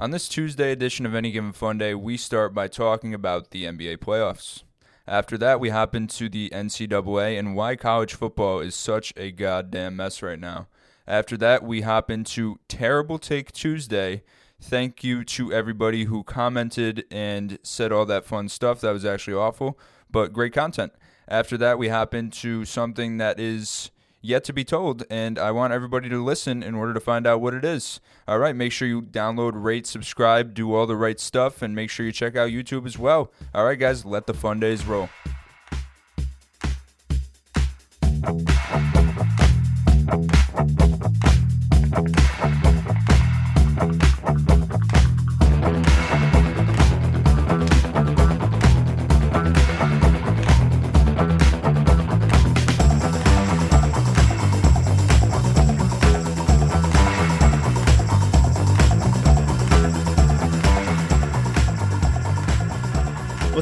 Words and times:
On 0.00 0.12
this 0.12 0.28
Tuesday 0.30 0.72
edition 0.72 1.04
of 1.04 1.14
Any 1.14 1.30
Given 1.30 1.52
Fun 1.52 1.76
Day, 1.76 1.94
we 1.94 2.16
start 2.16 2.54
by 2.54 2.68
talking 2.68 3.12
about 3.12 3.50
the 3.50 3.64
NBA 3.64 3.98
playoffs. 3.98 4.62
After 5.06 5.36
that, 5.36 5.60
we 5.60 5.68
hop 5.68 5.94
into 5.94 6.30
the 6.30 6.48
NCAA 6.54 7.38
and 7.38 7.54
why 7.54 7.76
college 7.76 8.14
football 8.14 8.60
is 8.60 8.74
such 8.74 9.12
a 9.14 9.30
goddamn 9.30 9.96
mess 9.96 10.22
right 10.22 10.40
now. 10.40 10.68
After 11.06 11.36
that, 11.36 11.62
we 11.62 11.82
hop 11.82 12.10
into 12.10 12.58
Terrible 12.66 13.18
Take 13.18 13.52
Tuesday. 13.52 14.22
Thank 14.58 15.04
you 15.04 15.22
to 15.24 15.52
everybody 15.52 16.04
who 16.04 16.24
commented 16.24 17.04
and 17.10 17.58
said 17.62 17.92
all 17.92 18.06
that 18.06 18.24
fun 18.24 18.48
stuff. 18.48 18.80
That 18.80 18.92
was 18.92 19.04
actually 19.04 19.36
awful, 19.36 19.78
but 20.10 20.32
great 20.32 20.54
content. 20.54 20.94
After 21.28 21.58
that, 21.58 21.78
we 21.78 21.88
hop 21.88 22.14
into 22.14 22.64
something 22.64 23.18
that 23.18 23.38
is 23.38 23.90
yet 24.20 24.44
to 24.44 24.52
be 24.52 24.64
told, 24.64 25.04
and 25.10 25.38
I 25.38 25.50
want 25.50 25.72
everybody 25.72 26.08
to 26.08 26.22
listen 26.22 26.62
in 26.62 26.74
order 26.74 26.94
to 26.94 27.00
find 27.00 27.26
out 27.26 27.40
what 27.40 27.54
it 27.54 27.64
is. 27.64 28.00
All 28.28 28.38
right, 28.38 28.54
make 28.54 28.72
sure 28.72 28.86
you 28.86 29.02
download, 29.02 29.52
rate, 29.54 29.86
subscribe, 29.86 30.54
do 30.54 30.74
all 30.74 30.86
the 30.86 30.96
right 30.96 31.18
stuff, 31.18 31.62
and 31.62 31.74
make 31.74 31.90
sure 31.90 32.04
you 32.06 32.12
check 32.12 32.36
out 32.36 32.50
YouTube 32.50 32.86
as 32.86 32.98
well. 32.98 33.32
All 33.54 33.64
right, 33.64 33.78
guys, 33.78 34.04
let 34.04 34.26
the 34.26 34.34
fun 34.34 34.60
days 34.60 34.84
roll. 34.84 35.08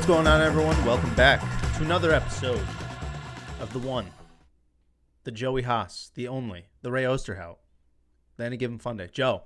Going 0.08 0.26
on, 0.26 0.40
everyone? 0.40 0.82
Welcome 0.86 1.14
back 1.16 1.38
to 1.76 1.84
another 1.84 2.12
episode 2.12 2.66
of 3.60 3.70
the 3.74 3.78
one, 3.78 4.06
the 5.24 5.30
Joey 5.30 5.60
Haas, 5.60 6.12
the 6.14 6.28
only, 6.28 6.64
the 6.80 6.90
Ray 6.90 7.02
Osterhout, 7.02 7.56
the 8.38 8.44
Any 8.46 8.56
Given 8.56 8.78
Fun 8.78 8.96
Day. 8.96 9.10
Joe, 9.12 9.42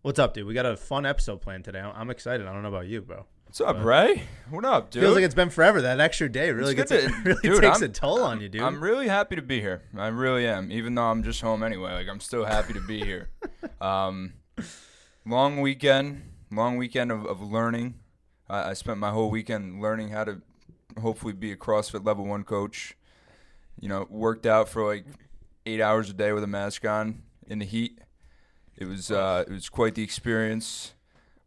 what's 0.00 0.18
up, 0.18 0.32
dude? 0.32 0.46
We 0.46 0.54
got 0.54 0.64
a 0.64 0.78
fun 0.78 1.04
episode 1.04 1.42
planned 1.42 1.64
today. 1.66 1.80
I'm 1.80 2.08
excited. 2.08 2.46
I 2.46 2.54
don't 2.54 2.62
know 2.62 2.70
about 2.70 2.86
you, 2.86 3.02
bro. 3.02 3.26
What's 3.44 3.60
up, 3.60 3.84
Ray? 3.84 4.22
What 4.48 4.64
up, 4.64 4.90
dude? 4.90 5.02
Feels 5.02 5.14
like 5.14 5.24
it's 5.24 5.34
been 5.34 5.50
forever. 5.50 5.82
That 5.82 6.00
extra 6.00 6.32
day 6.32 6.50
really 6.52 6.74
gets 6.74 6.90
to- 6.90 7.14
really 7.26 7.40
dude, 7.42 7.60
takes 7.60 7.82
I'm- 7.82 7.90
a 7.90 7.92
toll 7.92 8.22
on 8.22 8.40
you, 8.40 8.48
dude. 8.48 8.62
I'm 8.62 8.82
really 8.82 9.08
happy 9.08 9.36
to 9.36 9.42
be 9.42 9.60
here. 9.60 9.82
I 9.94 10.06
really 10.06 10.46
am. 10.46 10.72
Even 10.72 10.94
though 10.94 11.04
I'm 11.04 11.22
just 11.22 11.42
home 11.42 11.62
anyway, 11.62 11.92
like 11.92 12.08
I'm 12.08 12.20
still 12.20 12.46
happy 12.46 12.72
to 12.72 12.80
be 12.80 13.04
here. 13.04 13.28
um, 13.82 14.32
long 15.26 15.60
weekend, 15.60 16.22
long 16.50 16.78
weekend 16.78 17.12
of, 17.12 17.26
of 17.26 17.42
learning. 17.42 17.96
I, 18.48 18.70
I 18.70 18.72
spent 18.74 18.98
my 18.98 19.10
whole 19.10 19.30
weekend 19.30 19.80
learning 19.80 20.08
how 20.08 20.24
to 20.24 20.42
hopefully 21.00 21.32
be 21.32 21.52
a 21.52 21.56
CrossFit 21.56 22.04
level 22.04 22.24
one 22.24 22.44
coach. 22.44 22.96
You 23.78 23.88
know, 23.88 24.06
worked 24.08 24.46
out 24.46 24.68
for 24.68 24.86
like 24.86 25.04
eight 25.66 25.80
hours 25.80 26.08
a 26.08 26.14
day 26.14 26.32
with 26.32 26.42
a 26.42 26.48
mask 26.48 26.84
on 26.84 27.22
in 27.46 27.58
the 27.58 27.66
heat. 27.66 27.98
It 28.76 28.86
was 28.86 29.10
uh, 29.10 29.44
it 29.46 29.52
was 29.52 29.68
quite 29.68 29.94
the 29.94 30.02
experience. 30.02 30.94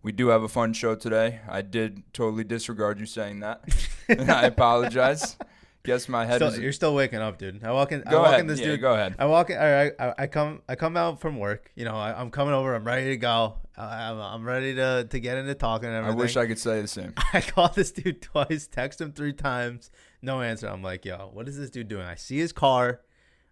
We 0.02 0.12
do 0.12 0.28
have 0.30 0.44
a 0.44 0.48
fun 0.48 0.74
show 0.74 0.96
today. 0.96 1.42
I 1.50 1.62
did 1.62 2.04
totally 2.14 2.44
disregard 2.44 3.00
you 3.00 3.06
saying 3.06 3.42
that. 3.42 3.62
I 4.10 4.46
apologize. 4.46 5.36
Guess 5.84 6.10
my 6.10 6.26
head 6.26 6.36
Still- 6.36 6.48
was 6.50 6.60
you're 6.60 6.74
still 6.74 6.94
waking 6.94 7.20
up, 7.20 7.38
dude. 7.38 7.64
I 7.64 7.72
walk 7.72 7.92
in. 7.94 8.04
I 8.06 8.12
Go 8.12 8.20
walk 8.20 8.28
ahead. 8.30 8.40
in 8.42 8.48
this 8.48 8.60
Yeah, 8.60 8.66
dude. 8.68 8.82
go 8.82 8.94
ahead. 8.94 9.16
I 9.18 9.26
walk 9.26 9.50
in. 9.50 9.58
All 9.58 9.64
right, 9.72 9.94
I, 9.98 10.14
I 10.20 10.28
come. 10.28 10.62
I 10.68 10.76
come 10.76 10.98
out 10.98 11.22
from 11.22 11.38
work. 11.40 11.72
You 11.76 11.86
know, 11.86 11.96
I, 11.96 12.20
I'm 12.20 12.32
coming 12.32 12.54
over. 12.54 12.76
I'm 12.76 12.84
ready 12.86 13.08
to 13.10 13.18
go. 13.18 13.56
I, 13.78 14.10
I'm, 14.12 14.20
I'm 14.20 14.44
ready 14.46 14.76
to 14.76 15.08
to 15.10 15.20
get 15.22 15.38
into 15.38 15.56
talking. 15.56 15.88
And 15.90 16.06
I 16.06 16.12
wish 16.12 16.36
I 16.36 16.48
could 16.48 16.60
say 16.60 16.82
the 16.82 16.88
same. 16.88 17.14
I 17.34 17.40
call 17.42 17.70
this 17.70 17.92
dude 17.92 18.22
twice, 18.22 18.68
text 18.68 19.00
him 19.00 19.14
three 19.14 19.32
times, 19.34 19.90
no 20.22 20.42
answer. 20.42 20.68
I'm 20.68 20.84
like, 20.84 21.06
yo, 21.06 21.30
what 21.34 21.48
is 21.48 21.58
this 21.58 21.70
dude 21.70 21.88
doing? 21.88 22.06
I 22.06 22.16
see 22.16 22.38
his 22.38 22.52
car. 22.52 23.00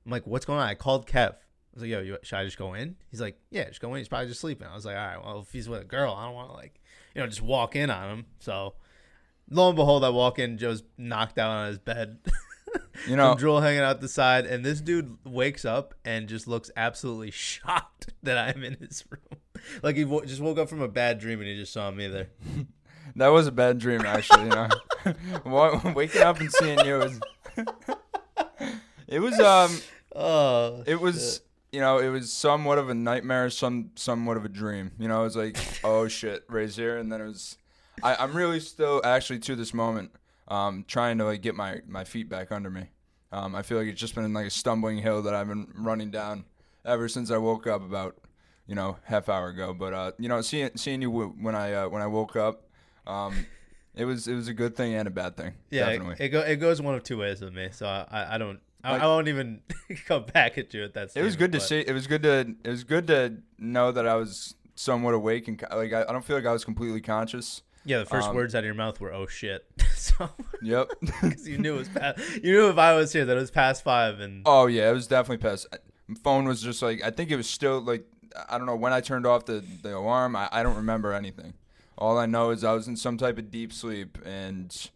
I'm 0.05 0.11
like, 0.11 0.27
what's 0.27 0.45
going 0.45 0.59
on? 0.59 0.67
I 0.67 0.75
called 0.75 1.07
Kev. 1.07 1.31
I 1.31 1.35
was 1.73 1.81
like, 1.83 1.91
yo, 1.91 2.01
you, 2.01 2.17
should 2.23 2.37
I 2.39 2.43
just 2.43 2.57
go 2.57 2.73
in? 2.73 2.95
He's 3.09 3.21
like, 3.21 3.39
yeah, 3.51 3.65
just 3.69 3.79
go 3.79 3.93
in. 3.93 3.99
He's 3.99 4.07
probably 4.09 4.27
just 4.27 4.41
sleeping. 4.41 4.67
I 4.67 4.75
was 4.75 4.85
like, 4.85 4.97
all 4.97 5.05
right, 5.07 5.23
well, 5.23 5.39
if 5.41 5.51
he's 5.53 5.69
with 5.69 5.81
a 5.81 5.85
girl, 5.85 6.13
I 6.13 6.25
don't 6.25 6.33
want 6.35 6.49
to 6.49 6.55
like, 6.55 6.81
you 7.15 7.21
know, 7.21 7.27
just 7.27 7.41
walk 7.41 7.75
in 7.75 7.89
on 7.89 8.09
him. 8.09 8.25
So, 8.39 8.73
lo 9.49 9.69
and 9.69 9.75
behold, 9.75 10.03
I 10.03 10.09
walk 10.09 10.39
in. 10.39 10.57
Joe's 10.57 10.83
knocked 10.97 11.37
out 11.37 11.49
on 11.49 11.67
his 11.67 11.79
bed. 11.79 12.19
You 13.07 13.15
know, 13.15 13.29
Some 13.31 13.37
drool 13.37 13.61
hanging 13.61 13.81
out 13.81 14.01
the 14.01 14.07
side, 14.07 14.45
and 14.45 14.63
this 14.63 14.81
dude 14.81 15.17
wakes 15.23 15.65
up 15.65 15.93
and 16.05 16.27
just 16.27 16.47
looks 16.47 16.71
absolutely 16.75 17.31
shocked 17.31 18.13
that 18.23 18.37
I'm 18.37 18.63
in 18.63 18.75
his 18.75 19.03
room. 19.09 19.41
Like 19.83 19.95
he 19.95 20.05
wo- 20.05 20.25
just 20.25 20.41
woke 20.41 20.57
up 20.57 20.69
from 20.69 20.81
a 20.81 20.87
bad 20.87 21.19
dream 21.19 21.39
and 21.39 21.47
he 21.47 21.55
just 21.55 21.73
saw 21.73 21.91
me 21.91 22.07
there. 22.07 22.29
that 23.15 23.27
was 23.29 23.47
a 23.47 23.51
bad 23.51 23.79
dream, 23.79 24.01
actually. 24.01 24.43
You 24.43 24.49
know, 24.49 25.93
waking 25.95 26.21
up 26.21 26.39
and 26.39 26.51
seeing 26.51 26.85
you 26.85 26.99
was. 26.99 27.19
it 29.07 29.19
was 29.19 29.39
um, 29.39 29.81
Oh, 30.15 30.83
it 30.87 30.99
was 30.99 31.41
you 31.71 31.79
know, 31.79 31.99
it 31.99 32.09
was 32.09 32.31
somewhat 32.31 32.77
of 32.77 32.89
a 32.89 32.93
nightmare, 32.93 33.49
some 33.49 33.91
somewhat 33.95 34.37
of 34.37 34.45
a 34.45 34.49
dream. 34.49 34.91
You 34.97 35.07
know, 35.07 35.21
it 35.21 35.25
was 35.25 35.35
like, 35.35 35.57
oh 35.83 36.07
shit, 36.07 36.43
Ray's 36.49 36.75
here, 36.75 36.97
and 36.97 37.11
then 37.11 37.21
it 37.21 37.25
was. 37.27 37.57
I, 38.03 38.15
I'm 38.19 38.35
really 38.35 38.59
still 38.59 39.01
actually 39.03 39.39
to 39.39 39.55
this 39.55 39.73
moment, 39.73 40.11
um, 40.47 40.85
trying 40.87 41.17
to 41.17 41.25
like 41.25 41.41
get 41.41 41.55
my 41.55 41.81
my 41.87 42.03
feet 42.03 42.29
back 42.29 42.51
under 42.51 42.69
me. 42.69 42.89
Um, 43.31 43.55
I 43.55 43.61
feel 43.61 43.77
like 43.77 43.87
it's 43.87 43.99
just 43.99 44.15
been 44.15 44.31
like 44.33 44.47
a 44.47 44.49
stumbling 44.51 44.97
hill 44.99 45.21
that 45.23 45.33
I've 45.33 45.47
been 45.47 45.67
running 45.75 46.11
down 46.11 46.45
ever 46.85 47.09
since 47.09 47.29
I 47.31 47.37
woke 47.37 47.67
up 47.67 47.81
about, 47.81 48.17
you 48.67 48.75
know, 48.75 48.97
half 49.03 49.27
hour 49.27 49.49
ago. 49.49 49.73
But 49.73 49.93
uh, 49.93 50.11
you 50.17 50.29
know, 50.29 50.41
seeing 50.41 50.69
seeing 50.75 51.01
you 51.01 51.09
w- 51.11 51.35
when 51.41 51.55
I 51.55 51.73
uh, 51.73 51.89
when 51.89 52.01
I 52.01 52.07
woke 52.07 52.35
up, 52.35 52.63
um, 53.05 53.45
it 53.95 54.05
was 54.05 54.27
it 54.27 54.35
was 54.35 54.47
a 54.47 54.53
good 54.53 54.75
thing 54.75 54.93
and 54.93 55.07
a 55.07 55.11
bad 55.11 55.35
thing. 55.35 55.53
Yeah, 55.71 55.89
definitely. 55.89 56.15
it, 56.19 56.25
it, 56.25 56.29
go, 56.29 56.39
it 56.41 56.55
goes 56.57 56.81
one 56.81 56.95
of 56.95 57.03
two 57.03 57.17
ways 57.17 57.41
with 57.41 57.53
me. 57.53 57.69
So 57.71 57.85
I, 57.87 58.35
I, 58.35 58.37
don't, 58.37 58.59
I, 58.83 58.91
Like- 58.93 59.01
I 59.01 59.07
won't 59.07 59.27
even 59.27 59.61
come 60.05 60.25
back 60.33 60.57
at 60.57 60.73
you 60.73 60.83
at 60.83 60.93
that. 60.93 61.09
It 61.15 61.23
was 61.23 61.35
good 61.35 61.51
to 61.53 61.57
but- 61.57 61.67
see. 61.67 61.79
It 61.79 61.93
was 61.93 62.07
good 62.07 62.23
to. 62.23 62.55
It 62.63 62.69
was 62.69 62.83
good 62.83 63.07
to 63.07 63.37
know 63.57 63.91
that 63.91 64.07
I 64.07 64.15
was 64.15 64.53
somewhat 64.75 65.15
awake 65.15 65.47
and 65.47 65.61
like 65.75 65.91
I, 65.91 66.03
I 66.03 66.11
don't 66.13 66.23
feel 66.23 66.35
like 66.35 66.45
I 66.45 66.53
was 66.53 66.63
completely 66.63 67.01
conscious. 67.01 67.63
Yeah, 67.87 67.99
the 67.99 68.05
first 68.05 68.29
um, 68.29 68.35
words 68.35 68.53
out 68.53 68.59
of 68.59 68.65
your 68.65 68.73
mouth 68.75 68.99
were 68.99 69.13
"oh 69.13 69.27
shit," 69.27 69.65
so 69.95 70.29
Yep. 70.61 70.91
because 71.01 71.47
you 71.47 71.57
knew 71.57 71.75
it 71.75 71.79
was 71.79 71.89
past, 71.89 72.19
you 72.43 72.51
knew 72.51 72.69
if 72.69 72.77
I 72.77 72.93
was 72.95 73.13
here 73.13 73.25
that 73.25 73.35
it 73.35 73.39
was 73.39 73.49
past 73.51 73.83
five, 73.83 74.19
and 74.19 74.43
oh 74.45 74.67
yeah, 74.67 74.89
it 74.89 74.93
was 74.93 75.07
definitely 75.07 75.37
past. 75.37 75.67
Phone 76.23 76.45
was 76.45 76.61
just 76.61 76.81
like 76.81 77.01
I 77.03 77.11
think 77.11 77.31
it 77.31 77.37
was 77.37 77.49
still 77.49 77.79
like 77.81 78.05
I 78.49 78.57
don't 78.57 78.67
know 78.67 78.75
when 78.75 78.93
I 78.93 79.01
turned 79.01 79.25
off 79.25 79.45
the 79.45 79.63
the 79.81 79.95
alarm. 79.95 80.35
I, 80.35 80.49
I 80.51 80.63
don't 80.63 80.75
remember 80.75 81.13
anything. 81.13 81.53
All 81.97 82.17
I 82.17 82.25
know 82.25 82.51
is 82.51 82.63
I 82.63 82.73
was 82.73 82.87
in 82.87 82.95
some 82.95 83.17
type 83.17 83.37
of 83.37 83.49
deep 83.49 83.73
sleep 83.73 84.17
and 84.25 84.89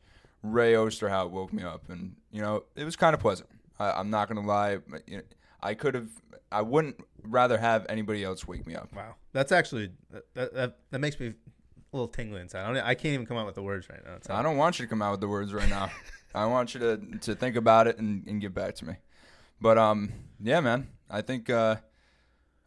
Ray 0.44 0.74
Osterhout 0.74 1.32
woke 1.32 1.52
me 1.54 1.64
up 1.64 1.90
and 1.90 2.16
you 2.32 2.42
know 2.42 2.64
it 2.76 2.84
was 2.84 2.96
kind 2.96 3.14
of 3.14 3.20
pleasant. 3.20 3.50
I, 3.80 3.92
I'm 3.92 4.10
not 4.10 4.28
gonna 4.28 4.46
lie. 4.46 4.78
but, 4.78 5.08
You 5.08 5.18
know, 5.18 5.24
I 5.62 5.74
could 5.74 5.96
have. 5.96 6.10
I 6.52 6.62
wouldn't 6.62 6.98
rather 7.24 7.58
have 7.58 7.86
anybody 7.88 8.24
else 8.26 8.46
wake 8.46 8.68
me 8.68 8.76
up. 8.76 8.94
wow, 8.94 9.16
that's 9.32 9.54
actually 9.54 9.92
that, 10.12 10.54
that, 10.54 10.78
that 10.92 11.00
makes 11.00 11.18
me 11.18 11.34
a 11.92 11.98
little 11.98 12.08
tingly 12.08 12.42
inside. 12.42 12.64
I, 12.64 12.74
don't, 12.74 12.78
I 12.84 12.96
can't 12.96 13.14
even 13.14 13.26
come 13.26 13.38
out 13.38 13.46
with 13.46 13.56
the 13.56 13.64
words 13.64 13.90
right 13.90 14.00
now. 14.06 14.16
It's 14.16 14.30
I 14.30 14.42
don't 14.42 14.58
want 14.58 14.80
you 14.80 14.86
to 14.86 14.90
come 14.90 15.02
out 15.02 15.12
with 15.12 15.22
the 15.22 15.28
words 15.28 15.54
right 15.54 15.70
now. 15.70 15.90
I 16.36 16.46
want 16.46 16.74
you 16.74 16.80
to 16.80 16.98
to 17.22 17.36
think 17.36 17.56
about 17.58 17.88
it 17.88 17.98
and, 17.98 18.26
and 18.26 18.40
get 18.40 18.54
back 18.54 18.76
to 18.76 18.86
me. 18.86 18.96
But 19.60 19.78
um, 19.78 20.14
yeah, 20.42 20.62
man. 20.62 20.88
I 21.10 21.22
think 21.22 21.50
uh, 21.50 21.76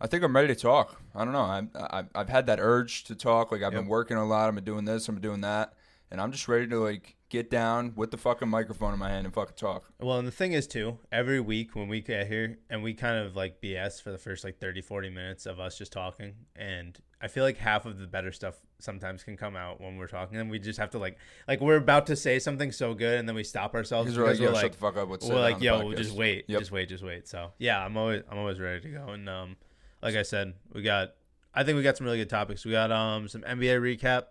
I 0.01 0.07
think 0.07 0.23
I'm 0.23 0.37
ready 0.37 0.49
to 0.49 0.61
talk. 0.61 1.01
I 1.15 1.25
don't 1.25 1.33
know. 1.33 1.41
I, 1.41 1.63
I 1.75 2.05
I've 2.15 2.29
had 2.29 2.47
that 2.47 2.61
urge 2.61 3.05
to 3.05 3.15
talk. 3.15 3.51
Like 3.51 3.63
I've 3.63 3.73
been 3.73 3.89
working 3.89 4.19
a 4.19 4.27
lot. 4.27 4.49
I've 4.49 4.55
been 4.55 4.65
doing 4.65 4.85
this. 4.85 5.09
I'm 5.09 5.21
doing 5.21 5.41
that, 5.41 5.73
and 6.15 6.21
I'm 6.21 6.31
just 6.31 6.47
ready 6.47 6.69
to 6.69 6.79
like 6.79 7.17
get 7.29 7.51
down 7.51 7.93
with 7.97 8.13
the 8.13 8.17
fucking 8.17 8.49
microphone 8.49 8.93
in 8.93 9.01
my 9.01 9.09
hand 9.11 9.27
and 9.27 9.35
fucking 9.35 9.57
talk. 9.57 9.91
Well, 9.99 10.19
and 10.19 10.29
the 10.29 10.33
thing 10.33 10.53
is 10.53 10.69
too, 10.69 10.99
every 11.11 11.41
week 11.41 11.75
when 11.75 11.89
we 11.89 12.01
get 12.03 12.29
here 12.29 12.59
and 12.71 12.85
we 12.85 12.95
kind 12.95 13.19
of 13.19 13.35
like 13.35 13.61
BS 13.61 14.01
for 14.01 14.13
the 14.13 14.19
first 14.19 14.45
like 14.45 14.61
30, 14.61 14.81
40 14.81 15.11
minutes 15.11 15.45
of 15.45 15.59
us 15.59 15.77
just 15.77 15.93
talking, 15.93 16.35
and 16.55 16.97
I 17.21 17.27
feel 17.27 17.43
like 17.43 17.57
half 17.59 17.85
of 17.85 17.99
the 17.99 18.07
better 18.07 18.31
stuff 18.31 18.55
sometimes 18.79 19.25
can 19.25 19.37
come 19.37 19.57
out 19.57 19.81
when 19.81 19.97
we're 19.97 20.07
talking, 20.07 20.39
and 20.39 20.49
we 20.49 20.61
just 20.61 20.79
have 20.79 20.91
to 20.91 20.99
like 20.99 21.19
like 21.49 21.61
we're 21.61 21.75
about 21.75 22.07
to 22.07 22.15
say 22.15 22.39
something 22.39 22.71
so 22.71 22.95
good, 22.95 23.19
and 23.19 23.29
then 23.29 23.35
we 23.35 23.43
stop 23.43 23.75
ourselves 23.75 24.07
Because 24.07 24.19
we're 24.19 24.29
like, 24.29 24.39
yo, 24.39 24.47
we're 24.51 24.55
shut 24.55 24.63
like, 24.63 24.73
the 24.73 24.79
fuck 24.79 24.97
up. 24.97 25.11
Let's 25.11 25.27
we're 25.27 25.41
like, 25.41 25.61
yo, 25.61 25.81
podcast. 25.81 25.97
just 25.97 26.13
wait, 26.15 26.45
Yep. 26.47 26.61
just 26.61 26.71
wait, 26.71 26.89
just 26.89 27.03
wait. 27.03 27.27
So 27.27 27.51
yeah, 27.59 27.85
I'm 27.85 27.97
always 27.97 28.23
I'm 28.31 28.39
always 28.39 28.61
ready 28.61 28.81
to 28.83 28.89
go, 28.89 29.09
and 29.09 29.29
um, 29.29 29.57
like 30.01 30.15
I 30.15 30.23
said, 30.23 30.55
we 30.73 30.83
got 30.83 31.15
I 31.53 31.65
think 31.65 31.75
we 31.77 31.83
got 31.83 31.97
some 31.97 32.05
really 32.05 32.19
good 32.19 32.31
topics. 32.31 32.65
We 32.65 32.71
got 32.71 32.93
um 32.93 33.27
some 33.27 33.43
NBA 33.43 33.81
recap, 33.99 34.27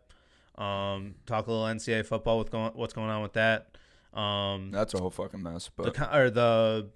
um 0.57 1.15
talk 1.25 1.47
a 1.47 1.51
little 1.51 1.65
NCAA 1.65 2.05
football 2.05 2.37
with 2.39 2.51
going 2.51 2.71
what's 2.75 2.93
going 2.93 3.09
on 3.09 3.21
with 3.21 3.33
that, 3.33 3.75
um 4.13 4.71
That's 4.71 4.93
a 4.93 4.99
whole 4.99 5.09
fucking 5.11 5.41
mess. 5.41 5.69
But 5.75 5.93
co- 5.95 6.09
or 6.17 6.29
the 6.29 6.89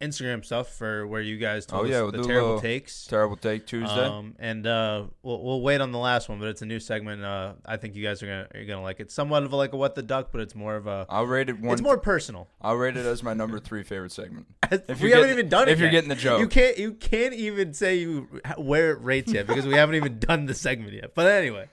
Instagram 0.00 0.42
stuff 0.42 0.72
for 0.72 1.06
where 1.06 1.20
you 1.20 1.36
guys 1.36 1.66
told 1.66 1.82
Oh, 1.86 1.90
yeah, 1.90 2.00
we'll 2.00 2.12
the 2.12 2.22
terrible 2.22 2.58
takes. 2.58 3.04
Terrible 3.04 3.36
take 3.36 3.66
Tuesday. 3.66 4.00
Um, 4.06 4.34
and 4.38 4.66
uh, 4.66 5.04
we'll 5.22 5.42
we'll 5.42 5.60
wait 5.60 5.82
on 5.82 5.92
the 5.92 5.98
last 5.98 6.26
one, 6.30 6.38
but 6.38 6.48
it's 6.48 6.62
a 6.62 6.66
new 6.66 6.80
segment. 6.80 7.22
Uh, 7.22 7.52
I 7.66 7.76
think 7.76 7.94
you 7.94 8.02
guys 8.02 8.22
are 8.22 8.26
gonna 8.26 8.46
are 8.54 8.64
gonna 8.64 8.80
like 8.82 9.00
it. 9.00 9.10
Somewhat 9.10 9.42
of 9.42 9.52
a, 9.52 9.56
like 9.56 9.74
a 9.74 9.76
what 9.76 9.94
the 9.94 10.02
duck, 10.02 10.30
but 10.32 10.40
it's 10.40 10.54
more 10.54 10.74
of 10.76 10.86
a 10.86 11.04
I'll 11.10 11.26
rate 11.26 11.50
it 11.50 11.60
one. 11.60 11.74
it's 11.74 11.82
more 11.82 11.98
personal. 11.98 12.48
I'll 12.62 12.76
rate 12.76 12.96
it 12.96 13.04
as 13.04 13.22
my 13.22 13.34
number 13.34 13.58
three 13.58 13.82
favorite 13.82 14.12
segment. 14.12 14.46
If 14.72 15.02
we 15.02 15.10
haven't 15.10 15.24
getting- 15.26 15.30
even 15.38 15.48
done 15.50 15.68
it. 15.68 15.72
if 15.72 15.80
you're 15.80 15.90
getting 15.90 16.08
the 16.08 16.14
joke. 16.14 16.40
you 16.40 16.46
can't 16.46 16.78
you 16.78 16.92
can't 16.94 17.34
even 17.34 17.74
say 17.74 17.96
you 17.96 18.28
where 18.56 18.92
it 18.92 19.02
rates 19.02 19.30
yet 19.32 19.46
because 19.48 19.66
we 19.66 19.74
haven't 19.74 19.96
even 19.96 20.18
done 20.18 20.46
the 20.46 20.54
segment 20.54 20.92
yet. 20.94 21.14
But 21.14 21.26
anyway, 21.26 21.68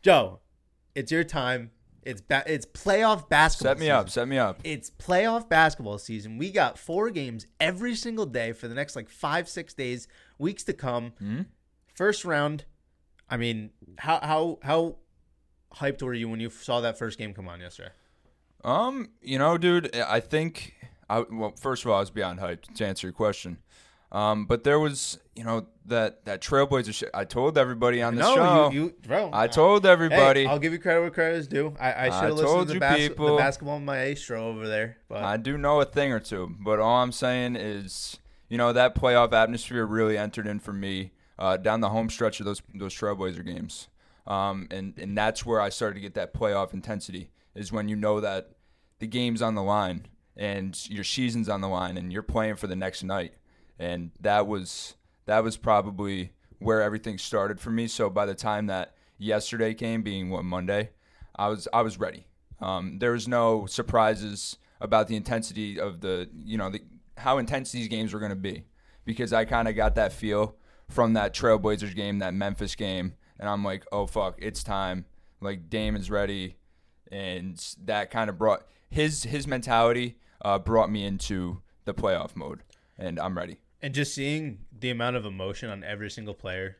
Joe, 0.00 0.38
it's 0.96 1.12
your 1.12 1.24
time. 1.24 1.70
It's 2.02 2.20
ba- 2.20 2.44
it's 2.46 2.66
playoff 2.66 3.28
basketball. 3.28 3.72
Set 3.72 3.78
me 3.78 3.86
season. 3.86 3.96
up. 3.96 4.10
Set 4.10 4.28
me 4.28 4.38
up. 4.38 4.60
It's 4.64 4.90
playoff 4.90 5.48
basketball 5.48 5.98
season. 5.98 6.38
We 6.38 6.50
got 6.50 6.78
four 6.78 7.10
games 7.10 7.46
every 7.60 7.94
single 7.94 8.26
day 8.26 8.52
for 8.52 8.68
the 8.68 8.74
next 8.74 8.96
like 8.96 9.08
five, 9.08 9.48
six 9.48 9.74
days, 9.74 10.08
weeks 10.38 10.62
to 10.64 10.72
come. 10.72 11.12
Hmm? 11.18 11.42
First 11.94 12.24
round. 12.24 12.64
I 13.28 13.36
mean, 13.36 13.70
how 13.98 14.20
how 14.22 14.58
how 14.62 14.96
hyped 15.76 16.00
were 16.02 16.14
you 16.14 16.28
when 16.28 16.40
you 16.40 16.48
saw 16.48 16.80
that 16.80 16.96
first 16.98 17.18
game 17.18 17.34
come 17.34 17.48
on 17.48 17.60
yesterday? 17.60 17.90
Um, 18.64 19.08
you 19.20 19.38
know, 19.38 19.58
dude, 19.58 19.94
I 19.96 20.20
think 20.20 20.74
I 21.10 21.24
well, 21.30 21.54
first 21.60 21.84
of 21.84 21.90
all, 21.90 21.96
I 21.96 22.00
was 22.00 22.10
beyond 22.10 22.38
hyped 22.38 22.74
to 22.74 22.86
answer 22.86 23.08
your 23.08 23.14
question. 23.14 23.58
Um, 24.12 24.46
but 24.46 24.64
there 24.64 24.78
was, 24.78 25.18
you 25.34 25.44
know, 25.44 25.66
that 25.86 26.24
that 26.24 26.40
Trailblazer 26.40 26.94
shit. 26.94 27.10
I 27.12 27.24
told 27.24 27.58
everybody 27.58 28.02
on 28.02 28.14
the 28.14 28.22
no, 28.22 28.34
show. 28.34 28.70
you, 28.70 28.82
you 28.82 28.94
bro. 29.06 29.30
I 29.32 29.46
told 29.46 29.84
everybody. 29.84 30.44
Hey, 30.44 30.46
I'll 30.46 30.58
give 30.58 30.72
you 30.72 30.78
credit 30.78 31.00
where 31.00 31.10
credit 31.10 31.36
is 31.38 31.48
due. 31.48 31.74
I, 31.78 32.06
I 32.06 32.10
should 32.10 32.28
have 32.28 32.34
listened 32.34 32.68
to 32.68 32.74
the, 32.74 32.80
bas- 32.80 32.96
the 32.96 33.08
people. 33.08 33.36
basketball 33.36 33.80
maestro 33.80 34.48
over 34.48 34.66
there. 34.66 34.98
But 35.08 35.24
I 35.24 35.36
do 35.36 35.58
know 35.58 35.80
a 35.80 35.84
thing 35.84 36.12
or 36.12 36.20
two, 36.20 36.54
but 36.60 36.78
all 36.78 37.02
I'm 37.02 37.12
saying 37.12 37.56
is, 37.56 38.18
you 38.48 38.58
know, 38.58 38.72
that 38.72 38.94
playoff 38.94 39.32
atmosphere 39.32 39.84
really 39.84 40.16
entered 40.16 40.46
in 40.46 40.60
for 40.60 40.72
me 40.72 41.12
uh, 41.38 41.56
down 41.56 41.80
the 41.80 41.90
home 41.90 42.08
stretch 42.10 42.40
of 42.40 42.46
those 42.46 42.62
those 42.74 42.94
Trailblazer 42.94 43.44
games, 43.44 43.88
um, 44.26 44.68
and 44.70 44.94
and 44.98 45.16
that's 45.16 45.44
where 45.44 45.60
I 45.60 45.68
started 45.68 45.94
to 45.96 46.00
get 46.00 46.14
that 46.14 46.32
playoff 46.32 46.72
intensity. 46.72 47.30
Is 47.54 47.72
when 47.72 47.88
you 47.88 47.96
know 47.96 48.20
that 48.20 48.50
the 48.98 49.06
game's 49.06 49.42
on 49.42 49.54
the 49.54 49.62
line 49.62 50.06
and 50.36 50.88
your 50.90 51.04
season's 51.04 51.48
on 51.48 51.60
the 51.60 51.68
line 51.68 51.96
and 51.96 52.12
you're 52.12 52.22
playing 52.22 52.56
for 52.56 52.66
the 52.66 52.76
next 52.76 53.02
night, 53.02 53.32
and 53.78 54.10
that 54.20 54.46
was 54.46 54.94
that 55.26 55.42
was 55.42 55.56
probably 55.56 56.32
where 56.58 56.82
everything 56.82 57.18
started 57.18 57.60
for 57.60 57.70
me. 57.70 57.86
So 57.86 58.08
by 58.08 58.26
the 58.26 58.34
time 58.34 58.66
that 58.66 58.94
yesterday 59.18 59.74
came, 59.74 60.02
being 60.02 60.30
what 60.30 60.44
Monday, 60.44 60.90
I 61.34 61.48
was 61.48 61.68
I 61.72 61.82
was 61.82 61.98
ready. 61.98 62.26
Um, 62.60 62.98
there 62.98 63.12
was 63.12 63.28
no 63.28 63.66
surprises 63.66 64.56
about 64.80 65.08
the 65.08 65.16
intensity 65.16 65.78
of 65.78 66.00
the 66.00 66.28
you 66.44 66.56
know 66.56 66.70
the, 66.70 66.82
how 67.18 67.38
intense 67.38 67.72
these 67.72 67.88
games 67.88 68.12
were 68.12 68.20
going 68.20 68.30
to 68.30 68.36
be 68.36 68.64
because 69.04 69.32
I 69.32 69.44
kind 69.44 69.68
of 69.68 69.76
got 69.76 69.94
that 69.94 70.12
feel 70.12 70.56
from 70.88 71.14
that 71.14 71.34
Trailblazers 71.34 71.94
game, 71.94 72.18
that 72.20 72.34
Memphis 72.34 72.74
game, 72.74 73.14
and 73.38 73.48
I'm 73.48 73.64
like, 73.64 73.84
oh 73.92 74.06
fuck, 74.06 74.36
it's 74.38 74.62
time. 74.62 75.06
Like 75.40 75.68
Damon's 75.68 76.10
ready, 76.10 76.56
and 77.12 77.62
that 77.84 78.10
kind 78.10 78.30
of 78.30 78.38
brought 78.38 78.66
his 78.88 79.24
his 79.24 79.46
mentality 79.46 80.16
uh, 80.42 80.58
brought 80.58 80.90
me 80.90 81.04
into 81.04 81.60
the 81.84 81.94
playoff 81.94 82.34
mode, 82.34 82.62
and 82.98 83.18
I'm 83.18 83.36
ready. 83.36 83.58
And 83.86 83.94
just 83.94 84.12
seeing 84.12 84.58
the 84.76 84.90
amount 84.90 85.14
of 85.14 85.24
emotion 85.24 85.70
on 85.70 85.84
every 85.84 86.10
single 86.10 86.34
player 86.34 86.76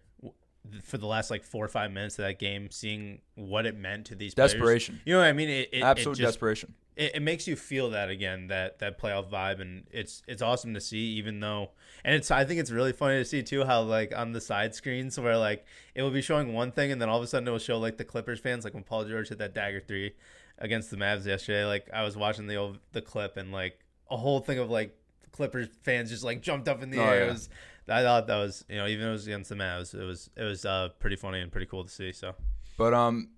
for 0.83 0.99
the 0.99 1.07
last 1.07 1.31
like 1.31 1.45
four 1.45 1.65
or 1.65 1.69
five 1.69 1.93
minutes 1.93 2.19
of 2.19 2.25
that 2.25 2.41
game, 2.41 2.69
seeing 2.69 3.21
what 3.37 3.65
it 3.65 3.77
meant 3.77 4.07
to 4.07 4.17
these 4.17 4.35
players. 4.35 4.55
Desperation. 4.55 5.01
You 5.05 5.13
know 5.13 5.21
what 5.21 5.29
I 5.29 5.33
mean? 5.33 5.49
It, 5.49 5.69
it, 5.73 5.83
Absolute 5.85 6.15
it 6.15 6.23
just, 6.23 6.33
desperation. 6.33 6.75
it, 6.97 7.15
it 7.15 7.23
makes 7.23 7.47
you 7.47 7.55
feel 7.55 7.91
that 7.91 8.11
again 8.11 8.49
that 8.49 8.81
that 8.81 9.01
playoff 9.01 9.31
vibe 9.31 9.61
and 9.61 9.85
it's 9.93 10.25
it's 10.27 10.43
awesome 10.43 10.75
to 10.75 10.81
see 10.81 10.99
even 10.99 11.39
though 11.39 11.71
and 12.05 12.13
it's 12.13 12.33
i 12.33 12.45
think 12.45 12.59
it's 12.59 12.73
really 12.73 12.93
funny 12.93 13.19
to 13.19 13.25
see 13.25 13.41
too 13.41 13.65
how 13.65 13.83
like 13.83 14.13
on 14.17 14.33
the 14.33 14.41
side 14.41 14.75
screens 14.75 15.21
where 15.21 15.39
like 15.39 15.65
it 15.95 16.03
will 16.03 16.11
be 16.11 16.23
showing 16.23 16.53
one 16.53 16.73
thing 16.73 16.91
and 16.91 17.01
then 17.01 17.09
all 17.09 17.19
of 17.19 17.23
a 17.23 17.27
sudden 17.29 17.47
it 17.47 17.53
will 17.53 17.59
show 17.61 17.79
like 17.79 17.99
the 17.99 18.05
clippers 18.05 18.41
fans 18.41 18.65
like 18.65 18.75
when 18.75 18.83
paul 18.83 19.05
george 19.05 19.29
hit 19.29 19.39
that 19.39 19.55
dagger 19.55 19.81
three 19.81 20.13
against 20.59 20.91
the 20.91 20.97
mavs 20.97 21.25
yesterday 21.25 21.65
like 21.65 21.89
i 21.93 22.03
was 22.03 22.17
watching 22.17 22.49
the 22.49 22.57
old 22.57 22.79
the 22.93 23.03
clip 23.03 23.37
and 23.37 23.53
like 23.53 23.79
a 24.11 24.17
whole 24.17 24.41
thing 24.41 24.59
of 24.59 24.71
like 24.71 24.97
clippers 25.33 25.69
fans 25.83 26.11
just 26.11 26.25
like 26.25 26.41
jumped 26.43 26.69
up 26.69 26.83
in 26.83 26.91
the 26.91 26.99
Oh, 26.99 27.05
air 27.09 27.21
yeah. 27.21 27.27
it 27.27 27.33
was 27.33 27.49
i 27.89 28.03
thought 28.03 28.27
that 28.27 28.37
was 28.37 28.65
you 28.69 28.77
know 28.77 28.87
even 28.87 29.03
though 29.05 29.11
it 29.11 29.13
was 29.13 29.27
against 29.27 29.49
the 29.51 29.55
mavs 29.55 29.95
it 29.95 30.05
was 30.05 30.29
it 30.37 30.43
was 30.45 30.65
uh 30.65 30.89
pretty 30.99 31.17
funny 31.17 31.41
and 31.41 31.53
pretty 31.53 31.67
cool 31.67 31.85
to 31.85 31.91
see 31.91 32.11
so 32.13 32.35
But 32.79 32.93
um, 32.95 33.29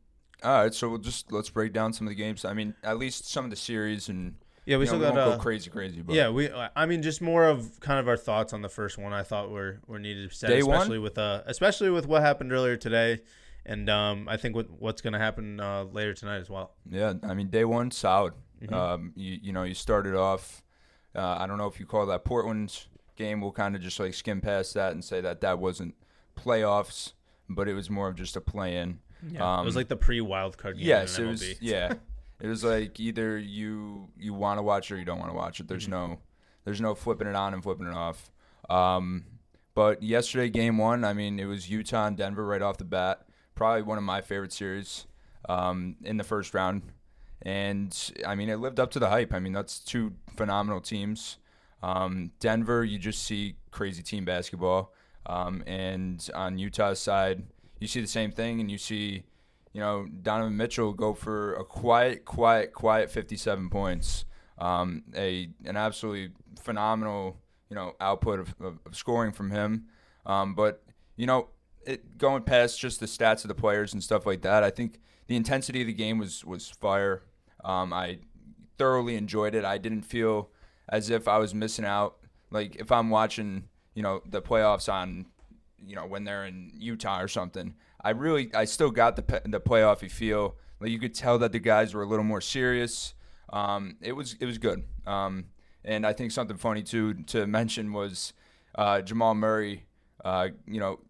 all 0.42 0.62
right. 0.62 0.74
So 0.74 0.88
we'll 0.88 0.98
just 0.98 1.30
let's 1.32 1.50
break 1.50 1.72
down 1.72 1.92
some 1.92 2.06
of 2.06 2.10
the 2.10 2.14
games. 2.14 2.44
I 2.44 2.52
mean, 2.54 2.74
at 2.82 2.96
least 2.98 3.28
some 3.28 3.44
of 3.44 3.50
the 3.50 3.56
series, 3.56 4.08
and 4.08 4.34
yeah 4.66 4.76
we 4.76 4.84
you 4.84 4.86
know, 4.86 4.86
still 4.86 4.98
we 4.98 5.04
got 5.04 5.14
won't 5.14 5.32
uh, 5.32 5.36
go 5.36 5.42
crazy, 5.42 5.68
crazy. 5.70 6.00
But 6.00 6.14
Yeah, 6.14 6.30
we. 6.30 6.48
I 6.76 6.86
mean, 6.86 7.02
just 7.02 7.20
more 7.20 7.46
of 7.46 7.78
kind 7.80 7.98
of 8.00 8.06
our 8.08 8.16
thoughts 8.16 8.52
on 8.52 8.62
the 8.62 8.68
first 8.68 8.98
one. 8.98 9.12
I 9.12 9.22
thought 9.24 9.50
were 9.50 9.80
were 9.86 9.98
needed 9.98 10.30
to 10.30 10.34
said, 10.36 10.48
Day 10.48 10.62
one? 10.62 10.76
especially 10.76 10.98
with 11.00 11.18
uh, 11.18 11.42
especially 11.46 11.90
with 11.90 12.06
what 12.06 12.22
happened 12.22 12.52
earlier 12.52 12.76
today, 12.76 13.20
and 13.66 13.88
um, 13.90 14.28
I 14.28 14.36
think 14.36 14.54
with 14.56 14.70
what's 14.70 15.02
going 15.02 15.12
to 15.14 15.18
happen 15.18 15.60
uh, 15.60 15.84
later 15.84 16.14
tonight 16.14 16.38
as 16.38 16.48
well. 16.50 16.72
Yeah, 16.88 17.14
I 17.24 17.34
mean, 17.34 17.48
day 17.48 17.64
one, 17.64 17.90
solid. 17.90 18.34
Mhm. 18.62 18.72
Um, 18.72 19.12
you 19.16 19.38
you 19.42 19.52
know, 19.52 19.64
you 19.64 19.74
started 19.74 20.14
off. 20.14 20.62
Uh, 21.18 21.36
I 21.38 21.46
don't 21.46 21.58
know 21.58 21.66
if 21.66 21.80
you 21.80 21.86
call 21.86 22.06
that 22.06 22.24
Portland's 22.24 22.86
game. 23.16 23.40
We'll 23.40 23.52
kind 23.52 23.74
of 23.74 23.82
just 23.82 23.98
like 23.98 24.14
skim 24.14 24.40
past 24.40 24.74
that 24.74 24.92
and 24.92 25.04
say 25.04 25.20
that 25.20 25.40
that 25.40 25.58
wasn't 25.58 25.94
playoffs, 26.36 27.12
but 27.48 27.68
it 27.68 27.74
was 27.74 27.90
more 27.90 28.08
of 28.08 28.16
just 28.16 28.36
a 28.36 28.40
play-in. 28.40 29.00
Yeah, 29.28 29.60
it 29.60 29.64
was 29.64 29.74
Um, 29.74 29.80
like 29.80 29.88
the 29.88 29.96
pre 29.96 30.20
wild 30.20 30.56
card 30.58 30.76
game. 30.78 30.86
Yes, 30.86 31.18
it 31.18 31.22
MLB. 31.22 31.28
was. 31.30 31.54
Yeah, 31.60 31.94
it 32.40 32.46
was 32.46 32.62
like 32.62 33.00
either 33.00 33.36
you 33.36 34.08
you 34.16 34.32
want 34.34 34.58
to 34.58 34.62
watch 34.62 34.90
it 34.90 34.94
or 34.94 34.98
you 34.98 35.04
don't 35.04 35.18
want 35.18 35.30
to 35.30 35.36
watch 35.36 35.58
it. 35.60 35.66
There's 35.68 35.84
Mm-hmm. 35.88 36.12
no 36.12 36.18
there's 36.64 36.80
no 36.80 36.94
flipping 36.94 37.26
it 37.26 37.34
on 37.34 37.54
and 37.54 37.62
flipping 37.62 37.86
it 37.88 37.94
off. 37.94 38.30
Um, 38.70 39.24
but 39.74 40.02
yesterday, 40.02 40.48
game 40.50 40.76
one, 40.78 41.04
I 41.04 41.12
mean, 41.14 41.38
it 41.40 41.46
was 41.46 41.70
Utah 41.70 42.06
and 42.06 42.16
Denver 42.16 42.44
right 42.44 42.62
off 42.62 42.78
the 42.78 42.84
bat. 42.84 43.26
Probably 43.54 43.82
one 43.82 43.96
of 43.98 44.04
my 44.04 44.20
favorite 44.20 44.52
series 44.52 45.06
um, 45.48 45.96
in 46.04 46.16
the 46.16 46.24
first 46.24 46.52
round. 46.54 46.82
And 47.42 47.96
I 48.26 48.34
mean, 48.34 48.48
it 48.48 48.56
lived 48.56 48.80
up 48.80 48.90
to 48.92 48.98
the 48.98 49.08
hype. 49.08 49.32
I 49.32 49.38
mean, 49.38 49.52
that's 49.52 49.78
two 49.78 50.14
phenomenal 50.36 50.80
teams. 50.80 51.38
Um, 51.82 52.32
Denver, 52.40 52.84
you 52.84 52.98
just 52.98 53.22
see 53.22 53.56
crazy 53.70 54.02
team 54.02 54.24
basketball. 54.24 54.92
Um, 55.26 55.62
and 55.66 56.28
on 56.34 56.58
Utah's 56.58 56.98
side, 56.98 57.44
you 57.80 57.86
see 57.86 58.00
the 58.00 58.06
same 58.06 58.32
thing, 58.32 58.60
and 58.60 58.70
you 58.70 58.78
see, 58.78 59.24
you 59.72 59.80
know, 59.80 60.06
Donovan 60.22 60.56
Mitchell 60.56 60.92
go 60.92 61.14
for 61.14 61.54
a 61.54 61.64
quiet, 61.64 62.24
quiet, 62.24 62.72
quiet 62.72 63.10
57 63.10 63.68
points. 63.70 64.24
Um, 64.58 65.04
a 65.14 65.50
an 65.64 65.76
absolutely 65.76 66.32
phenomenal, 66.60 67.36
you 67.70 67.76
know, 67.76 67.94
output 68.00 68.40
of, 68.40 68.54
of, 68.60 68.78
of 68.84 68.96
scoring 68.96 69.30
from 69.30 69.50
him. 69.50 69.86
Um, 70.26 70.54
but 70.54 70.82
you 71.16 71.26
know, 71.26 71.48
it 71.86 72.18
going 72.18 72.42
past 72.42 72.80
just 72.80 72.98
the 72.98 73.06
stats 73.06 73.44
of 73.44 73.48
the 73.48 73.54
players 73.54 73.92
and 73.92 74.02
stuff 74.02 74.26
like 74.26 74.42
that, 74.42 74.64
I 74.64 74.70
think 74.70 75.00
the 75.28 75.36
intensity 75.36 75.82
of 75.82 75.86
the 75.86 75.92
game 75.92 76.18
was 76.18 76.44
was 76.44 76.68
fire. 76.68 77.22
Um, 77.64 77.92
I 77.92 78.18
thoroughly 78.76 79.14
enjoyed 79.16 79.54
it. 79.54 79.64
I 79.64 79.78
didn't 79.78 80.02
feel 80.02 80.50
as 80.88 81.10
if 81.10 81.28
I 81.28 81.38
was 81.38 81.54
missing 81.54 81.84
out. 81.84 82.16
Like 82.50 82.76
if 82.76 82.90
I'm 82.90 83.10
watching, 83.10 83.68
you 83.94 84.02
know, 84.02 84.22
the 84.26 84.42
playoffs 84.42 84.92
on, 84.92 85.26
you 85.84 85.94
know, 85.94 86.06
when 86.06 86.24
they're 86.24 86.46
in 86.46 86.72
Utah 86.74 87.20
or 87.20 87.28
something. 87.28 87.74
I 88.00 88.10
really, 88.10 88.52
I 88.54 88.64
still 88.64 88.90
got 88.90 89.16
the 89.16 89.42
the 89.44 89.60
playoffy 89.60 90.10
feel. 90.10 90.56
Like 90.80 90.90
you 90.90 90.98
could 90.98 91.14
tell 91.14 91.38
that 91.38 91.52
the 91.52 91.58
guys 91.58 91.94
were 91.94 92.02
a 92.02 92.06
little 92.06 92.24
more 92.24 92.40
serious. 92.40 93.14
Um, 93.52 93.96
it 94.00 94.12
was 94.12 94.36
it 94.40 94.46
was 94.46 94.58
good. 94.58 94.84
Um, 95.06 95.46
and 95.84 96.06
I 96.06 96.12
think 96.12 96.32
something 96.32 96.56
funny 96.56 96.82
too 96.82 97.14
to 97.24 97.46
mention 97.46 97.92
was 97.92 98.32
uh, 98.76 99.02
Jamal 99.02 99.34
Murray. 99.34 99.84
Uh, 100.24 100.48
you 100.66 100.80
know, 100.80 101.00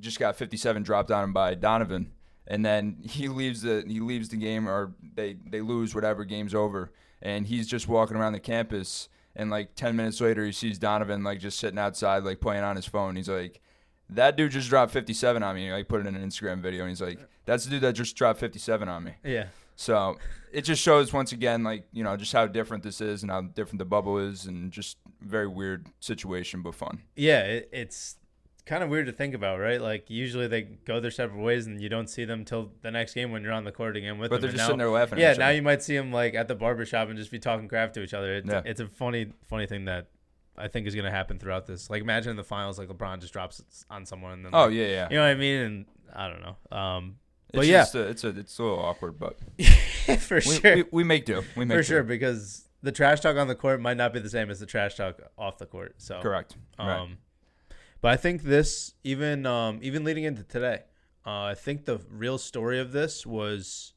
just 0.00 0.18
got 0.18 0.36
57 0.36 0.82
dropped 0.82 1.10
on 1.10 1.24
him 1.24 1.32
by 1.32 1.54
Donovan, 1.54 2.12
and 2.46 2.64
then 2.64 2.98
he 3.02 3.28
leaves 3.28 3.62
the 3.62 3.84
he 3.86 4.00
leaves 4.00 4.28
the 4.28 4.36
game 4.36 4.68
or 4.68 4.92
they 5.14 5.36
they 5.50 5.60
lose 5.60 5.94
whatever 5.94 6.24
game's 6.24 6.54
over, 6.54 6.92
and 7.22 7.46
he's 7.46 7.66
just 7.66 7.88
walking 7.88 8.16
around 8.16 8.32
the 8.32 8.40
campus. 8.40 9.08
And 9.38 9.50
like 9.50 9.74
10 9.74 9.96
minutes 9.96 10.18
later, 10.22 10.46
he 10.46 10.52
sees 10.52 10.78
Donovan 10.78 11.22
like 11.22 11.40
just 11.40 11.58
sitting 11.58 11.78
outside, 11.78 12.24
like 12.24 12.40
playing 12.40 12.64
on 12.64 12.74
his 12.74 12.86
phone. 12.86 13.16
He's 13.16 13.28
like, 13.28 13.60
"That 14.08 14.34
dude 14.34 14.52
just 14.52 14.70
dropped 14.70 14.92
57 14.92 15.42
on 15.42 15.54
me." 15.54 15.70
Like 15.70 15.88
put 15.88 16.00
it 16.00 16.06
in 16.06 16.16
an 16.16 16.26
Instagram 16.26 16.62
video, 16.62 16.82
and 16.84 16.88
he's 16.88 17.02
like, 17.02 17.18
"That's 17.44 17.64
the 17.64 17.70
dude 17.70 17.82
that 17.82 17.92
just 17.92 18.16
dropped 18.16 18.40
57 18.40 18.88
on 18.88 19.04
me." 19.04 19.12
Yeah, 19.22 19.48
So 19.74 20.16
it 20.52 20.62
just 20.62 20.80
shows 20.82 21.12
once 21.12 21.32
again, 21.32 21.64
like 21.64 21.86
you 21.92 22.02
know, 22.02 22.16
just 22.16 22.32
how 22.32 22.46
different 22.46 22.82
this 22.82 23.02
is 23.02 23.22
and 23.22 23.30
how 23.30 23.42
different 23.42 23.78
the 23.78 23.84
bubble 23.84 24.16
is, 24.18 24.46
and 24.46 24.72
just 24.72 24.96
very 25.20 25.46
weird 25.46 25.88
situation, 26.00 26.62
but 26.62 26.74
fun. 26.74 27.02
yeah. 27.14 27.42
It, 27.42 27.68
it's 27.72 28.16
kind 28.66 28.82
of 28.82 28.90
weird 28.90 29.06
to 29.06 29.12
think 29.12 29.32
about, 29.34 29.58
right? 29.60 29.80
Like 29.80 30.10
usually 30.10 30.46
they 30.48 30.62
go 30.62 31.00
their 31.00 31.10
separate 31.10 31.40
ways, 31.40 31.66
and 31.66 31.80
you 31.80 31.88
don't 31.88 32.08
see 32.08 32.24
them 32.24 32.44
till 32.44 32.72
the 32.82 32.90
next 32.90 33.14
game 33.14 33.30
when 33.32 33.42
you're 33.42 33.52
on 33.52 33.64
the 33.64 33.72
court 33.72 33.96
again 33.96 34.18
with 34.18 34.30
But 34.30 34.40
them. 34.40 34.42
they're 34.42 34.48
And 34.50 34.56
just 34.58 34.62
now- 34.62 34.66
sitting 34.66 34.78
there 34.78 34.90
laughing. 34.90 35.18
Yeah, 35.18 35.32
now 35.34 35.48
you 35.50 35.62
might 35.62 35.82
see 35.82 35.96
them 35.96 36.12
like 36.12 36.34
at 36.34 36.48
the 36.48 36.54
barbershop 36.54 37.08
and 37.08 37.16
just 37.18 37.30
be 37.30 37.38
talking 37.38 37.68
crap 37.68 37.92
to 37.94 38.02
each 38.02 38.12
other. 38.14 38.34
It's, 38.34 38.48
Yeah. 38.50 38.62
it's 38.64 38.80
a 38.80 38.86
funny, 38.88 39.32
funny 39.48 39.66
thing 39.66 39.84
that 39.86 40.08
I 40.58 40.68
think 40.68 40.86
is 40.86 40.94
going 40.94 41.04
to 41.04 41.10
happen 41.10 41.38
throughout 41.38 41.66
this. 41.66 41.90
Like, 41.90 42.02
imagine 42.02 42.30
in 42.30 42.36
the 42.36 42.44
finals, 42.44 42.78
like 42.78 42.88
LeBron 42.88 43.20
just 43.20 43.32
drops 43.32 43.62
on 43.90 44.04
someone, 44.06 44.32
and 44.32 44.44
then 44.46 44.54
Oh 44.54 44.64
like, 44.66 44.74
yeah, 44.74 44.86
yeah. 44.86 45.08
you 45.10 45.16
know 45.16 45.22
what 45.22 45.28
I 45.30 45.34
mean? 45.34 45.60
And 45.60 45.86
I 46.14 46.28
don't 46.28 46.40
know. 46.42 46.76
Um, 46.76 47.16
It's 47.50 47.56
but 47.58 47.66
yeah, 47.66 47.84
a, 47.94 48.08
it's 48.08 48.24
a 48.24 48.28
it's 48.30 48.58
a 48.58 48.62
little 48.62 48.78
awkward, 48.80 49.18
but 49.18 49.38
for 50.20 50.36
we, 50.36 50.40
sure, 50.40 50.74
we, 50.76 50.84
we 50.90 51.04
make 51.04 51.24
do. 51.24 51.42
We 51.56 51.64
make 51.66 51.76
for 51.76 51.82
do. 51.82 51.86
sure, 51.86 52.02
because 52.02 52.68
the 52.82 52.90
trash 52.92 53.20
talk 53.20 53.36
on 53.36 53.48
the 53.48 53.54
court 53.54 53.80
might 53.80 53.96
not 53.96 54.12
be 54.12 54.18
the 54.20 54.30
same 54.30 54.50
as 54.50 54.58
the 54.60 54.66
trash 54.66 54.96
talk 54.96 55.20
off 55.38 55.58
the 55.58 55.66
court. 55.66 55.94
So 55.98 56.20
Correct. 56.20 56.56
Um, 56.78 56.88
right. 56.88 57.08
But 58.00 58.12
I 58.12 58.16
think 58.16 58.42
this 58.42 58.94
even 59.04 59.46
um, 59.46 59.78
even 59.82 60.04
leading 60.04 60.24
into 60.24 60.42
today, 60.42 60.82
uh, 61.26 61.42
I 61.44 61.54
think 61.54 61.84
the 61.84 62.00
real 62.10 62.38
story 62.38 62.78
of 62.78 62.92
this 62.92 63.26
was 63.26 63.94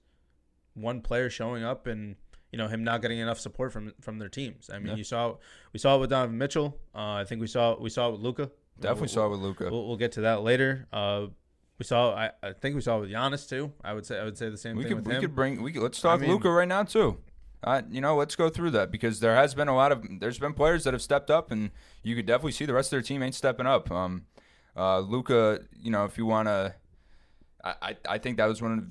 one 0.74 1.02
player 1.02 1.30
showing 1.30 1.64
up 1.64 1.86
and 1.88 2.16
you 2.52 2.58
know 2.58 2.68
him 2.68 2.84
not 2.84 3.02
getting 3.02 3.20
enough 3.20 3.40
support 3.40 3.72
from 3.72 3.94
from 4.02 4.18
their 4.20 4.30
teams. 4.30 4.70
I 4.74 4.80
mean, 4.80 4.88
Yeah. 4.88 4.96
you 4.96 5.04
saw 5.04 5.36
we 5.74 5.80
saw 5.80 5.96
it 5.98 6.00
with 6.00 6.10
Donovan 6.10 6.38
Mitchell. 6.38 6.80
Uh, 6.96 7.14
I 7.14 7.24
think 7.26 7.42
we 7.42 7.48
saw 7.48 7.78
we 7.80 7.90
saw 7.90 8.10
it 8.10 8.14
with 8.14 8.22
Luka. 8.22 8.50
Definitely 8.80 9.10
saw 9.10 9.26
it 9.28 9.30
with 9.30 9.42
Luka. 9.42 9.70
We'll, 9.70 9.88
we'll 9.88 9.98
get 9.98 10.14
to 10.14 10.22
that 10.22 10.42
later. 10.42 10.88
Uh, 10.94 11.28
we 11.78 11.86
saw 11.86 12.14
I, 12.16 12.32
I 12.42 12.54
think 12.54 12.76
we 12.76 12.82
saw 12.82 12.98
it 12.98 13.02
with 13.02 13.12
Giannis 13.12 13.48
too. 13.48 13.74
I 13.84 13.94
would 13.94 14.06
say 14.06 14.18
I 14.20 14.24
would 14.24 14.38
say 14.38 14.50
the 14.50 14.58
same 14.58 14.78
we 14.78 14.84
thing 14.84 14.96
could 14.96 15.06
we 15.08 15.14
him. 15.16 15.22
could 15.22 15.36
bring 15.36 15.62
we 15.62 15.72
could, 15.74 15.84
let's 15.84 16.00
talk 16.02 16.22
mean- 16.22 16.30
Luka 16.32 16.50
right 16.50 16.68
now 16.68 16.84
too. 16.84 17.18
Uh, 17.64 17.82
you 17.90 18.00
know, 18.00 18.16
let's 18.16 18.36
go 18.36 18.50
through 18.50 18.72
that 18.72 18.90
because 18.92 19.20
there 19.20 19.36
has 19.36 19.54
been 19.54 19.68
a 19.68 19.76
lot 19.76 19.92
of 19.92 20.06
there's 20.20 20.40
been 20.40 20.54
players 20.54 20.86
that 20.86 20.94
have 20.94 21.02
stepped 21.02 21.30
up, 21.30 21.52
and 21.52 21.72
you 22.04 22.16
could 22.16 22.26
definitely 22.26 22.54
see 22.54 22.66
the 22.66 22.74
rest 22.74 22.88
of 22.88 22.92
their 22.92 23.02
team 23.02 23.22
ain't 23.22 23.36
stepping 23.36 23.66
up. 23.68 23.92
Um, 23.92 24.26
uh, 24.78 25.00
Luka, 25.00 25.62
you 25.78 25.92
know, 25.92 26.06
if 26.06 26.18
you 26.18 26.26
want 26.26 26.48
to, 26.48 26.74
I, 27.64 27.74
I 27.82 27.96
I 28.08 28.18
think 28.18 28.38
that 28.38 28.46
was 28.46 28.62
one 28.62 28.72
of 28.78 28.86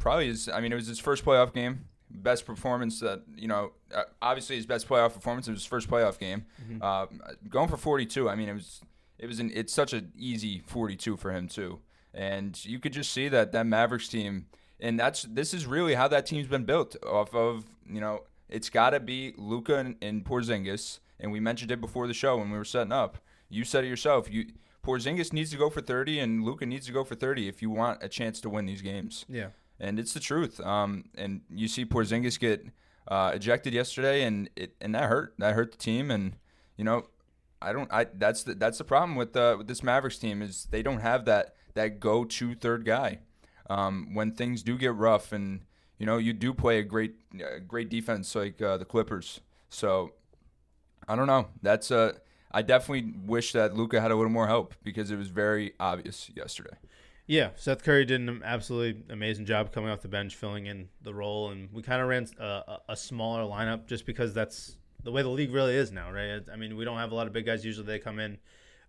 probably 0.00 0.26
his. 0.26 0.48
I 0.48 0.60
mean, 0.60 0.72
it 0.72 0.74
was 0.76 0.88
his 0.88 0.98
first 0.98 1.24
playoff 1.24 1.52
game, 1.54 1.84
best 2.10 2.44
performance 2.44 2.98
that 3.00 3.22
you 3.36 3.46
know. 3.46 3.72
Uh, 3.94 4.02
obviously, 4.20 4.56
his 4.56 4.66
best 4.66 4.88
playoff 4.88 5.14
performance. 5.14 5.46
It 5.46 5.52
was 5.52 5.60
his 5.60 5.66
first 5.66 5.88
playoff 5.88 6.18
game. 6.18 6.44
Uh, 6.80 7.06
going 7.48 7.68
for 7.68 7.76
42. 7.76 8.28
I 8.28 8.34
mean, 8.34 8.48
it 8.48 8.54
was 8.54 8.80
it 9.18 9.26
was 9.26 9.38
an 9.38 9.52
it's 9.54 9.72
such 9.72 9.92
an 9.92 10.12
easy 10.16 10.62
42 10.66 11.16
for 11.16 11.30
him 11.32 11.46
too, 11.46 11.78
and 12.12 12.64
you 12.64 12.80
could 12.80 12.92
just 12.92 13.12
see 13.12 13.28
that 13.28 13.52
that 13.52 13.66
Mavericks 13.66 14.08
team, 14.08 14.46
and 14.80 14.98
that's 14.98 15.22
this 15.22 15.52
is 15.54 15.66
really 15.66 15.94
how 15.94 16.08
that 16.08 16.26
team's 16.26 16.48
been 16.48 16.64
built 16.64 16.96
off 17.04 17.34
of 17.34 17.64
you 17.88 18.00
know 18.00 18.24
it's 18.48 18.70
got 18.70 18.90
to 18.90 19.00
be 19.00 19.34
Luka 19.36 19.76
and, 19.76 19.96
and 20.00 20.24
Porzingis, 20.24 21.00
and 21.20 21.30
we 21.32 21.40
mentioned 21.40 21.70
it 21.70 21.80
before 21.80 22.06
the 22.06 22.14
show 22.14 22.38
when 22.38 22.50
we 22.50 22.58
were 22.58 22.64
setting 22.64 22.92
up. 22.92 23.18
You 23.50 23.64
said 23.64 23.84
it 23.84 23.88
yourself. 23.88 24.30
You 24.30 24.46
Porzingis 24.84 25.32
needs 25.32 25.50
to 25.50 25.56
go 25.56 25.68
for 25.68 25.80
30, 25.80 26.18
and 26.20 26.44
Luka 26.44 26.64
needs 26.64 26.86
to 26.86 26.92
go 26.92 27.04
for 27.04 27.14
30 27.14 27.48
if 27.48 27.60
you 27.60 27.70
want 27.70 28.02
a 28.02 28.08
chance 28.08 28.40
to 28.40 28.48
win 28.48 28.64
these 28.64 28.80
games 28.80 29.26
yeah. 29.28 29.48
and 29.78 29.98
it's 29.98 30.14
the 30.14 30.20
truth. 30.20 30.60
Um, 30.60 31.06
and 31.14 31.42
you 31.50 31.68
see 31.68 31.84
Porzingis 31.84 32.38
get 32.38 32.66
uh, 33.06 33.32
ejected 33.34 33.74
yesterday, 33.74 34.22
and 34.22 34.48
it 34.56 34.74
and 34.80 34.94
that 34.94 35.08
hurt. 35.08 35.34
That 35.38 35.54
hurt 35.54 35.72
the 35.72 35.78
team, 35.78 36.10
and 36.10 36.36
you 36.76 36.84
know, 36.84 37.06
I 37.60 37.72
don't. 37.72 37.92
I 37.92 38.06
that's 38.14 38.44
the 38.44 38.54
that's 38.54 38.78
the 38.78 38.84
problem 38.84 39.16
with 39.16 39.36
uh, 39.36 39.56
with 39.58 39.68
this 39.68 39.82
Mavericks 39.82 40.18
team 40.18 40.42
is 40.42 40.68
they 40.70 40.82
don't 40.82 41.00
have 41.00 41.24
that 41.24 41.54
that 41.74 42.00
go 42.00 42.24
to 42.24 42.54
third 42.54 42.84
guy. 42.84 43.18
Um, 43.68 44.14
when 44.14 44.32
things 44.32 44.62
do 44.62 44.78
get 44.78 44.94
rough, 44.94 45.32
and 45.32 45.60
you 45.98 46.06
know, 46.06 46.16
you 46.18 46.32
do 46.32 46.54
play 46.54 46.78
a 46.78 46.82
great 46.82 47.16
uh, 47.34 47.58
great 47.66 47.88
defense 47.90 48.34
like 48.34 48.60
uh, 48.62 48.76
the 48.76 48.84
Clippers. 48.84 49.40
So 49.68 50.12
I 51.06 51.16
don't 51.16 51.26
know. 51.26 51.48
That's 51.62 51.90
uh, 51.90 52.12
I 52.50 52.62
definitely 52.62 53.12
wish 53.26 53.52
that 53.52 53.74
Luka 53.76 54.00
had 54.00 54.10
a 54.10 54.16
little 54.16 54.30
more 54.32 54.46
help 54.46 54.74
because 54.82 55.10
it 55.10 55.16
was 55.16 55.28
very 55.28 55.74
obvious 55.78 56.30
yesterday. 56.34 56.76
Yeah, 57.26 57.50
Seth 57.56 57.84
Curry 57.84 58.06
did 58.06 58.22
an 58.22 58.40
absolutely 58.42 59.02
amazing 59.12 59.44
job 59.44 59.70
coming 59.70 59.90
off 59.90 60.00
the 60.00 60.08
bench, 60.08 60.34
filling 60.34 60.64
in 60.64 60.88
the 61.02 61.12
role, 61.12 61.50
and 61.50 61.68
we 61.74 61.82
kind 61.82 62.00
of 62.00 62.08
ran 62.08 62.26
a, 62.38 62.44
a- 62.44 62.80
a 62.90 62.96
smaller 62.96 63.42
lineup 63.42 63.86
just 63.86 64.06
because 64.06 64.32
that's 64.32 64.78
the 65.04 65.12
way 65.12 65.20
the 65.20 65.28
league 65.28 65.52
really 65.52 65.74
is 65.74 65.92
now, 65.92 66.10
right? 66.10 66.40
I 66.50 66.56
mean, 66.56 66.74
we 66.74 66.86
don't 66.86 66.96
have 66.96 67.12
a 67.12 67.14
lot 67.14 67.26
of 67.26 67.34
big 67.34 67.44
guys. 67.44 67.66
Usually, 67.66 67.86
they 67.86 67.98
come 67.98 68.18
in 68.18 68.38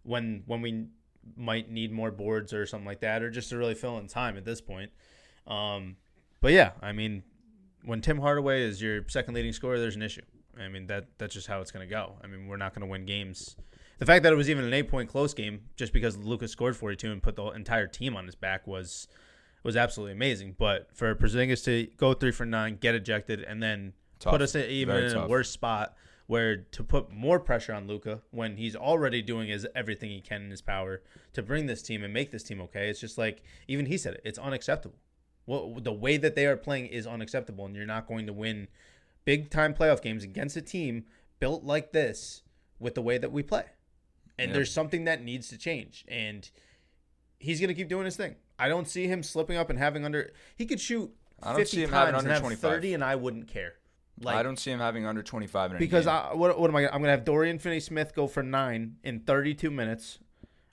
when 0.04 0.44
when 0.46 0.62
we 0.62 0.86
might 1.36 1.70
need 1.70 1.92
more 1.92 2.12
boards 2.12 2.54
or 2.54 2.66
something 2.66 2.86
like 2.86 3.02
that, 3.02 3.22
or 3.22 3.30
just 3.30 3.50
to 3.50 3.58
really 3.58 3.76
fill 3.76 3.98
in 3.98 4.08
time 4.08 4.38
at 4.38 4.46
this 4.46 4.62
point. 4.62 4.92
Um, 5.48 5.98
but 6.42 6.52
yeah, 6.52 6.72
I 6.82 6.92
mean, 6.92 7.24
when 7.84 8.02
Tim 8.02 8.20
Hardaway 8.20 8.64
is 8.64 8.82
your 8.82 9.08
second 9.08 9.34
leading 9.34 9.54
scorer, 9.54 9.80
there's 9.80 9.96
an 9.96 10.02
issue. 10.02 10.22
I 10.58 10.68
mean 10.68 10.88
that 10.88 11.06
that's 11.18 11.34
just 11.34 11.48
how 11.48 11.62
it's 11.62 11.72
going 11.72 11.88
to 11.88 11.90
go. 11.90 12.18
I 12.24 12.28
mean, 12.28 12.48
we're 12.48 12.58
not 12.58 12.74
going 12.74 12.82
to 12.82 12.92
win 12.92 13.06
games. 13.06 13.56
The 14.00 14.06
fact 14.06 14.24
that 14.24 14.34
it 14.34 14.36
was 14.36 14.50
even 14.50 14.64
an 14.66 14.74
eight 14.74 14.90
point 14.90 15.10
close 15.10 15.34
game, 15.34 15.62
just 15.76 15.94
because 15.94 16.18
Luka's 16.18 16.52
scored 16.52 16.76
42 16.76 17.12
and 17.12 17.24
put 17.24 17.36
the 17.36 17.46
entire 17.48 17.88
team 17.88 18.16
on 18.16 18.26
his 18.26 18.36
back, 18.36 18.68
was 18.68 19.08
was 19.64 19.76
absolutely 19.76 20.14
amazing. 20.14 20.56
But 20.58 20.90
for 20.94 21.14
Porzingis 21.16 21.64
to 21.66 21.88
go 21.98 22.14
three 22.14 22.32
for 22.32 22.46
nine, 22.46 22.78
get 22.78 22.96
ejected, 22.96 23.42
and 23.42 23.62
then 23.62 23.94
Tough. 24.20 24.32
put 24.32 24.42
us 24.42 24.56
in, 24.56 24.70
even 24.70 24.96
Very 24.96 25.12
in 25.12 25.18
a 25.18 25.28
worse 25.28 25.50
spot 25.50 25.96
where 26.30 26.56
to 26.58 26.84
put 26.84 27.12
more 27.12 27.40
pressure 27.40 27.74
on 27.74 27.88
Luka 27.88 28.22
when 28.30 28.58
he's 28.58 28.76
already 28.76 29.20
doing 29.20 29.48
his 29.48 29.66
everything 29.74 30.12
he 30.12 30.22
can 30.22 30.44
in 30.44 30.52
his 30.52 30.62
power 30.62 31.02
to 31.34 31.42
bring 31.42 31.66
this 31.66 31.82
team 31.82 32.04
and 32.04 32.14
make 32.14 32.30
this 32.30 32.44
team 32.44 32.62
okay. 32.62 32.88
It's 32.88 33.00
just 33.00 33.18
like 33.18 33.42
even 33.68 33.88
he 33.88 33.98
said 33.98 34.14
it. 34.14 34.22
It's 34.24 34.38
unacceptable. 34.38 35.00
Well, 35.48 35.80
the 35.82 35.92
way 35.92 36.18
that 36.18 36.36
they 36.36 36.46
are 36.46 36.56
playing 36.56 36.86
is 36.86 37.08
unacceptable, 37.08 37.66
and 37.66 37.76
you're 37.76 37.88
not 37.88 38.06
going 38.08 38.28
to 38.28 38.34
win 38.34 38.68
big 39.26 39.50
time 39.50 39.74
playoff 39.74 40.04
games 40.04 40.24
against 40.24 40.56
a 40.56 40.62
team 40.62 41.06
built 41.40 41.64
like 41.64 41.94
this 41.94 42.44
with 42.78 42.94
the 42.94 43.02
way 43.02 43.18
that 43.18 43.32
we 43.32 43.42
play. 43.42 43.64
And 44.38 44.50
Yeah. 44.52 44.58
there's 44.58 44.72
something 44.72 45.06
that 45.06 45.24
needs 45.24 45.48
to 45.50 45.58
change, 45.58 46.06
and 46.08 46.48
he's 47.40 47.60
going 47.60 47.70
to 47.70 47.74
keep 47.74 47.90
doing 47.90 48.06
his 48.06 48.16
thing. 48.16 48.36
I 48.60 48.70
don't 48.70 48.88
see 48.88 49.08
him 49.08 49.24
slipping 49.24 49.58
up 49.58 49.72
and 49.72 49.80
having 49.80 50.06
under. 50.06 50.32
He 50.56 50.68
could 50.68 50.80
shoot 50.80 51.12
I 51.42 51.54
don't 51.54 51.62
50 51.62 51.76
see 51.78 51.84
him 51.86 51.90
having 51.90 52.14
under 52.14 52.40
25. 52.40 52.62
30, 52.62 52.94
and 52.94 53.04
I 53.04 53.16
wouldn't 53.16 53.48
care. 53.48 53.79
Like 54.22 54.36
I 54.36 54.44
don't 54.44 54.58
see 54.58 54.72
him 54.72 54.80
having 54.80 55.06
under 55.06 55.24
25 55.24 55.72
in 55.74 55.78
because 55.78 56.06
game. 56.06 56.14
I, 56.14 56.34
what, 56.34 56.60
what 56.60 56.70
am 56.70 56.76
I? 56.76 56.88
I'm 56.88 57.02
gonna 57.02 57.12
have 57.12 57.26
Dorian 57.26 57.60
Finney-Smith 57.60 58.14
go 58.16 58.28
for 58.28 58.44
nine 58.44 58.96
in 59.04 59.20
32 59.22 59.72
minutes. 59.72 60.20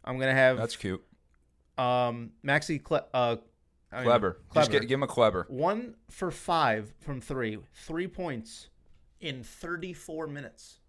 I'm 0.05 0.19
gonna 0.19 0.35
have 0.35 0.57
That's 0.57 0.77
cute. 0.77 1.03
um 1.79 2.33
Maxi 2.45 2.83
Cle- 2.83 3.07
uh, 3.15 3.37
I 3.93 3.97
mean, 3.99 4.05
Clever. 4.05 4.41
Just 4.55 4.71
get, 4.71 4.83
give 4.83 4.99
him 4.99 5.03
a 5.05 5.07
clever. 5.07 5.47
one 5.49 5.95
for 6.11 6.31
five 6.31 6.93
from 7.01 7.21
three, 7.21 7.59
three 7.73 8.09
points 8.09 8.69
in 9.21 9.43
34 9.45 10.27
minutes. 10.27 10.81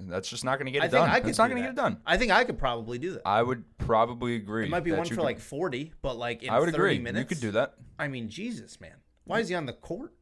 That's 0.00 0.28
just 0.28 0.44
not 0.44 0.58
going 0.58 0.66
to 0.66 0.72
get 0.72 0.82
I 0.82 0.86
it 0.86 0.90
done. 0.90 1.28
It's 1.28 1.38
not 1.38 1.48
going 1.48 1.62
to 1.62 1.68
get 1.68 1.70
it 1.70 1.76
done. 1.76 2.00
I 2.04 2.16
think 2.16 2.32
I 2.32 2.44
could 2.44 2.58
probably 2.58 2.98
do 2.98 3.12
that. 3.12 3.22
I 3.24 3.42
would 3.42 3.64
probably 3.78 4.34
agree. 4.34 4.64
It 4.64 4.70
might 4.70 4.82
be 4.82 4.92
one 4.92 5.06
for 5.06 5.14
could- 5.14 5.22
like 5.24 5.38
40, 5.38 5.92
but 6.02 6.16
like 6.16 6.42
in 6.42 6.50
I 6.50 6.58
would 6.58 6.70
30 6.70 6.76
agree. 6.76 6.98
minutes. 6.98 7.30
You 7.30 7.36
could 7.36 7.40
do 7.40 7.52
that. 7.52 7.74
I 7.98 8.08
mean, 8.08 8.28
Jesus, 8.28 8.80
man. 8.80 8.94
Why 9.24 9.38
is 9.40 9.48
he 9.48 9.54
on 9.54 9.66
the 9.66 9.72
court? 9.72 10.12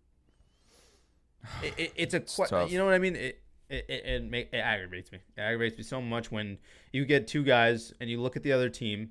It, 1.62 1.74
it, 1.78 1.92
it's 1.96 2.14
a 2.14 2.20
que- 2.20 2.46
tough. 2.46 2.70
you 2.70 2.78
know 2.78 2.84
what 2.84 2.94
I 2.94 2.98
mean. 2.98 3.16
It 3.16 3.40
it 3.70 3.84
it, 3.88 4.04
it, 4.06 4.24
make, 4.24 4.48
it 4.52 4.56
aggravates 4.58 5.12
me. 5.12 5.18
It 5.36 5.40
aggravates 5.40 5.76
me 5.76 5.84
so 5.84 6.00
much 6.00 6.30
when 6.32 6.58
you 6.92 7.04
get 7.04 7.26
two 7.26 7.42
guys 7.44 7.92
and 8.00 8.08
you 8.10 8.20
look 8.20 8.36
at 8.36 8.42
the 8.42 8.52
other 8.52 8.68
team. 8.68 9.10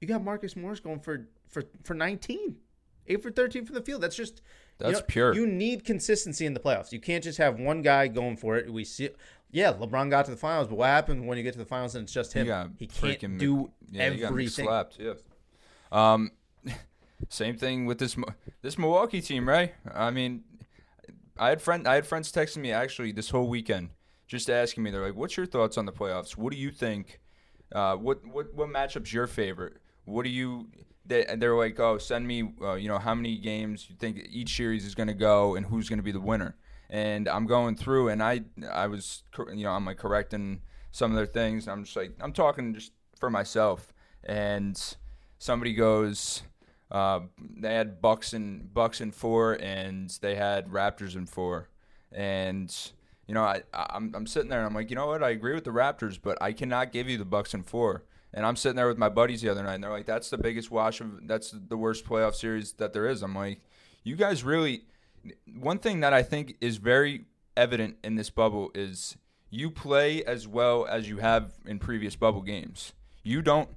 You 0.00 0.08
got 0.08 0.22
Marcus 0.22 0.56
Morris 0.56 0.80
going 0.80 1.00
for 1.00 1.28
for 1.48 1.62
for 1.84 1.94
19, 1.94 2.56
eight 3.06 3.22
for 3.22 3.30
13 3.30 3.64
from 3.64 3.74
the 3.74 3.82
field. 3.82 4.02
That's 4.02 4.16
just 4.16 4.42
you 4.80 4.86
That's 4.86 4.98
know, 5.00 5.04
pure. 5.06 5.34
You 5.34 5.46
need 5.46 5.84
consistency 5.84 6.44
in 6.46 6.54
the 6.54 6.60
playoffs. 6.60 6.92
You 6.92 7.00
can't 7.00 7.22
just 7.22 7.38
have 7.38 7.58
one 7.60 7.82
guy 7.82 8.08
going 8.08 8.36
for 8.36 8.56
it. 8.56 8.72
We 8.72 8.84
see. 8.84 9.10
Yeah, 9.50 9.72
LeBron 9.72 10.10
got 10.10 10.24
to 10.24 10.32
the 10.32 10.36
finals, 10.36 10.66
but 10.66 10.74
what 10.78 10.86
happens 10.88 11.24
when 11.24 11.38
you 11.38 11.44
get 11.44 11.52
to 11.52 11.60
the 11.60 11.64
finals 11.64 11.94
and 11.94 12.02
it's 12.02 12.12
just 12.12 12.32
him? 12.32 12.74
He 12.76 12.88
can't 12.88 13.20
freaking 13.20 13.38
do 13.38 13.70
Yeah, 13.88 14.10
you 14.10 14.26
everything. 14.26 14.64
slapped. 14.64 14.98
Yeah. 14.98 15.12
Um, 15.92 16.32
same 17.28 17.56
thing 17.56 17.86
with 17.86 17.98
this 17.98 18.16
this 18.62 18.76
Milwaukee 18.76 19.20
team, 19.20 19.48
right? 19.48 19.72
I 19.94 20.10
mean, 20.10 20.42
I 21.38 21.48
had 21.48 21.60
friend 21.60 21.86
I 21.86 21.94
had 21.94 22.06
friends 22.06 22.30
texting 22.30 22.58
me 22.58 22.70
actually 22.70 23.12
this 23.12 23.30
whole 23.30 23.48
weekend, 23.48 23.90
just 24.26 24.48
asking 24.48 24.82
me. 24.82 24.90
They're 24.90 25.04
like, 25.04 25.16
"What's 25.16 25.36
your 25.36 25.46
thoughts 25.46 25.76
on 25.76 25.86
the 25.86 25.92
playoffs? 25.92 26.36
What 26.36 26.52
do 26.52 26.58
you 26.58 26.70
think? 26.70 27.20
Uh, 27.72 27.96
what 27.96 28.24
what 28.26 28.54
what 28.54 28.68
matchup's 28.68 29.12
your 29.12 29.26
favorite? 29.26 29.74
What 30.04 30.24
do 30.24 30.30
you?" 30.30 30.68
They 31.06 31.24
they're 31.36 31.56
like, 31.56 31.78
"Oh, 31.80 31.98
send 31.98 32.26
me. 32.26 32.54
Uh, 32.62 32.74
you 32.74 32.88
know 32.88 32.98
how 32.98 33.14
many 33.14 33.36
games 33.38 33.88
you 33.90 33.96
think 33.96 34.18
each 34.30 34.56
series 34.56 34.84
is 34.84 34.94
going 34.94 35.08
to 35.08 35.14
go, 35.14 35.56
and 35.56 35.66
who's 35.66 35.88
going 35.88 35.98
to 35.98 36.04
be 36.04 36.12
the 36.12 36.20
winner." 36.20 36.56
And 36.90 37.28
I'm 37.28 37.46
going 37.46 37.76
through, 37.76 38.08
and 38.10 38.22
I 38.22 38.42
I 38.70 38.86
was 38.86 39.24
you 39.36 39.64
know 39.64 39.72
I'm 39.72 39.84
like 39.84 39.98
correcting 39.98 40.62
some 40.92 41.10
of 41.10 41.16
their 41.16 41.26
things. 41.26 41.66
I'm 41.66 41.84
just 41.84 41.96
like 41.96 42.12
I'm 42.20 42.32
talking 42.32 42.74
just 42.74 42.92
for 43.18 43.30
myself, 43.30 43.92
and 44.22 44.80
somebody 45.38 45.74
goes. 45.74 46.42
Uh, 46.90 47.20
they 47.38 47.74
had 47.74 48.00
Bucks 48.00 48.32
and 48.32 48.72
Bucks 48.72 49.00
in 49.00 49.10
four, 49.10 49.54
and 49.54 50.10
they 50.20 50.34
had 50.34 50.68
Raptors 50.68 51.16
in 51.16 51.26
four, 51.26 51.68
and 52.12 52.74
you 53.26 53.34
know 53.34 53.42
I 53.42 53.62
I'm 53.72 54.12
I'm 54.14 54.26
sitting 54.26 54.50
there 54.50 54.60
and 54.60 54.68
I'm 54.68 54.74
like, 54.74 54.90
you 54.90 54.96
know 54.96 55.06
what? 55.06 55.22
I 55.22 55.30
agree 55.30 55.54
with 55.54 55.64
the 55.64 55.70
Raptors, 55.70 56.18
but 56.20 56.40
I 56.40 56.52
cannot 56.52 56.92
give 56.92 57.08
you 57.08 57.18
the 57.18 57.24
Bucks 57.24 57.54
in 57.54 57.62
four. 57.62 58.04
And 58.36 58.44
I'm 58.44 58.56
sitting 58.56 58.74
there 58.74 58.88
with 58.88 58.98
my 58.98 59.08
buddies 59.08 59.42
the 59.42 59.48
other 59.48 59.62
night, 59.62 59.74
and 59.74 59.84
they're 59.84 59.92
like, 59.92 60.06
that's 60.06 60.28
the 60.28 60.38
biggest 60.38 60.70
wash 60.70 61.00
of 61.00 61.26
that's 61.26 61.52
the 61.52 61.76
worst 61.76 62.04
playoff 62.04 62.34
series 62.34 62.72
that 62.74 62.92
there 62.92 63.06
is. 63.06 63.22
I'm 63.22 63.34
like, 63.34 63.60
you 64.02 64.16
guys 64.16 64.42
really. 64.42 64.82
One 65.58 65.78
thing 65.78 66.00
that 66.00 66.12
I 66.12 66.22
think 66.22 66.56
is 66.60 66.76
very 66.76 67.24
evident 67.56 67.96
in 68.04 68.16
this 68.16 68.28
bubble 68.28 68.70
is 68.74 69.16
you 69.50 69.70
play 69.70 70.22
as 70.24 70.46
well 70.46 70.84
as 70.84 71.08
you 71.08 71.18
have 71.18 71.52
in 71.64 71.78
previous 71.78 72.16
bubble 72.16 72.42
games. 72.42 72.92
You 73.22 73.40
don't. 73.40 73.68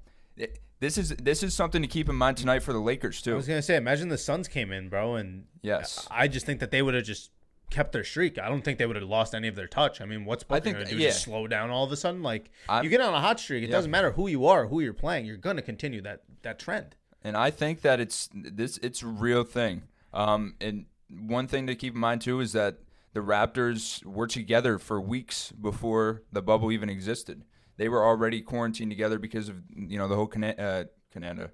This 0.79 0.97
is 0.97 1.09
this 1.09 1.41
is 1.41 1.53
something 1.55 1.81
to 1.81 1.87
keep 1.87 2.07
in 2.07 2.15
mind 2.15 2.37
tonight 2.37 2.59
for 2.59 2.71
the 2.73 2.79
Lakers 2.79 3.21
too. 3.21 3.33
I 3.33 3.35
was 3.35 3.47
gonna 3.47 3.61
say, 3.61 3.75
imagine 3.77 4.09
the 4.09 4.17
Suns 4.17 4.47
came 4.47 4.71
in, 4.71 4.89
bro, 4.89 5.15
and 5.15 5.45
Yes. 5.61 6.07
I 6.11 6.27
just 6.27 6.45
think 6.45 6.59
that 6.59 6.69
they 6.71 6.81
would 6.81 6.93
have 6.93 7.03
just 7.03 7.31
kept 7.71 7.91
their 7.91 8.03
streak. 8.03 8.37
I 8.39 8.47
don't 8.47 8.61
think 8.63 8.77
they 8.77 8.85
would 8.85 8.95
have 8.95 9.03
lost 9.09 9.33
any 9.35 9.47
of 9.47 9.55
their 9.55 9.67
touch. 9.67 9.99
I 10.01 10.05
mean, 10.05 10.23
what's 10.23 10.43
Booker 10.43 10.61
think- 10.61 10.77
gonna 10.77 10.89
do? 10.89 10.97
yeah. 10.97 11.09
Just 11.09 11.23
slow 11.23 11.47
down 11.47 11.69
all 11.71 11.83
of 11.83 11.91
a 11.91 11.97
sudden? 11.97 12.21
Like 12.21 12.51
I'm- 12.69 12.83
you 12.83 12.89
get 12.89 13.01
on 13.01 13.13
a 13.13 13.19
hot 13.19 13.39
streak, 13.39 13.63
it 13.63 13.67
Yeah. 13.69 13.75
doesn't 13.75 13.91
matter 13.91 14.11
who 14.11 14.27
you 14.27 14.45
are, 14.45 14.67
who 14.67 14.79
you're 14.79 14.93
playing. 14.93 15.25
You're 15.25 15.37
gonna 15.37 15.61
continue 15.63 16.01
that 16.01 16.21
that 16.43 16.59
trend. 16.59 16.95
and 17.23 17.35
I 17.35 17.49
think 17.49 17.81
that 17.81 17.99
it's 17.99 18.29
this 18.33 18.77
it's 18.83 19.01
a 19.01 19.07
real 19.07 19.43
thing. 19.43 19.83
Um, 20.13 20.55
and 20.61 20.85
one 21.09 21.47
thing 21.47 21.65
to 21.67 21.75
keep 21.75 21.95
in 21.95 21.99
mind 21.99 22.21
too 22.21 22.39
is 22.39 22.53
that 22.53 22.77
the 23.13 23.19
Raptors 23.21 24.05
were 24.05 24.27
together 24.27 24.77
for 24.77 25.01
weeks 25.01 25.51
before 25.51 26.21
the 26.31 26.41
bubble 26.43 26.71
even 26.71 26.87
existed. 26.89 27.43
They 27.77 27.89
were 27.89 28.03
already 28.03 28.41
quarantined 28.41 28.91
together 28.91 29.19
because 29.19 29.49
of 29.49 29.57
you 29.75 29.97
know 29.97 30.07
the 30.07 30.15
whole 30.15 30.27
Cana- 30.27 30.55
uh, 30.57 30.83
Canada 31.11 31.51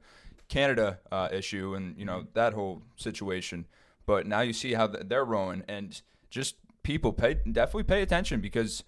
Canada 0.48 1.00
uh, 1.12 1.30
issue 1.32 1.75
and 1.75 1.98
you 1.98 2.06
know 2.06 2.25
that 2.34 2.53
whole 2.53 2.84
situation. 2.96 3.65
But 4.06 4.27
now 4.27 4.42
you 4.42 4.53
see 4.53 4.74
how 4.74 4.88
they're 4.88 5.25
rolling, 5.25 5.63
and 5.68 6.01
just 6.30 6.56
people 6.84 7.13
pay 7.13 7.36
definitely 7.36 7.84
pay 7.84 8.01
attention 8.01 8.42
because 8.42 8.84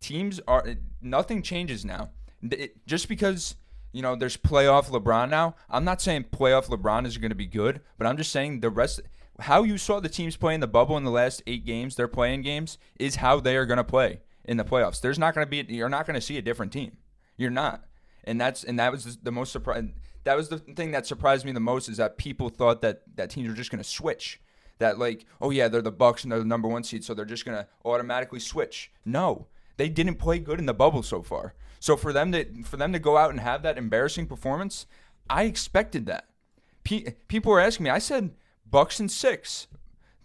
teams 0.00 0.40
are 0.46 0.64
nothing 1.00 1.42
changes 1.42 1.84
now. 1.84 2.10
It, 2.42 2.86
just 2.86 3.08
because 3.08 3.56
you 3.92 4.02
know 4.02 4.16
there's 4.16 4.36
playoff 4.36 4.86
LeBron 4.90 5.28
now, 5.30 5.56
I'm 5.68 5.84
not 5.84 6.00
saying 6.00 6.26
playoff 6.32 6.66
LeBron 6.66 7.06
is 7.06 7.18
going 7.18 7.30
to 7.30 7.36
be 7.36 7.46
good, 7.46 7.80
but 7.96 8.06
I'm 8.06 8.16
just 8.16 8.32
saying 8.32 8.60
the 8.60 8.70
rest. 8.70 9.00
How 9.40 9.62
you 9.62 9.78
saw 9.78 10.00
the 10.00 10.08
teams 10.08 10.36
play 10.36 10.54
in 10.54 10.60
the 10.60 10.66
bubble 10.66 10.96
in 10.96 11.04
the 11.04 11.12
last 11.12 11.42
eight 11.46 11.64
games, 11.64 11.94
they're 11.94 12.08
playing 12.08 12.42
games, 12.42 12.76
is 12.98 13.16
how 13.16 13.38
they 13.38 13.56
are 13.56 13.66
going 13.66 13.76
to 13.76 13.84
play 13.84 14.20
in 14.48 14.56
the 14.56 14.64
playoffs. 14.64 15.00
There's 15.00 15.18
not 15.18 15.34
going 15.34 15.46
to 15.46 15.50
be 15.50 15.72
you're 15.72 15.88
not 15.88 16.06
going 16.06 16.14
to 16.14 16.20
see 16.20 16.38
a 16.38 16.42
different 16.42 16.72
team. 16.72 16.96
You're 17.36 17.50
not, 17.50 17.84
and 18.24 18.40
that's 18.40 18.64
and 18.64 18.78
that 18.80 18.90
was 18.90 19.18
the 19.18 19.30
most 19.30 19.52
surprising. 19.52 19.94
That 20.24 20.36
was 20.36 20.48
the 20.48 20.58
thing 20.58 20.90
that 20.90 21.06
surprised 21.06 21.44
me 21.46 21.52
the 21.52 21.60
most 21.60 21.88
is 21.88 21.98
that 21.98 22.18
people 22.18 22.48
thought 22.48 22.80
that 22.82 23.02
that 23.14 23.30
teams 23.30 23.48
were 23.48 23.54
just 23.54 23.70
going 23.70 23.82
to 23.82 23.88
switch. 23.88 24.40
That 24.78 24.98
like, 24.98 25.26
oh 25.40 25.50
yeah, 25.50 25.68
they're 25.68 25.82
the 25.82 25.92
Bucks 25.92 26.24
and 26.24 26.32
they're 26.32 26.38
the 26.40 26.44
number 26.44 26.66
one 26.66 26.82
seed, 26.82 27.04
so 27.04 27.14
they're 27.14 27.24
just 27.24 27.44
going 27.44 27.58
to 27.58 27.66
automatically 27.84 28.40
switch. 28.40 28.90
No, 29.04 29.46
they 29.76 29.88
didn't 29.88 30.16
play 30.16 30.38
good 30.38 30.58
in 30.58 30.66
the 30.66 30.74
bubble 30.74 31.02
so 31.02 31.22
far. 31.22 31.54
So 31.78 31.96
for 31.96 32.12
them 32.12 32.32
to 32.32 32.62
for 32.64 32.76
them 32.76 32.92
to 32.92 32.98
go 32.98 33.16
out 33.16 33.30
and 33.30 33.40
have 33.40 33.62
that 33.62 33.78
embarrassing 33.78 34.26
performance, 34.26 34.86
I 35.28 35.44
expected 35.44 36.06
that. 36.06 36.26
Pe- 36.84 37.14
people 37.28 37.52
were 37.52 37.60
asking 37.60 37.84
me. 37.84 37.90
I 37.90 37.98
said 37.98 38.30
Bucks 38.68 38.98
and 38.98 39.10
six. 39.10 39.66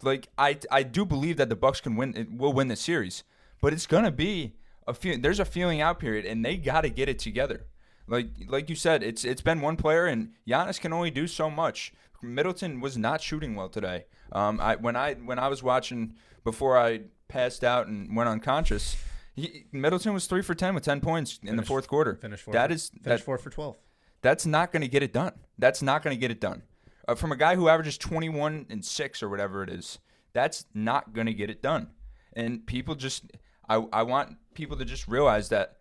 Like 0.01 0.29
I 0.37 0.57
I 0.71 0.83
do 0.83 1.05
believe 1.05 1.37
that 1.37 1.49
the 1.49 1.55
Bucks 1.55 1.81
can 1.81 1.95
win. 1.95 2.35
Will 2.37 2.53
win 2.53 2.69
the 2.69 2.75
series, 2.75 3.23
but 3.63 3.71
it's 3.71 3.87
gonna 3.87 4.11
be 4.11 4.53
a 4.85 4.93
few. 4.93 5.17
There's 5.17 5.39
a 5.39 5.45
feeling 5.45 5.79
out 5.79 5.97
period, 5.97 6.25
and 6.25 6.43
they 6.43 6.57
got 6.57 6.81
to 6.81 6.89
get 6.89 7.07
it 7.07 7.17
together. 7.17 7.65
Like 8.07 8.27
like 8.49 8.69
you 8.69 8.75
said, 8.75 9.01
it's 9.01 9.23
it's 9.23 9.41
been 9.41 9.61
one 9.61 9.77
player, 9.77 10.05
and 10.05 10.33
Giannis 10.45 10.81
can 10.81 10.91
only 10.91 11.09
do 11.09 11.27
so 11.27 11.49
much. 11.49 11.93
Middleton 12.21 12.81
was 12.81 12.97
not 12.97 13.21
shooting 13.21 13.55
well 13.55 13.69
today. 13.69 14.05
Um, 14.33 14.59
I 14.59 14.75
when 14.75 14.97
I 14.97 15.13
when 15.13 15.39
I 15.39 15.47
was 15.47 15.63
watching 15.63 16.13
before 16.43 16.77
I 16.77 17.03
passed 17.29 17.63
out 17.63 17.87
and 17.87 18.13
went 18.15 18.27
unconscious. 18.27 18.97
He, 19.33 19.65
Middleton 19.71 20.13
was 20.13 20.27
three 20.27 20.41
for 20.41 20.53
ten 20.53 20.75
with 20.75 20.83
ten 20.83 20.99
points 20.99 21.39
in 21.41 21.55
the 21.55 21.63
fourth 21.63 21.87
quarter. 21.87 22.15
Finished 22.15 22.43
four. 22.43 22.53
That 22.53 22.69
for, 22.69 22.77
finished 22.77 23.03
that, 23.03 23.19
four 23.21 23.37
for 23.37 23.49
twelve. 23.49 23.77
That's 24.21 24.45
not 24.45 24.73
going 24.73 24.81
to 24.81 24.87
get 24.89 25.03
it 25.03 25.13
done. 25.13 25.33
That's 25.57 25.81
not 25.81 26.03
going 26.03 26.15
to 26.15 26.19
get 26.19 26.31
it 26.31 26.41
done. 26.41 26.63
Uh, 27.07 27.15
from 27.15 27.31
a 27.31 27.37
guy 27.37 27.55
who 27.55 27.69
averages 27.69 27.97
twenty 27.97 28.29
one 28.29 28.65
and 28.69 28.83
six 28.83 29.23
or 29.23 29.29
whatever 29.29 29.63
it 29.63 29.69
is, 29.69 29.99
that's 30.33 30.65
not 30.73 31.13
going 31.13 31.27
to 31.27 31.33
get 31.33 31.49
it 31.49 31.61
done. 31.61 31.87
And 32.35 32.65
people 32.65 32.95
just, 32.95 33.31
I 33.67 33.75
I 33.91 34.03
want 34.03 34.37
people 34.53 34.77
to 34.77 34.85
just 34.85 35.07
realize 35.07 35.49
that, 35.49 35.77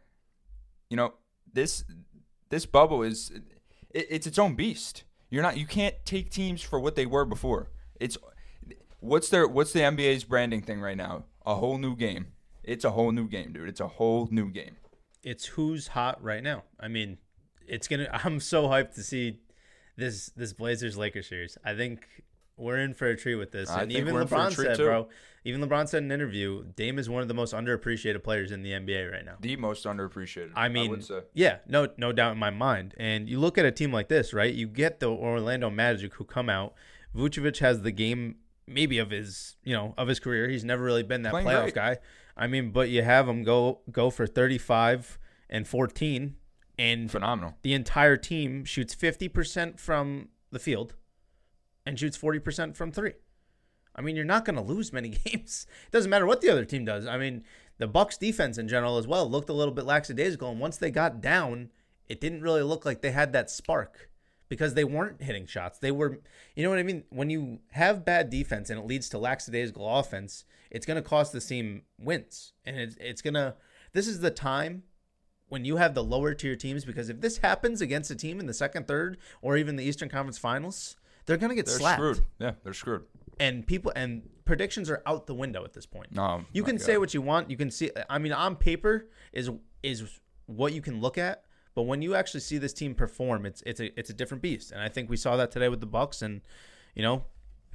you 0.89 0.97
know, 0.97 1.15
this 1.53 1.85
this 2.51 2.67
bubble 2.67 3.03
is 3.03 3.33
it, 3.91 4.07
it's 4.11 4.27
its 4.27 4.39
own 4.39 4.55
beast. 4.55 5.05
You're 5.31 5.43
not 5.43 5.57
you 5.57 5.67
can't 5.67 5.95
take 6.05 6.31
teams 6.31 6.63
for 6.63 6.79
what 6.79 6.95
they 6.95 7.07
were 7.07 7.25
before. 7.25 7.71
It's 8.01 8.19
what's 9.01 9.29
their 9.29 9.47
what's 9.47 9.73
the 9.73 9.81
NBA's 9.81 10.25
branding 10.25 10.63
thing 10.63 10.81
right 10.81 10.97
now? 10.97 11.25
A 11.45 11.57
whole 11.57 11.79
new 11.79 11.97
game. 11.97 12.29
It's 12.63 12.85
a 12.85 12.93
whole 12.93 13.13
new 13.13 13.27
game, 13.29 13.53
dude. 13.53 13.69
It's 13.69 13.81
a 13.81 13.89
whole 13.89 14.29
new 14.31 14.51
game. 14.51 14.77
It's 15.23 15.47
who's 15.47 15.89
hot 15.89 16.23
right 16.23 16.43
now. 16.43 16.65
I 16.79 16.89
mean, 16.89 17.19
it's 17.67 17.89
gonna. 17.89 18.09
I'm 18.25 18.41
so 18.41 18.65
hyped 18.65 18.95
to 18.95 19.03
see 19.03 19.41
this 19.97 20.27
this 20.37 20.53
Blazers 20.53 20.97
Lakers 20.97 21.29
series. 21.29 21.59
I 21.65 21.75
think 21.75 22.07
we're 22.57 22.79
in 22.79 22.95
for 22.95 23.09
a 23.09 23.17
treat 23.17 23.37
with 23.37 23.51
this. 23.51 23.71
I 23.71 23.83
and 23.83 23.91
think 23.91 24.01
even 24.01 24.15
we're 24.15 24.23
in 24.23 24.29
for 24.29 24.37
a 24.37 24.39
LeBron 24.39 24.55
treat, 24.55 24.67
said, 24.67 24.77
too. 24.77 24.85
bro. 24.85 25.09
Even 25.45 25.61
LeBron 25.61 25.89
said 25.89 25.99
in 25.99 26.05
an 26.05 26.13
interview, 26.13 26.65
Dame 26.77 26.99
is 26.99 27.09
one 27.09 27.23
of 27.23 27.29
the 27.29 27.35
most 27.35 27.53
underappreciated 27.53 28.23
players 28.23 28.53
in 28.53 28.63
the 28.63 28.71
NBA 28.71 29.11
right 29.11 29.25
now. 29.25 29.37
The 29.41 29.57
most 29.57 29.85
underappreciated. 29.85 30.53
I 30.55 30.69
mean, 30.69 30.91
would 30.91 31.05
say. 31.05 31.23
yeah, 31.35 31.59
no, 31.67 31.89
no 31.97 32.13
doubt 32.13 32.33
in 32.33 32.39
my 32.39 32.51
mind. 32.51 32.95
And 32.97 33.29
you 33.29 33.41
look 33.41 33.59
at 33.59 33.65
a 33.65 33.73
team 33.73 33.93
like 33.93 34.09
this, 34.09 34.33
right? 34.33 34.55
You 34.55 34.69
get 34.69 35.01
the 35.01 35.09
Orlando 35.11 35.69
Magic 35.69 36.15
who 36.15 36.25
come 36.25 36.49
out. 36.49 36.75
Vucevic 37.15 37.59
has 37.59 37.83
the 37.83 37.91
game 37.91 38.37
maybe 38.67 38.99
of 38.99 39.11
his, 39.11 39.57
you 39.65 39.75
know, 39.75 39.95
of 39.99 40.09
his 40.09 40.21
career. 40.21 40.49
He's 40.49 40.65
never 40.65 40.85
really 40.85 41.03
been 41.03 41.23
that 41.23 41.33
Playing 41.33 41.49
playoff 41.49 41.75
guy. 41.75 41.99
I 42.37 42.47
mean, 42.47 42.71
but 42.71 42.89
you 42.89 43.03
have 43.03 43.29
him 43.29 43.43
go 43.43 43.81
go 43.91 44.11
for 44.11 44.27
35 44.27 45.19
and 45.51 45.67
14 45.67 46.37
and 46.79 47.11
phenomenal. 47.11 47.57
the 47.63 47.75
entire 47.75 48.17
team 48.17 48.65
shoots 48.65 48.95
50% 48.95 49.79
from 49.79 50.29
the 50.51 50.59
field 50.59 50.95
and 51.85 51.99
shoots 51.99 52.19
40% 52.19 52.77
from 52.77 52.93
3. 52.93 53.13
I 53.95 54.01
mean, 54.01 54.17
you're 54.17 54.25
not 54.25 54.45
going 54.45 54.57
to 54.57 54.63
lose 54.63 54.93
many 54.93 55.09
games. 55.25 55.67
It 55.87 55.93
doesn't 55.93 56.11
matter 56.11 56.27
what 56.27 56.41
the 56.41 56.51
other 56.51 56.65
team 56.65 56.85
does. 56.85 57.07
I 57.07 57.19
mean, 57.19 57.45
the 57.79 57.87
Bucks 57.87 58.17
defense 58.17 58.59
in 58.59 58.69
general 58.69 58.99
as 58.99 59.07
well 59.07 59.29
looked 59.29 59.49
a 59.49 59.55
little 59.55 59.75
bit 59.75 59.85
lackadaisical 59.85 60.51
and 60.51 60.61
once 60.61 60.77
they 60.77 60.91
got 60.91 61.21
down, 61.21 61.71
it 62.09 62.21
didn't 62.21 62.43
really 62.43 62.63
look 62.63 62.85
like 62.85 63.01
they 63.01 63.11
had 63.11 63.33
that 63.33 63.51
spark 63.51 64.11
because 64.49 64.75
they 64.75 64.85
weren't 64.85 65.23
hitting 65.23 65.47
shots. 65.47 65.79
They 65.79 65.91
were, 65.91 66.21
you 66.55 66.63
know 66.63 66.71
what 66.71 66.79
I 66.79 66.83
mean? 66.83 67.05
When 67.09 67.31
you 67.31 67.61
have 67.71 68.05
bad 68.05 68.29
defense 68.29 68.69
and 68.69 68.79
it 68.79 68.87
leads 68.87 69.09
to 69.11 69.19
lackadaisical 69.19 69.89
offense, 69.99 70.45
it's 70.71 70.85
going 70.85 71.03
to 71.03 71.09
cost 71.09 71.33
the 71.33 71.41
team 71.41 71.83
wins. 71.99 72.53
And 72.65 72.77
it's, 72.79 72.97
it's 73.01 73.23
going 73.23 73.35
to, 73.35 73.55
this 73.95 74.07
is 74.07 74.21
the 74.21 74.31
time 74.31 74.83
when 75.49 75.65
you 75.65 75.77
have 75.77 75.95
the 75.95 76.05
lower 76.05 76.35
tier 76.35 76.57
teams 76.57 76.85
because 76.85 77.09
if 77.09 77.21
this 77.21 77.39
happens 77.39 77.81
against 77.81 78.11
a 78.11 78.15
team 78.15 78.41
in 78.41 78.47
the 78.47 78.55
second, 78.55 78.87
third, 78.87 79.19
or 79.41 79.57
even 79.57 79.77
the 79.77 79.85
Eastern 79.85 80.09
Conference 80.09 80.39
Finals, 80.39 80.97
they're 81.27 81.37
going 81.37 81.51
to 81.51 81.55
get 81.57 81.67
They're 81.67 81.79
slapped. 81.79 81.99
screwed. 81.99 82.21
Yeah, 82.39 82.53
they're 82.65 82.75
screwed. 82.75 83.03
And 83.41 83.67
people 83.67 83.93
and 83.97 84.23
predictions 84.45 84.91
are 84.91 85.03
out 85.07 85.27
the 85.27 85.35
window 85.35 85.65
at 85.65 85.73
this 85.73 85.87
point. 85.87 86.09
Oh, 86.19 86.43
You 86.53 86.63
can 86.63 86.79
say 86.79 86.99
what 86.99 87.15
you 87.15 87.23
want. 87.23 87.51
You 87.51 87.57
can 87.57 87.71
see. 87.71 87.91
I 88.09 88.19
mean, 88.19 88.33
on 88.33 88.57
paper 88.57 89.09
is 89.33 89.51
is 89.83 90.21
what 90.47 90.73
you 90.73 90.83
can 90.83 91.01
look 91.01 91.19
at, 91.19 91.45
but 91.75 91.83
when 91.83 92.03
you 92.03 92.15
actually 92.15 92.41
see 92.41 92.59
this 92.59 92.73
team 92.73 92.95
perform, 92.95 93.47
it's 93.47 93.63
it's 93.67 93.81
a 93.81 93.99
it's 93.99 94.11
a 94.11 94.15
different 94.15 94.43
beast. 94.43 94.71
And 94.73 94.81
I 94.81 94.89
think 94.89 95.09
we 95.11 95.17
saw 95.17 95.37
that 95.37 95.51
today 95.51 95.69
with 95.69 95.81
the 95.81 95.87
Bucks. 95.87 96.23
And 96.23 96.43
you 96.95 97.03
know, 97.03 97.25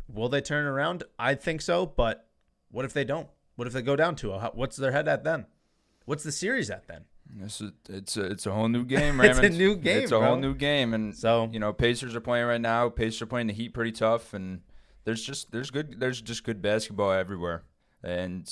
will 0.08 0.30
they 0.30 0.42
turn 0.42 0.66
around? 0.66 1.04
I 1.18 1.34
think 1.36 1.62
so. 1.62 1.86
But 1.86 2.28
what 2.70 2.86
if 2.86 2.94
they 2.94 3.04
don't? 3.04 3.28
What 3.56 3.68
if 3.68 3.74
they 3.74 3.82
go 3.82 3.96
down 3.96 4.16
to 4.18 4.32
a? 4.34 4.38
Oh? 4.38 4.52
What's 4.54 4.78
their 4.78 4.92
head 4.92 5.08
at 5.08 5.24
then? 5.24 5.48
What's 6.06 6.24
the 6.24 6.32
series 6.32 6.70
at 6.70 6.88
then? 6.88 7.06
This 7.36 7.62
is 7.62 7.72
it's 7.90 8.18
a 8.18 8.26
it's 8.26 8.46
a 8.46 8.52
whole 8.52 8.68
new 8.70 8.84
game, 8.96 9.20
It's 9.22 9.40
a 9.40 9.50
new 9.50 9.76
game, 9.76 10.04
It's 10.04 10.12
a 10.12 10.20
whole 10.20 10.38
new 10.38 10.56
game, 10.56 10.94
and 10.94 11.16
So- 11.16 11.50
you 11.52 11.60
know 11.60 11.74
Pacers 11.74 12.16
are 12.16 12.22
playing 12.22 12.48
right 12.48 12.62
now. 12.62 12.90
Pacers 12.90 13.22
are 13.22 13.26
playing 13.28 13.48
the 13.48 13.54
Heat 13.54 13.74
pretty 13.74 13.92
tough, 13.92 14.34
and 14.34 14.62
there's 15.04 15.24
just 15.24 15.52
there's 15.52 15.70
good 15.72 16.00
there's 16.00 16.22
just 16.22 16.44
good 16.44 16.62
basketball 16.62 17.12
everywhere, 17.12 17.64
and 18.04 18.50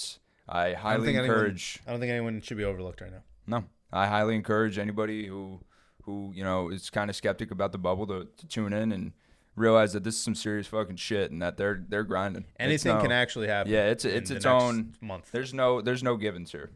I 0.47 0.59
I 0.59 0.71
don't 0.73 0.75
highly 0.81 1.07
anyone- 1.09 1.25
encourage. 1.25 1.79
I 1.87 1.91
don't 1.91 1.99
think 1.99 2.11
anyone 2.11 2.41
should 2.41 2.57
be 2.57 2.63
overlooked 2.65 3.01
right 3.01 3.11
now. 3.11 3.23
No, 3.47 3.65
I 3.91 4.07
highly 4.07 4.35
encourage 4.35 4.77
anybody 4.77 5.27
who 5.27 5.61
who 6.03 6.31
you 6.35 6.43
know 6.43 6.69
is 6.69 6.89
kind 6.89 7.09
of 7.09 7.15
skeptic 7.15 7.51
about 7.51 7.71
the 7.71 7.77
bubble 7.77 8.05
to, 8.07 8.27
to 8.37 8.47
tune 8.47 8.73
in 8.73 8.91
and 8.91 9.13
realize 9.55 9.93
that 9.93 10.03
this 10.03 10.15
is 10.15 10.21
some 10.21 10.35
serious 10.35 10.67
fucking 10.67 10.97
shit, 10.97 11.31
and 11.31 11.41
that 11.41 11.57
they're 11.57 11.83
they're 11.87 12.03
grinding. 12.03 12.43
It's 12.43 12.51
Anything 12.59 12.95
no- 12.97 13.01
can 13.01 13.11
actually 13.11 13.47
happen. 13.47 13.71
Yeah, 13.71 13.85
it's 13.89 14.05
in 14.05 14.11
it's 14.15 14.29
its 14.31 14.45
own 14.45 14.93
month. 15.01 15.31
There's 15.31 15.53
no 15.53 15.81
there's 15.81 16.03
no 16.03 16.15
givens 16.17 16.51
here. 16.51 16.71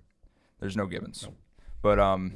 There's 0.60 0.76
no 0.78 0.86
givens. 0.88 1.28
But 1.82 2.00
um 2.00 2.34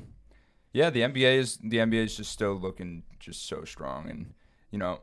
yeah, 0.73 0.89
the 0.89 1.01
NBA 1.01 1.37
is 1.37 1.57
the 1.57 1.77
NBA 1.77 2.05
is 2.05 2.17
just 2.17 2.31
still 2.31 2.53
looking 2.53 3.03
just 3.19 3.47
so 3.47 3.63
strong 3.63 4.09
and 4.09 4.33
you 4.71 4.79
know, 4.79 5.01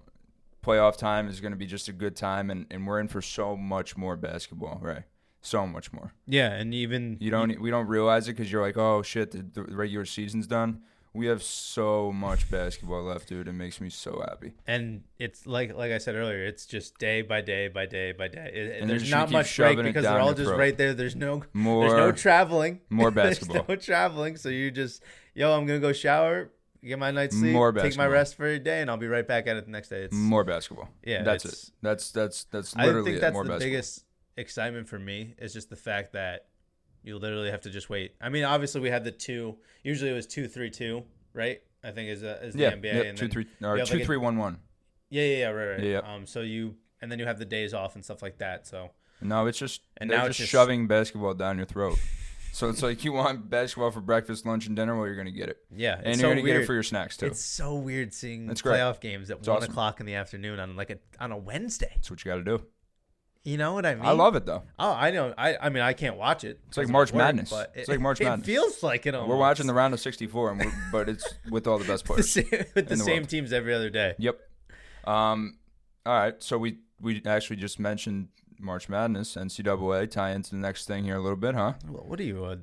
playoff 0.64 0.96
time 0.96 1.28
is 1.28 1.40
going 1.40 1.52
to 1.52 1.56
be 1.56 1.66
just 1.66 1.88
a 1.88 1.92
good 1.92 2.16
time 2.16 2.50
and 2.50 2.66
and 2.70 2.86
we're 2.86 3.00
in 3.00 3.08
for 3.08 3.22
so 3.22 3.56
much 3.56 3.96
more 3.96 4.16
basketball, 4.16 4.78
right? 4.82 5.04
So 5.42 5.66
much 5.66 5.92
more. 5.92 6.12
Yeah, 6.26 6.52
and 6.52 6.74
even 6.74 7.16
You 7.20 7.30
don't 7.30 7.60
we 7.60 7.70
don't 7.70 7.86
realize 7.86 8.28
it 8.28 8.34
cuz 8.34 8.52
you're 8.52 8.60
like, 8.60 8.76
"Oh 8.76 9.02
shit, 9.02 9.30
the, 9.30 9.42
the 9.42 9.62
regular 9.74 10.04
season's 10.04 10.46
done." 10.46 10.82
We 11.12 11.26
have 11.26 11.42
so 11.42 12.12
much 12.12 12.48
basketball 12.50 13.02
left, 13.02 13.28
dude. 13.28 13.48
It 13.48 13.52
makes 13.52 13.80
me 13.80 13.90
so 13.90 14.24
happy. 14.28 14.52
and 14.66 15.02
it's 15.18 15.44
like 15.46 15.74
like 15.74 15.90
I 15.90 15.98
said 15.98 16.14
earlier, 16.14 16.44
it's 16.44 16.66
just 16.66 16.98
day 16.98 17.22
by 17.22 17.40
day 17.40 17.66
by 17.68 17.86
day 17.86 18.12
by 18.12 18.28
day. 18.28 18.50
It- 18.54 18.80
And 18.82 18.88
there's 18.90 19.10
not 19.10 19.30
much 19.30 19.56
break 19.56 19.76
because 19.82 20.04
they're 20.04 20.20
all 20.20 20.34
just 20.34 20.48
throat. 20.48 20.58
right 20.58 20.76
there. 20.76 20.94
There's 20.94 21.16
no 21.16 21.42
More 21.52 21.88
there's 21.88 21.98
no 21.98 22.12
traveling. 22.12 22.80
more 22.90 23.10
There's 23.10 23.38
basketball. 23.40 23.64
no 23.68 23.76
traveling, 23.76 24.36
so 24.36 24.48
you 24.50 24.70
just 24.70 25.02
yo, 25.34 25.52
I'm 25.56 25.66
gonna 25.66 25.80
go 25.80 25.92
shower, 25.92 26.52
get 26.84 26.98
my 26.98 27.10
night's 27.10 27.36
sleep, 27.36 27.54
More 27.54 27.72
take 27.72 27.76
my 27.78 27.82
basketball. 27.82 28.08
rest 28.10 28.36
for 28.36 28.46
a 28.46 28.58
day, 28.60 28.80
and 28.80 28.88
I'll 28.90 28.96
be 28.96 29.08
right 29.08 29.26
back 29.26 29.48
at 29.48 29.56
it 29.56 29.64
the 29.64 29.70
next 29.72 29.88
day. 29.88 30.02
It's 30.02 30.14
more 30.14 30.44
basketball. 30.44 30.88
Yeah, 31.04 31.24
that's 31.24 31.44
it. 31.44 31.70
That's 31.82 32.12
that's 32.12 32.44
that's 32.44 32.76
I 32.76 32.86
literally 32.86 33.06
think 33.06 33.16
it. 33.16 33.20
that's 33.20 33.32
More 33.34 33.42
the 33.44 33.48
basketball. 33.50 33.66
biggest 33.68 34.04
excitement 34.36 34.88
for 34.88 34.98
me 34.98 35.34
is 35.38 35.52
just 35.52 35.70
the 35.70 35.76
fact 35.76 36.12
that 36.12 36.46
you 37.02 37.18
literally 37.18 37.50
have 37.50 37.60
to 37.62 37.70
just 37.70 37.88
wait. 37.90 38.14
I 38.20 38.28
mean, 38.28 38.44
obviously 38.44 38.80
we 38.80 38.90
had 38.90 39.04
the 39.04 39.10
two. 39.10 39.56
Usually 39.82 40.10
it 40.10 40.14
was 40.14 40.26
two 40.26 40.48
three 40.48 40.70
two, 40.70 41.04
right? 41.34 41.60
I 41.82 41.90
think 41.92 42.10
is 42.10 42.22
uh, 42.22 42.38
is 42.42 42.54
the 42.54 42.60
yeah, 42.60 42.72
NBA. 42.72 42.84
yeah, 42.84 43.00
and 43.02 43.16
two 43.18 43.28
three 43.28 43.46
or 43.62 43.78
have 43.78 43.88
two 43.88 43.94
like 43.94 44.02
a- 44.02 44.06
three 44.06 44.16
one 44.18 44.36
one. 44.36 44.58
Yeah, 45.08 45.24
yeah, 45.24 45.36
yeah, 45.38 45.46
right, 45.48 45.66
right. 45.72 45.82
Yeah. 45.82 45.98
Um, 45.98 46.26
so 46.26 46.40
you 46.42 46.76
and 47.02 47.10
then 47.10 47.18
you 47.18 47.24
have 47.26 47.38
the 47.38 47.44
days 47.46 47.72
off 47.74 47.94
and 47.94 48.04
stuff 48.04 48.22
like 48.22 48.38
that. 48.38 48.66
So 48.66 48.90
No, 49.22 49.46
it's 49.46 49.58
just 49.58 49.80
And 49.96 50.10
now 50.10 50.18
just, 50.18 50.28
it's 50.30 50.38
just- 50.38 50.50
shoving 50.52 50.86
basketball 50.86 51.34
down 51.34 51.56
your 51.56 51.66
throat. 51.66 51.98
so 52.52 52.68
it's 52.68 52.82
like 52.82 53.02
you 53.04 53.12
want 53.12 53.48
basketball 53.48 53.90
for 53.90 54.00
breakfast, 54.00 54.44
lunch, 54.44 54.66
and 54.66 54.76
dinner. 54.76 54.94
Well, 54.96 55.06
you're 55.06 55.16
gonna 55.16 55.30
get 55.30 55.48
it, 55.48 55.56
yeah, 55.74 55.94
and 55.96 56.06
you're 56.06 56.14
so 56.16 56.28
gonna 56.28 56.42
get 56.42 56.56
it 56.56 56.66
for 56.66 56.74
your 56.74 56.82
snacks 56.82 57.16
too. 57.16 57.26
It's 57.26 57.40
so 57.44 57.74
weird 57.76 58.12
seeing 58.12 58.50
It's 58.50 58.60
great. 58.62 58.76
playoff 58.78 59.00
games 59.00 59.30
at 59.30 59.38
It's 59.38 59.48
one 59.48 59.56
awesome. 59.58 59.70
o'clock 59.70 60.00
in 60.00 60.06
the 60.06 60.14
afternoon 60.14 60.60
on 60.60 60.76
like 60.76 60.90
a 60.90 60.98
on 61.18 61.32
a 61.32 61.36
Wednesday. 61.38 61.90
That's 61.94 62.10
what 62.10 62.24
you 62.24 62.30
got 62.30 62.36
to 62.36 62.44
do. 62.44 62.62
You 63.42 63.56
know 63.56 63.72
what 63.72 63.86
I 63.86 63.94
mean? 63.94 64.04
I 64.04 64.10
love 64.10 64.36
it 64.36 64.44
though. 64.44 64.64
Oh, 64.78 64.92
I 64.92 65.10
know. 65.10 65.32
I 65.38 65.56
I 65.56 65.68
mean, 65.70 65.82
I 65.82 65.94
can't 65.94 66.16
watch 66.16 66.44
it. 66.44 66.60
It's 66.68 66.76
like 66.76 66.88
March 66.88 67.10
work, 67.12 67.18
Madness. 67.18 67.48
But 67.50 67.72
It's 67.74 67.88
like 67.88 67.98
March 68.00 68.20
it 68.20 68.24
Madness. 68.24 68.46
feels 68.46 68.82
like 68.82 69.06
it. 69.06 69.14
We're 69.14 69.36
watching 69.36 69.66
the 69.66 69.72
round 69.72 69.94
of 69.94 70.00
64, 70.00 70.50
and 70.50 70.60
we're, 70.60 70.72
but 70.92 71.08
it's 71.08 71.26
with 71.50 71.66
all 71.66 71.78
the 71.78 71.86
best 71.86 72.04
the 72.06 72.12
players. 72.12 72.30
same, 72.30 72.44
with 72.50 72.74
the 72.74 72.82
the 72.82 72.96
same 72.98 73.16
world. 73.22 73.28
teams 73.30 73.52
every 73.52 73.72
other 73.74 73.88
day. 73.88 74.14
Yep. 74.18 74.38
Um. 75.06 75.56
All 76.04 76.12
right. 76.18 76.34
So 76.42 76.58
we 76.58 76.80
we 77.00 77.22
actually 77.24 77.56
just 77.56 77.78
mentioned 77.80 78.28
March 78.58 78.90
Madness, 78.90 79.36
NCAA. 79.36 80.10
Tie 80.10 80.30
into 80.32 80.50
the 80.50 80.56
next 80.58 80.84
thing 80.86 81.04
here 81.04 81.16
a 81.16 81.20
little 81.20 81.36
bit, 81.38 81.54
huh? 81.54 81.72
What 81.88 82.06
what 82.06 82.20
are 82.20 82.24
you, 82.24 82.44
a, 82.44 82.58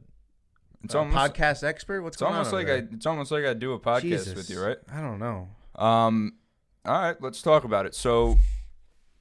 It's 0.83 0.93
a 0.93 0.99
almost 0.99 1.17
podcast 1.33 1.63
expert? 1.63 2.03
What's 2.03 2.17
it's 2.17 2.21
going 2.21 2.33
almost 2.33 2.53
on? 2.53 2.59
like 2.59 2.67
over 2.69 2.87
I 2.91 2.95
it's 2.95 3.05
almost 3.07 3.31
like 3.31 3.45
I 3.45 3.55
do 3.55 3.73
a 3.73 3.79
podcast 3.79 4.01
Jesus. 4.01 4.35
with 4.35 4.49
you, 4.51 4.61
right? 4.61 4.77
I 4.93 5.01
don't 5.01 5.17
know. 5.17 5.49
Um. 5.75 6.33
All 6.85 7.01
right. 7.01 7.19
Let's 7.19 7.41
talk 7.41 7.63
about 7.63 7.87
it. 7.87 7.95
So, 7.95 8.37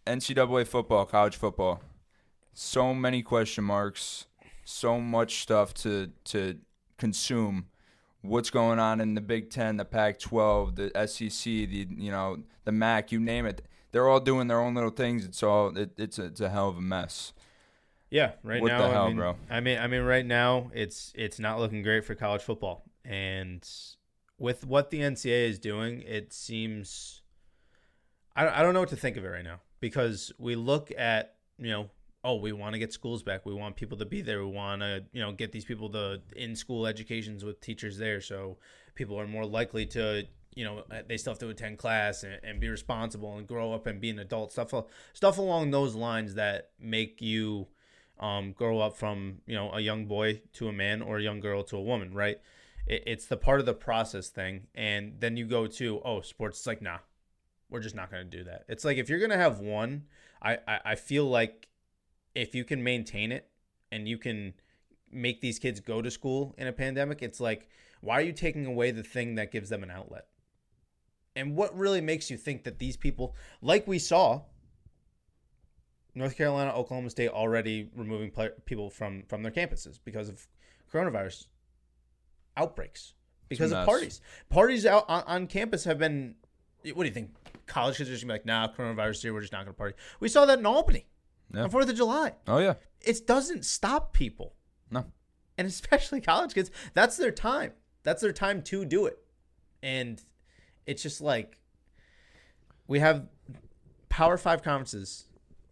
NCAA 0.07 0.67
football, 0.67 1.05
college 1.05 1.37
football, 1.37 1.83
so 2.55 2.95
many 2.95 3.23
question 3.23 3.65
marks, 3.65 4.27
so 4.65 5.01
much 5.01 5.41
stuff 5.43 5.75
to 5.75 6.13
to 6.25 6.59
consume. 6.97 7.67
What's 8.23 8.51
going 8.51 8.79
on 8.79 9.01
in 9.01 9.15
the 9.15 9.21
Big 9.21 9.51
Ten, 9.51 9.77
the 9.77 9.85
Pac-12, 9.85 10.75
the 10.75 11.07
SEC, 11.07 11.45
the 11.45 11.87
you 11.91 12.11
know 12.11 12.39
the 12.65 12.73
MAC, 12.73 13.13
you 13.13 13.21
name 13.21 13.47
it. 13.47 13.63
They're 13.93 14.09
all 14.09 14.21
doing 14.21 14.49
their 14.49 14.61
own 14.61 14.75
little 14.75 14.91
things. 14.91 15.25
It's 15.25 15.43
all 15.43 15.77
it, 15.77 15.93
it's 15.97 16.19
a, 16.19 16.25
it's 16.25 16.41
a 16.41 16.49
hell 16.49 16.69
of 16.69 16.77
a 16.77 16.81
mess. 16.81 17.33
Yeah, 18.11 18.33
right 18.43 18.63
What 18.63 18.69
now. 18.69 18.83
the 18.83 18.89
hell, 18.93 19.05
I 19.05 19.09
mean, 19.09 19.17
bro? 19.17 19.37
I 19.51 19.61
mean, 19.61 19.79
I 19.79 19.87
mean, 19.87 20.03
right 20.03 20.25
now 20.27 20.71
it's 20.75 21.13
it's 21.15 21.39
not 21.39 21.59
looking 21.59 21.83
great 21.83 22.05
for 22.05 22.15
college 22.15 22.43
football, 22.43 22.85
and 23.05 23.69
with 24.39 24.67
what 24.67 24.91
the 24.91 25.01
NCAA 25.01 25.49
is 25.49 25.59
doing, 25.59 26.03
it 26.03 26.33
seems. 26.33 27.23
I 28.35 28.49
I 28.49 28.63
don't 28.63 28.75
know 28.75 28.81
what 28.81 28.89
to 28.91 28.97
think 28.97 29.17
of 29.17 29.25
it 29.25 29.29
right 29.29 29.45
now 29.45 29.61
because 29.81 30.33
we 30.39 30.57
look 30.57 30.93
at 30.97 31.35
you 31.59 31.71
know 31.71 31.91
oh 32.25 32.35
we 32.35 32.53
want 32.53 32.73
to 32.75 32.79
get 32.79 32.93
schools 32.93 33.23
back. 33.23 33.47
We 33.47 33.55
want 33.55 33.77
people 33.77 33.97
to 33.99 34.05
be 34.05 34.21
there. 34.21 34.45
We 34.45 34.51
want 34.51 34.83
to 34.83 35.05
you 35.13 35.23
know 35.23 35.33
get 35.33 35.53
these 35.53 35.65
people 35.65 35.89
the 35.89 36.21
in 36.35 36.57
school 36.57 36.87
educations 36.87 37.45
with 37.45 37.61
teachers 37.61 37.99
there. 37.99 38.21
So 38.21 38.59
people 38.95 39.19
are 39.19 39.27
more 39.27 39.47
likely 39.47 39.87
to 39.87 40.27
you 40.55 40.65
know 40.65 40.83
they 41.07 41.17
still 41.17 41.33
have 41.33 41.39
to 41.41 41.49
attend 41.49 41.79
class 41.79 42.25
and, 42.25 42.41
and 42.43 42.61
be 42.61 42.69
responsible 42.69 43.37
and 43.39 43.47
grow 43.47 43.73
up 43.73 43.87
and 43.87 44.01
be 44.01 44.11
an 44.11 44.19
adult. 44.19 44.53
Stuff 44.53 44.75
stuff 45.13 45.39
along 45.39 45.71
those 45.71 45.95
lines 45.95 46.35
that 46.35 46.71
make 46.81 47.23
you 47.23 47.69
um, 48.19 48.53
grow 48.53 48.81
up 48.81 48.97
from 48.97 49.39
you 49.47 49.55
know 49.55 49.71
a 49.73 49.81
young 49.81 50.07
boy 50.07 50.41
to 50.55 50.69
a 50.69 50.73
man 50.73 51.03
or 51.03 51.19
a 51.19 51.23
young 51.23 51.41
girl 51.41 51.63
to 51.65 51.77
a 51.77 51.83
woman 51.83 52.13
right? 52.13 52.41
It, 52.87 53.05
it's 53.07 53.27
the 53.27 53.37
part 53.37 53.61
of 53.61 53.67
the 53.67 53.75
process 53.75 54.29
thing. 54.29 54.67
And 54.75 55.21
then 55.21 55.37
you 55.37 55.47
go 55.47 55.67
to 55.67 56.01
oh 56.05 56.23
sports 56.23 56.59
it's 56.59 56.67
like 56.67 56.83
nah 56.83 56.99
we're 57.71 57.81
just 57.81 57.95
not 57.95 58.11
going 58.11 58.29
to 58.29 58.37
do 58.37 58.45
that 58.45 58.65
it's 58.69 58.85
like 58.85 58.97
if 58.97 59.09
you're 59.09 59.19
going 59.19 59.31
to 59.31 59.37
have 59.37 59.59
one 59.59 60.05
I, 60.43 60.59
I 60.67 60.81
i 60.85 60.95
feel 60.95 61.25
like 61.25 61.69
if 62.35 62.55
you 62.55 62.65
can 62.65 62.83
maintain 62.83 63.33
it 63.33 63.49
and 63.91 64.09
you 64.09 64.19
can 64.19 64.55
make 65.11 65.41
these 65.41 65.59
kids 65.59 65.81
go 65.81 66.03
to 66.03 66.11
school 66.11 66.55
in 66.59 66.67
a 66.67 66.73
pandemic 66.73 67.23
it's 67.23 67.41
like 67.41 67.69
why 68.01 68.19
are 68.19 68.23
you 68.25 68.33
taking 68.33 68.67
away 68.67 68.91
the 68.91 69.03
thing 69.03 69.37
that 69.37 69.51
gives 69.51 69.71
them 69.71 69.83
an 69.83 69.91
outlet 69.91 70.27
and 71.35 71.57
what 71.57 71.77
really 71.77 72.01
makes 72.01 72.31
you 72.31 72.37
think 72.37 72.65
that 72.65 72.79
these 72.79 72.97
people 72.97 73.35
like 73.61 73.87
we 73.87 73.99
saw 73.99 74.43
North 76.17 76.35
Carolina, 76.35 76.73
Oklahoma 76.73 77.11
State 77.11 77.29
already 77.29 77.91
removing 77.95 78.33
people 78.65 78.89
from 78.89 79.25
from 79.29 79.43
their 79.43 79.53
campuses 79.53 79.99
because 80.03 80.31
of 80.31 80.47
coronavirus 80.91 81.47
outbreaks 82.57 83.13
because 83.49 83.73
of 83.73 83.87
parties. 83.87 84.21
Parties 84.49 84.87
out 84.87 85.05
on, 85.09 85.23
on 85.27 85.47
campus 85.47 85.85
have 85.85 85.99
been. 85.99 86.35
What 86.95 87.03
do 87.03 87.09
you 87.09 87.15
think? 87.15 87.31
College 87.67 87.97
kids 87.97 88.09
are 88.09 88.13
just 88.13 88.25
gonna 88.25 88.35
be 88.35 88.39
like, 88.39 88.47
nah, 88.47 88.69
coronavirus 88.73 89.23
here. 89.23 89.33
We're 89.35 89.41
just 89.41 89.53
not 89.53 89.65
gonna 89.65 89.73
party. 89.75 89.95
We 90.21 90.29
saw 90.29 90.47
that 90.47 90.59
in 90.59 90.67
Albany 90.67 91.07
Yeah. 91.55 91.63
on 91.65 91.71
Fourth 91.71 91.89
of 91.89 91.97
July. 91.97 92.35
Oh 92.47 92.59
yeah. 92.59 92.75
It 93.01 93.27
doesn't 93.27 93.65
stop 93.65 94.13
people, 94.13 94.55
No. 94.91 95.05
and 95.59 95.67
especially 95.69 96.21
college 96.21 96.55
kids. 96.55 96.71
That's 96.95 97.17
their 97.17 97.31
time. 97.31 97.73
That's 98.03 98.23
their 98.23 98.33
time 98.33 98.63
to 98.63 98.85
do 98.85 99.07
it, 99.07 99.19
and 99.83 100.23
it's 100.87 101.03
just 101.03 101.21
like 101.21 101.59
we 102.87 103.01
have 103.01 103.27
Power 104.09 104.37
Five 104.39 104.63
conferences 104.63 105.25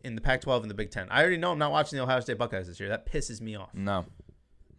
in 0.03 0.15
the 0.17 0.21
Pac-12 0.21 0.63
and 0.63 0.71
the 0.71 0.75
Big 0.75 0.91
Ten. 0.91 1.07
I 1.11 1.21
already 1.21 1.37
know 1.39 1.53
I'm 1.53 1.59
not 1.59 1.71
watching 1.71 1.97
the 1.97 2.03
Ohio 2.03 2.21
State 2.21 2.37
Buckeyes 2.39 2.67
this 2.67 2.79
year. 2.81 2.89
That 2.91 3.11
pisses 3.11 3.41
me 3.41 3.55
off. 3.57 3.73
No. 3.73 4.05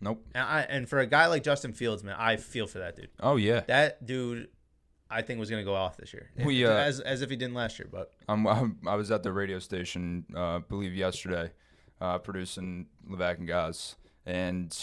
Nope. 0.01 0.23
And, 0.35 0.43
I, 0.43 0.61
and 0.69 0.87
for 0.89 0.99
a 0.99 1.07
guy 1.07 1.27
like 1.27 1.41
Justin 1.43 1.73
Fields, 1.73 2.03
man, 2.03 2.15
I 2.19 2.35
feel 2.35 2.67
for 2.67 2.79
that 2.79 2.95
dude. 2.95 3.09
Oh 3.21 3.37
yeah. 3.37 3.61
That 3.67 4.05
dude, 4.05 4.49
I 5.09 5.21
think 5.21 5.39
was 5.39 5.49
gonna 5.49 5.63
go 5.63 5.75
off 5.75 5.97
this 5.97 6.13
year, 6.13 6.29
We, 6.43 6.65
uh, 6.65 6.71
as 6.71 6.99
as 6.99 7.21
if 7.21 7.29
he 7.29 7.35
didn't 7.35 7.53
last 7.55 7.77
year. 7.79 7.87
But 7.91 8.11
I'm, 8.27 8.45
I'm 8.47 8.79
I 8.87 8.95
was 8.95 9.11
at 9.11 9.23
the 9.23 9.31
radio 9.31 9.59
station, 9.59 10.25
uh, 10.35 10.59
believe 10.59 10.93
yesterday, 10.95 11.51
uh, 12.01 12.17
producing 12.17 12.87
Levac 13.09 13.37
and 13.37 13.47
Gaz, 13.47 13.95
and 14.25 14.75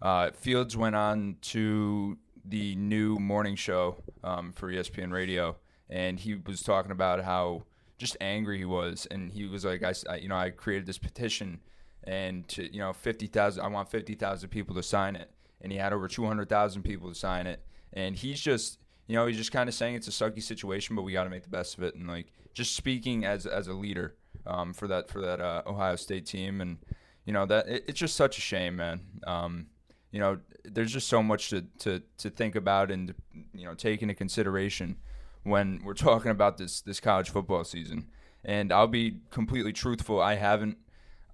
uh, 0.00 0.30
Fields 0.30 0.76
went 0.76 0.94
on 0.96 1.36
to 1.42 2.16
the 2.44 2.76
new 2.76 3.16
morning 3.18 3.56
show 3.56 3.96
um, 4.24 4.52
for 4.52 4.72
ESPN 4.72 5.10
Radio, 5.12 5.56
and 5.90 6.18
he 6.20 6.34
was 6.36 6.62
talking 6.62 6.92
about 6.92 7.24
how 7.24 7.64
just 7.98 8.16
angry 8.20 8.58
he 8.58 8.64
was, 8.64 9.06
and 9.10 9.32
he 9.32 9.46
was 9.46 9.64
like, 9.64 9.82
I, 9.82 9.92
I- 10.08 10.16
you 10.18 10.28
know, 10.28 10.36
I 10.36 10.50
created 10.50 10.86
this 10.86 10.98
petition, 10.98 11.60
and 12.04 12.46
to 12.48 12.72
you 12.72 12.78
know, 12.78 12.92
fifty 12.92 13.26
thousand, 13.26 13.64
I 13.64 13.68
want 13.68 13.90
fifty 13.90 14.14
thousand 14.14 14.50
people 14.50 14.76
to 14.76 14.82
sign 14.84 15.16
it, 15.16 15.30
and 15.60 15.72
he 15.72 15.78
had 15.78 15.92
over 15.92 16.06
two 16.06 16.26
hundred 16.26 16.48
thousand 16.48 16.84
people 16.84 17.08
to 17.08 17.14
sign 17.16 17.48
it, 17.48 17.60
and 17.92 18.14
he's 18.14 18.40
just 18.40 18.78
you 19.08 19.16
know, 19.16 19.26
he's 19.26 19.38
just 19.38 19.52
kind 19.52 19.68
of 19.68 19.74
saying 19.74 19.96
it's 19.96 20.06
a 20.06 20.10
sucky 20.10 20.42
situation, 20.42 20.94
but 20.94 21.02
we 21.02 21.12
got 21.12 21.24
to 21.24 21.30
make 21.30 21.42
the 21.42 21.48
best 21.48 21.76
of 21.76 21.82
it, 21.82 21.94
and 21.94 22.06
like 22.06 22.26
just 22.54 22.76
speaking 22.76 23.24
as 23.24 23.46
as 23.46 23.66
a 23.66 23.72
leader 23.72 24.14
um, 24.46 24.72
for 24.72 24.86
that 24.86 25.08
for 25.08 25.20
that 25.22 25.40
uh, 25.40 25.62
Ohio 25.66 25.96
State 25.96 26.26
team, 26.26 26.60
and 26.60 26.78
you 27.24 27.32
know 27.32 27.46
that 27.46 27.66
it, 27.68 27.84
it's 27.88 27.98
just 27.98 28.14
such 28.14 28.38
a 28.38 28.40
shame, 28.40 28.76
man. 28.76 29.00
Um, 29.26 29.66
you 30.12 30.20
know, 30.20 30.38
there's 30.64 30.92
just 30.92 31.08
so 31.08 31.22
much 31.22 31.50
to, 31.50 31.62
to, 31.80 32.02
to 32.18 32.30
think 32.30 32.54
about 32.54 32.90
and 32.90 33.14
you 33.54 33.64
know 33.64 33.74
take 33.74 34.02
into 34.02 34.14
consideration 34.14 34.96
when 35.42 35.80
we're 35.84 35.94
talking 36.08 36.30
about 36.30 36.58
this 36.58 36.80
this 36.82 37.00
college 37.00 37.30
football 37.30 37.64
season. 37.64 38.08
And 38.44 38.72
I'll 38.72 38.86
be 38.86 39.20
completely 39.30 39.72
truthful. 39.72 40.20
I 40.20 40.36
haven't. 40.36 40.78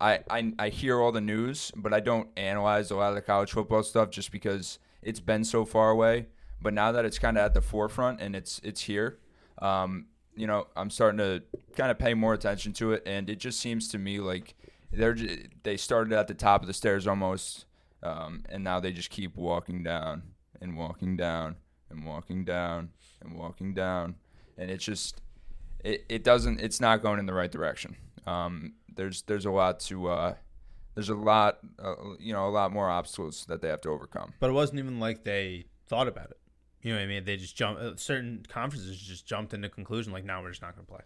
I, 0.01 0.21
I, 0.29 0.53
I 0.59 0.69
hear 0.71 1.01
all 1.01 1.13
the 1.13 1.21
news, 1.21 1.71
but 1.77 1.95
I 1.95 2.01
don't 2.01 2.29
analyze 2.37 2.91
a 2.91 2.97
lot 2.97 3.11
of 3.11 3.15
the 3.15 3.23
college 3.23 3.53
football 3.53 3.83
stuff 3.83 4.11
just 4.11 4.33
because 4.33 4.79
it's 5.03 5.21
been 5.21 5.45
so 5.45 5.65
far 5.65 5.91
away. 5.91 6.27
But 6.65 6.73
now 6.73 6.93
that 6.93 7.05
it's 7.05 7.19
kind 7.19 7.37
of 7.37 7.45
at 7.45 7.53
the 7.53 7.61
forefront 7.61 8.23
and 8.23 8.35
it's 8.35 8.59
it's 8.65 8.81
here, 8.81 9.19
um, 9.59 10.07
you 10.35 10.47
know, 10.47 10.67
I'm 10.75 10.89
starting 10.89 11.19
to 11.19 11.43
kind 11.77 11.91
of 11.91 11.99
pay 11.99 12.15
more 12.15 12.33
attention 12.33 12.73
to 12.75 12.95
it, 12.95 13.03
and 13.05 13.29
it 13.29 13.39
just 13.39 13.61
seems 13.61 13.87
to 13.89 13.99
me 13.99 14.19
like 14.19 14.55
they're 14.91 15.15
they 15.63 15.77
started 15.77 16.15
at 16.15 16.27
the 16.27 16.33
top 16.35 16.63
of 16.63 16.67
the 16.67 16.73
stairs 16.73 17.07
almost, 17.07 17.67
um, 18.03 18.45
and 18.49 18.65
now 18.65 18.81
they 18.81 18.93
just 18.93 19.11
keep 19.11 19.37
walking 19.37 19.83
down 19.83 20.23
and 20.63 20.75
walking 20.77 21.19
down 21.19 21.57
and 21.91 22.07
walking 22.07 22.47
down 22.47 22.89
and 23.23 23.37
walking 23.37 23.75
down, 23.75 24.15
and 24.57 24.71
it's 24.71 24.87
just 24.87 25.21
it, 25.85 26.07
it 26.09 26.25
doesn't 26.25 26.63
it's 26.63 26.81
not 26.81 27.03
going 27.03 27.19
in 27.19 27.27
the 27.27 27.35
right 27.35 27.53
direction. 27.53 27.95
Um, 28.27 28.73
there's 28.97 29.21
there's 29.23 29.45
a 29.45 29.51
lot 29.51 29.81
to 29.81 30.09
uh, 30.09 30.35
there's 30.95 31.11
a 31.11 31.15
lot 31.15 31.59
uh, 31.79 31.95
you 32.19 32.33
know 32.33 32.49
a 32.49 32.51
lot 32.51 32.73
more 32.73 32.89
obstacles 32.89 33.45
that 33.51 33.61
they 33.61 33.69
have 33.69 33.83
to 33.83 33.91
overcome. 33.91 34.33
but 34.41 34.49
it 34.49 34.55
wasn't 34.55 34.79
even 34.79 34.99
like 34.99 35.25
they 35.25 35.67
thought 35.87 36.09
about 36.09 36.31
it. 36.31 36.39
You 36.85 36.93
know 36.93 36.99
what 36.99 37.05
I 37.05 37.07
mean? 37.09 37.25
They 37.25 37.37
just 37.37 37.57
jumped. 37.57 37.81
Uh, 37.83 37.97
certain 37.97 38.45
conferences 38.49 38.97
just 38.99 39.27
jumped 39.27 39.53
into 39.55 39.69
conclusion 39.69 40.13
like, 40.13 40.25
now 40.25 40.41
we're 40.43 40.51
just 40.51 40.63
not 40.63 40.77
going 40.77 40.87
to 40.87 40.93
play. 40.93 41.01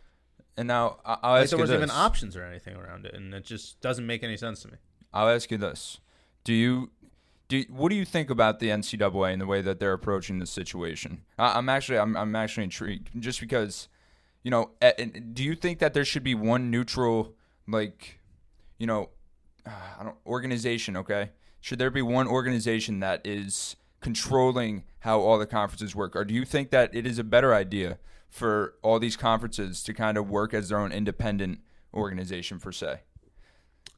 And 0.57 0.67
now 0.69 0.99
I- 1.07 1.19
I'll 1.23 1.33
Like 1.35 1.43
ask 1.45 1.51
there 1.51 1.59
you 1.59 1.63
wasn't 1.63 1.81
this. 1.83 1.89
even 1.91 1.97
options 2.03 2.37
or 2.37 2.43
anything 2.45 2.75
around 2.77 3.07
it, 3.07 3.15
and 3.15 3.33
it 3.33 3.45
just 3.45 3.81
doesn't 3.81 4.05
make 4.07 4.23
any 4.25 4.37
sense 4.37 4.61
to 4.63 4.69
me. 4.69 4.75
I'll 5.15 5.29
ask 5.29 5.51
you 5.53 5.57
this: 5.57 6.01
Do 6.45 6.53
you 6.53 6.91
do 7.47 7.65
what 7.71 7.91
do 7.91 7.95
you 7.95 8.05
think 8.05 8.29
about 8.29 8.59
the 8.59 8.69
NCAA 8.69 9.33
and 9.33 9.41
the 9.41 9.47
way 9.47 9.63
that 9.63 9.79
they're 9.79 9.93
approaching 9.93 10.41
this 10.41 10.51
situation? 10.51 11.23
I, 11.39 11.57
I'm 11.57 11.69
actually 11.69 11.99
I'm 11.99 12.17
I'm 12.17 12.35
actually 12.35 12.65
intrigued 12.65 13.11
just 13.23 13.39
because 13.41 13.89
you 14.43 14.51
know. 14.51 14.73
Do 15.33 15.45
you 15.45 15.55
think 15.55 15.79
that 15.79 15.95
there 15.95 16.05
should 16.05 16.25
be 16.25 16.35
one 16.35 16.73
neutral 16.73 17.37
like 17.69 18.19
you 18.79 18.87
know 18.89 19.11
uh, 19.65 19.71
I 20.01 20.03
don't 20.03 20.17
organization? 20.27 20.97
Okay, 20.97 21.31
should 21.61 21.79
there 21.79 21.91
be 21.91 22.03
one 22.03 22.27
organization 22.27 22.99
that 22.99 23.21
is 23.25 23.77
controlling 24.01 24.85
how 25.01 25.21
all 25.21 25.39
the 25.39 25.47
conferences 25.47 25.95
work, 25.95 26.17
or 26.17 26.25
do 26.25 26.35
you 26.35 26.45
think 26.45 26.71
that 26.71 26.95
it 26.95 27.07
is 27.07 27.19
a 27.19 27.25
better 27.25 27.55
idea 27.55 27.99
for 28.29 28.75
all 28.83 28.99
these 28.99 29.17
conferences 29.17 29.83
to 29.83 29.95
kind 29.95 30.19
of 30.19 30.29
work 30.29 30.53
as 30.53 30.69
their 30.69 30.79
own 30.79 30.93
independent 30.93 31.61
organization 31.95 32.61
per 32.61 32.73
se? 32.73 33.01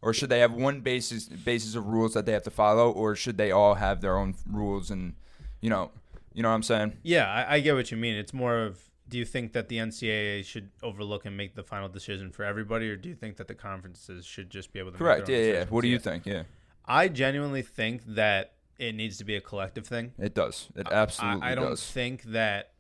or 0.02 0.14
should 0.14 0.30
they 0.30 0.40
have 0.40 0.52
one 0.52 0.80
basis 0.80 1.28
basis 1.28 1.74
of 1.74 1.86
rules 1.86 2.14
that 2.14 2.26
they 2.26 2.32
have 2.32 2.42
to 2.42 2.50
follow, 2.50 2.90
or 2.90 3.14
should 3.14 3.36
they 3.36 3.50
all 3.50 3.74
have 3.74 4.00
their 4.00 4.16
own 4.16 4.34
rules 4.50 4.90
and 4.90 5.14
you 5.60 5.68
know, 5.68 5.90
you 6.32 6.42
know 6.42 6.48
what 6.48 6.54
I'm 6.54 6.62
saying? 6.62 6.96
Yeah, 7.02 7.30
I, 7.30 7.56
I 7.56 7.60
get 7.60 7.74
what 7.74 7.90
you 7.90 7.96
mean. 7.96 8.16
It's 8.16 8.32
more 8.32 8.58
of 8.58 8.80
do 9.08 9.18
you 9.18 9.24
think 9.24 9.52
that 9.52 9.68
the 9.68 9.78
NCAA 9.78 10.44
should 10.44 10.70
overlook 10.82 11.26
and 11.26 11.36
make 11.36 11.54
the 11.54 11.64
final 11.64 11.88
decision 11.88 12.30
for 12.30 12.44
everybody, 12.44 12.88
or 12.88 12.96
do 12.96 13.08
you 13.08 13.14
think 13.14 13.36
that 13.36 13.48
the 13.48 13.54
conferences 13.54 14.24
should 14.24 14.50
just 14.50 14.72
be 14.72 14.78
able 14.78 14.92
to 14.92 14.98
Correct. 14.98 15.28
Yeah, 15.28 15.38
yeah. 15.38 15.64
What 15.68 15.82
do 15.82 15.88
you 15.88 15.98
think? 15.98 16.26
Yeah, 16.26 16.44
I 16.86 17.08
genuinely 17.08 17.62
think 17.62 18.02
that 18.06 18.54
it 18.80 18.94
needs 18.94 19.18
to 19.18 19.24
be 19.24 19.36
a 19.36 19.40
collective 19.40 19.86
thing. 19.86 20.12
it 20.18 20.34
does. 20.34 20.68
It 20.74 20.88
absolutely 20.90 21.42
I, 21.42 21.52
I 21.52 21.54
don't 21.54 21.70
does. 21.70 21.90
think 21.90 22.22
that 22.24 22.72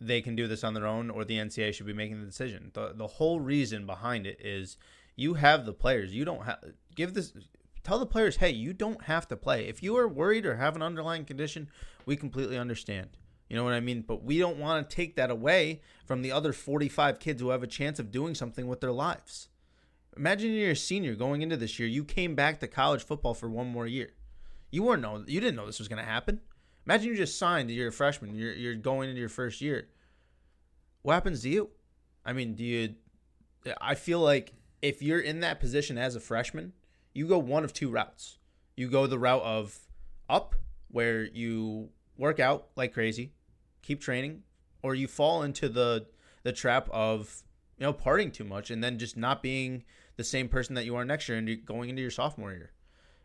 they 0.00 0.20
can 0.20 0.36
do 0.36 0.46
this 0.46 0.62
on 0.64 0.74
their 0.74 0.86
own, 0.86 1.10
or 1.10 1.24
the 1.24 1.38
NCAA 1.38 1.72
should 1.74 1.86
be 1.86 1.92
making 1.92 2.20
the 2.20 2.26
decision. 2.26 2.70
the 2.74 2.92
The 2.94 3.06
whole 3.06 3.40
reason 3.40 3.86
behind 3.86 4.26
it 4.26 4.40
is 4.40 4.76
You 5.16 5.34
have 5.34 5.64
the 5.66 5.72
players. 5.72 6.14
You 6.14 6.24
don't 6.24 6.44
have 6.44 6.58
give 6.94 7.14
this 7.14 7.32
tell 7.82 7.98
the 7.98 8.06
players, 8.06 8.36
"Hey, 8.36 8.50
you 8.50 8.72
don't 8.72 9.02
have 9.04 9.26
to 9.28 9.36
play. 9.36 9.66
If 9.66 9.82
you 9.82 9.96
are 9.96 10.06
worried 10.06 10.44
or 10.44 10.56
have 10.56 10.76
an 10.76 10.82
underlying 10.82 11.24
condition, 11.24 11.68
we 12.06 12.16
completely 12.16 12.58
understand." 12.58 13.16
You 13.48 13.56
know 13.56 13.64
what 13.64 13.72
I 13.72 13.80
mean? 13.80 14.02
But 14.02 14.22
we 14.22 14.38
don't 14.38 14.58
want 14.58 14.88
to 14.88 14.94
take 14.94 15.16
that 15.16 15.30
away 15.30 15.80
from 16.04 16.20
the 16.22 16.30
other 16.32 16.52
45 16.52 17.18
kids 17.18 17.40
who 17.40 17.48
have 17.48 17.62
a 17.62 17.66
chance 17.66 17.98
of 17.98 18.10
doing 18.12 18.34
something 18.34 18.66
with 18.66 18.80
their 18.80 18.92
lives. 18.92 19.48
Imagine 20.16 20.52
you're 20.52 20.72
a 20.72 20.76
senior 20.76 21.14
going 21.14 21.40
into 21.42 21.56
this 21.56 21.78
year. 21.78 21.88
You 21.88 22.04
came 22.04 22.34
back 22.34 22.60
to 22.60 22.66
college 22.68 23.02
football 23.02 23.34
for 23.34 23.48
one 23.48 23.68
more 23.68 23.86
year. 23.86 24.10
You 24.70 24.82
weren't 24.82 25.02
know 25.02 25.24
you 25.26 25.40
didn't 25.40 25.56
know 25.56 25.66
this 25.66 25.78
was 25.78 25.88
going 25.88 26.02
to 26.02 26.10
happen. 26.10 26.40
Imagine 26.86 27.08
you 27.08 27.16
just 27.16 27.38
signed. 27.38 27.70
You're 27.70 27.88
a 27.88 27.92
freshman. 27.92 28.34
You're 28.34 28.52
you're 28.52 28.74
going 28.74 29.08
into 29.08 29.20
your 29.20 29.28
first 29.28 29.60
year. 29.60 29.88
What 31.02 31.14
happens 31.14 31.42
to 31.42 31.48
you? 31.48 31.70
I 32.24 32.32
mean, 32.32 32.54
do 32.54 32.64
you? 32.64 32.94
I 33.80 33.94
feel 33.94 34.20
like 34.20 34.54
if 34.82 35.02
you're 35.02 35.20
in 35.20 35.40
that 35.40 35.60
position 35.60 35.98
as 35.98 36.16
a 36.16 36.20
freshman, 36.20 36.72
you 37.14 37.26
go 37.26 37.38
one 37.38 37.64
of 37.64 37.72
two 37.72 37.90
routes. 37.90 38.38
You 38.76 38.88
go 38.88 39.06
the 39.06 39.18
route 39.18 39.42
of 39.42 39.78
up, 40.28 40.54
where 40.88 41.24
you 41.24 41.90
work 42.16 42.40
out 42.40 42.68
like 42.76 42.92
crazy, 42.92 43.32
keep 43.82 44.00
training, 44.00 44.42
or 44.82 44.94
you 44.94 45.08
fall 45.08 45.42
into 45.42 45.68
the 45.68 46.06
the 46.42 46.52
trap 46.52 46.88
of 46.90 47.42
you 47.78 47.84
know 47.84 47.92
partying 47.92 48.32
too 48.32 48.44
much 48.44 48.70
and 48.70 48.82
then 48.82 48.98
just 48.98 49.16
not 49.16 49.42
being 49.42 49.84
the 50.16 50.24
same 50.24 50.48
person 50.48 50.74
that 50.74 50.84
you 50.84 50.96
are 50.96 51.04
next 51.04 51.28
year 51.28 51.38
and 51.38 51.64
going 51.64 51.90
into 51.90 52.02
your 52.02 52.10
sophomore 52.10 52.52
year. 52.52 52.72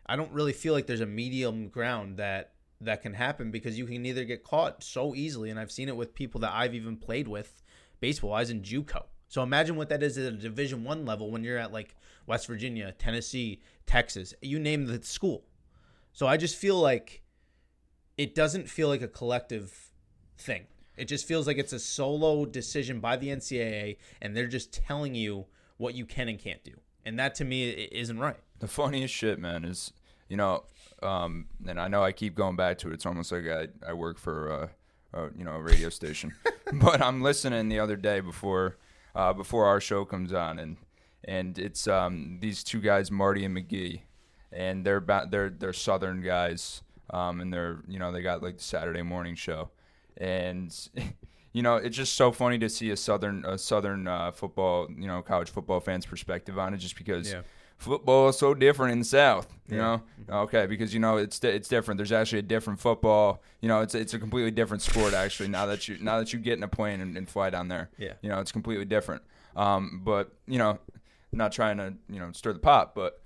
I 0.06 0.16
don't 0.16 0.32
really 0.32 0.54
feel 0.54 0.74
like 0.74 0.88
there's 0.88 1.02
a 1.02 1.06
medium 1.06 1.70
ground 1.70 2.18
that 2.18 2.52
that 2.82 3.02
can 3.02 3.14
happen 3.14 3.52
because 3.52 3.78
you 3.78 3.86
can 3.86 4.06
either 4.06 4.26
get 4.26 4.44
caught 4.44 4.84
so 4.84 5.16
easily, 5.16 5.50
and 5.50 5.60
I've 5.60 5.72
seen 5.72 5.90
it 5.90 5.96
with 5.96 6.14
people 6.14 6.42
that 6.42 6.54
I've 6.54 6.76
even 6.76 6.98
played 6.98 7.28
with 7.28 7.62
baseball 8.00 8.32
wise 8.32 8.50
in 8.50 8.62
JUCO. 8.62 9.04
So 9.30 9.42
imagine 9.42 9.76
what 9.76 9.90
that 9.90 10.04
is 10.04 10.18
at 10.18 10.34
a 10.34 10.38
Division 10.38 10.84
One 10.84 11.06
level 11.06 11.32
when 11.32 11.44
you're 11.44 11.58
at 11.58 11.74
like 11.74 11.96
West 12.28 12.48
Virginia, 12.48 12.94
Tennessee, 12.98 13.62
Texas, 13.86 14.34
you 14.42 14.60
name 14.60 14.86
the 14.86 15.02
school. 15.02 15.46
So 16.12 16.28
I 16.28 16.38
just 16.38 16.56
feel 16.56 16.80
like 16.80 17.24
it 18.18 18.36
doesn't 18.36 18.70
feel 18.70 18.90
like 18.90 19.02
a 19.02 19.08
collective 19.08 19.92
thing. 20.38 20.66
It 20.96 21.06
just 21.06 21.28
feels 21.28 21.48
like 21.48 21.58
it's 21.58 21.74
a 21.74 21.80
solo 21.80 22.46
decision 22.46 23.00
by 23.00 23.18
the 23.18 23.30
NCAA, 23.30 23.98
and 24.22 24.36
they're 24.36 24.48
just 24.48 24.72
telling 24.72 25.16
you 25.16 25.46
what 25.78 25.96
you 25.96 26.06
can 26.06 26.30
and 26.30 26.38
can't 26.38 26.64
do. 26.64 26.74
And 27.04 27.18
that 27.18 27.36
to 27.36 27.46
me 27.46 27.70
isn't 27.70 28.20
right. 28.20 28.40
The 28.64 28.70
funniest 28.70 29.14
shit, 29.14 29.40
man, 29.40 29.66
is 29.66 29.92
you 30.30 30.38
know, 30.38 30.64
um, 31.02 31.48
and 31.68 31.82
I 31.82 31.90
know 31.90 32.02
I 32.02 32.14
keep 32.14 32.34
going 32.34 32.56
back 32.56 32.78
to 32.78 32.92
it. 32.92 32.94
It's 32.94 33.06
almost 33.06 33.30
like 33.30 33.46
I, 33.46 33.68
I 33.86 33.92
work 33.92 34.18
for 34.18 34.70
uh, 35.14 35.20
a, 35.20 35.38
you 35.38 35.44
know 35.44 35.56
a 35.56 35.62
radio 35.62 35.90
station, 35.90 36.34
but 36.76 37.02
I'm 37.02 37.22
listening 37.22 37.68
the 37.68 37.80
other 37.80 37.98
day 37.98 38.22
before 38.22 38.78
uh, 39.16 39.34
before 39.34 39.66
our 39.66 39.82
show 39.82 40.06
comes 40.06 40.32
on, 40.32 40.60
and 40.60 40.78
and 41.26 41.60
it's 41.60 41.90
um, 41.90 42.38
these 42.40 42.64
two 42.64 42.80
guys, 42.80 43.12
Marty 43.12 43.44
and 43.44 43.54
McGee, 43.54 44.04
and 44.54 44.86
they're 44.86 45.02
ba- 45.02 45.28
they're 45.30 45.50
they're 45.50 45.74
Southern 45.74 46.22
guys, 46.22 46.84
um, 47.10 47.42
and 47.42 47.54
they're 47.54 47.80
you 47.86 48.00
know 48.00 48.14
they 48.14 48.22
got 48.22 48.42
like 48.42 48.60
the 48.60 48.64
Saturday 48.64 49.02
morning 49.02 49.36
show, 49.36 49.72
and 50.16 50.74
you 51.52 51.64
know 51.64 51.76
it's 51.76 51.98
just 51.98 52.14
so 52.14 52.32
funny 52.32 52.58
to 52.60 52.70
see 52.70 52.92
a 52.92 52.96
Southern 52.96 53.44
a 53.44 53.58
Southern 53.58 54.08
uh, 54.08 54.32
football 54.32 54.88
you 54.90 55.08
know 55.08 55.22
college 55.22 55.50
football 55.50 55.82
fans 55.82 56.06
perspective 56.06 56.58
on 56.58 56.74
it, 56.74 56.78
just 56.78 56.96
because. 56.96 57.30
Yeah. 57.30 57.42
Football 57.78 58.30
is 58.30 58.38
so 58.38 58.54
different 58.54 58.94
in 58.94 59.00
the 59.00 59.06
South, 59.06 59.48
you 59.68 59.76
Yeah. 59.78 59.82
know. 60.30 60.44
Okay, 60.44 60.66
because 60.68 60.94
you 60.94 61.00
know 61.02 61.18
it's 61.18 61.44
it's 61.44 61.68
different. 61.68 61.98
There's 61.98 62.12
actually 62.14 62.40
a 62.40 62.44
different 62.44 62.80
football. 62.80 63.42
You 63.62 63.68
know, 63.68 63.82
it's 63.82 63.94
it's 63.94 64.14
a 64.14 64.20
completely 64.20 64.52
different 64.52 64.82
sport 64.82 65.14
actually. 65.14 65.50
Now 65.50 65.66
that 65.66 65.88
you 65.90 65.98
now 66.00 66.20
that 66.20 66.32
you 66.32 66.40
get 66.40 66.58
in 66.58 66.64
a 66.64 66.68
plane 66.70 67.02
and, 67.02 67.18
and 67.18 67.28
fly 67.30 67.50
down 67.50 67.68
there, 67.68 67.90
Yeah. 67.98 68.14
you 68.22 68.30
know, 68.30 68.40
it's 68.40 68.52
completely 68.54 68.86
different. 68.86 69.22
Um, 69.56 70.02
but 70.04 70.32
you 70.48 70.58
know, 70.60 70.80
not 71.34 71.52
trying 71.52 71.78
to 71.78 71.94
you 72.10 72.20
know 72.20 72.32
stir 72.32 72.54
the 72.54 72.60
pot, 72.60 72.96
but 72.96 73.22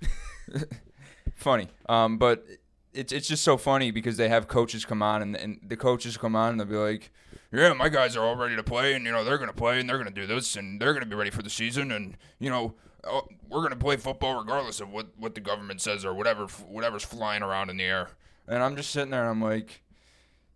funny. 1.34 1.68
Um, 1.88 2.18
but 2.18 2.44
it's 2.92 3.12
it's 3.12 3.28
just 3.28 3.44
so 3.44 3.56
funny 3.56 3.90
because 3.90 4.16
they 4.16 4.28
have 4.28 4.48
coaches 4.48 4.84
come 4.84 5.02
on 5.02 5.22
and, 5.22 5.36
and 5.36 5.60
the 5.66 5.76
coaches 5.76 6.16
come 6.16 6.34
on 6.34 6.50
and 6.50 6.60
they'll 6.60 6.66
be 6.66 6.74
like, 6.74 7.12
"Yeah, 7.52 7.72
my 7.74 7.88
guys 7.88 8.16
are 8.16 8.24
all 8.24 8.36
ready 8.36 8.56
to 8.56 8.62
play, 8.64 8.94
and 8.94 9.04
you 9.04 9.12
know 9.12 9.24
they're 9.24 9.38
gonna 9.38 9.52
play 9.52 9.78
and 9.78 9.88
they're 9.88 9.98
gonna 9.98 10.10
do 10.10 10.26
this 10.26 10.56
and 10.56 10.80
they're 10.80 10.94
gonna 10.94 11.06
be 11.06 11.14
ready 11.16 11.30
for 11.30 11.42
the 11.42 11.50
season, 11.50 11.92
and 11.92 12.16
you 12.38 12.50
know." 12.50 12.74
Oh, 13.08 13.26
we're 13.48 13.62
gonna 13.62 13.76
play 13.76 13.96
football 13.96 14.38
regardless 14.38 14.80
of 14.80 14.90
what, 14.90 15.08
what 15.16 15.34
the 15.34 15.40
government 15.40 15.80
says 15.80 16.04
or 16.04 16.14
whatever 16.14 16.46
whatever's 16.46 17.04
flying 17.04 17.42
around 17.42 17.70
in 17.70 17.76
the 17.76 17.84
air. 17.84 18.10
And 18.46 18.62
I'm 18.62 18.76
just 18.76 18.90
sitting 18.90 19.10
there 19.10 19.22
and 19.22 19.30
I'm 19.30 19.42
like, 19.42 19.82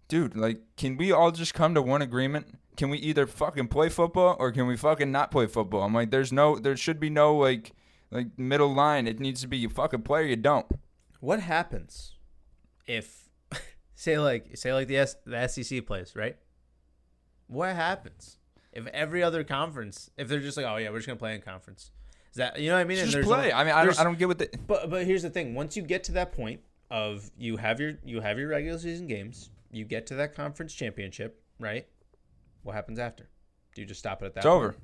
dude, 0.08 0.36
like, 0.36 0.60
can 0.76 0.96
we 0.96 1.12
all 1.12 1.30
just 1.30 1.54
come 1.54 1.74
to 1.74 1.82
one 1.82 2.02
agreement? 2.02 2.58
Can 2.76 2.90
we 2.90 2.98
either 2.98 3.26
fucking 3.26 3.68
play 3.68 3.88
football 3.88 4.36
or 4.38 4.50
can 4.50 4.66
we 4.66 4.76
fucking 4.76 5.12
not 5.12 5.30
play 5.30 5.46
football? 5.46 5.82
I'm 5.82 5.94
like, 5.94 6.10
there's 6.10 6.32
no, 6.32 6.58
there 6.58 6.76
should 6.76 6.98
be 6.98 7.10
no 7.10 7.36
like, 7.36 7.72
like 8.10 8.38
middle 8.38 8.72
line. 8.74 9.06
It 9.06 9.20
needs 9.20 9.42
to 9.42 9.46
be 9.46 9.58
you 9.58 9.68
fucking 9.68 10.02
play 10.02 10.20
or 10.20 10.26
you 10.26 10.36
don't. 10.36 10.66
What 11.20 11.40
happens 11.40 12.16
if 12.86 13.28
say 13.94 14.18
like 14.18 14.56
say 14.56 14.72
like 14.72 14.88
the 14.88 14.98
S, 14.98 15.16
the 15.24 15.46
SEC 15.48 15.86
plays, 15.86 16.16
right? 16.16 16.36
What 17.46 17.76
happens 17.76 18.38
if 18.72 18.86
every 18.88 19.22
other 19.22 19.44
conference 19.44 20.10
if 20.16 20.28
they're 20.28 20.40
just 20.40 20.56
like, 20.56 20.66
"Oh 20.66 20.76
yeah, 20.76 20.90
we're 20.90 20.98
just 20.98 21.06
going 21.06 21.18
to 21.18 21.22
play 21.22 21.34
in 21.34 21.42
conference." 21.42 21.90
Is 22.32 22.36
that 22.36 22.58
you 22.58 22.68
know 22.70 22.76
what 22.76 22.80
I 22.80 22.84
mean? 22.84 22.98
Just 22.98 23.26
play. 23.28 23.48
no- 23.50 23.54
I 23.56 23.64
mean, 23.64 23.74
I 23.74 23.84
don't, 23.84 24.00
I 24.00 24.04
don't 24.04 24.18
get 24.18 24.26
what 24.28 24.38
the. 24.38 24.48
But 24.66 24.90
but 24.90 25.04
here's 25.06 25.22
the 25.22 25.30
thing: 25.30 25.54
once 25.54 25.76
you 25.76 25.82
get 25.82 26.04
to 26.04 26.12
that 26.12 26.32
point 26.32 26.60
of 26.90 27.30
you 27.38 27.56
have 27.58 27.78
your 27.80 27.92
you 28.04 28.20
have 28.20 28.38
your 28.38 28.48
regular 28.48 28.78
season 28.78 29.06
games, 29.06 29.50
you 29.70 29.84
get 29.84 30.06
to 30.08 30.14
that 30.16 30.34
conference 30.34 30.72
championship, 30.74 31.42
right? 31.60 31.86
What 32.62 32.74
happens 32.74 32.98
after? 32.98 33.28
Do 33.74 33.80
you 33.82 33.86
just 33.86 34.00
stop 34.00 34.22
it 34.22 34.26
at 34.26 34.34
that? 34.34 34.40
It's 34.40 34.46
point? 34.46 34.56
over. 34.56 34.74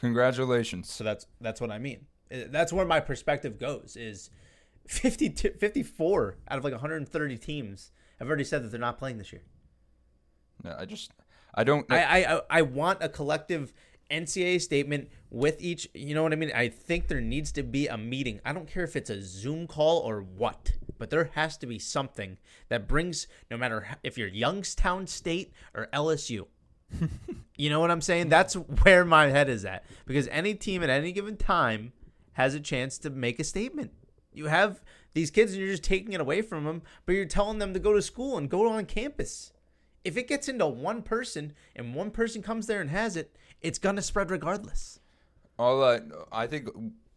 Congratulations. 0.00 0.90
So 0.92 1.02
that's 1.04 1.26
that's 1.40 1.60
what 1.60 1.70
I 1.70 1.78
mean. 1.78 2.06
Uh, 2.32 2.40
That's 2.50 2.72
where 2.72 2.84
my 2.86 3.00
perspective 3.00 3.58
goes. 3.58 3.96
Is 3.98 4.30
50 4.86 5.30
to- 5.30 5.52
54 5.54 6.36
out 6.50 6.58
of 6.58 6.64
like 6.64 6.72
130 6.72 7.38
teams 7.38 7.90
have 8.18 8.28
already 8.28 8.44
said 8.44 8.62
that 8.64 8.68
they're 8.70 8.80
not 8.80 8.98
playing 8.98 9.18
this 9.18 9.32
year. 9.32 9.42
Yeah, 10.64 10.76
I 10.78 10.84
just, 10.84 11.12
I 11.54 11.64
don't. 11.64 11.90
I, 11.90 12.02
I 12.24 12.34
I- 12.36 12.40
I 12.50 12.62
want 12.62 13.02
a 13.02 13.08
collective 13.08 13.72
NCAA 14.10 14.60
statement 14.60 15.08
with 15.30 15.60
each. 15.60 15.88
You 15.94 16.14
know 16.14 16.22
what 16.22 16.32
I 16.32 16.36
mean? 16.36 16.52
I 16.54 16.68
think 16.68 17.08
there 17.08 17.20
needs 17.20 17.52
to 17.52 17.62
be 17.62 17.86
a 17.86 17.96
meeting. 17.96 18.40
I 18.44 18.52
don't 18.52 18.68
care 18.68 18.84
if 18.84 18.96
it's 18.96 19.10
a 19.10 19.22
Zoom 19.22 19.66
call 19.66 19.98
or 19.98 20.20
what, 20.20 20.72
but 20.98 21.10
there 21.10 21.30
has 21.34 21.56
to 21.58 21.66
be 21.66 21.78
something 21.78 22.38
that 22.68 22.88
brings. 22.88 23.26
No 23.50 23.56
matter 23.56 23.86
if 24.02 24.18
you're 24.18 24.28
Youngstown 24.28 25.06
State 25.06 25.52
or 25.74 25.88
LSU. 25.92 26.46
you 27.56 27.70
know 27.70 27.80
what 27.80 27.90
I'm 27.90 28.00
saying? 28.00 28.28
That's 28.28 28.54
where 28.54 29.04
my 29.04 29.26
head 29.26 29.48
is 29.48 29.64
at 29.64 29.84
because 30.06 30.28
any 30.28 30.54
team 30.54 30.82
at 30.82 30.90
any 30.90 31.12
given 31.12 31.36
time 31.36 31.92
has 32.32 32.54
a 32.54 32.60
chance 32.60 32.98
to 32.98 33.10
make 33.10 33.38
a 33.38 33.44
statement. 33.44 33.92
You 34.32 34.46
have 34.46 34.80
these 35.14 35.30
kids 35.30 35.52
and 35.52 35.60
you're 35.60 35.70
just 35.70 35.82
taking 35.82 36.12
it 36.12 36.20
away 36.20 36.42
from 36.42 36.64
them, 36.64 36.82
but 37.04 37.14
you're 37.14 37.24
telling 37.24 37.58
them 37.58 37.74
to 37.74 37.80
go 37.80 37.92
to 37.92 38.02
school 38.02 38.38
and 38.38 38.48
go 38.48 38.68
on 38.70 38.86
campus. 38.86 39.52
If 40.04 40.16
it 40.16 40.28
gets 40.28 40.48
into 40.48 40.66
one 40.66 41.02
person 41.02 41.54
and 41.74 41.94
one 41.94 42.10
person 42.10 42.40
comes 42.40 42.66
there 42.66 42.80
and 42.80 42.90
has 42.90 43.16
it, 43.16 43.36
it's 43.62 43.78
gonna 43.78 44.02
spread 44.02 44.30
regardless. 44.30 45.00
All 45.58 45.82
uh, 45.82 46.00
I 46.30 46.46
think 46.46 46.68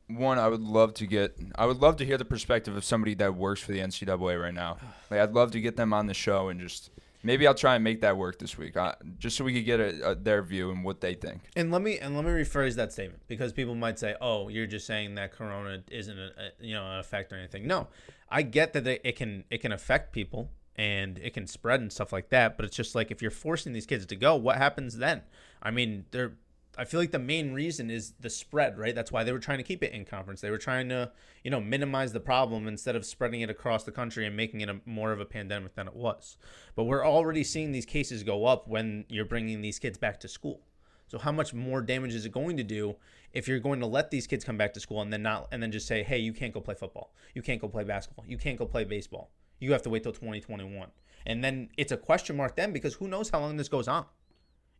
one 0.07 0.39
I 0.39 0.47
would 0.47 0.61
love 0.61 0.93
to 0.95 1.05
get. 1.07 1.37
I 1.55 1.65
would 1.65 1.81
love 1.81 1.97
to 1.97 2.05
hear 2.05 2.17
the 2.17 2.25
perspective 2.25 2.75
of 2.75 2.83
somebody 2.83 3.13
that 3.15 3.35
works 3.35 3.61
for 3.61 3.71
the 3.71 3.79
NCAA 3.79 4.41
right 4.41 4.53
now. 4.53 4.77
Like 5.09 5.19
I'd 5.19 5.33
love 5.33 5.51
to 5.51 5.61
get 5.61 5.77
them 5.77 5.93
on 5.93 6.07
the 6.07 6.13
show 6.13 6.49
and 6.49 6.59
just 6.59 6.89
maybe 7.23 7.47
I'll 7.47 7.53
try 7.53 7.75
and 7.75 7.83
make 7.83 8.01
that 8.01 8.17
work 8.17 8.39
this 8.39 8.57
week, 8.57 8.75
uh, 8.75 8.95
just 9.17 9.37
so 9.37 9.43
we 9.43 9.53
could 9.53 9.65
get 9.65 9.79
a, 9.79 10.11
a, 10.11 10.15
their 10.15 10.41
view 10.41 10.71
and 10.71 10.83
what 10.83 11.01
they 11.01 11.13
think. 11.13 11.41
And 11.55 11.71
let 11.71 11.81
me 11.81 11.99
and 11.99 12.15
let 12.15 12.25
me 12.25 12.31
rephrase 12.31 12.75
that 12.75 12.91
statement 12.91 13.23
because 13.27 13.53
people 13.53 13.75
might 13.75 13.99
say, 13.99 14.15
"Oh, 14.21 14.49
you're 14.49 14.67
just 14.67 14.87
saying 14.87 15.15
that 15.15 15.31
Corona 15.31 15.83
isn't 15.89 16.17
a, 16.17 16.31
a 16.37 16.65
you 16.65 16.73
know 16.73 16.85
an 16.85 16.99
effect 16.99 17.31
or 17.31 17.37
anything." 17.37 17.67
No, 17.67 17.87
I 18.29 18.41
get 18.41 18.73
that 18.73 18.87
it 18.87 19.01
it 19.03 19.15
can 19.15 19.43
it 19.49 19.59
can 19.59 19.71
affect 19.71 20.13
people 20.13 20.49
and 20.75 21.19
it 21.19 21.33
can 21.33 21.47
spread 21.47 21.81
and 21.81 21.91
stuff 21.91 22.11
like 22.11 22.29
that. 22.29 22.57
But 22.57 22.65
it's 22.65 22.75
just 22.75 22.95
like 22.95 23.11
if 23.11 23.21
you're 23.21 23.31
forcing 23.31 23.73
these 23.73 23.85
kids 23.85 24.05
to 24.07 24.15
go, 24.15 24.35
what 24.35 24.57
happens 24.57 24.97
then? 24.97 25.21
I 25.61 25.71
mean, 25.71 26.05
they're. 26.11 26.33
I 26.77 26.85
feel 26.85 27.01
like 27.01 27.11
the 27.11 27.19
main 27.19 27.51
reason 27.51 27.91
is 27.91 28.13
the 28.21 28.29
spread, 28.29 28.77
right? 28.77 28.95
That's 28.95 29.11
why 29.11 29.25
they 29.25 29.33
were 29.33 29.39
trying 29.39 29.57
to 29.57 29.63
keep 29.63 29.83
it 29.83 29.91
in 29.91 30.05
conference. 30.05 30.39
They 30.39 30.49
were 30.49 30.57
trying 30.57 30.87
to, 30.87 31.11
you 31.43 31.51
know, 31.51 31.59
minimize 31.59 32.13
the 32.13 32.21
problem 32.21 32.65
instead 32.65 32.95
of 32.95 33.05
spreading 33.05 33.41
it 33.41 33.49
across 33.49 33.83
the 33.83 33.91
country 33.91 34.25
and 34.25 34.37
making 34.37 34.61
it 34.61 34.69
a, 34.69 34.79
more 34.85 35.11
of 35.11 35.19
a 35.19 35.25
pandemic 35.25 35.75
than 35.75 35.87
it 35.87 35.95
was. 35.95 36.37
But 36.75 36.85
we're 36.85 37.05
already 37.05 37.43
seeing 37.43 37.73
these 37.73 37.85
cases 37.85 38.23
go 38.23 38.45
up 38.45 38.69
when 38.69 39.03
you're 39.09 39.25
bringing 39.25 39.61
these 39.61 39.79
kids 39.79 39.97
back 39.97 40.21
to 40.21 40.29
school. 40.29 40.61
So 41.07 41.17
how 41.17 41.33
much 41.33 41.53
more 41.53 41.81
damage 41.81 42.15
is 42.15 42.25
it 42.25 42.31
going 42.31 42.55
to 42.55 42.63
do 42.63 42.95
if 43.33 43.45
you're 43.45 43.59
going 43.59 43.81
to 43.81 43.85
let 43.85 44.09
these 44.09 44.25
kids 44.25 44.45
come 44.45 44.55
back 44.55 44.73
to 44.75 44.79
school 44.79 45.01
and 45.01 45.11
then 45.11 45.23
not 45.23 45.49
and 45.51 45.61
then 45.61 45.73
just 45.73 45.85
say, 45.85 46.03
"Hey, 46.03 46.19
you 46.19 46.31
can't 46.31 46.53
go 46.53 46.61
play 46.61 46.73
football. 46.73 47.13
You 47.35 47.41
can't 47.41 47.59
go 47.59 47.67
play 47.67 47.83
basketball. 47.83 48.23
You 48.25 48.37
can't 48.37 48.57
go 48.57 48.65
play 48.65 48.85
baseball. 48.85 49.29
You 49.59 49.73
have 49.73 49.81
to 49.81 49.89
wait 49.89 50.03
till 50.03 50.13
2021." 50.13 50.89
And 51.25 51.43
then 51.43 51.69
it's 51.77 51.91
a 51.91 51.97
question 51.97 52.37
mark 52.37 52.55
then 52.55 52.71
because 52.71 52.93
who 52.93 53.09
knows 53.09 53.29
how 53.29 53.41
long 53.41 53.57
this 53.57 53.67
goes 53.67 53.89
on. 53.89 54.05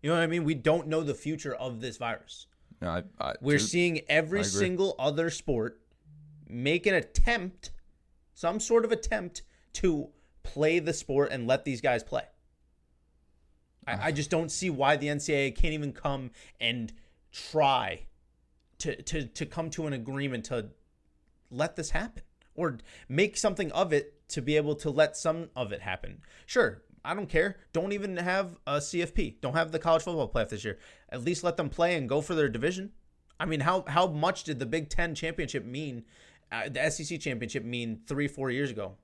You 0.02 0.10
know 0.10 0.16
what 0.16 0.24
I 0.24 0.28
mean? 0.28 0.44
We 0.44 0.56
don't 0.56 0.88
know 0.88 1.04
the 1.04 1.14
future 1.14 1.54
of 1.54 1.80
this 1.80 1.98
virus. 1.98 2.48
No, 2.82 2.90
I, 2.90 3.04
I, 3.20 3.34
We're 3.42 3.58
dude, 3.58 3.68
seeing 3.68 4.02
every 4.10 4.44
single 4.44 4.96
other 4.98 5.30
sport 5.30 5.80
make 6.48 6.86
an 6.86 6.96
attempt, 6.96 7.72
some 8.34 8.60
sort 8.60 8.84
of 8.84 8.92
attempt 8.92 9.44
to 9.74 10.10
play 10.44 10.80
the 10.80 10.94
sport 10.94 11.32
and 11.32 11.48
let 11.48 11.66
these 11.66 11.82
guys 11.82 12.04
play. 12.04 12.24
I, 13.86 13.92
I 13.92 13.94
uh-huh. 13.94 14.12
just 14.12 14.30
don't 14.30 14.52
see 14.52 14.70
why 14.70 14.98
the 14.98 15.08
NCAA 15.08 15.56
can't 15.56 15.74
even 15.74 15.94
come 15.94 16.32
and 16.60 16.92
try 17.32 18.06
to, 18.80 19.02
to, 19.04 19.26
to 19.26 19.46
come 19.46 19.70
to 19.72 19.88
an 19.88 19.94
agreement 19.94 20.46
to 20.46 20.70
let 21.52 21.76
this 21.76 21.92
happen 21.92 22.24
or 22.56 22.80
make 23.08 23.38
something 23.38 23.72
of 23.72 23.94
it 23.94 24.28
to 24.30 24.42
be 24.42 24.58
able 24.58 24.76
to 24.76 24.90
let 24.90 25.16
some 25.16 25.50
of 25.56 25.72
it 25.72 25.82
happen. 25.82 26.22
Sure, 26.46 26.82
I 27.04 27.14
don't 27.14 27.30
care. 27.30 27.58
Don't 27.74 27.94
even 27.94 28.18
have 28.18 28.58
a 28.68 28.78
CFP. 28.78 29.42
Don't 29.42 29.56
have 29.56 29.72
the 29.72 29.80
college 29.80 30.04
football 30.04 30.30
playoff 30.30 30.50
this 30.50 30.64
year. 30.64 30.78
At 31.10 31.24
least 31.24 31.44
let 31.44 31.58
them 31.58 31.70
play 31.70 31.96
and 31.96 32.08
go 32.08 32.22
for 32.22 32.36
their 32.36 32.50
division. 32.50 32.92
I 33.40 33.46
mean, 33.46 33.62
how 33.62 33.86
how 33.88 34.08
much 34.08 34.44
did 34.44 34.60
the 34.60 34.66
Big 34.66 34.90
Ten 34.90 35.16
championship 35.16 35.66
mean? 35.66 36.04
Uh, 36.52 36.70
the 36.70 36.90
SEC 36.90 37.20
championship 37.20 37.64
mean 37.64 38.02
three 38.06 38.28
four 38.28 38.52
years 38.52 38.70
ago? 38.70 38.98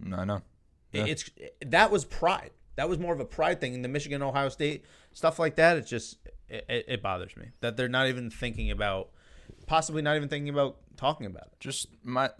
No, 0.00 0.18
I 0.18 0.24
know. 0.24 0.42
Yeah. 0.92 1.06
It's 1.06 1.30
that 1.64 1.90
was 1.90 2.04
pride. 2.04 2.50
That 2.76 2.88
was 2.88 2.98
more 2.98 3.14
of 3.14 3.20
a 3.20 3.24
pride 3.24 3.60
thing 3.60 3.74
in 3.74 3.82
the 3.82 3.88
Michigan 3.88 4.22
Ohio 4.22 4.48
State 4.48 4.84
stuff 5.14 5.38
like 5.38 5.56
that. 5.56 5.78
It's 5.78 5.88
just 5.88 6.18
it, 6.48 6.66
it 6.68 7.02
bothers 7.02 7.34
me 7.36 7.46
that 7.60 7.76
they're 7.76 7.88
not 7.88 8.08
even 8.08 8.30
thinking 8.30 8.70
about 8.70 9.10
possibly 9.66 10.02
not 10.02 10.16
even 10.16 10.28
thinking 10.28 10.48
about 10.48 10.76
talking 10.96 11.26
about 11.26 11.44
it. 11.44 11.60
Just 11.60 11.88
my 12.02 12.30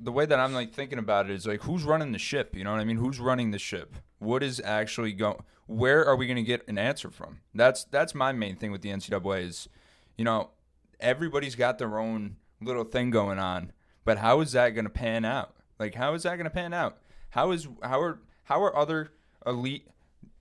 the 0.00 0.12
way 0.12 0.26
that 0.26 0.38
I'm 0.38 0.52
like 0.52 0.72
thinking 0.72 0.98
about 0.98 1.28
it 1.28 1.34
is 1.34 1.46
like 1.46 1.62
who's 1.62 1.84
running 1.84 2.12
the 2.12 2.18
ship? 2.18 2.54
You 2.54 2.64
know 2.64 2.72
what 2.72 2.80
I 2.80 2.84
mean? 2.84 2.96
Who's 2.96 3.20
running 3.20 3.50
the 3.50 3.58
ship? 3.58 3.96
What 4.18 4.42
is 4.42 4.60
actually 4.64 5.12
going? 5.12 5.42
Where 5.66 6.04
are 6.04 6.16
we 6.16 6.26
going 6.26 6.36
to 6.36 6.42
get 6.42 6.66
an 6.68 6.78
answer 6.78 7.10
from? 7.10 7.40
That's 7.54 7.84
that's 7.84 8.14
my 8.14 8.32
main 8.32 8.56
thing 8.56 8.72
with 8.72 8.82
the 8.82 8.90
NCAA 8.90 9.46
is, 9.46 9.68
you 10.16 10.24
know, 10.24 10.50
everybody's 10.98 11.54
got 11.54 11.78
their 11.78 11.98
own 11.98 12.36
little 12.60 12.84
thing 12.84 13.10
going 13.10 13.38
on, 13.38 13.72
but 14.04 14.18
how 14.18 14.40
is 14.40 14.52
that 14.52 14.70
going 14.70 14.84
to 14.84 14.90
pan 14.90 15.24
out? 15.24 15.54
Like 15.78 15.94
how 15.94 16.14
is 16.14 16.24
that 16.24 16.36
going 16.36 16.44
to 16.44 16.50
pan 16.50 16.74
out? 16.74 16.98
How 17.30 17.52
is 17.52 17.68
how 17.82 18.00
are 18.00 18.20
how 18.44 18.62
are 18.62 18.76
other 18.76 19.12
elite 19.46 19.86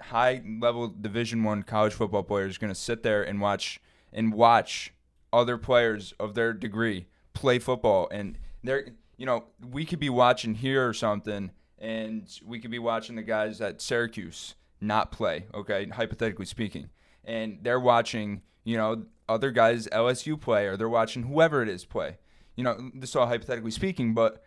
high 0.01 0.41
level 0.59 0.87
division 0.87 1.43
1 1.43 1.63
college 1.63 1.93
football 1.93 2.23
players 2.23 2.57
going 2.57 2.73
to 2.73 2.79
sit 2.79 3.03
there 3.03 3.21
and 3.21 3.41
watch 3.41 3.81
and 4.11 4.33
watch 4.33 4.93
other 5.31 5.57
players 5.57 6.13
of 6.19 6.35
their 6.35 6.53
degree 6.53 7.07
play 7.33 7.59
football. 7.59 8.07
And 8.11 8.37
they're 8.63 8.89
you 9.17 9.25
know 9.25 9.45
we 9.71 9.85
could 9.85 9.99
be 9.99 10.09
watching 10.09 10.55
here 10.55 10.87
or 10.87 10.93
something 10.93 11.51
and 11.77 12.27
we 12.45 12.59
could 12.59 12.71
be 12.71 12.79
watching 12.79 13.15
the 13.15 13.23
guys 13.23 13.61
at 13.61 13.81
Syracuse 13.81 14.55
not 14.81 15.11
play 15.11 15.45
okay 15.53 15.87
hypothetically 15.87 16.45
speaking. 16.45 16.89
And 17.23 17.59
they're 17.61 17.79
watching 17.79 18.41
you 18.63 18.77
know 18.77 19.03
other 19.27 19.51
guys 19.51 19.87
LSU 19.87 20.39
play 20.39 20.65
or 20.65 20.77
they're 20.77 20.89
watching 20.89 21.23
whoever 21.23 21.61
it 21.61 21.69
is 21.69 21.85
play. 21.85 22.17
You 22.55 22.63
know 22.63 22.91
this 22.93 23.11
is 23.11 23.15
all 23.15 23.27
hypothetically 23.27 23.71
speaking 23.71 24.13
but 24.13 24.43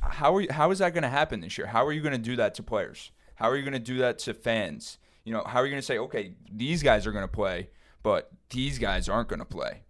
how 0.00 0.36
are 0.36 0.40
you, 0.40 0.48
how 0.50 0.70
is 0.70 0.78
that 0.78 0.94
going 0.94 1.02
to 1.02 1.08
happen 1.08 1.40
this 1.40 1.58
year? 1.58 1.66
How 1.66 1.84
are 1.84 1.92
you 1.92 2.00
going 2.00 2.12
to 2.12 2.18
do 2.18 2.36
that 2.36 2.54
to 2.54 2.62
players? 2.62 3.10
How 3.34 3.50
are 3.50 3.56
you 3.56 3.62
going 3.62 3.72
to 3.72 3.80
do 3.80 3.98
that 3.98 4.20
to 4.20 4.34
fans? 4.34 4.98
You 5.24 5.32
know 5.32 5.42
how 5.44 5.60
are 5.60 5.66
you 5.66 5.70
going 5.70 5.80
to 5.80 5.86
say 5.86 5.98
okay 5.98 6.34
these 6.50 6.82
guys 6.82 7.06
are 7.06 7.12
going 7.12 7.24
to 7.24 7.32
play 7.32 7.68
but 8.02 8.30
these 8.50 8.78
guys 8.78 9.08
aren't 9.08 9.28
going 9.28 9.38
to 9.38 9.44
play 9.44 9.82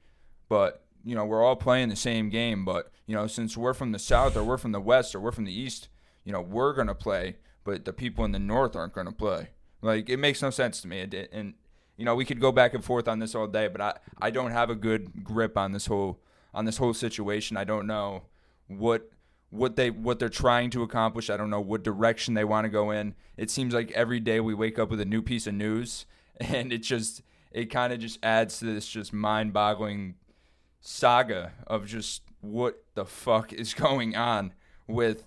but 0.53 0.85
you 1.03 1.15
know 1.15 1.25
we're 1.25 1.43
all 1.43 1.57
playing 1.57 1.89
the 1.89 1.97
same 1.97 2.29
game. 2.29 2.63
But 2.67 2.93
you 3.07 3.15
know 3.15 3.27
since 3.27 3.57
we're 3.57 3.73
from 3.73 3.93
the 3.93 3.99
south 3.99 4.37
or 4.37 4.45
we're 4.45 4.59
from 4.59 4.73
the 4.73 4.83
west 4.83 5.15
or 5.15 5.21
we're 5.21 5.33
from 5.33 5.47
the 5.47 5.59
east, 5.59 5.89
you 6.25 6.33
know 6.33 6.43
we're 6.43 6.75
gonna 6.75 6.95
play, 6.95 7.37
but 7.65 7.87
the 7.87 7.93
people 7.95 8.23
in 8.27 8.33
the 8.33 8.39
north 8.39 8.77
aren't 8.77 8.93
gonna 8.93 9.13
play. 9.13 9.49
Like 9.81 10.11
it 10.11 10.19
makes 10.19 10.43
no 10.43 10.51
sense 10.51 10.83
to 10.83 10.89
me. 10.89 11.01
And, 11.01 11.15
and 11.15 11.55
you 11.97 12.05
know 12.05 12.15
we 12.15 12.27
could 12.27 12.39
go 12.39 12.53
back 12.53 12.75
and 12.75 12.85
forth 12.85 13.09
on 13.09 13.19
this 13.19 13.35
all 13.35 13.47
day, 13.47 13.67
but 13.67 13.81
I 13.81 13.95
I 14.21 14.31
don't 14.31 14.51
have 14.51 14.69
a 14.69 14.75
good 14.75 15.25
grip 15.25 15.57
on 15.57 15.73
this 15.73 15.87
whole 15.87 16.21
on 16.53 16.67
this 16.67 16.77
whole 16.77 16.93
situation. 16.93 17.57
I 17.57 17.65
don't 17.65 17.87
know 17.87 18.25
what 18.67 19.09
what 19.49 19.77
they 19.77 19.89
what 19.89 20.19
they're 20.19 20.29
trying 20.29 20.69
to 20.73 20.83
accomplish. 20.83 21.31
I 21.31 21.39
don't 21.39 21.49
know 21.49 21.63
what 21.63 21.83
direction 21.83 22.35
they 22.35 22.45
want 22.45 22.67
to 22.67 22.69
go 22.69 22.91
in. 22.91 23.15
It 23.39 23.51
seems 23.51 23.73
like 23.73 23.91
every 23.93 24.21
day 24.21 24.39
we 24.39 24.53
wake 24.53 24.79
up 24.79 24.91
with 24.91 25.01
a 25.01 25.07
new 25.07 25.23
piece 25.23 25.47
of 25.47 25.55
news, 25.55 26.05
and 26.37 26.75
it 26.75 26.83
just 26.83 27.23
it 27.53 27.71
kind 27.71 27.95
of 27.95 28.01
just 28.01 28.19
adds 28.23 28.59
to 28.59 28.67
this 28.67 28.87
just 28.87 29.15
mind-boggling 29.15 30.17
saga 30.83 31.53
of 31.67 31.87
just 31.87 32.23
what 32.43 32.83
the 32.95 33.07
fuck 33.07 33.53
is 33.53 33.73
going 33.87 34.15
on 34.15 34.53
with 34.87 35.25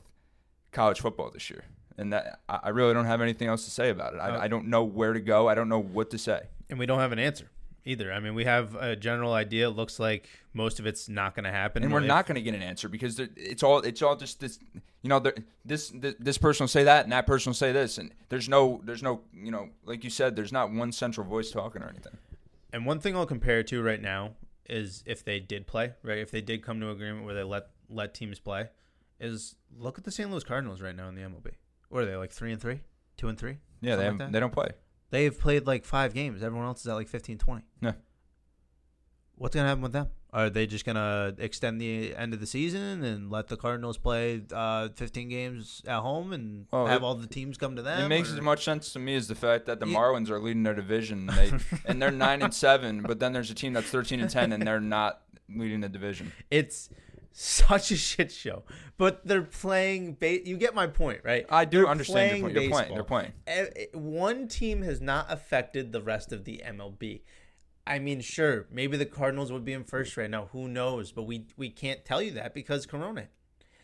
college 0.71 0.99
football 0.99 1.31
this 1.31 1.49
year. 1.49 1.63
And 1.97 2.11
that 2.11 2.41
I 2.49 2.69
really 2.69 2.93
don't 2.93 3.05
have 3.05 3.21
anything 3.21 3.47
else 3.47 3.63
to 3.63 3.71
say 3.71 3.89
about 3.89 4.13
it. 4.13 4.17
I, 4.17 4.43
I 4.43 4.47
don't 4.49 4.67
know 4.67 4.83
where 4.83 5.13
to 5.13 5.21
go. 5.21 5.47
I 5.47 5.55
don't 5.55 5.69
know 5.69 5.79
what 5.79 6.09
to 6.09 6.17
say. 6.17 6.41
And 6.69 6.77
we 6.77 6.85
don't 6.85 6.99
have 6.99 7.13
an 7.13 7.19
answer 7.19 7.49
either. 7.85 8.11
I 8.11 8.19
mean, 8.19 8.35
we 8.35 8.43
have 8.43 8.75
a 8.75 8.97
general 8.97 9.31
idea. 9.31 9.67
It 9.67 9.71
looks 9.71 9.97
like 9.97 10.27
most 10.53 10.79
of 10.79 10.85
it's 10.85 11.07
not 11.07 11.35
going 11.35 11.45
to 11.45 11.51
happen, 11.51 11.83
and 11.83 11.93
we're 11.93 12.01
if, 12.01 12.07
not 12.07 12.25
going 12.25 12.35
to 12.35 12.41
get 12.41 12.53
an 12.53 12.61
answer 12.61 12.89
because 12.89 13.19
it's 13.19 13.63
all 13.63 13.79
it's 13.79 14.01
all 14.01 14.15
just 14.15 14.39
this. 14.39 14.59
You 15.03 15.09
know, 15.09 15.23
this 15.63 15.89
this 15.91 16.15
this 16.19 16.37
person 16.37 16.63
will 16.63 16.69
say 16.69 16.83
that, 16.83 17.03
and 17.03 17.13
that 17.13 17.27
person 17.27 17.51
will 17.51 17.55
say 17.55 17.71
this, 17.71 17.97
and 17.97 18.11
there's 18.29 18.49
no 18.49 18.81
there's 18.83 19.03
no 19.03 19.21
you 19.33 19.51
know, 19.51 19.69
like 19.85 20.03
you 20.03 20.09
said, 20.09 20.35
there's 20.35 20.51
not 20.51 20.71
one 20.71 20.91
central 20.91 21.25
voice 21.25 21.51
talking 21.51 21.81
or 21.81 21.87
anything. 21.87 22.17
And 22.73 22.85
one 22.85 22.99
thing 22.99 23.15
I'll 23.15 23.25
compare 23.25 23.59
it 23.59 23.67
to 23.67 23.81
right 23.81 24.01
now 24.01 24.31
is 24.67 25.03
if 25.05 25.23
they 25.23 25.39
did 25.39 25.67
play, 25.67 25.93
right? 26.03 26.19
If 26.19 26.31
they 26.31 26.41
did 26.41 26.63
come 26.63 26.79
to 26.79 26.89
agreement 26.89 27.25
where 27.25 27.35
they 27.35 27.43
let 27.43 27.67
let 27.89 28.13
teams 28.13 28.39
play, 28.39 28.69
is 29.19 29.55
look 29.77 29.97
at 29.97 30.03
the 30.03 30.11
St. 30.11 30.29
Louis 30.29 30.43
Cardinals 30.43 30.81
right 30.81 30.95
now 30.95 31.07
in 31.07 31.15
the 31.15 31.21
MLB. 31.21 31.51
What 31.89 32.03
are 32.03 32.05
they 32.05 32.15
like 32.15 32.31
three 32.31 32.51
and 32.51 32.61
three, 32.61 32.81
two 33.17 33.27
and 33.27 33.37
three? 33.37 33.57
Yeah, 33.81 33.95
they 33.95 34.09
like 34.09 34.31
they 34.31 34.39
don't 34.39 34.53
play. 34.53 34.69
They've 35.11 35.37
played 35.37 35.67
like 35.67 35.85
five 35.85 36.13
games. 36.13 36.41
Everyone 36.43 36.67
else 36.67 36.81
is 36.81 36.87
at 36.87 36.95
like 36.95 37.07
15, 37.07 37.37
20. 37.37 37.63
Yeah. 37.81 37.91
What's 39.35 39.55
gonna 39.55 39.67
happen 39.67 39.83
with 39.83 39.93
them? 39.93 40.07
Are 40.35 40.49
they 40.49 40.67
just 40.67 40.83
gonna 40.83 41.33
extend 41.37 41.79
the 41.79 42.13
end 42.13 42.33
of 42.33 42.41
the 42.41 42.45
season 42.45 43.05
and 43.05 43.31
let 43.31 43.47
the 43.47 43.55
Cardinals 43.55 43.97
play 43.97 44.41
uh, 44.53 44.89
15 44.89 45.29
games 45.29 45.81
at 45.87 46.01
home 46.01 46.33
and 46.33 46.67
well, 46.73 46.87
have 46.87 47.03
it, 47.03 47.05
all 47.05 47.15
the 47.15 47.25
teams 47.25 47.57
come 47.57 47.77
to 47.77 47.81
them? 47.81 48.01
It 48.01 48.09
makes 48.09 48.31
or? 48.31 48.35
as 48.35 48.41
much 48.41 48.65
sense 48.65 48.91
to 48.93 48.99
me 48.99 49.15
as 49.15 49.29
the 49.29 49.35
fact 49.35 49.65
that 49.67 49.79
the 49.79 49.87
yeah. 49.87 49.97
Marlins 49.97 50.29
are 50.29 50.41
leading 50.41 50.63
their 50.63 50.73
division 50.73 51.29
and, 51.29 51.37
they, 51.37 51.53
and 51.85 52.01
they're 52.01 52.11
nine 52.11 52.41
and 52.41 52.53
seven, 52.53 53.01
but 53.01 53.21
then 53.21 53.31
there's 53.31 53.49
a 53.49 53.55
team 53.55 53.71
that's 53.71 53.89
13 53.89 54.19
and 54.19 54.29
10 54.29 54.51
and 54.51 54.67
they're 54.67 54.81
not 54.81 55.21
leading 55.47 55.79
the 55.79 55.87
division. 55.87 56.33
It's 56.51 56.89
such 57.31 57.91
a 57.91 57.95
shit 57.95 58.31
show. 58.31 58.63
But 58.97 59.25
they're 59.25 59.41
playing. 59.41 60.15
Ba- 60.19 60.45
you 60.45 60.57
get 60.57 60.75
my 60.75 60.87
point, 60.87 61.21
right? 61.23 61.45
I 61.49 61.65
do 61.65 61.79
they're 61.79 61.87
understand 61.87 62.51
your 62.51 62.69
point. 62.69 62.89
They're 62.93 63.03
playing. 63.03 63.33
One 63.93 64.47
team 64.47 64.81
has 64.81 64.99
not 64.99 65.31
affected 65.31 65.91
the 65.91 66.01
rest 66.01 66.31
of 66.31 66.45
the 66.45 66.61
MLB. 66.65 67.21
I 67.87 67.99
mean, 67.99 68.21
sure, 68.21 68.65
maybe 68.71 68.97
the 68.97 69.05
Cardinals 69.05 69.51
would 69.51 69.63
be 69.63 69.73
in 69.73 69.83
first 69.83 70.17
right 70.17 70.29
now. 70.29 70.49
Who 70.51 70.67
knows? 70.67 71.11
But 71.11 71.23
we 71.23 71.45
we 71.55 71.69
can't 71.69 72.03
tell 72.03 72.21
you 72.21 72.31
that 72.31 72.53
because 72.53 72.85
Corona. 72.85 73.27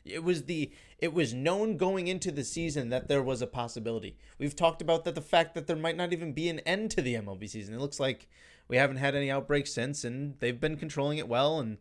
It 0.03 0.23
was 0.23 0.45
the 0.45 0.71
it 0.97 1.13
was 1.13 1.33
known 1.33 1.77
going 1.77 2.07
into 2.07 2.31
the 2.31 2.43
season 2.43 2.89
that 2.89 3.07
there 3.07 3.21
was 3.21 3.41
a 3.41 3.47
possibility. 3.47 4.17
We've 4.39 4.55
talked 4.55 4.81
about 4.81 5.05
that 5.05 5.13
the 5.13 5.21
fact 5.21 5.53
that 5.53 5.67
there 5.67 5.75
might 5.75 5.95
not 5.95 6.11
even 6.11 6.33
be 6.33 6.49
an 6.49 6.59
end 6.61 6.89
to 6.91 7.03
the 7.03 7.13
MLB 7.15 7.47
season. 7.47 7.75
It 7.75 7.79
looks 7.79 7.99
like 7.99 8.27
we 8.67 8.77
haven't 8.77 8.97
had 8.97 9.13
any 9.15 9.29
outbreaks 9.29 9.71
since, 9.71 10.03
and 10.03 10.39
they've 10.39 10.59
been 10.59 10.77
controlling 10.77 11.19
it 11.19 11.27
well, 11.27 11.59
and 11.59 11.77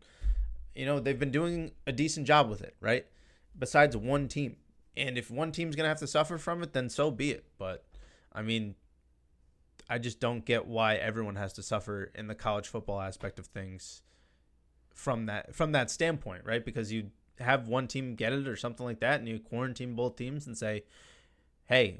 you 0.75 0.85
know 0.85 0.99
they've 0.99 1.17
been 1.17 1.31
doing 1.31 1.71
a 1.87 1.91
decent 1.91 2.27
job 2.27 2.47
with 2.47 2.61
it, 2.61 2.75
right? 2.79 3.07
Besides 3.57 3.97
one 3.97 4.27
team, 4.27 4.57
and 4.95 5.17
if 5.17 5.31
one 5.31 5.51
team's 5.51 5.75
gonna 5.75 5.89
have 5.89 5.99
to 5.99 6.07
suffer 6.07 6.37
from 6.37 6.61
it, 6.61 6.73
then 6.73 6.89
so 6.89 7.09
be 7.09 7.31
it. 7.31 7.45
But 7.57 7.85
I 8.31 8.43
mean, 8.43 8.75
I 9.91 9.97
just 9.97 10.21
don't 10.21 10.45
get 10.45 10.67
why 10.67 10.95
everyone 10.95 11.35
has 11.35 11.51
to 11.53 11.61
suffer 11.61 12.11
in 12.15 12.27
the 12.27 12.33
college 12.33 12.69
football 12.69 13.01
aspect 13.01 13.39
of 13.39 13.47
things 13.47 14.01
from 14.93 15.25
that 15.25 15.53
from 15.53 15.73
that 15.73 15.91
standpoint, 15.91 16.45
right? 16.45 16.63
Because 16.63 16.93
you 16.93 17.11
have 17.39 17.67
one 17.67 17.87
team 17.87 18.15
get 18.15 18.31
it 18.31 18.47
or 18.47 18.55
something 18.55 18.85
like 18.85 19.01
that, 19.01 19.19
and 19.19 19.27
you 19.27 19.37
quarantine 19.37 19.93
both 19.93 20.15
teams 20.15 20.47
and 20.47 20.57
say, 20.57 20.85
"Hey, 21.65 21.99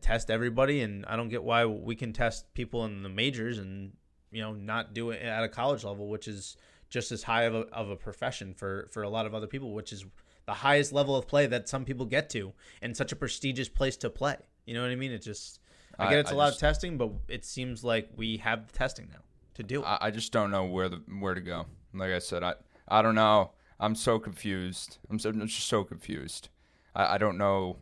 test 0.00 0.30
everybody." 0.30 0.82
And 0.82 1.04
I 1.06 1.16
don't 1.16 1.28
get 1.28 1.42
why 1.42 1.66
we 1.66 1.96
can 1.96 2.12
test 2.12 2.54
people 2.54 2.84
in 2.84 3.02
the 3.02 3.08
majors 3.08 3.58
and 3.58 3.96
you 4.30 4.40
know 4.40 4.52
not 4.52 4.94
do 4.94 5.10
it 5.10 5.20
at 5.20 5.42
a 5.42 5.48
college 5.48 5.82
level, 5.82 6.08
which 6.08 6.28
is 6.28 6.56
just 6.90 7.10
as 7.10 7.24
high 7.24 7.42
of 7.42 7.56
a, 7.56 7.62
of 7.72 7.90
a 7.90 7.96
profession 7.96 8.54
for 8.54 8.88
for 8.92 9.02
a 9.02 9.08
lot 9.08 9.26
of 9.26 9.34
other 9.34 9.48
people, 9.48 9.72
which 9.72 9.92
is 9.92 10.04
the 10.46 10.54
highest 10.54 10.92
level 10.92 11.16
of 11.16 11.26
play 11.26 11.48
that 11.48 11.68
some 11.68 11.84
people 11.84 12.06
get 12.06 12.30
to, 12.30 12.52
and 12.80 12.96
such 12.96 13.10
a 13.10 13.16
prestigious 13.16 13.68
place 13.68 13.96
to 13.96 14.10
play. 14.10 14.36
You 14.64 14.74
know 14.74 14.82
what 14.82 14.92
I 14.92 14.94
mean? 14.94 15.10
It 15.10 15.22
just 15.22 15.58
I 15.98 16.10
get 16.10 16.18
it's 16.18 16.30
I 16.30 16.34
a 16.34 16.36
lot 16.36 16.46
just, 16.48 16.56
of 16.56 16.60
testing, 16.60 16.98
but 16.98 17.10
it 17.28 17.44
seems 17.44 17.82
like 17.84 18.10
we 18.16 18.38
have 18.38 18.66
the 18.66 18.72
testing 18.72 19.08
now 19.10 19.20
to 19.54 19.62
do 19.62 19.82
it. 19.82 19.86
I, 19.86 19.98
I 20.02 20.10
just 20.10 20.32
don't 20.32 20.50
know 20.50 20.64
where 20.64 20.88
the 20.88 21.02
where 21.20 21.34
to 21.34 21.40
go. 21.40 21.66
Like 21.94 22.12
I 22.12 22.18
said, 22.18 22.42
I 22.42 22.54
I 22.88 23.02
don't 23.02 23.14
know. 23.14 23.52
I'm 23.78 23.94
so 23.94 24.18
confused. 24.18 24.98
I'm, 25.10 25.18
so, 25.18 25.28
I'm 25.28 25.46
just 25.46 25.66
so 25.66 25.84
confused. 25.84 26.48
I, 26.94 27.14
I 27.14 27.18
don't 27.18 27.36
know. 27.36 27.76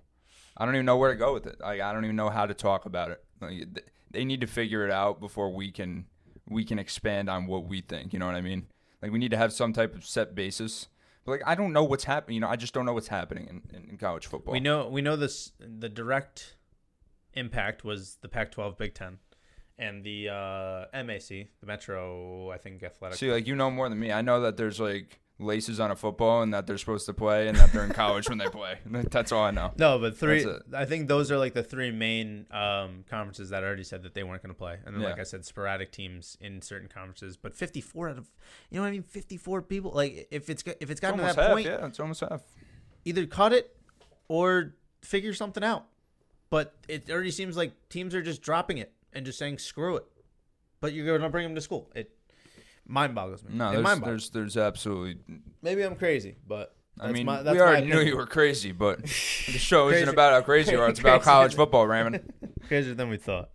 I 0.56 0.64
don't 0.64 0.74
even 0.74 0.86
know 0.86 0.96
where 0.96 1.12
to 1.12 1.18
go 1.18 1.34
with 1.34 1.46
it. 1.46 1.56
I 1.64 1.80
I 1.80 1.92
don't 1.92 2.04
even 2.04 2.16
know 2.16 2.30
how 2.30 2.46
to 2.46 2.54
talk 2.54 2.86
about 2.86 3.10
it. 3.10 3.24
Like, 3.40 3.82
they 4.10 4.24
need 4.24 4.40
to 4.40 4.46
figure 4.46 4.84
it 4.84 4.90
out 4.90 5.20
before 5.20 5.52
we 5.52 5.70
can 5.70 6.06
we 6.48 6.64
can 6.64 6.78
expand 6.78 7.28
on 7.28 7.46
what 7.46 7.66
we 7.66 7.80
think. 7.80 8.12
You 8.12 8.18
know 8.18 8.26
what 8.26 8.34
I 8.34 8.40
mean? 8.40 8.66
Like 9.02 9.12
we 9.12 9.18
need 9.18 9.32
to 9.32 9.36
have 9.36 9.52
some 9.52 9.72
type 9.72 9.94
of 9.94 10.04
set 10.04 10.34
basis. 10.34 10.88
But 11.24 11.32
like 11.32 11.42
I 11.46 11.54
don't 11.54 11.72
know 11.72 11.84
what's 11.84 12.04
happening. 12.04 12.36
You 12.36 12.40
know, 12.40 12.48
I 12.48 12.56
just 12.56 12.72
don't 12.72 12.86
know 12.86 12.92
what's 12.92 13.08
happening 13.08 13.62
in, 13.72 13.88
in 13.90 13.96
college 13.98 14.26
football. 14.26 14.52
We 14.52 14.60
know 14.60 14.88
we 14.88 15.02
know 15.02 15.16
this 15.16 15.52
the 15.58 15.88
direct 15.88 16.56
impact 17.34 17.84
was 17.84 18.18
the 18.20 18.28
Pac-12 18.28 18.76
Big 18.78 18.94
Ten 18.94 19.18
and 19.78 20.04
the 20.04 20.28
uh, 20.28 20.84
MAC, 21.04 21.28
the 21.28 21.66
Metro, 21.66 22.50
I 22.50 22.58
think, 22.58 22.82
athletic. 22.82 23.18
See, 23.18 23.30
like 23.32 23.46
you 23.46 23.54
know 23.56 23.70
more 23.70 23.88
than 23.88 23.98
me. 23.98 24.12
I 24.12 24.22
know 24.22 24.40
that 24.42 24.56
there's 24.56 24.78
like 24.80 25.20
laces 25.40 25.80
on 25.80 25.90
a 25.90 25.96
football 25.96 26.42
and 26.42 26.54
that 26.54 26.64
they're 26.64 26.78
supposed 26.78 27.06
to 27.06 27.12
play 27.12 27.48
and 27.48 27.58
that 27.58 27.72
they're 27.72 27.82
in 27.84 27.90
college 27.90 28.28
when 28.28 28.38
they 28.38 28.46
play. 28.46 28.78
That's 28.86 29.32
all 29.32 29.42
I 29.42 29.50
know. 29.50 29.72
No, 29.76 29.98
but 29.98 30.16
three. 30.16 30.46
I 30.72 30.84
think 30.84 31.08
those 31.08 31.32
are 31.32 31.38
like 31.38 31.54
the 31.54 31.62
three 31.64 31.90
main 31.90 32.46
um, 32.52 33.04
conferences 33.10 33.50
that 33.50 33.64
I 33.64 33.66
already 33.66 33.82
said 33.82 34.04
that 34.04 34.14
they 34.14 34.22
weren't 34.22 34.42
going 34.42 34.54
to 34.54 34.58
play, 34.58 34.78
and 34.86 34.94
then 34.94 35.02
like 35.02 35.18
I 35.18 35.24
said, 35.24 35.44
sporadic 35.44 35.90
teams 35.90 36.38
in 36.40 36.62
certain 36.62 36.88
conferences. 36.88 37.36
But 37.36 37.56
fifty-four 37.56 38.10
out 38.10 38.18
of, 38.18 38.30
you 38.70 38.76
know 38.76 38.82
what 38.82 38.88
I 38.88 38.92
mean? 38.92 39.02
Fifty-four 39.02 39.62
people. 39.62 39.90
Like 39.90 40.28
if 40.30 40.48
it's 40.48 40.62
if 40.62 40.76
it's 40.82 40.90
It's 40.92 41.00
gotten 41.00 41.18
to 41.18 41.24
that 41.24 41.34
half. 41.36 41.50
point, 41.50 41.66
Yeah, 41.66 41.84
it's 41.86 41.98
almost 41.98 42.20
half. 42.20 42.42
either 43.04 43.26
cut 43.26 43.52
it 43.52 43.76
or 44.28 44.74
figure 45.02 45.34
something 45.34 45.64
out. 45.64 45.86
But 46.50 46.74
it 46.88 47.10
already 47.10 47.30
seems 47.30 47.56
like 47.56 47.72
teams 47.88 48.14
are 48.14 48.22
just 48.22 48.42
dropping 48.42 48.78
it 48.78 48.92
and 49.12 49.24
just 49.24 49.38
saying 49.38 49.58
screw 49.58 49.96
it. 49.96 50.04
But 50.80 50.92
you're 50.92 51.06
going 51.06 51.20
to 51.22 51.28
bring 51.28 51.44
them 51.44 51.54
to 51.54 51.60
school. 51.60 51.90
It 51.94 52.10
mind 52.86 53.14
boggles 53.14 53.42
me. 53.42 53.54
No, 53.54 53.82
there's, 53.82 54.00
there's 54.00 54.30
there's 54.30 54.56
absolutely. 54.56 55.18
Maybe 55.62 55.82
I'm 55.82 55.96
crazy, 55.96 56.36
but 56.46 56.76
I 57.00 57.12
mean, 57.12 57.26
my, 57.26 57.42
we 57.42 57.60
already 57.60 57.86
knew 57.86 58.00
you 58.00 58.16
were 58.16 58.26
crazy, 58.26 58.72
but 58.72 59.02
the 59.02 59.58
show 59.58 59.88
isn't 59.88 60.08
about 60.08 60.32
how 60.32 60.42
crazy 60.42 60.72
you 60.72 60.80
are. 60.80 60.88
It's 60.88 61.00
about 61.00 61.22
college 61.22 61.54
football, 61.54 61.86
Raymond. 61.86 62.32
crazier 62.66 62.94
than 62.94 63.08
we 63.08 63.16
thought. 63.16 63.50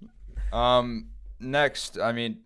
Um, 0.52 1.10
next, 1.40 1.98
I 1.98 2.12
mean, 2.12 2.40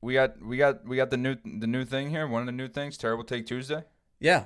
we 0.00 0.14
got 0.14 0.42
we 0.42 0.56
got 0.56 0.86
we 0.86 0.96
got 0.96 1.10
the 1.10 1.16
new 1.16 1.36
the 1.44 1.66
new 1.66 1.84
thing 1.84 2.10
here. 2.10 2.26
One 2.26 2.42
of 2.42 2.46
the 2.46 2.52
new 2.52 2.68
things, 2.68 2.96
terrible 2.96 3.24
take 3.24 3.46
Tuesday. 3.46 3.84
Yeah, 4.18 4.44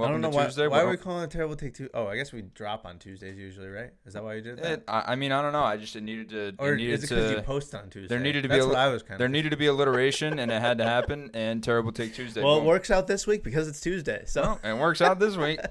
Welcome 0.00 0.16
I 0.16 0.20
don't 0.20 0.20
know 0.32 0.36
why. 0.36 0.44
Tuesday. 0.46 0.66
Why 0.66 0.80
are 0.82 0.88
we 0.90 0.96
calling 0.96 1.24
it 1.24 1.30
terrible 1.30 1.56
take 1.56 1.74
two? 1.74 1.88
Oh, 1.94 2.06
I 2.06 2.16
guess 2.16 2.32
we 2.32 2.42
drop 2.42 2.86
on 2.86 2.98
Tuesdays 2.98 3.38
usually, 3.38 3.68
right? 3.68 3.90
Is 4.06 4.14
that 4.14 4.24
why 4.24 4.34
you 4.34 4.40
did 4.40 4.56
that? 4.58 4.72
it, 4.72 4.84
I, 4.88 5.12
I 5.12 5.14
mean, 5.16 5.30
I 5.32 5.42
don't 5.42 5.52
know. 5.52 5.62
I 5.62 5.76
just 5.76 5.94
it 5.96 6.02
needed 6.02 6.30
to. 6.30 6.54
or 6.58 6.72
it 6.72 6.76
needed 6.76 6.94
is 6.94 7.04
it 7.04 7.08
because 7.10 7.30
you 7.30 7.40
post 7.42 7.74
on 7.74 7.90
Tuesday? 7.90 8.08
There 8.08 8.18
needed 8.18 8.42
to 8.42 8.48
be 8.48 8.54
That's 8.54 8.64
a 8.64 8.68
what 8.68 8.76
I 8.78 8.88
was 8.88 9.02
kind 9.02 9.20
There 9.20 9.26
of. 9.26 9.32
needed 9.32 9.50
to 9.50 9.56
be 9.56 9.66
alliteration, 9.66 10.38
and 10.38 10.50
it 10.50 10.60
had 10.60 10.78
to 10.78 10.84
happen. 10.96 11.30
And 11.34 11.62
terrible 11.62 11.92
take 11.92 12.14
Tuesday. 12.14 12.42
well, 12.42 12.56
it 12.58 12.64
works 12.64 12.90
out 12.90 13.06
this 13.06 13.26
week 13.26 13.44
because 13.44 13.68
it's 13.68 13.80
Tuesday. 13.80 14.22
So 14.26 14.58
Well, 14.62 14.76
it 14.76 14.80
works 14.80 15.00
out 15.00 15.18
this 15.18 15.36
week. 15.36 15.60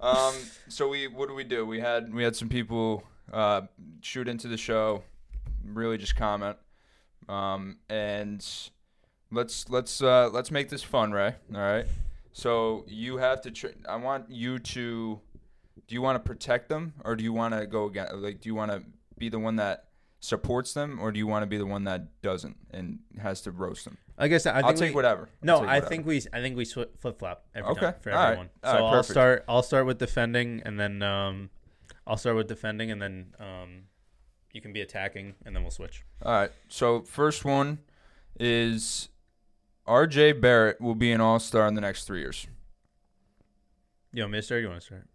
Um, 0.00 0.34
so 0.66 0.88
we 0.88 1.06
what 1.06 1.28
do 1.28 1.34
we 1.36 1.44
do? 1.44 1.64
We 1.64 1.78
had 1.78 2.12
we 2.12 2.24
had 2.24 2.34
some 2.34 2.48
people 2.48 3.04
uh, 3.32 3.60
shoot 4.00 4.26
into 4.26 4.48
the 4.48 4.56
show, 4.56 5.04
really 5.64 5.96
just 5.96 6.16
comment, 6.16 6.56
um, 7.28 7.76
and 7.88 8.44
let's 9.30 9.68
let's 9.70 10.02
uh, 10.02 10.28
let's 10.32 10.50
make 10.50 10.70
this 10.70 10.82
fun, 10.82 11.12
Ray. 11.12 11.36
All 11.54 11.60
right. 11.60 11.86
So 12.32 12.84
you 12.86 13.18
have 13.18 13.40
to. 13.42 13.50
Tr- 13.50 13.68
I 13.88 13.96
want 13.96 14.30
you 14.30 14.58
to. 14.58 15.20
Do 15.88 15.94
you 15.94 16.02
want 16.02 16.22
to 16.22 16.26
protect 16.28 16.68
them, 16.68 16.94
or 17.04 17.16
do 17.16 17.24
you 17.24 17.32
want 17.32 17.54
to 17.54 17.66
go 17.66 17.86
again? 17.86 18.08
Like, 18.14 18.40
do 18.40 18.48
you 18.48 18.54
want 18.54 18.70
to 18.70 18.82
be 19.18 19.28
the 19.28 19.38
one 19.38 19.56
that 19.56 19.88
supports 20.20 20.72
them, 20.74 20.98
or 21.00 21.10
do 21.12 21.18
you 21.18 21.26
want 21.26 21.42
to 21.42 21.46
be 21.46 21.56
the 21.58 21.66
one 21.66 21.84
that 21.84 22.22
doesn't 22.22 22.56
and 22.70 23.00
has 23.20 23.40
to 23.42 23.50
roast 23.50 23.84
them? 23.84 23.98
I 24.16 24.28
guess 24.28 24.46
I 24.46 24.54
think 24.54 24.64
I'll 24.66 24.74
take 24.74 24.90
we, 24.90 24.94
whatever. 24.94 25.28
No, 25.42 25.60
take 25.60 25.68
I 25.68 25.80
think 25.80 26.06
we 26.06 26.22
I 26.32 26.40
think 26.40 26.56
we 26.56 26.64
flip 26.64 27.18
flop 27.18 27.46
every 27.54 27.70
Okay. 27.72 27.80
time 27.80 27.94
for 28.00 28.12
All 28.12 28.16
right. 28.18 28.26
everyone. 28.28 28.50
All 28.62 28.72
so 28.72 28.78
right, 28.78 28.94
I'll 28.94 29.02
start 29.02 29.44
I'll 29.48 29.62
start 29.62 29.86
with 29.86 29.98
defending 29.98 30.62
and 30.64 30.78
then 30.78 31.02
um 31.02 31.50
I'll 32.06 32.16
start 32.16 32.36
with 32.36 32.46
defending 32.46 32.90
and 32.90 33.00
then 33.02 33.34
um 33.40 33.82
you 34.52 34.60
can 34.60 34.72
be 34.72 34.82
attacking 34.82 35.34
and 35.44 35.56
then 35.56 35.62
we'll 35.62 35.70
switch. 35.72 36.04
All 36.22 36.32
right. 36.32 36.50
So 36.68 37.02
first 37.02 37.44
one 37.44 37.78
is 38.38 39.08
R.J. 39.86 40.32
Barrett 40.32 40.80
will 40.80 40.94
be 40.94 41.12
an 41.12 41.20
All 41.20 41.38
Star 41.38 41.66
in 41.66 41.74
the 41.74 41.80
next 41.80 42.04
three 42.04 42.20
years. 42.20 42.46
You 44.12 44.22
want 44.22 44.32
me 44.32 44.38
to 44.38 44.42
start? 44.42 44.58
Or 44.58 44.62
you 44.62 44.68
want 44.68 44.80
to 44.80 44.86
start? 44.86 45.08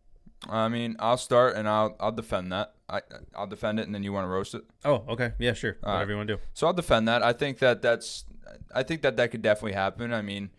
I 0.49 0.68
mean, 0.70 0.95
I'll 0.99 1.18
start 1.18 1.55
and 1.55 1.68
I'll 1.68 1.95
I'll 1.99 2.11
defend 2.11 2.51
that. 2.51 2.74
I 2.89 3.01
I'll 3.36 3.47
defend 3.47 3.80
it 3.80 3.86
and 3.86 3.95
then 3.95 4.03
you 4.03 4.13
want 4.13 4.26
to 4.26 4.30
roast 4.30 4.53
it. 4.53 4.63
Oh, 4.86 5.03
okay. 5.09 5.34
Yeah, 5.39 5.53
sure. 5.53 5.78
All 5.84 5.93
Whatever 5.93 6.11
you 6.11 6.18
want 6.18 6.28
to 6.28 6.36
do. 6.36 6.41
So 6.53 6.68
I'll 6.68 6.74
defend 6.74 7.07
that. 7.07 7.24
I 7.24 7.34
think 7.34 7.59
that 7.59 7.82
that's 7.82 8.26
I 8.74 8.84
think 8.84 9.01
that 9.01 9.18
that 9.18 9.32
could 9.32 9.41
definitely 9.41 9.74
happen. 9.74 10.13
I 10.13 10.22
mean, 10.22 10.51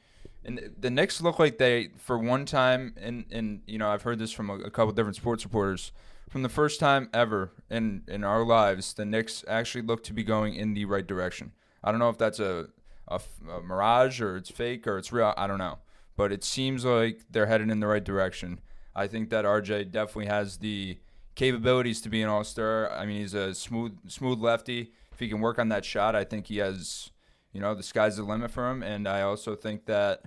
and 0.44 0.72
the 0.78 0.90
Knicks 0.90 1.20
look 1.20 1.38
like 1.38 1.58
they 1.58 1.90
for 1.96 2.18
one 2.18 2.44
time 2.44 2.94
and 3.00 3.24
and 3.30 3.62
you 3.66 3.78
know 3.78 3.88
I've 3.88 4.02
heard 4.02 4.18
this 4.18 4.32
from 4.32 4.50
a, 4.50 4.54
a 4.58 4.70
couple 4.70 4.92
different 4.92 5.16
sports 5.16 5.44
reporters. 5.44 5.92
From 6.28 6.42
the 6.42 6.48
first 6.50 6.80
time 6.80 7.08
ever 7.14 7.52
in 7.70 8.02
in 8.08 8.24
our 8.24 8.44
lives, 8.44 8.92
the 8.94 9.04
Knicks 9.04 9.44
actually 9.48 9.82
look 9.82 10.02
to 10.04 10.12
be 10.12 10.24
going 10.24 10.54
in 10.54 10.74
the 10.74 10.84
right 10.84 11.06
direction. 11.06 11.52
I 11.82 11.90
don't 11.90 12.00
know 12.00 12.10
if 12.10 12.18
that's 12.18 12.40
a 12.40 12.68
a, 13.08 13.20
a 13.50 13.60
mirage 13.62 14.20
or 14.20 14.36
it's 14.36 14.50
fake 14.50 14.86
or 14.86 14.98
it's 14.98 15.12
real. 15.12 15.34
I 15.36 15.46
don't 15.46 15.58
know, 15.58 15.78
but 16.16 16.32
it 16.32 16.44
seems 16.44 16.84
like 16.84 17.22
they're 17.30 17.46
headed 17.46 17.70
in 17.70 17.80
the 17.80 17.86
right 17.86 18.04
direction. 18.04 18.60
I 18.94 19.06
think 19.06 19.30
that 19.30 19.44
RJ 19.44 19.92
definitely 19.92 20.26
has 20.26 20.58
the 20.58 20.98
capabilities 21.38 22.00
to 22.00 22.08
be 22.08 22.20
an 22.20 22.28
all 22.28 22.42
star. 22.42 22.90
I 22.90 23.06
mean, 23.06 23.20
he's 23.20 23.34
a 23.34 23.54
smooth 23.54 24.10
smooth 24.10 24.40
lefty. 24.40 24.92
If 25.12 25.20
he 25.20 25.28
can 25.28 25.40
work 25.40 25.58
on 25.58 25.68
that 25.68 25.84
shot, 25.84 26.16
I 26.16 26.24
think 26.24 26.46
he 26.46 26.58
has, 26.58 27.10
you 27.52 27.60
know, 27.60 27.74
the 27.74 27.82
sky's 27.82 28.16
the 28.16 28.24
limit 28.24 28.50
for 28.50 28.68
him. 28.68 28.82
And 28.82 29.06
I 29.08 29.22
also 29.22 29.54
think 29.54 29.86
that, 29.86 30.22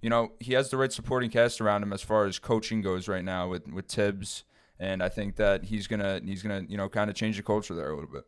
you 0.00 0.08
know, 0.08 0.32
he 0.38 0.54
has 0.54 0.70
the 0.70 0.76
right 0.76 0.92
supporting 0.92 1.30
cast 1.30 1.60
around 1.60 1.82
him 1.82 1.92
as 1.92 2.02
far 2.02 2.26
as 2.26 2.38
coaching 2.38 2.80
goes 2.80 3.08
right 3.08 3.24
now 3.24 3.48
with 3.48 3.66
with 3.68 3.86
Thibs. 3.86 4.44
And 4.78 5.02
I 5.02 5.08
think 5.08 5.36
that 5.36 5.64
he's 5.64 5.88
gonna 5.88 6.20
he's 6.24 6.42
gonna 6.42 6.64
you 6.68 6.76
know 6.76 6.88
kind 6.88 7.10
of 7.10 7.16
change 7.16 7.36
the 7.36 7.42
culture 7.42 7.74
there 7.74 7.90
a 7.90 7.94
little 7.94 8.10
bit. 8.10 8.24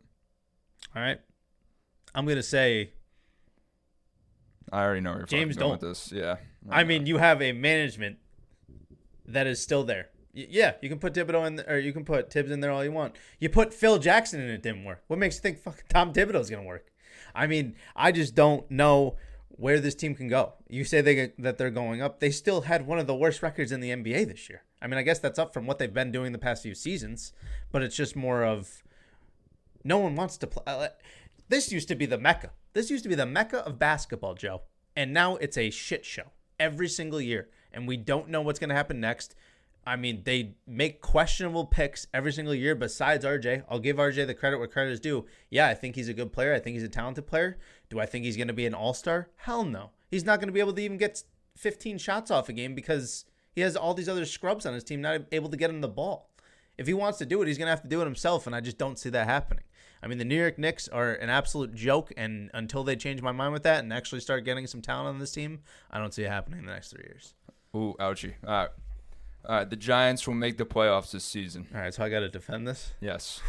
All 0.95 1.03
right. 1.03 1.21
I'm 2.15 2.27
gonna 2.27 2.43
say. 2.43 2.91
I 4.73 4.83
already 4.83 5.01
know 5.01 5.11
where 5.11 5.21
you're 5.21 5.27
James, 5.27 5.57
don't. 5.57 5.73
with 5.73 5.81
this. 5.81 6.11
Yeah. 6.13 6.37
I 6.71 6.85
mean, 6.85 7.07
you 7.07 7.19
have 7.19 7.41
a 7.43 7.53
management 7.53 8.19
that 9.27 9.47
is 9.47 9.61
still 9.61 9.85
there. 9.85 10.09
Y- 10.35 10.47
Yeah, 10.51 10.73
you 10.83 10.89
can 10.89 10.99
put 10.99 11.15
Thibodeau 11.15 11.47
in, 11.47 11.61
or 11.69 11.79
you 11.79 11.93
can 11.93 12.05
put 12.05 12.33
Thibs 12.33 12.51
in 12.51 12.61
there 12.61 12.71
all 12.71 12.85
you 12.85 12.93
want. 12.93 13.15
You 13.39 13.49
put 13.49 13.73
Phil 13.75 13.99
Jackson 13.99 14.41
in, 14.41 14.49
it 14.49 14.63
didn't 14.63 14.85
work. 14.85 15.03
What 15.07 15.19
makes 15.19 15.37
you 15.37 15.43
think 15.43 15.59
fucking 15.59 15.85
Tom 15.89 16.13
Thibodeau 16.13 16.41
is 16.41 16.51
gonna 16.51 16.63
work? 16.65 16.91
I 17.35 17.47
mean, 17.47 17.75
I 17.95 18.13
just 18.13 18.35
don't 18.35 18.69
know 18.71 19.17
where 19.49 19.79
this 19.81 19.95
team 19.95 20.15
can 20.15 20.29
go. 20.29 20.55
You 20.69 20.85
say 20.85 21.01
they 21.01 21.33
that 21.39 21.59
they're 21.59 21.71
going 21.71 22.03
up. 22.03 22.21
They 22.21 22.31
still 22.31 22.63
had 22.63 22.87
one 22.87 22.99
of 22.99 23.07
the 23.07 23.15
worst 23.15 23.43
records 23.43 23.71
in 23.73 23.81
the 23.81 23.91
NBA 23.91 24.25
this 24.27 24.49
year. 24.49 24.63
I 24.83 24.87
mean, 24.87 24.99
I 24.99 25.03
guess 25.03 25.19
that's 25.19 25.39
up 25.39 25.55
from 25.55 25.67
what 25.67 25.79
they've 25.79 25.93
been 25.93 26.11
doing 26.13 26.33
the 26.33 26.39
past 26.39 26.63
few 26.63 26.75
seasons, 26.75 27.33
but 27.73 27.83
it's 27.83 27.97
just 27.97 28.17
more 28.17 28.45
of 28.45 28.83
no 29.85 29.99
one 29.99 30.17
wants 30.17 30.37
to 30.39 30.47
play. 30.47 30.63
Uh, 30.67 30.89
this 31.49 31.71
used 31.73 31.89
to 31.89 31.95
be 31.95 32.07
the 32.07 32.19
mecca. 32.19 32.51
This 32.75 32.91
used 32.91 33.05
to 33.05 33.09
be 33.09 33.15
the 33.15 33.25
mecca 33.25 33.59
of 33.59 33.79
basketball, 33.79 34.35
Joe, 34.35 34.63
and 34.97 35.15
now 35.15 35.37
it's 35.37 35.57
a 35.57 35.71
shit 35.71 36.05
show 36.05 36.33
every 36.59 36.89
single 36.89 37.21
year, 37.21 37.49
and 37.73 37.87
we 37.87 37.97
don't 37.97 38.29
know 38.29 38.43
what's 38.43 38.59
going 38.59 38.69
to 38.69 38.75
happen 38.75 39.01
next. 39.01 39.37
I 39.87 39.95
mean, 39.95 40.23
they 40.25 40.57
make 40.67 41.01
questionable 41.01 41.67
picks 41.67 42.09
every 42.13 42.33
single 42.33 42.55
year. 42.55 42.75
Besides 42.75 43.25
RJ, 43.25 43.63
I'll 43.69 43.79
give 43.79 43.99
RJ 43.99 44.27
the 44.27 44.35
credit 44.35 44.59
where 44.59 44.67
credit 44.67 44.91
is 44.91 44.99
due. 44.99 45.25
Yeah, 45.51 45.69
I 45.69 45.75
think 45.75 45.95
he's 45.95 46.09
a 46.09 46.15
good 46.15 46.33
player. 46.33 46.53
I 46.53 46.59
think 46.59 46.75
he's 46.75 46.83
a 46.83 46.89
talented 46.89 47.29
player. 47.29 47.59
Do 47.91 48.01
I 48.01 48.07
think 48.07 48.25
he's 48.25 48.37
going 48.37 48.49
to 48.49 48.55
be 48.55 48.67
an 48.67 48.75
all 48.75 48.95
star? 48.95 49.29
Hell 49.37 49.65
no. 49.65 49.91
He's 50.11 50.25
not 50.25 50.41
going 50.41 50.49
to 50.49 50.53
be 50.53 50.61
able 50.61 50.73
to 50.73 50.83
even 50.83 50.97
get 50.97 51.23
15 51.57 51.99
shots 51.99 52.31
off 52.31 52.49
a 52.49 52.53
game 52.53 52.75
because 52.75 53.25
he 53.53 53.61
has 53.61 53.77
all 53.77 53.95
these 53.95 54.09
other 54.09 54.25
scrubs 54.25 54.67
on 54.67 54.75
his 54.75 54.83
team 54.83 55.01
not 55.01 55.21
able 55.31 55.51
to 55.51 55.57
get 55.57 55.71
him 55.71 55.81
the 55.81 55.89
ball. 55.89 56.31
If 56.77 56.89
he 56.89 56.95
wants 56.95 57.19
to 57.19 57.27
do 57.27 57.41
it, 57.41 57.47
he's 57.47 57.59
going 57.59 57.67
to 57.67 57.71
have 57.71 57.83
to 57.83 57.89
do 57.89 58.01
it 58.01 58.05
himself, 58.05 58.49
and 58.49 58.57
I 58.57 58.61
just 58.61 58.79
don't 58.79 58.99
see 58.99 59.11
that 59.11 59.29
happening. 59.29 59.63
I 60.03 60.07
mean, 60.07 60.19
the 60.19 60.25
New 60.25 60.39
York 60.39 60.59
Knicks 60.59 60.89
are 60.89 61.13
an 61.15 61.31
absolute 61.31 61.75
joke, 61.75 62.13
and 62.17 62.51
until 62.53 62.85
they 62.85 62.97
change 62.97 63.23
my 63.23 63.33
mind 63.33 63.53
with 63.53 63.63
that 63.63 63.83
and 63.83 63.93
actually 63.93 64.21
start 64.21 64.45
getting 64.45 64.67
some 64.67 64.83
talent 64.83 65.09
on 65.09 65.19
this 65.19 65.33
team, 65.33 65.61
I 65.91 65.99
don't 65.99 66.13
see 66.13 66.23
it 66.25 66.31
happening 66.31 66.61
in 66.61 66.67
the 66.67 66.73
next 66.73 66.91
three 66.91 67.05
years. 67.05 67.35
Ooh, 67.75 67.95
ouchie. 67.99 68.35
All 68.47 68.53
right. 68.53 68.69
All 69.47 69.57
right. 69.57 69.71
The 69.71 69.77
Giants 69.77 70.27
will 70.27 70.35
make 70.35 70.59
the 70.59 70.67
playoffs 70.67 71.11
this 71.11 71.25
season. 71.25 71.67
All 71.75 71.81
right, 71.81 71.93
so 71.93 72.05
I 72.05 72.09
got 72.09 72.21
to 72.21 72.29
defend 72.29 72.69
this. 72.69 72.93
Yes. 73.01 73.41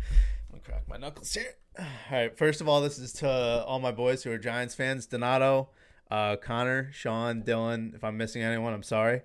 Let 0.50 0.54
me 0.54 0.60
crack 0.64 0.88
my 0.88 0.98
knuckles 0.98 1.32
here. 1.32 1.54
All 1.78 1.86
right, 2.10 2.36
first 2.36 2.60
of 2.60 2.68
all, 2.68 2.82
this 2.82 2.98
is 2.98 3.12
to 3.14 3.28
all 3.28 3.80
my 3.80 3.92
boys 3.92 4.22
who 4.22 4.30
are 4.30 4.38
Giants 4.38 4.74
fans 4.74 5.06
Donato, 5.06 5.70
uh, 6.10 6.36
Connor, 6.36 6.90
Sean, 6.92 7.42
Dylan. 7.42 7.94
If 7.94 8.04
I'm 8.04 8.18
missing 8.18 8.42
anyone, 8.42 8.74
I'm 8.74 8.82
sorry. 8.82 9.22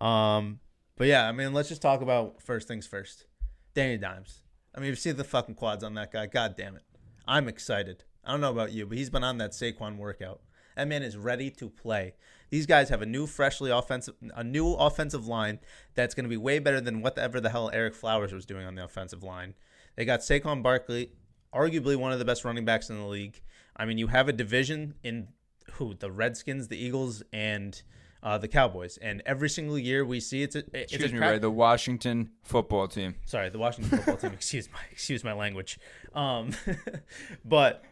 Um, 0.00 0.60
but 0.96 1.08
yeah, 1.08 1.28
I 1.28 1.32
mean, 1.32 1.52
let's 1.52 1.68
just 1.68 1.82
talk 1.82 2.00
about 2.00 2.40
first 2.40 2.68
things 2.68 2.86
first. 2.86 3.26
Danny 3.74 3.96
Dimes. 3.96 4.42
I 4.78 4.80
mean, 4.80 4.90
you 4.90 4.94
see 4.94 5.10
the 5.10 5.24
fucking 5.24 5.56
quads 5.56 5.82
on 5.82 5.94
that 5.94 6.12
guy. 6.12 6.26
God 6.26 6.54
damn 6.56 6.76
it. 6.76 6.84
I'm 7.26 7.48
excited. 7.48 8.04
I 8.24 8.30
don't 8.30 8.40
know 8.40 8.52
about 8.52 8.70
you, 8.70 8.86
but 8.86 8.96
he's 8.96 9.10
been 9.10 9.24
on 9.24 9.38
that 9.38 9.50
Saquon 9.50 9.96
workout. 9.96 10.40
That 10.76 10.86
man 10.86 11.02
is 11.02 11.16
ready 11.16 11.50
to 11.50 11.68
play. 11.68 12.14
These 12.50 12.66
guys 12.66 12.88
have 12.88 13.02
a 13.02 13.06
new, 13.06 13.26
freshly 13.26 13.72
offensive, 13.72 14.14
a 14.36 14.44
new 14.44 14.74
offensive 14.74 15.26
line 15.26 15.58
that's 15.96 16.14
going 16.14 16.26
to 16.26 16.30
be 16.30 16.36
way 16.36 16.60
better 16.60 16.80
than 16.80 17.02
whatever 17.02 17.40
the 17.40 17.50
hell 17.50 17.72
Ereck 17.74 17.96
Flowers 17.96 18.32
was 18.32 18.46
doing 18.46 18.66
on 18.66 18.76
the 18.76 18.84
offensive 18.84 19.24
line. 19.24 19.54
They 19.96 20.04
got 20.04 20.20
Saquon 20.20 20.62
Barkley, 20.62 21.10
arguably 21.52 21.96
one 21.96 22.12
of 22.12 22.20
the 22.20 22.24
best 22.24 22.44
running 22.44 22.64
backs 22.64 22.88
in 22.88 22.98
the 22.98 23.04
league. 23.04 23.42
I 23.76 23.84
mean, 23.84 23.98
you 23.98 24.06
have 24.06 24.28
a 24.28 24.32
division 24.32 24.94
in 25.02 25.26
who 25.72 25.94
the 25.94 26.12
Redskins, 26.12 26.68
the 26.68 26.78
Eagles, 26.78 27.24
and 27.32 27.82
uh, 28.22 28.36
the 28.38 28.48
Cowboys, 28.48 28.96
and 28.98 29.22
every 29.24 29.48
single 29.48 29.78
year 29.78 30.04
we 30.04 30.20
see 30.20 30.42
it's 30.42 30.56
a 30.56 30.64
it's 30.72 30.92
Excuse 30.92 31.10
a 31.10 31.14
me, 31.14 31.18
cra- 31.20 31.30
Ray. 31.32 31.38
The 31.38 31.50
Washington 31.50 32.30
football 32.42 32.88
team. 32.88 33.14
sorry, 33.24 33.48
the 33.48 33.58
Washington 33.58 33.98
football 33.98 34.16
team. 34.16 34.32
Excuse 34.34 34.68
my 34.72 34.80
excuse 34.90 35.22
my 35.24 35.32
language. 35.32 35.78
Um, 36.14 36.50
but 37.44 37.84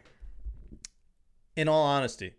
in 1.56 1.68
all 1.68 1.84
honesty, 1.84 2.34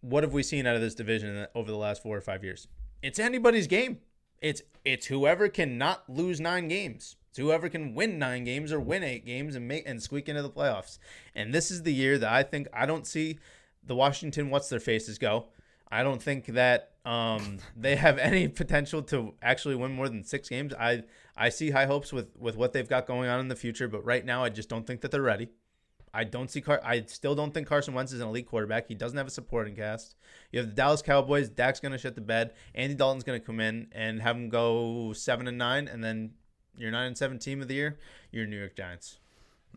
what 0.00 0.22
have 0.22 0.32
we 0.32 0.42
seen 0.42 0.66
out 0.66 0.74
of 0.76 0.80
this 0.80 0.94
division 0.94 1.46
over 1.54 1.70
the 1.70 1.76
last 1.76 2.02
four 2.02 2.16
or 2.16 2.20
five 2.20 2.42
years? 2.42 2.68
It's 3.02 3.18
anybody's 3.18 3.66
game. 3.66 3.98
It's 4.40 4.62
it's 4.84 5.06
whoever 5.06 5.48
can 5.48 5.78
not 5.78 6.08
lose 6.08 6.40
nine 6.40 6.68
games. 6.68 7.16
It's 7.30 7.38
whoever 7.38 7.68
can 7.68 7.94
win 7.94 8.18
nine 8.18 8.44
games 8.44 8.72
or 8.72 8.80
win 8.80 9.02
eight 9.04 9.26
games 9.26 9.56
and 9.56 9.68
make 9.68 9.86
and 9.86 10.02
squeak 10.02 10.28
into 10.28 10.42
the 10.42 10.50
playoffs. 10.50 10.98
And 11.34 11.52
this 11.52 11.70
is 11.70 11.82
the 11.82 11.92
year 11.92 12.18
that 12.18 12.32
I 12.32 12.42
think 12.42 12.68
I 12.72 12.86
don't 12.86 13.06
see 13.06 13.38
the 13.84 13.94
Washington 13.94 14.50
what's 14.50 14.68
their 14.68 14.80
faces 14.80 15.18
go. 15.18 15.46
I 15.90 16.02
don't 16.02 16.20
think 16.20 16.46
that 16.46 16.92
um, 17.06 17.58
they 17.76 17.94
have 17.96 18.18
any 18.18 18.48
potential 18.48 19.00
to 19.04 19.34
actually 19.40 19.76
win 19.76 19.92
more 19.92 20.08
than 20.08 20.24
six 20.24 20.48
games. 20.48 20.74
I 20.74 21.04
I 21.36 21.50
see 21.50 21.70
high 21.70 21.86
hopes 21.86 22.12
with 22.12 22.36
with 22.36 22.56
what 22.56 22.72
they've 22.72 22.88
got 22.88 23.06
going 23.06 23.30
on 23.30 23.38
in 23.40 23.48
the 23.48 23.56
future, 23.56 23.86
but 23.88 24.04
right 24.04 24.24
now 24.24 24.42
I 24.42 24.48
just 24.48 24.68
don't 24.68 24.86
think 24.86 25.00
that 25.02 25.12
they're 25.12 25.22
ready. 25.22 25.48
I 26.12 26.24
don't 26.24 26.50
see 26.50 26.60
Car. 26.60 26.80
I 26.82 27.02
still 27.02 27.34
don't 27.34 27.54
think 27.54 27.68
Carson 27.68 27.94
Wentz 27.94 28.12
is 28.12 28.20
an 28.20 28.28
elite 28.28 28.46
quarterback. 28.46 28.88
He 28.88 28.94
doesn't 28.94 29.16
have 29.16 29.26
a 29.28 29.30
supporting 29.30 29.76
cast. 29.76 30.16
You 30.50 30.58
have 30.58 30.68
the 30.68 30.74
Dallas 30.74 31.00
Cowboys. 31.00 31.48
Dak's 31.48 31.78
gonna 31.78 31.98
shut 31.98 32.16
the 32.16 32.20
bed. 32.20 32.54
Andy 32.74 32.94
Dalton's 32.94 33.22
gonna 33.22 33.38
come 33.38 33.60
in 33.60 33.88
and 33.92 34.20
have 34.20 34.34
him 34.34 34.48
go 34.48 35.12
seven 35.12 35.46
and 35.46 35.58
nine, 35.58 35.86
and 35.86 36.02
then 36.02 36.32
your 36.76 36.90
nine 36.90 37.06
and 37.06 37.18
seven 37.18 37.38
team 37.38 37.62
of 37.62 37.68
the 37.68 37.74
year, 37.74 37.98
your 38.32 38.46
New 38.46 38.58
York 38.58 38.74
Giants. 38.74 39.20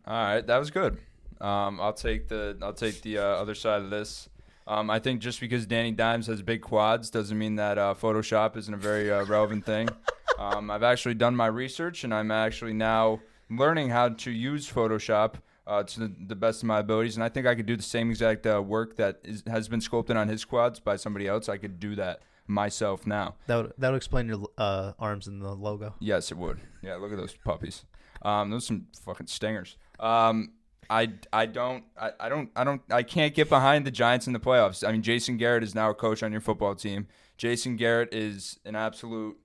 All 0.07 0.13
right, 0.13 0.47
that 0.47 0.57
was 0.57 0.71
good. 0.71 0.97
Um, 1.39 1.79
I'll 1.79 1.93
take 1.93 2.27
the 2.27 2.57
I'll 2.61 2.73
take 2.73 3.01
the 3.03 3.19
uh, 3.19 3.23
other 3.23 3.53
side 3.53 3.81
of 3.83 3.91
this. 3.91 4.29
Um, 4.69 4.91
I 4.91 4.99
think 4.99 5.19
just 5.19 5.39
because 5.39 5.65
Danny 5.65 5.91
Dimes 5.91 6.27
has 6.27 6.43
big 6.43 6.61
quads 6.61 7.09
doesn't 7.09 7.37
mean 7.37 7.55
that 7.55 7.79
uh, 7.79 7.95
Photoshop 7.99 8.55
isn't 8.55 8.73
a 8.73 8.77
very 8.77 9.11
uh, 9.11 9.25
relevant 9.25 9.65
thing. 9.65 9.89
Um, 10.37 10.71
I've 10.71 10.83
actually 10.83 11.15
done 11.15 11.35
my 11.35 11.47
research, 11.47 12.05
and 12.05 12.13
I'm 12.13 12.31
actually 12.31 12.71
now 12.71 13.19
learning 13.49 13.89
how 13.89 14.07
to 14.07 14.31
use 14.31 14.71
Photoshop 14.71 15.33
uh, 15.67 15.83
to 15.83 15.99
the, 15.99 16.15
the, 16.27 16.35
best 16.35 16.63
of 16.63 16.67
my 16.67 16.79
abilities. 16.79 17.17
And 17.17 17.25
I 17.25 17.27
think 17.27 17.45
I 17.45 17.55
could 17.55 17.65
do 17.65 17.75
the 17.75 17.83
same 17.83 18.09
exact 18.09 18.47
uh, 18.47 18.61
work 18.61 18.95
that 18.95 19.19
is, 19.25 19.43
has 19.47 19.67
been 19.67 19.81
sculpted 19.81 20.15
on 20.15 20.29
his 20.29 20.45
quads 20.45 20.79
by 20.79 20.95
somebody 20.95 21.27
else. 21.27 21.49
I 21.49 21.57
could 21.57 21.77
do 21.77 21.93
that 21.95 22.21
myself 22.47 23.05
now. 23.05 23.35
That 23.47 23.55
would 23.57 23.73
that 23.77 23.89
would 23.89 23.97
explain 23.97 24.29
your 24.29 24.47
uh, 24.57 24.93
arms 24.97 25.27
in 25.27 25.39
the 25.39 25.53
logo. 25.53 25.93
Yes, 25.99 26.31
it 26.31 26.37
would. 26.37 26.61
Yeah, 26.81 26.95
look 26.95 27.11
at 27.11 27.17
those 27.17 27.35
puppies. 27.35 27.83
Um, 28.21 28.49
those 28.49 28.63
are 28.63 28.67
some 28.67 28.87
fucking 29.03 29.27
stingers. 29.27 29.77
Um, 29.99 30.53
I, 30.89 31.13
I 31.31 31.45
don't 31.45 31.83
I, 31.99 32.11
I 32.19 32.29
don't 32.29 32.49
I 32.55 32.63
don't 32.63 32.81
I 32.89 33.03
can't 33.03 33.33
get 33.33 33.49
behind 33.49 33.85
the 33.85 33.91
Giants 33.91 34.27
in 34.27 34.33
the 34.33 34.39
playoffs. 34.39 34.87
I 34.87 34.91
mean, 34.91 35.03
Jason 35.03 35.37
Garrett 35.37 35.63
is 35.63 35.75
now 35.75 35.89
a 35.89 35.93
coach 35.93 36.23
on 36.23 36.31
your 36.31 36.41
football 36.41 36.75
team. 36.75 37.07
Jason 37.37 37.75
Garrett 37.75 38.13
is 38.13 38.59
an 38.65 38.75
absolute, 38.75 39.37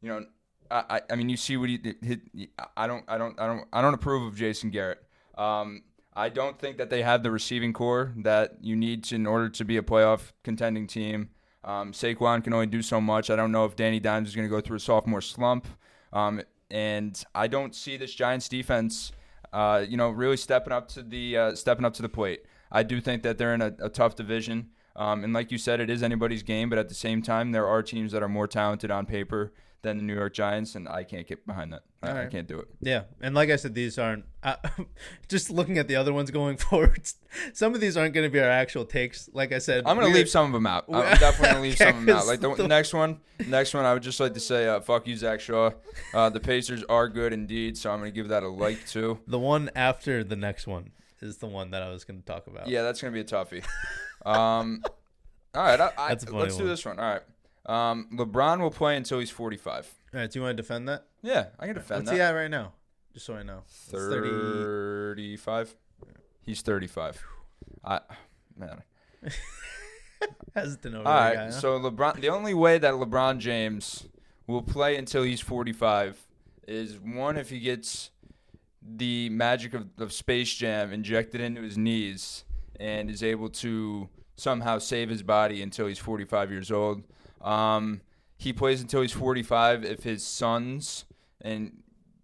you 0.00 0.08
know, 0.08 0.24
I, 0.70 1.00
I 1.10 1.16
mean, 1.16 1.28
you 1.28 1.36
see 1.36 1.56
what 1.56 1.68
he, 1.68 1.94
he 2.02 2.50
I 2.76 2.86
don't 2.86 3.04
I 3.08 3.18
don't 3.18 3.38
I 3.40 3.46
don't 3.46 3.66
I 3.72 3.80
don't 3.80 3.94
approve 3.94 4.26
of 4.26 4.36
Jason 4.36 4.70
Garrett. 4.70 5.02
Um, 5.36 5.82
I 6.14 6.28
don't 6.28 6.58
think 6.58 6.78
that 6.78 6.90
they 6.90 7.02
have 7.02 7.22
the 7.22 7.30
receiving 7.30 7.72
core 7.72 8.12
that 8.18 8.58
you 8.60 8.74
need 8.74 9.04
to, 9.04 9.14
in 9.14 9.26
order 9.26 9.48
to 9.48 9.64
be 9.64 9.76
a 9.76 9.82
playoff 9.82 10.32
contending 10.42 10.86
team. 10.86 11.30
Um, 11.62 11.92
Saquon 11.92 12.42
can 12.42 12.52
only 12.52 12.66
do 12.66 12.82
so 12.82 13.00
much. 13.00 13.30
I 13.30 13.36
don't 13.36 13.52
know 13.52 13.64
if 13.64 13.76
Danny 13.76 14.00
Dimes 14.00 14.28
is 14.28 14.34
going 14.34 14.48
to 14.48 14.50
go 14.50 14.60
through 14.60 14.78
a 14.78 14.80
sophomore 14.80 15.20
slump. 15.20 15.66
Um, 16.12 16.42
and 16.70 17.22
I 17.34 17.46
don't 17.46 17.74
see 17.74 17.96
this 17.96 18.12
Giants 18.14 18.48
defense, 18.48 19.12
uh, 19.52 19.84
you 19.88 19.96
know, 19.96 20.10
really 20.10 20.36
stepping 20.36 20.72
up 20.72 20.88
to 20.88 21.02
the 21.02 21.36
uh, 21.36 21.54
stepping 21.54 21.84
up 21.84 21.94
to 21.94 22.02
the 22.02 22.08
plate. 22.08 22.42
I 22.70 22.82
do 22.82 23.00
think 23.00 23.22
that 23.22 23.38
they're 23.38 23.54
in 23.54 23.62
a, 23.62 23.74
a 23.80 23.88
tough 23.88 24.14
division, 24.14 24.70
um, 24.96 25.24
and 25.24 25.32
like 25.32 25.50
you 25.50 25.58
said, 25.58 25.80
it 25.80 25.90
is 25.90 26.02
anybody's 26.02 26.42
game. 26.42 26.68
But 26.68 26.78
at 26.78 26.88
the 26.88 26.94
same 26.94 27.22
time, 27.22 27.52
there 27.52 27.66
are 27.66 27.82
teams 27.82 28.12
that 28.12 28.22
are 28.22 28.28
more 28.28 28.46
talented 28.46 28.90
on 28.90 29.06
paper 29.06 29.52
than 29.82 29.98
the 29.98 30.02
New 30.02 30.14
York 30.14 30.34
Giants, 30.34 30.74
and 30.74 30.88
I 30.88 31.04
can't 31.04 31.26
get 31.26 31.46
behind 31.46 31.72
that. 31.72 31.82
I, 32.02 32.12
right. 32.12 32.26
I 32.26 32.26
can't 32.26 32.46
do 32.46 32.58
it. 32.58 32.68
Yeah, 32.80 33.04
and 33.20 33.34
like 33.34 33.50
I 33.50 33.56
said, 33.56 33.74
these 33.74 33.98
aren't. 33.98 34.24
Uh, 34.42 34.56
just 35.28 35.50
looking 35.50 35.78
at 35.78 35.88
the 35.88 35.96
other 35.96 36.12
ones 36.12 36.30
going 36.30 36.56
forward, 36.58 37.08
some 37.52 37.74
of 37.74 37.80
these 37.80 37.96
aren't 37.96 38.14
going 38.14 38.26
to 38.26 38.30
be 38.30 38.40
our 38.40 38.48
actual 38.48 38.84
takes. 38.84 39.28
Like 39.32 39.52
I 39.52 39.58
said, 39.58 39.84
I'm 39.86 39.96
going 39.96 40.10
to 40.10 40.16
leave 40.16 40.28
some 40.28 40.46
of 40.46 40.52
them 40.52 40.66
out. 40.66 40.84
I'm 40.88 41.02
definitely 41.18 41.42
going 41.42 41.54
to 41.54 41.60
leave 41.60 41.78
some 41.78 41.88
of 41.88 42.06
them 42.06 42.16
out. 42.16 42.26
Like 42.26 42.40
the, 42.40 42.54
the, 42.54 42.68
next 42.68 42.92
one, 42.92 43.20
next 43.46 43.74
one, 43.74 43.84
I 43.84 43.94
would 43.94 44.02
just 44.02 44.20
like 44.20 44.34
to 44.34 44.40
say, 44.40 44.68
uh, 44.68 44.80
"Fuck 44.80 45.06
you, 45.06 45.16
Zach 45.16 45.40
Shaw." 45.40 45.70
Uh, 46.12 46.28
the 46.30 46.40
Pacers 46.40 46.82
are 46.88 47.08
good 47.08 47.32
indeed, 47.32 47.78
so 47.78 47.90
I'm 47.90 48.00
going 48.00 48.10
to 48.10 48.14
give 48.14 48.28
that 48.28 48.42
a 48.42 48.48
like 48.48 48.86
too. 48.86 49.20
The 49.26 49.38
one 49.38 49.70
after 49.76 50.24
the 50.24 50.36
next 50.36 50.66
one 50.66 50.90
is 51.20 51.38
the 51.38 51.46
one 51.46 51.70
that 51.70 51.82
I 51.82 51.90
was 51.90 52.04
going 52.04 52.20
to 52.20 52.26
talk 52.26 52.46
about. 52.46 52.68
Yeah, 52.68 52.82
that's 52.82 53.00
going 53.00 53.12
to 53.12 53.14
be 53.14 53.20
a 53.20 53.24
toughie. 53.24 53.64
um, 54.26 54.82
all 55.54 55.62
right, 55.62 55.80
I, 55.80 55.90
I, 55.96 56.08
let's 56.10 56.30
one. 56.30 56.48
do 56.48 56.66
this 56.66 56.84
one. 56.84 56.98
All 56.98 57.12
right. 57.12 57.22
Um, 57.68 58.08
LeBron 58.14 58.60
will 58.60 58.70
play 58.70 58.96
until 58.96 59.18
he's 59.18 59.30
45. 59.30 59.92
All 60.14 60.20
right, 60.20 60.30
do 60.30 60.38
you 60.38 60.42
want 60.42 60.56
to 60.56 60.62
defend 60.62 60.88
that? 60.88 61.04
Yeah, 61.22 61.48
I 61.58 61.66
can 61.66 61.74
defend 61.74 62.00
What's 62.00 62.10
that. 62.10 62.16
he 62.16 62.22
at 62.22 62.30
right 62.30 62.50
now? 62.50 62.72
Just 63.12 63.26
so 63.26 63.34
I 63.34 63.42
know. 63.42 63.62
35. 63.66 65.74
He's 66.46 66.62
35. 66.62 67.22
I 67.84 68.00
man. 68.56 68.82
Hesitant 70.54 70.94
over 70.94 71.06
All 71.06 71.14
right, 71.14 71.34
guy, 71.34 71.44
huh? 71.46 71.50
so 71.50 71.78
LeBron. 71.78 72.20
The 72.20 72.30
only 72.30 72.54
way 72.54 72.78
that 72.78 72.94
LeBron 72.94 73.38
James 73.38 74.08
will 74.46 74.62
play 74.62 74.96
until 74.96 75.22
he's 75.22 75.40
45 75.40 76.18
is 76.66 76.98
one 76.98 77.36
if 77.36 77.50
he 77.50 77.60
gets 77.60 78.10
the 78.82 79.28
magic 79.28 79.74
of, 79.74 79.86
of 79.98 80.12
Space 80.12 80.54
Jam 80.54 80.92
injected 80.92 81.40
into 81.40 81.62
his 81.62 81.76
knees 81.76 82.44
and 82.80 83.10
is 83.10 83.22
able 83.22 83.50
to 83.50 84.08
somehow 84.36 84.78
save 84.78 85.10
his 85.10 85.22
body 85.22 85.62
until 85.62 85.86
he's 85.86 85.98
45 85.98 86.50
years 86.50 86.70
old. 86.70 87.02
Um, 87.40 88.00
he 88.36 88.52
plays 88.52 88.80
until 88.80 89.02
he's 89.02 89.12
45 89.12 89.84
if 89.84 90.02
his 90.02 90.24
sons, 90.24 91.04
and 91.40 91.82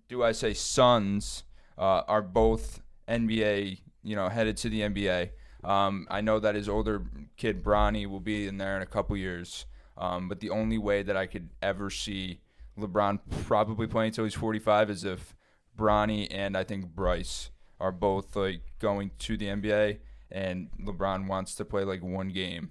do 0.09 0.23
I 0.23 0.33
say 0.33 0.55
sons, 0.55 1.45
uh, 1.77 2.03
are 2.07 2.23
both 2.23 2.81
NBA, 3.09 3.81
you 4.03 4.17
know, 4.17 4.29
headed 4.29 4.57
to 4.59 4.69
the 4.69 4.83
NBA. 4.83 5.31
Um, 5.65 6.07
I 6.11 6.21
know 6.21 6.39
that 6.39 6.55
his 6.55 6.69
older 6.69 7.05
kid, 7.37 7.65
Bronny, 7.65 8.07
will 8.07 8.21
be 8.21 8.47
in 8.47 8.59
there 8.59 8.77
in 8.77 8.83
a 8.83 8.87
couple 8.87 9.17
years. 9.17 9.67
Um, 9.97 10.29
but 10.29 10.41
the 10.41 10.51
only 10.51 10.79
way 10.79 11.03
that 11.03 11.17
I 11.17 11.27
could 11.27 11.51
ever 11.62 11.91
see 11.91 12.41
LeBron 12.79 13.21
probably 13.47 13.87
playing 13.87 14.09
until 14.09 14.25
he's 14.25 14.35
45 14.35 14.91
is 14.91 15.05
if 15.05 15.35
Bronny 15.77 16.27
and 16.31 16.57
I 16.57 16.65
think 16.65 16.87
Bryce 16.87 17.51
are 17.81 17.93
both 17.93 18.37
like 18.37 18.61
going 18.79 19.12
to 19.21 19.37
the 19.37 19.47
NBA 19.47 19.99
and 20.31 20.69
LeBron 20.81 21.29
wants 21.29 21.55
to 21.57 21.65
play 21.65 21.85
like 21.85 22.03
one 22.03 22.29
game 22.29 22.71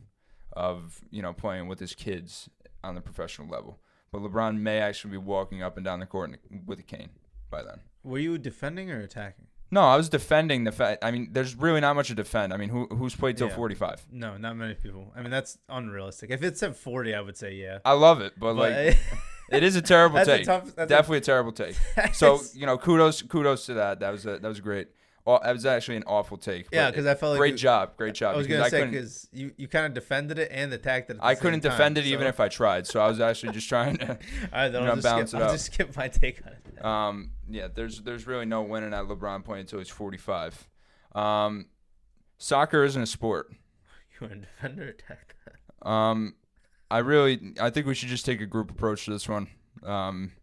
of 0.54 1.02
you 1.12 1.22
know 1.22 1.34
playing 1.34 1.68
with 1.68 1.80
his 1.80 1.94
kids 1.96 2.50
on 2.84 2.96
the 2.96 3.02
professional 3.02 3.48
level. 3.48 3.80
But 4.12 4.22
LeBron 4.22 4.60
may 4.60 4.80
actually 4.80 5.12
be 5.12 5.18
walking 5.18 5.64
up 5.64 5.76
and 5.78 5.84
down 5.84 6.00
the 6.00 6.06
court 6.06 6.38
with 6.66 6.80
a 6.80 6.84
cane 6.84 7.10
by 7.50 7.64
then. 7.64 7.80
Were 8.04 8.20
you 8.20 8.38
defending 8.38 8.92
or 8.92 9.00
attacking? 9.00 9.48
No, 9.72 9.82
I 9.82 9.96
was 9.98 10.08
defending 10.08 10.66
the 10.66 10.72
fact. 10.72 11.04
I 11.04 11.10
mean, 11.10 11.30
there's 11.32 11.56
really 11.56 11.82
not 11.82 11.96
much 11.96 12.10
to 12.10 12.14
defend. 12.14 12.54
I 12.54 12.58
mean, 12.58 12.70
who 12.70 12.86
who's 12.88 13.16
played 13.16 13.38
till 13.38 13.48
Yeah. 13.48 13.56
45? 13.56 14.06
No, 14.12 14.38
not 14.38 14.56
many 14.56 14.76
people. 14.76 15.12
I 15.16 15.22
mean, 15.22 15.32
that's 15.32 15.58
unrealistic. 15.68 16.30
If 16.30 16.44
it's 16.44 16.60
said 16.60 16.76
40, 16.76 17.16
I 17.16 17.22
would 17.22 17.38
say 17.38 17.54
yeah. 17.56 17.80
I 17.84 17.94
love 17.94 18.22
it, 18.22 18.34
but 18.38 18.56
like 18.56 18.98
it 19.50 19.64
is 19.64 19.76
a 19.76 19.82
terrible 19.82 20.16
that's 20.24 20.30
a 20.30 20.38
take. 20.38 20.46
tough. 20.46 20.76
Definitely 20.76 21.18
a 21.18 21.22
terrible 21.22 21.52
take. 21.54 21.76
So 22.14 22.40
you 22.54 22.68
know, 22.68 22.78
kudos 22.78 23.24
kudos 23.24 23.66
to 23.66 23.74
that. 23.76 24.00
That 24.02 24.12
was 24.12 24.28
a, 24.28 24.38
that 24.38 24.48
was 24.48 24.60
great. 24.60 24.90
Aw- 25.26 25.40
That 25.40 25.54
was 25.54 25.66
actually 25.66 25.96
an 25.98 26.04
awful 26.06 26.38
take. 26.38 26.68
yeah, 26.72 26.90
because 26.92 27.06
I 27.06 27.16
felt 27.16 27.32
like 27.32 27.40
great 27.40 27.52
you- 27.54 27.58
job, 27.58 27.96
great 27.96 28.14
job. 28.14 28.36
I 28.36 28.38
was 28.38 28.46
because 28.48 28.70
gonna 28.70 28.70
say 28.70 28.86
because 28.90 29.30
you, 29.32 29.52
you 29.58 29.68
kind 29.70 29.86
of 29.86 29.94
defended 29.94 30.38
it 30.38 30.50
and 30.52 30.74
attacked 30.74 31.10
it. 31.10 31.18
At 31.18 31.24
I 31.24 31.36
couldn't 31.36 31.62
time, 31.62 31.72
defend 31.72 31.98
it 31.98 32.04
so- 32.04 32.10
even 32.10 32.28
if 32.28 32.40
I 32.42 32.50
tried. 32.50 32.88
So 32.88 33.00
I 33.00 33.08
was 33.08 33.20
actually 33.22 33.54
just 33.54 33.70
trying 33.70 33.98
to. 33.98 34.10
All 34.12 34.18
right, 34.52 34.70
then 34.70 34.84
you 34.84 34.90
I'll, 34.90 34.96
know, 34.98 35.02
just 35.02 35.30
skip, 35.30 35.42
it 35.42 35.44
I'll 35.46 35.52
just 35.52 35.66
skip 35.68 35.96
my 35.96 36.08
take 36.10 36.46
on 36.46 36.52
it. 36.54 36.86
Um, 36.86 37.32
yeah, 37.50 37.68
there's 37.74 38.02
there's 38.02 38.28
really 38.28 38.46
no 38.46 38.62
winning 38.64 38.94
at 38.94 39.06
LeBron 39.06 39.46
point 39.46 39.62
until 39.62 39.80
he's 39.80 39.90
45. 39.90 40.68
Um, 41.16 41.68
soccer 42.38 42.84
isn't 42.84 43.02
a 43.02 43.06
sport. 43.08 43.52
You 44.22 44.28
want 44.28 44.42
to 44.44 44.48
defend 44.48 44.80
or 44.80 44.84
attack 44.90 45.36
that? 45.46 45.88
Um, 45.90 46.36
I 46.92 47.00
really 47.00 47.54
I 47.60 47.72
think 47.72 47.88
we 47.88 47.96
should 47.96 48.10
just 48.10 48.26
take 48.26 48.42
a 48.42 48.46
group 48.46 48.70
approach 48.70 49.06
to 49.06 49.12
this 49.12 49.28
one. 49.28 49.48
Um, 49.84 50.34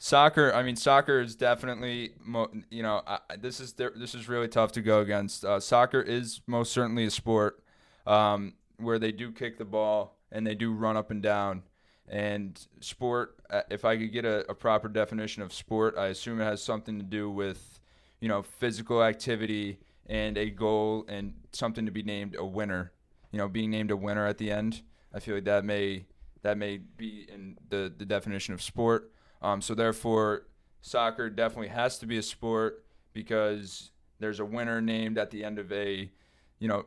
soccer, 0.00 0.52
I 0.52 0.64
mean, 0.64 0.74
soccer 0.74 1.20
is 1.20 1.36
definitely 1.36 2.14
mo- 2.24 2.50
you 2.70 2.82
know 2.82 3.02
I, 3.06 3.20
this 3.38 3.60
is 3.60 3.74
this 3.74 4.16
is 4.16 4.28
really 4.28 4.48
tough 4.48 4.72
to 4.72 4.82
go 4.82 5.00
against. 5.00 5.44
Uh, 5.44 5.60
soccer 5.60 6.00
is 6.00 6.40
most 6.48 6.72
certainly 6.72 7.04
a 7.04 7.10
sport 7.10 7.62
um, 8.06 8.54
where 8.78 8.98
they 8.98 9.12
do 9.12 9.30
kick 9.30 9.58
the 9.58 9.64
ball 9.64 10.16
and 10.32 10.44
they 10.44 10.56
do 10.56 10.72
run 10.72 10.96
up 10.96 11.12
and 11.12 11.22
down. 11.22 11.62
And 12.08 12.58
sport, 12.80 13.36
uh, 13.50 13.62
if 13.70 13.84
I 13.84 13.96
could 13.96 14.12
get 14.12 14.24
a, 14.24 14.50
a 14.50 14.54
proper 14.54 14.88
definition 14.88 15.42
of 15.44 15.52
sport, 15.52 15.94
I 15.96 16.06
assume 16.06 16.40
it 16.40 16.44
has 16.44 16.60
something 16.60 16.98
to 16.98 17.04
do 17.04 17.30
with, 17.30 17.78
you 18.18 18.28
know, 18.28 18.42
physical 18.42 19.04
activity 19.04 19.78
and 20.06 20.36
a 20.36 20.50
goal 20.50 21.04
and 21.06 21.34
something 21.52 21.86
to 21.86 21.92
be 21.92 22.02
named 22.02 22.34
a 22.36 22.44
winner. 22.44 22.90
You 23.30 23.38
know, 23.38 23.48
being 23.48 23.70
named 23.70 23.92
a 23.92 23.96
winner 23.96 24.26
at 24.26 24.38
the 24.38 24.50
end. 24.50 24.82
I 25.14 25.20
feel 25.20 25.36
like 25.36 25.44
that 25.44 25.64
may 25.64 26.06
that 26.42 26.56
may 26.56 26.78
be 26.78 27.28
in 27.32 27.58
the, 27.68 27.92
the 27.96 28.06
definition 28.06 28.54
of 28.54 28.62
sport. 28.62 29.12
Um, 29.42 29.60
so 29.60 29.74
therefore, 29.74 30.46
soccer 30.82 31.30
definitely 31.30 31.68
has 31.68 31.98
to 31.98 32.06
be 32.06 32.18
a 32.18 32.22
sport 32.22 32.84
because 33.12 33.90
there's 34.18 34.40
a 34.40 34.44
winner 34.44 34.80
named 34.80 35.18
at 35.18 35.30
the 35.30 35.44
end 35.44 35.58
of 35.58 35.72
a, 35.72 36.10
you 36.58 36.68
know, 36.68 36.86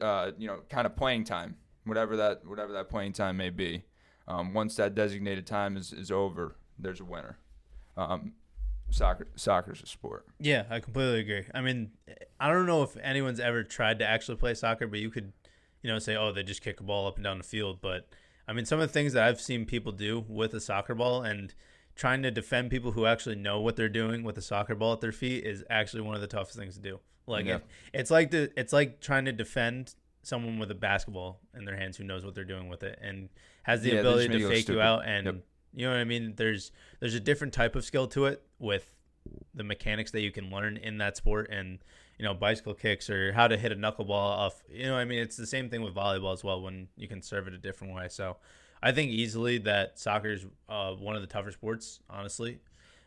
uh, 0.00 0.32
you 0.38 0.46
know, 0.46 0.60
kind 0.68 0.86
of 0.86 0.94
playing 0.94 1.24
time, 1.24 1.56
whatever 1.84 2.16
that 2.16 2.46
whatever 2.46 2.72
that 2.72 2.88
playing 2.88 3.12
time 3.12 3.36
may 3.36 3.50
be. 3.50 3.84
Um, 4.28 4.54
once 4.54 4.76
that 4.76 4.94
designated 4.94 5.46
time 5.46 5.76
is, 5.76 5.92
is 5.92 6.10
over, 6.10 6.56
there's 6.78 7.00
a 7.00 7.04
winner. 7.04 7.38
Um, 7.96 8.34
soccer 8.90 9.26
soccer's 9.34 9.82
a 9.82 9.86
sport. 9.86 10.26
Yeah, 10.38 10.64
I 10.70 10.80
completely 10.80 11.20
agree. 11.20 11.44
I 11.54 11.60
mean, 11.60 11.90
I 12.38 12.52
don't 12.52 12.66
know 12.66 12.82
if 12.82 12.96
anyone's 12.98 13.40
ever 13.40 13.64
tried 13.64 13.98
to 13.98 14.06
actually 14.06 14.36
play 14.36 14.54
soccer, 14.54 14.86
but 14.86 15.00
you 15.00 15.10
could, 15.10 15.32
you 15.82 15.90
know, 15.90 15.98
say, 15.98 16.14
oh, 16.16 16.32
they 16.32 16.42
just 16.42 16.62
kick 16.62 16.80
a 16.80 16.84
ball 16.84 17.06
up 17.08 17.16
and 17.16 17.24
down 17.24 17.38
the 17.38 17.44
field. 17.44 17.78
But 17.80 18.08
I 18.48 18.52
mean, 18.52 18.64
some 18.64 18.80
of 18.80 18.88
the 18.88 18.92
things 18.92 19.12
that 19.12 19.24
I've 19.24 19.40
seen 19.40 19.64
people 19.66 19.92
do 19.92 20.24
with 20.28 20.52
a 20.54 20.60
soccer 20.60 20.94
ball 20.94 21.22
and 21.22 21.54
trying 21.94 22.22
to 22.22 22.30
defend 22.30 22.70
people 22.70 22.92
who 22.92 23.06
actually 23.06 23.36
know 23.36 23.60
what 23.60 23.76
they're 23.76 23.88
doing 23.88 24.24
with 24.24 24.36
a 24.38 24.42
soccer 24.42 24.74
ball 24.74 24.92
at 24.94 25.00
their 25.00 25.12
feet 25.12 25.44
is 25.44 25.62
actually 25.70 26.02
one 26.02 26.14
of 26.14 26.20
the 26.20 26.26
toughest 26.26 26.56
things 26.58 26.74
to 26.76 26.80
do. 26.80 26.98
Like 27.26 27.46
Yeah. 27.46 27.56
it, 27.56 27.64
it's 27.92 28.10
like 28.10 28.30
the 28.30 28.50
it's 28.56 28.72
like 28.72 29.00
trying 29.00 29.26
to 29.26 29.32
defend 29.32 29.94
someone 30.22 30.58
with 30.58 30.70
a 30.70 30.74
basketball 30.74 31.40
in 31.54 31.64
their 31.64 31.76
hands 31.76 31.96
who 31.96 32.04
knows 32.04 32.24
what 32.24 32.34
they're 32.34 32.44
doing 32.44 32.68
with 32.68 32.82
it 32.82 32.98
and 33.02 33.28
has 33.64 33.82
the 33.82 33.90
Yeah, 33.90 34.00
ability 34.00 34.28
to 34.38 34.48
fake 34.48 34.68
you 34.68 34.80
out 34.80 35.04
and 35.06 35.26
Yep. 35.26 35.36
you 35.74 35.86
know 35.86 35.92
what 35.92 36.00
I 36.00 36.04
mean. 36.04 36.34
There's 36.36 36.72
there's 37.00 37.14
a 37.14 37.20
different 37.20 37.52
type 37.52 37.76
of 37.76 37.84
skill 37.84 38.06
to 38.08 38.24
it 38.26 38.42
with 38.58 38.96
the 39.54 39.62
mechanics 39.64 40.10
that 40.12 40.20
you 40.22 40.32
can 40.32 40.50
learn 40.50 40.76
in 40.76 40.98
that 40.98 41.16
sport 41.16 41.48
and 41.50 41.78
you 42.18 42.24
know 42.24 42.34
bicycle 42.34 42.74
kicks 42.74 43.08
or 43.10 43.32
how 43.32 43.48
to 43.48 43.56
hit 43.56 43.72
a 43.72 43.76
knuckleball 43.76 44.10
off. 44.10 44.62
You 44.70 44.86
know 44.86 44.96
I 44.96 45.04
mean. 45.04 45.18
It's 45.20 45.36
the 45.36 45.46
same 45.46 45.68
thing 45.70 45.82
with 45.82 45.94
volleyball 45.94 46.32
as 46.32 46.42
well 46.44 46.60
when 46.62 46.88
you 46.96 47.08
can 47.08 47.22
serve 47.22 47.46
it 47.48 47.54
a 47.54 47.58
different 47.58 47.94
way. 47.94 48.08
So 48.08 48.36
I 48.82 48.92
think 48.92 49.10
easily 49.10 49.58
that 49.58 49.98
soccer 49.98 50.32
is 50.32 50.44
uh, 50.68 50.92
one 50.94 51.14
of 51.16 51.22
the 51.22 51.28
tougher 51.28 51.52
sports. 51.52 52.00
Honestly, 52.10 52.58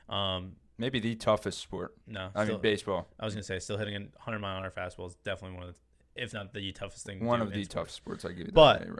um, 0.10 0.54
Maybe 0.78 1.00
the 1.00 1.16
toughest 1.16 1.60
sport. 1.60 1.94
no, 2.08 2.30
I 2.36 2.44
still- 2.44 2.56
mean, 2.56 2.62
baseball. 2.62 3.08
I 3.20 3.26
was 3.26 3.34
gonna 3.34 3.44
say 3.44 3.60
still 3.60 3.78
hitting 3.78 3.96
a 3.96 4.00
100 4.00 4.40
mile 4.40 4.58
an 4.58 4.64
hour 4.66 4.72
fastball 4.72 5.08
is 5.08 5.16
definitely 5.24 5.58
one 5.58 5.68
of 5.70 5.74
the, 5.76 6.22
if 6.22 6.34
not 6.34 6.54
the 6.54 6.72
toughest 6.74 7.06
thing. 7.06 7.24
One 7.26 7.42
of 7.42 7.50
the 7.52 7.64
sports. 7.64 7.74
toughest 7.74 7.96
sports. 7.96 8.26
I 8.26 8.30
give 8.30 8.40
you 8.40 8.44
that. 8.46 8.54
But- 8.54 8.88
right. 8.90 9.00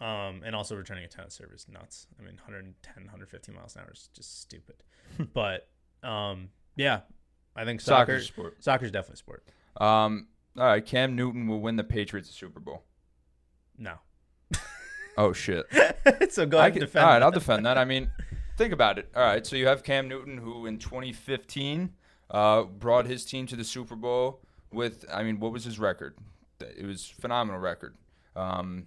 Um, 0.00 0.42
and 0.44 0.56
also 0.56 0.74
returning 0.74 1.04
a 1.04 1.08
tennis 1.08 1.32
service, 1.34 1.66
nuts. 1.68 2.08
I 2.18 2.22
mean, 2.22 2.34
110, 2.34 3.04
115 3.04 3.54
miles 3.54 3.76
an 3.76 3.82
hour 3.82 3.90
is 3.92 4.08
just 4.12 4.40
stupid. 4.40 4.82
but 5.32 5.68
um, 6.02 6.48
yeah, 6.74 7.00
I 7.54 7.64
think 7.64 7.80
soccer, 7.80 8.12
Soccer's 8.18 8.22
a 8.24 8.26
sport. 8.26 8.56
soccer's 8.64 8.90
definitely 8.90 9.14
a 9.14 9.16
sport. 9.18 9.44
Um, 9.80 10.28
all 10.56 10.64
right, 10.66 10.84
Cam 10.84 11.14
Newton 11.16 11.46
will 11.48 11.60
win 11.60 11.76
the 11.76 11.84
Patriots 11.84 12.30
a 12.30 12.32
Super 12.32 12.60
Bowl. 12.60 12.84
No. 13.78 13.94
Oh 15.18 15.34
shit. 15.34 15.66
so 16.30 16.46
go 16.46 16.56
I 16.58 16.68
ahead 16.68 16.72
can- 16.72 16.82
and 16.82 16.88
defend. 16.90 17.04
all 17.04 17.10
right, 17.12 17.18
that. 17.18 17.24
I'll 17.24 17.30
defend 17.30 17.66
that. 17.66 17.76
I 17.76 17.84
mean, 17.84 18.10
think 18.56 18.72
about 18.72 18.98
it. 18.98 19.10
All 19.14 19.22
right, 19.22 19.46
so 19.46 19.56
you 19.56 19.66
have 19.66 19.82
Cam 19.82 20.08
Newton, 20.08 20.38
who 20.38 20.64
in 20.64 20.78
2015 20.78 21.90
uh, 22.30 22.62
brought 22.62 23.04
his 23.04 23.24
team 23.26 23.46
to 23.48 23.54
the 23.56 23.62
Super 23.64 23.94
Bowl 23.94 24.40
with, 24.72 25.04
I 25.12 25.22
mean, 25.22 25.38
what 25.38 25.52
was 25.52 25.64
his 25.64 25.78
record? 25.78 26.16
It 26.60 26.86
was 26.86 27.04
phenomenal 27.06 27.60
record. 27.60 27.94
Um, 28.34 28.86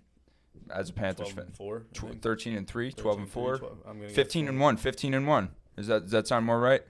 as 0.74 0.90
a 0.90 0.94
Panthers 0.94 1.28
12 1.32 1.34
fan, 1.34 1.46
and 1.46 1.56
four. 1.56 1.86
Tw- 1.94 2.20
13 2.20 2.58
and 2.58 2.68
3, 2.68 2.92
12 2.94 3.20
and 3.20 3.30
4, 3.30 3.58
12. 3.60 3.78
I'm 3.86 3.94
gonna 3.98 4.08
get 4.08 4.16
15 4.16 4.48
and 4.48 4.60
1, 4.60 4.78
15 4.78 5.14
and 5.14 5.28
1. 5.28 5.50
Is 5.78 5.88
that 5.88 6.02
does 6.04 6.12
that 6.12 6.28
sound 6.28 6.48
more 6.48 6.60
right? 6.60 6.82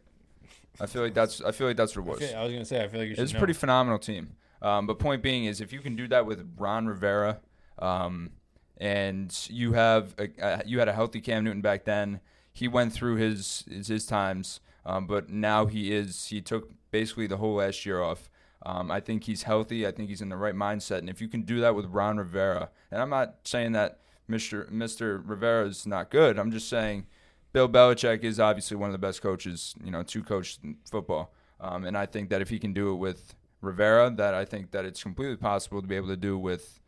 I 0.79 0.85
feel 0.87 1.01
like 1.01 1.13
that's 1.13 1.41
I 1.41 1.51
feel 1.51 1.67
like 1.67 1.77
that's 1.77 1.95
what 1.95 2.05
it 2.05 2.09
was. 2.09 2.21
Okay, 2.21 2.33
I 2.33 2.43
was 2.43 2.51
gonna 2.51 2.65
say 2.65 2.83
I 2.83 2.87
feel 2.87 2.99
like 2.99 3.09
you 3.09 3.15
should 3.15 3.23
It's 3.23 3.31
a 3.31 3.35
know. 3.35 3.39
pretty 3.39 3.53
phenomenal 3.53 3.99
team. 3.99 4.35
Um, 4.61 4.87
but 4.87 4.99
point 4.99 5.21
being 5.21 5.45
is, 5.45 5.61
if 5.61 5.71
you 5.73 5.79
can 5.79 5.95
do 5.95 6.07
that 6.07 6.25
with 6.25 6.55
Ron 6.57 6.87
Rivera, 6.87 7.39
um, 7.79 8.31
and 8.77 9.35
you 9.49 9.73
have 9.73 10.15
a, 10.17 10.29
uh, 10.43 10.61
you 10.65 10.79
had 10.79 10.87
a 10.87 10.93
healthy 10.93 11.21
Cam 11.21 11.43
Newton 11.43 11.61
back 11.61 11.85
then, 11.85 12.19
he 12.51 12.67
went 12.67 12.93
through 12.93 13.15
his 13.17 13.63
his, 13.69 13.87
his 13.87 14.05
times, 14.05 14.59
um, 14.85 15.07
but 15.07 15.29
now 15.29 15.65
he 15.65 15.93
is 15.93 16.27
he 16.27 16.41
took 16.41 16.71
basically 16.91 17.27
the 17.27 17.37
whole 17.37 17.55
last 17.55 17.85
year 17.85 18.01
off. 18.01 18.29
Um, 18.65 18.89
I 18.89 18.99
think 18.99 19.25
he's 19.25 19.43
healthy. 19.43 19.85
I 19.85 19.91
think 19.91 20.09
he's 20.09 20.21
in 20.21 20.29
the 20.29 20.37
right 20.37 20.55
mindset, 20.55 20.99
and 20.99 21.09
if 21.09 21.21
you 21.21 21.27
can 21.27 21.43
do 21.43 21.59
that 21.61 21.75
with 21.75 21.85
Ron 21.85 22.17
Rivera, 22.17 22.69
and 22.91 23.01
I'm 23.01 23.09
not 23.11 23.35
saying 23.43 23.73
that 23.73 23.99
Mr. 24.29 24.69
Mr. 24.71 25.21
Rivera 25.23 25.67
is 25.67 25.85
not 25.85 26.09
good. 26.09 26.39
I'm 26.39 26.51
just 26.51 26.67
saying 26.67 27.05
Bill 27.55 27.69
Belichick 27.69 28.25
is 28.25 28.37
obviously 28.37 28.75
one 28.75 28.89
of 28.89 28.91
the 28.91 28.97
best 28.97 29.21
coaches, 29.21 29.75
you 29.81 29.89
know, 29.89 30.03
to 30.03 30.21
coach 30.21 30.59
football. 30.91 31.33
Um, 31.61 31.85
and 31.85 31.97
I 31.97 32.05
think 32.05 32.29
that 32.31 32.41
if 32.41 32.49
he 32.49 32.59
can 32.59 32.73
do 32.73 32.91
it 32.91 32.95
with 32.95 33.33
Rivera, 33.61 34.11
that 34.17 34.33
I 34.33 34.43
think 34.43 34.71
that 34.71 34.83
it's 34.83 35.01
completely 35.01 35.37
possible 35.37 35.81
to 35.81 35.87
be 35.87 35.95
able 35.95 36.09
to 36.09 36.17
do 36.17 36.37
with 36.37 36.81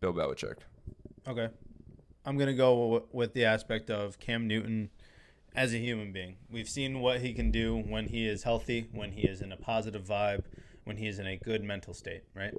Bill 0.00 0.14
Belichick. 0.14 0.60
Okay. 1.28 1.50
I'm 2.24 2.38
going 2.38 2.48
to 2.48 2.54
go 2.54 3.04
with 3.12 3.34
the 3.34 3.44
aspect 3.44 3.90
of 3.90 4.18
Cam 4.18 4.48
Newton 4.48 4.88
as 5.54 5.74
a 5.74 5.78
human 5.78 6.10
being. 6.10 6.36
We've 6.50 6.70
seen 6.70 7.00
what 7.00 7.20
he 7.20 7.34
can 7.34 7.50
do 7.50 7.76
when 7.76 8.06
he 8.06 8.26
is 8.26 8.44
healthy, 8.44 8.88
when 8.92 9.12
he 9.12 9.28
is 9.28 9.42
in 9.42 9.52
a 9.52 9.58
positive 9.58 10.04
vibe, 10.04 10.44
when 10.84 10.96
he 10.96 11.06
is 11.06 11.18
in 11.18 11.26
a 11.26 11.36
good 11.36 11.62
mental 11.62 11.92
state, 11.92 12.22
right? 12.34 12.54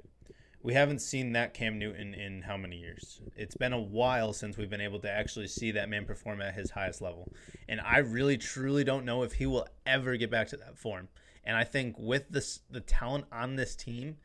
We 0.62 0.74
haven't 0.74 1.00
seen 1.00 1.32
that 1.32 1.54
Cam 1.54 1.78
Newton 1.78 2.12
in 2.14 2.42
how 2.42 2.56
many 2.56 2.76
years? 2.78 3.20
It's 3.36 3.56
been 3.56 3.72
a 3.72 3.80
while 3.80 4.32
since 4.32 4.56
we've 4.56 4.70
been 4.70 4.80
able 4.80 4.98
to 5.00 5.10
actually 5.10 5.46
see 5.46 5.70
that 5.72 5.88
man 5.88 6.04
perform 6.04 6.40
at 6.40 6.54
his 6.54 6.70
highest 6.70 7.00
level. 7.00 7.32
And 7.68 7.80
I 7.80 7.98
really 7.98 8.36
truly 8.36 8.82
don't 8.82 9.04
know 9.04 9.22
if 9.22 9.34
he 9.34 9.46
will 9.46 9.66
ever 9.86 10.16
get 10.16 10.30
back 10.30 10.48
to 10.48 10.56
that 10.56 10.76
form. 10.76 11.08
And 11.44 11.56
I 11.56 11.62
think 11.62 11.94
with 11.98 12.28
this 12.28 12.60
the 12.68 12.80
talent 12.80 13.26
on 13.30 13.54
this 13.54 13.76
team, 13.76 14.16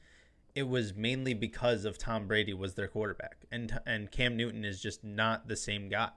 it 0.56 0.68
was 0.68 0.96
mainly 0.96 1.34
because 1.34 1.86
of 1.86 1.98
Tom 1.98 2.28
Brady 2.28 2.54
was 2.54 2.74
their 2.74 2.88
quarterback, 2.88 3.46
and 3.52 3.80
and 3.86 4.12
Cam 4.12 4.36
Newton 4.36 4.66
is 4.66 4.82
just 4.82 5.04
not 5.04 5.48
the 5.48 5.56
same 5.56 5.88
guy. 5.88 6.10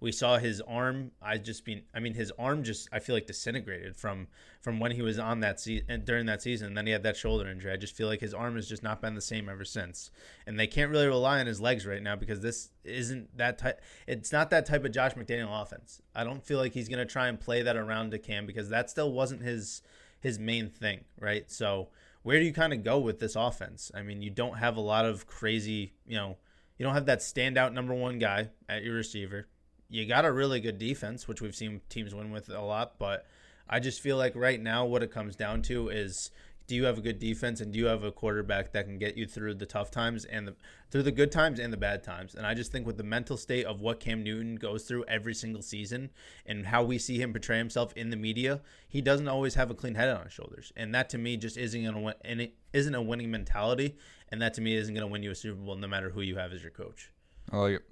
We 0.00 0.12
saw 0.12 0.38
his 0.38 0.62
arm. 0.62 1.10
I 1.20 1.36
just 1.36 1.64
been. 1.64 1.82
I 1.94 2.00
mean, 2.00 2.14
his 2.14 2.32
arm 2.38 2.64
just. 2.64 2.88
I 2.90 3.00
feel 3.00 3.14
like 3.14 3.26
disintegrated 3.26 3.96
from 3.96 4.28
from 4.60 4.80
when 4.80 4.92
he 4.92 5.02
was 5.02 5.18
on 5.18 5.40
that 5.40 5.60
season 5.60 6.04
during 6.04 6.26
that 6.26 6.42
season. 6.42 6.68
And 6.68 6.76
then 6.76 6.86
he 6.86 6.92
had 6.92 7.02
that 7.02 7.16
shoulder 7.16 7.48
injury. 7.48 7.72
I 7.72 7.76
just 7.76 7.96
feel 7.96 8.08
like 8.08 8.20
his 8.20 8.34
arm 8.34 8.56
has 8.56 8.68
just 8.68 8.82
not 8.82 9.00
been 9.00 9.14
the 9.14 9.20
same 9.20 9.48
ever 9.48 9.64
since. 9.64 10.10
And 10.46 10.58
they 10.58 10.66
can't 10.66 10.90
really 10.90 11.06
rely 11.06 11.40
on 11.40 11.46
his 11.46 11.60
legs 11.60 11.86
right 11.86 12.02
now 12.02 12.16
because 12.16 12.40
this 12.40 12.70
isn't 12.84 13.36
that 13.36 13.58
type. 13.58 13.80
It's 14.06 14.32
not 14.32 14.50
that 14.50 14.66
type 14.66 14.84
of 14.84 14.92
Josh 14.92 15.12
McDaniel 15.14 15.62
offense. 15.62 16.00
I 16.14 16.24
don't 16.24 16.44
feel 16.44 16.58
like 16.58 16.72
he's 16.72 16.88
gonna 16.88 17.06
try 17.06 17.28
and 17.28 17.38
play 17.38 17.62
that 17.62 17.76
around 17.76 18.12
to 18.12 18.18
Cam 18.18 18.46
because 18.46 18.70
that 18.70 18.90
still 18.90 19.12
wasn't 19.12 19.42
his 19.42 19.82
his 20.20 20.38
main 20.38 20.68
thing, 20.68 21.04
right? 21.18 21.50
So 21.50 21.88
where 22.22 22.38
do 22.38 22.44
you 22.44 22.52
kind 22.52 22.72
of 22.72 22.84
go 22.84 22.98
with 22.98 23.18
this 23.18 23.36
offense? 23.36 23.90
I 23.94 24.02
mean, 24.02 24.22
you 24.22 24.30
don't 24.30 24.58
have 24.58 24.76
a 24.76 24.80
lot 24.80 25.06
of 25.06 25.26
crazy, 25.26 25.94
you 26.06 26.16
know, 26.16 26.36
you 26.76 26.84
don't 26.84 26.94
have 26.94 27.06
that 27.06 27.20
standout 27.20 27.72
number 27.72 27.94
one 27.94 28.18
guy 28.18 28.50
at 28.68 28.82
your 28.82 28.94
receiver. 28.94 29.48
You 29.90 30.06
got 30.06 30.24
a 30.24 30.32
really 30.32 30.60
good 30.60 30.78
defense, 30.78 31.26
which 31.26 31.42
we've 31.42 31.54
seen 31.54 31.80
teams 31.88 32.14
win 32.14 32.30
with 32.30 32.48
a 32.48 32.60
lot, 32.60 32.98
but 32.98 33.26
I 33.68 33.80
just 33.80 34.00
feel 34.00 34.16
like 34.16 34.34
right 34.36 34.60
now 34.60 34.84
what 34.84 35.02
it 35.02 35.10
comes 35.10 35.36
down 35.36 35.62
to 35.62 35.88
is 35.88 36.30
do 36.70 36.76
you 36.76 36.84
have 36.84 36.98
a 36.98 37.00
good 37.00 37.18
defense 37.18 37.60
and 37.60 37.72
do 37.72 37.80
you 37.80 37.86
have 37.86 38.04
a 38.04 38.12
quarterback 38.12 38.70
that 38.70 38.84
can 38.84 38.96
get 38.96 39.16
you 39.16 39.26
through 39.26 39.54
the 39.54 39.66
tough 39.66 39.90
times 39.90 40.24
and 40.24 40.46
the 40.46 40.54
through 40.92 41.02
the 41.02 41.10
good 41.10 41.32
times 41.32 41.58
and 41.58 41.72
the 41.72 41.76
bad 41.76 42.04
times? 42.04 42.36
And 42.36 42.46
I 42.46 42.54
just 42.54 42.70
think 42.70 42.86
with 42.86 42.96
the 42.96 43.02
mental 43.02 43.36
state 43.36 43.66
of 43.66 43.80
what 43.80 43.98
Cam 43.98 44.22
Newton 44.22 44.54
goes 44.54 44.84
through 44.84 45.04
every 45.08 45.34
single 45.34 45.62
season 45.62 46.10
and 46.46 46.66
how 46.66 46.84
we 46.84 46.96
see 46.96 47.20
him 47.20 47.32
portray 47.32 47.58
himself 47.58 47.92
in 47.96 48.10
the 48.10 48.16
media, 48.16 48.60
he 48.88 49.00
doesn't 49.00 49.26
always 49.26 49.54
have 49.54 49.72
a 49.72 49.74
clean 49.74 49.96
head 49.96 50.10
on 50.10 50.22
his 50.22 50.32
shoulders. 50.32 50.72
And 50.76 50.94
that 50.94 51.10
to 51.10 51.18
me 51.18 51.36
just 51.36 51.56
isn't 51.56 51.84
gonna 51.84 52.00
win 52.00 52.14
and 52.24 52.40
it 52.40 52.54
isn't 52.72 52.94
a 52.94 53.02
winning 53.02 53.32
mentality. 53.32 53.96
And 54.28 54.40
that 54.40 54.54
to 54.54 54.60
me 54.60 54.76
isn't 54.76 54.94
gonna 54.94 55.08
win 55.08 55.24
you 55.24 55.32
a 55.32 55.34
Super 55.34 55.60
Bowl 55.60 55.74
no 55.74 55.88
matter 55.88 56.10
who 56.10 56.20
you 56.20 56.36
have 56.36 56.52
as 56.52 56.62
your 56.62 56.70
coach. 56.70 57.10
I 57.50 57.56
like 57.56 57.74
it. 57.74 57.82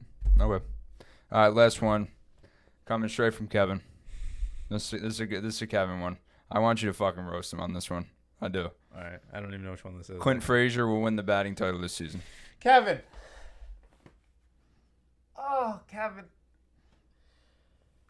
Okay. 0.40 0.64
All 1.31 1.43
right, 1.43 1.55
last 1.55 1.83
one. 1.83 2.09
Coming 2.87 3.09
straight 3.09 3.35
from 3.35 3.49
Kevin. 3.49 3.83
This 4.70 4.91
this 4.91 5.03
is 5.03 5.20
a 5.20 5.26
good, 5.26 5.43
this 5.43 5.57
is 5.57 5.62
a 5.62 5.66
Kevin 5.66 6.01
one. 6.01 6.18
I 6.51 6.59
want 6.59 6.83
you 6.83 6.89
to 6.89 6.95
fucking 6.95 7.24
roast 7.24 7.53
him 7.53 7.61
on 7.61 7.74
this 7.74 7.91
one. 7.91 8.07
I 8.41 8.49
do. 8.49 8.70
All 8.95 9.03
right. 9.03 9.20
I 9.33 9.41
don't 9.41 9.53
even 9.53 9.64
know 9.64 9.72
which 9.72 9.85
one 9.85 9.99
this 9.99 10.09
is. 10.09 10.20
Clint 10.20 10.43
Frazier 10.43 10.87
will 10.87 11.03
win 11.03 11.16
the 11.16 11.22
batting 11.22 11.55
title 11.55 11.81
this 11.81 11.95
season. 11.95 12.22
Kevin. 12.61 13.01
Oh, 15.37 15.81
Kevin. 15.89 16.24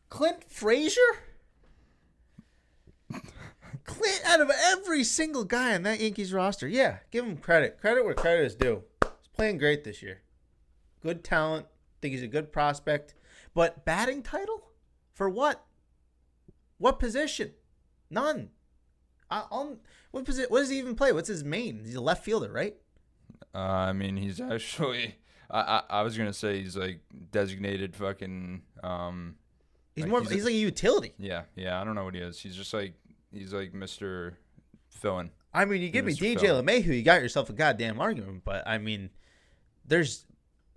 Clint 0.09 0.45
Frazier? 0.49 1.01
Clint, 3.85 4.23
out 4.27 4.41
of 4.41 4.51
every 4.65 5.03
single 5.03 5.45
guy 5.45 5.75
on 5.75 5.83
that 5.83 6.01
Yankees 6.01 6.33
roster, 6.33 6.69
yeah, 6.69 6.99
give 7.11 7.25
him 7.25 7.37
credit. 7.37 7.81
Credit 7.81 8.05
where 8.05 8.15
credit 8.15 8.45
is 8.45 8.55
due. 8.55 8.83
He's 9.03 9.29
playing 9.35 9.59
great 9.59 9.85
this 9.85 10.03
year. 10.03 10.23
Good 11.03 11.25
talent. 11.25 11.67
Think 12.01 12.13
he's 12.15 12.23
a 12.23 12.29
good 12.29 12.53
prospect. 12.53 13.15
But 13.55 13.85
batting 13.85 14.23
title? 14.23 14.65
For 15.15 15.29
what? 15.29 15.65
What 16.79 16.99
position? 16.99 17.53
None. 18.11 18.51
I, 19.31 19.45
on 19.51 19.79
what 20.11 20.25
position? 20.25 20.51
What 20.51 20.61
does 20.61 20.71
he 20.71 20.79
even 20.79 20.95
play? 20.95 21.13
What's 21.13 21.29
his 21.29 21.45
main? 21.45 21.83
He's 21.85 21.97
a 21.97 22.01
left 22.01 22.25
fielder, 22.25 22.51
right? 22.51 22.77
Uh, 23.55 23.59
I 23.59 23.93
mean, 23.93 24.17
he's 24.17 24.41
actually. 24.41 25.17
I, 25.51 25.61
I 25.61 25.83
I 26.01 26.03
was 26.03 26.17
gonna 26.17 26.33
say 26.33 26.61
he's 26.63 26.77
like 26.77 27.01
designated 27.31 27.97
fucking. 27.97 28.63
Um, 28.83 29.37
He's 29.95 30.05
Like, 30.05 30.11
more. 30.11 30.21
he's 30.21 30.31
He's, 30.31 30.43
a- 30.43 30.47
like 30.47 30.55
a 30.55 30.59
utility. 30.59 31.13
yeah, 31.19 31.43
yeah. 31.57 31.81
I 31.81 31.85
don't 31.85 31.97
know 31.97 32.05
what 32.05 32.15
he 32.15 32.21
is. 32.21 32.39
He's 32.41 32.55
just 32.55 32.73
like 32.73 32.95
he's 33.33 33.53
like 33.53 33.75
Mister 33.75 34.39
Fill-in. 34.91 35.31
I 35.53 35.65
mean, 35.65 35.83
you 35.83 35.89
give 35.91 36.05
me 36.05 36.15
DJ. 36.15 36.37
LeMahieu, 36.63 36.87
you 36.87 37.03
got 37.03 37.21
yourself 37.21 37.51
a 37.51 37.53
goddamn 37.53 37.99
argument. 38.01 38.45
But 38.45 38.67
I 38.69 38.79
mean, 38.79 39.11
there's 39.85 40.25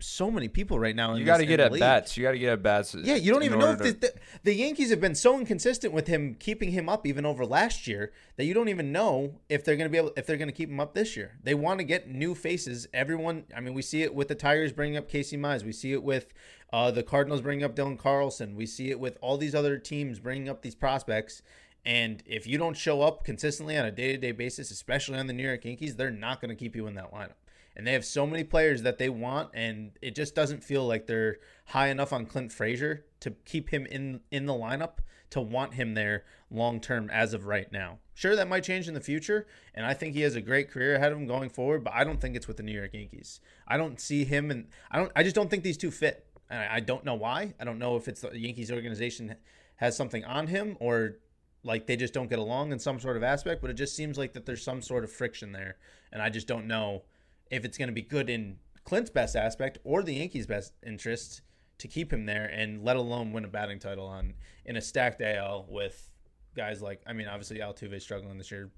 so 0.01 0.31
many 0.31 0.47
people 0.47 0.79
right 0.79 0.95
now. 0.95 1.13
In 1.13 1.19
You 1.19 1.25
got 1.25 1.37
to 1.37 1.45
get 1.45 1.59
at 1.59 1.77
bats. 1.77 2.17
You 2.17 2.23
got 2.23 2.31
to 2.31 2.39
get 2.39 2.53
at 2.53 2.63
bats. 2.63 2.95
Yeah, 2.95 3.15
you 3.15 3.31
don't 3.31 3.43
even 3.43 3.59
know 3.59 3.71
if 3.71 3.79
to- 3.79 3.93
the, 3.93 4.13
the 4.43 4.53
Yankees 4.53 4.89
have 4.89 4.99
been 4.99 5.15
so 5.15 5.39
inconsistent 5.39 5.93
with 5.93 6.07
him 6.07 6.35
keeping 6.39 6.71
him 6.71 6.89
up 6.89 7.05
even 7.07 7.25
over 7.25 7.45
last 7.45 7.87
year 7.87 8.11
that 8.37 8.45
you 8.45 8.53
don't 8.53 8.69
even 8.69 8.91
know 8.91 9.35
if 9.49 9.63
they're 9.63 9.75
going 9.75 9.89
to 9.89 9.91
be 9.91 9.97
able 9.97 10.11
if 10.17 10.25
they're 10.25 10.37
going 10.37 10.49
to 10.49 10.53
keep 10.53 10.69
him 10.69 10.79
up 10.79 10.93
this 10.93 11.15
year. 11.15 11.37
They 11.43 11.53
want 11.53 11.79
to 11.79 11.83
get 11.83 12.09
new 12.09 12.35
faces. 12.35 12.87
Everyone, 12.93 13.45
I 13.55 13.61
mean, 13.61 13.73
we 13.73 13.81
see 13.81 14.01
it 14.03 14.13
with 14.13 14.27
the 14.27 14.35
Tigers 14.35 14.71
bringing 14.71 14.97
up 14.97 15.07
Casey 15.07 15.37
Mize. 15.37 15.63
We 15.63 15.71
see 15.71 15.93
it 15.93 16.03
with 16.03 16.33
uh, 16.73 16.91
the 16.91 17.03
Cardinals 17.03 17.41
bringing 17.41 17.63
up 17.63 17.75
Dylan 17.75 17.97
Carlson. 17.97 18.55
We 18.55 18.65
see 18.65 18.89
it 18.89 18.99
with 18.99 19.17
all 19.21 19.37
these 19.37 19.55
other 19.55 19.77
teams 19.77 20.19
bringing 20.19 20.49
up 20.49 20.61
these 20.61 20.75
prospects. 20.75 21.41
And 21.85 22.21
if 22.25 22.45
you 22.45 22.57
don't 22.57 22.77
show 22.77 23.01
up 23.01 23.23
consistently 23.23 23.77
on 23.77 23.85
a 23.85 23.91
day 23.91 24.11
to 24.11 24.17
day 24.17 24.31
basis, 24.31 24.71
especially 24.71 25.17
on 25.17 25.27
the 25.27 25.33
New 25.33 25.43
York 25.43 25.65
Yankees, 25.65 25.95
they're 25.95 26.11
not 26.11 26.39
going 26.39 26.49
to 26.49 26.55
keep 26.55 26.75
you 26.75 26.87
in 26.87 26.95
that 26.95 27.11
lineup. 27.11 27.33
And 27.81 27.87
they 27.87 27.93
have 27.93 28.05
so 28.05 28.27
many 28.27 28.43
players 28.43 28.83
that 28.83 28.99
they 28.99 29.09
want, 29.09 29.49
and 29.55 29.93
it 30.03 30.13
just 30.13 30.35
doesn't 30.35 30.63
feel 30.63 30.85
like 30.85 31.07
they're 31.07 31.37
high 31.65 31.87
enough 31.87 32.13
on 32.13 32.27
Clint 32.27 32.51
Frazier 32.51 33.05
to 33.21 33.31
keep 33.43 33.69
him 33.69 33.87
in 33.87 34.19
in 34.29 34.45
the 34.45 34.53
lineup 34.53 34.99
to 35.31 35.41
want 35.41 35.73
him 35.73 35.95
there 35.95 36.23
long 36.51 36.79
term 36.79 37.09
as 37.09 37.33
of 37.33 37.47
right 37.47 37.71
now. 37.71 37.97
Sure, 38.13 38.35
that 38.35 38.47
might 38.47 38.63
change 38.63 38.87
in 38.87 38.93
the 38.93 39.01
future, 39.01 39.47
and 39.73 39.83
I 39.83 39.95
think 39.95 40.13
he 40.13 40.21
has 40.21 40.35
a 40.35 40.41
great 40.41 40.69
career 40.69 40.93
ahead 40.93 41.11
of 41.11 41.17
him 41.17 41.25
going 41.25 41.49
forward. 41.49 41.83
But 41.83 41.93
I 41.95 42.03
don't 42.03 42.21
think 42.21 42.35
it's 42.35 42.47
with 42.47 42.57
the 42.57 42.61
New 42.61 42.71
York 42.71 42.93
Yankees. 42.93 43.39
I 43.67 43.77
don't 43.77 43.99
see 43.99 44.25
him, 44.25 44.51
and 44.51 44.67
I 44.91 44.99
don't. 44.99 45.11
I 45.15 45.23
just 45.23 45.35
don't 45.35 45.49
think 45.49 45.63
these 45.63 45.75
two 45.75 45.89
fit. 45.89 46.27
And 46.51 46.59
I, 46.59 46.75
I 46.75 46.79
don't 46.81 47.03
know 47.03 47.15
why. 47.15 47.55
I 47.59 47.63
don't 47.63 47.79
know 47.79 47.95
if 47.95 48.07
it's 48.07 48.21
the 48.21 48.37
Yankees 48.37 48.71
organization 48.71 49.37
has 49.77 49.97
something 49.97 50.23
on 50.23 50.45
him 50.45 50.77
or 50.79 51.15
like 51.63 51.87
they 51.87 51.95
just 51.95 52.13
don't 52.13 52.29
get 52.29 52.37
along 52.37 52.73
in 52.73 52.77
some 52.77 52.99
sort 52.99 53.17
of 53.17 53.23
aspect. 53.23 53.59
But 53.59 53.71
it 53.71 53.73
just 53.73 53.95
seems 53.95 54.19
like 54.19 54.33
that 54.33 54.45
there's 54.45 54.63
some 54.63 54.83
sort 54.83 55.03
of 55.03 55.11
friction 55.11 55.51
there, 55.51 55.77
and 56.11 56.21
I 56.21 56.29
just 56.29 56.45
don't 56.45 56.67
know 56.67 57.05
if 57.51 57.65
it's 57.65 57.77
going 57.77 57.89
to 57.89 57.93
be 57.93 58.01
good 58.01 58.29
in 58.29 58.57
Clint's 58.83 59.11
best 59.11 59.35
aspect 59.35 59.77
or 59.83 60.01
the 60.01 60.15
Yankees' 60.15 60.47
best 60.47 60.73
interest 60.85 61.41
to 61.77 61.87
keep 61.87 62.11
him 62.11 62.25
there, 62.25 62.45
and 62.45 62.83
let 62.83 62.95
alone 62.95 63.33
win 63.33 63.45
a 63.45 63.47
batting 63.47 63.79
title 63.79 64.07
on 64.07 64.33
in 64.65 64.77
a 64.77 64.81
stacked 64.81 65.21
AL 65.21 65.67
with 65.69 66.09
guys 66.55 66.81
like 66.81 67.01
I 67.05 67.13
mean, 67.13 67.27
obviously 67.27 67.57
Altuve 67.57 68.01
struggling 68.01 68.37
this 68.37 68.51
year 68.51 68.71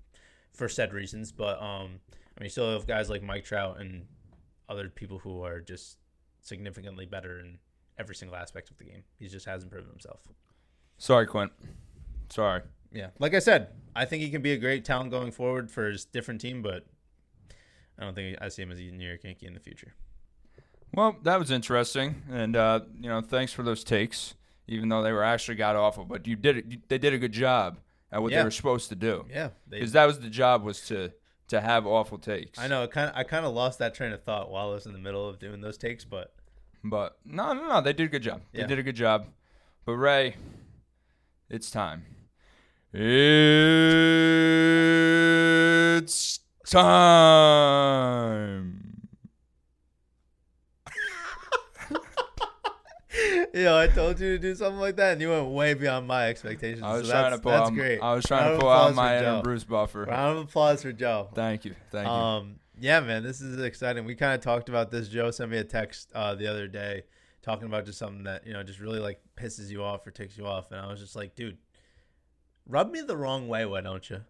for 0.53 0.67
said 0.67 0.93
reasons, 0.93 1.32
but 1.32 1.61
um, 1.61 1.99
I 2.38 2.39
mean, 2.39 2.45
you 2.45 2.49
still 2.49 2.71
have 2.74 2.88
guys 2.88 3.09
like 3.09 3.21
Mike 3.21 3.45
Trout 3.45 3.80
and 3.80 4.05
other 4.69 4.89
people 4.89 5.19
who 5.19 5.43
are 5.43 5.59
just 5.59 5.97
significantly 6.41 7.05
better 7.05 7.39
in 7.39 7.59
every 7.97 8.15
single 8.15 8.36
aspect 8.36 8.71
of 8.71 8.78
the 8.78 8.86
game. 8.86 9.03
He 9.19 9.28
just 9.28 9.45
hasn't 9.45 9.71
proven 9.71 9.89
himself. 9.89 10.21
Sorry, 10.97 11.28
Quint. 11.28 11.51
Sorry. 12.30 12.61
Yeah, 12.91 13.09
like 13.19 13.34
I 13.34 13.39
said, 13.39 13.69
I 13.95 14.05
think 14.05 14.24
he 14.24 14.30
can 14.30 14.41
be 14.41 14.53
a 14.53 14.57
great 14.57 14.86
talent 14.86 15.11
going 15.11 15.32
forward 15.32 15.71
for 15.71 15.89
his 15.89 16.05
different 16.05 16.41
team, 16.41 16.61
but 16.61 16.86
I 17.99 18.03
don't 18.03 18.15
think 18.15 18.37
I 18.41 18.49
see 18.49 18.61
him 18.63 18.71
as 18.71 18.79
a 18.79 18.83
New 18.83 19.07
York 19.07 19.23
Yankee 19.23 19.45
in 19.45 19.53
the 19.53 19.59
future. 19.59 19.93
Well, 20.93 21.15
that 21.23 21.39
was 21.39 21.49
interesting, 21.51 22.21
and 22.31 22.55
uh, 22.55 22.81
you 22.99 23.09
know, 23.09 23.21
thanks 23.21 23.51
for 23.53 23.63
those 23.63 23.83
takes, 23.83 24.35
even 24.67 24.89
though 24.89 25.01
they 25.01 25.11
were 25.11 25.23
actually 25.23 25.55
got 25.55 25.75
awful. 25.75 26.05
But 26.05 26.27
you 26.27 26.35
did 26.35 26.57
it. 26.57 26.87
They 26.89 26.97
did 26.99 27.13
a 27.13 27.17
good 27.17 27.31
job 27.31 27.79
at 28.11 28.21
what 28.21 28.31
Yeah. 28.31 28.39
they 28.39 28.43
were 28.45 28.51
supposed 28.51 28.89
to 28.89 28.95
do. 28.95 29.25
Yeah, 29.29 29.49
Because 29.69 29.91
that 29.93 30.05
was 30.05 30.19
the 30.19 30.29
job 30.29 30.63
was 30.63 30.81
to 30.87 31.11
to 31.47 31.59
have 31.61 31.85
awful 31.87 32.17
takes. 32.19 32.57
I 32.59 32.67
know. 32.67 32.87
Kind 32.87 33.09
of, 33.09 33.15
I 33.15 33.23
kind 33.23 33.45
of 33.45 33.53
lost 33.53 33.79
that 33.79 33.93
train 33.95 34.11
of 34.13 34.23
thought 34.23 34.49
while 34.51 34.69
I 34.69 34.73
was 34.73 34.85
in 34.85 34.93
the 34.93 34.99
middle 34.99 35.27
of 35.27 35.39
doing 35.39 35.61
those 35.61 35.77
takes, 35.77 36.05
but 36.05 36.33
But 36.83 37.17
no, 37.25 37.53
no, 37.53 37.67
no. 37.67 37.81
They 37.81 37.93
did 37.93 38.05
a 38.05 38.09
good 38.09 38.23
job. 38.23 38.41
They 38.53 38.59
Yeah. 38.61 38.67
did 38.67 38.77
a 38.79 38.83
good 38.83 38.95
job. 38.95 39.27
But 39.85 39.93
Ray, 39.97 40.35
it's 41.49 41.69
time. 41.71 42.05
It's 45.95 46.39
time. 46.72 49.09
yeah, 53.53 53.76
I 53.76 53.88
told 53.88 54.20
you 54.20 54.38
to 54.38 54.39
do 54.39 54.55
something 54.55 54.80
like 54.80 54.95
that, 54.97 55.14
and 55.14 55.22
you 55.22 55.30
went 55.30 55.47
way 55.47 55.74
beyond 55.74 56.07
my 56.07 56.28
expectations. 56.28 56.84
I 56.84 56.93
was 56.93 57.07
so 57.07 57.14
trying 57.14 57.32
that's, 57.32 57.38
to 57.38 57.41
pull 57.41 57.51
that's 57.51 57.70
out. 57.70 57.76
great. 57.76 57.99
I 57.99 58.16
was 58.16 58.26
trying 58.26 58.45
Round 58.45 58.59
to 58.59 58.61
pull 58.61 58.72
out 58.72 58.95
my 58.95 59.18
inner. 59.18 59.41
Bruce 59.41 59.64
Buffer. 59.64 60.05
Round 60.05 60.39
of 60.39 60.45
applause 60.45 60.82
for 60.82 60.91
Joe. 60.91 61.30
Thank 61.34 61.66
you. 61.66 61.76
Thank 61.91 62.07
you. 62.07 62.11
Um, 62.11 62.55
yeah, 62.80 62.99
man, 62.99 63.24
this 63.24 63.41
is 63.41 63.61
exciting. 63.61 64.05
We 64.05 64.16
kind 64.16 64.34
of 64.34 64.41
talked 64.41 64.70
about 64.70 64.91
this. 64.91 65.07
Joe 65.07 65.32
sent 65.32 65.51
me 65.51 65.57
a 65.57 65.64
text 65.64 66.11
uh, 66.14 66.36
the 66.36 66.47
other 66.47 66.68
day 66.68 67.03
talking 67.43 67.68
about 67.68 67.86
just 67.86 67.99
something 67.99 68.24
that 68.24 68.47
you 68.47 68.53
know 68.53 68.64
just 68.64 68.80
really 68.80 68.99
like 68.99 69.22
pisses 69.38 69.70
you 69.70 69.84
off 69.84 70.07
or 70.07 70.11
ticks 70.11 70.38
you 70.38 70.47
off, 70.47 70.72
and 70.72 70.80
I 70.80 70.88
was 70.88 70.99
just 70.99 71.16
like, 71.16 71.36
dude, 71.36 71.57
rub 72.68 72.91
me 72.91 73.01
the 73.01 73.18
wrong 73.18 73.47
way, 73.47 73.66
why 73.66 73.82
don't 73.82 74.09
you? 74.09 74.22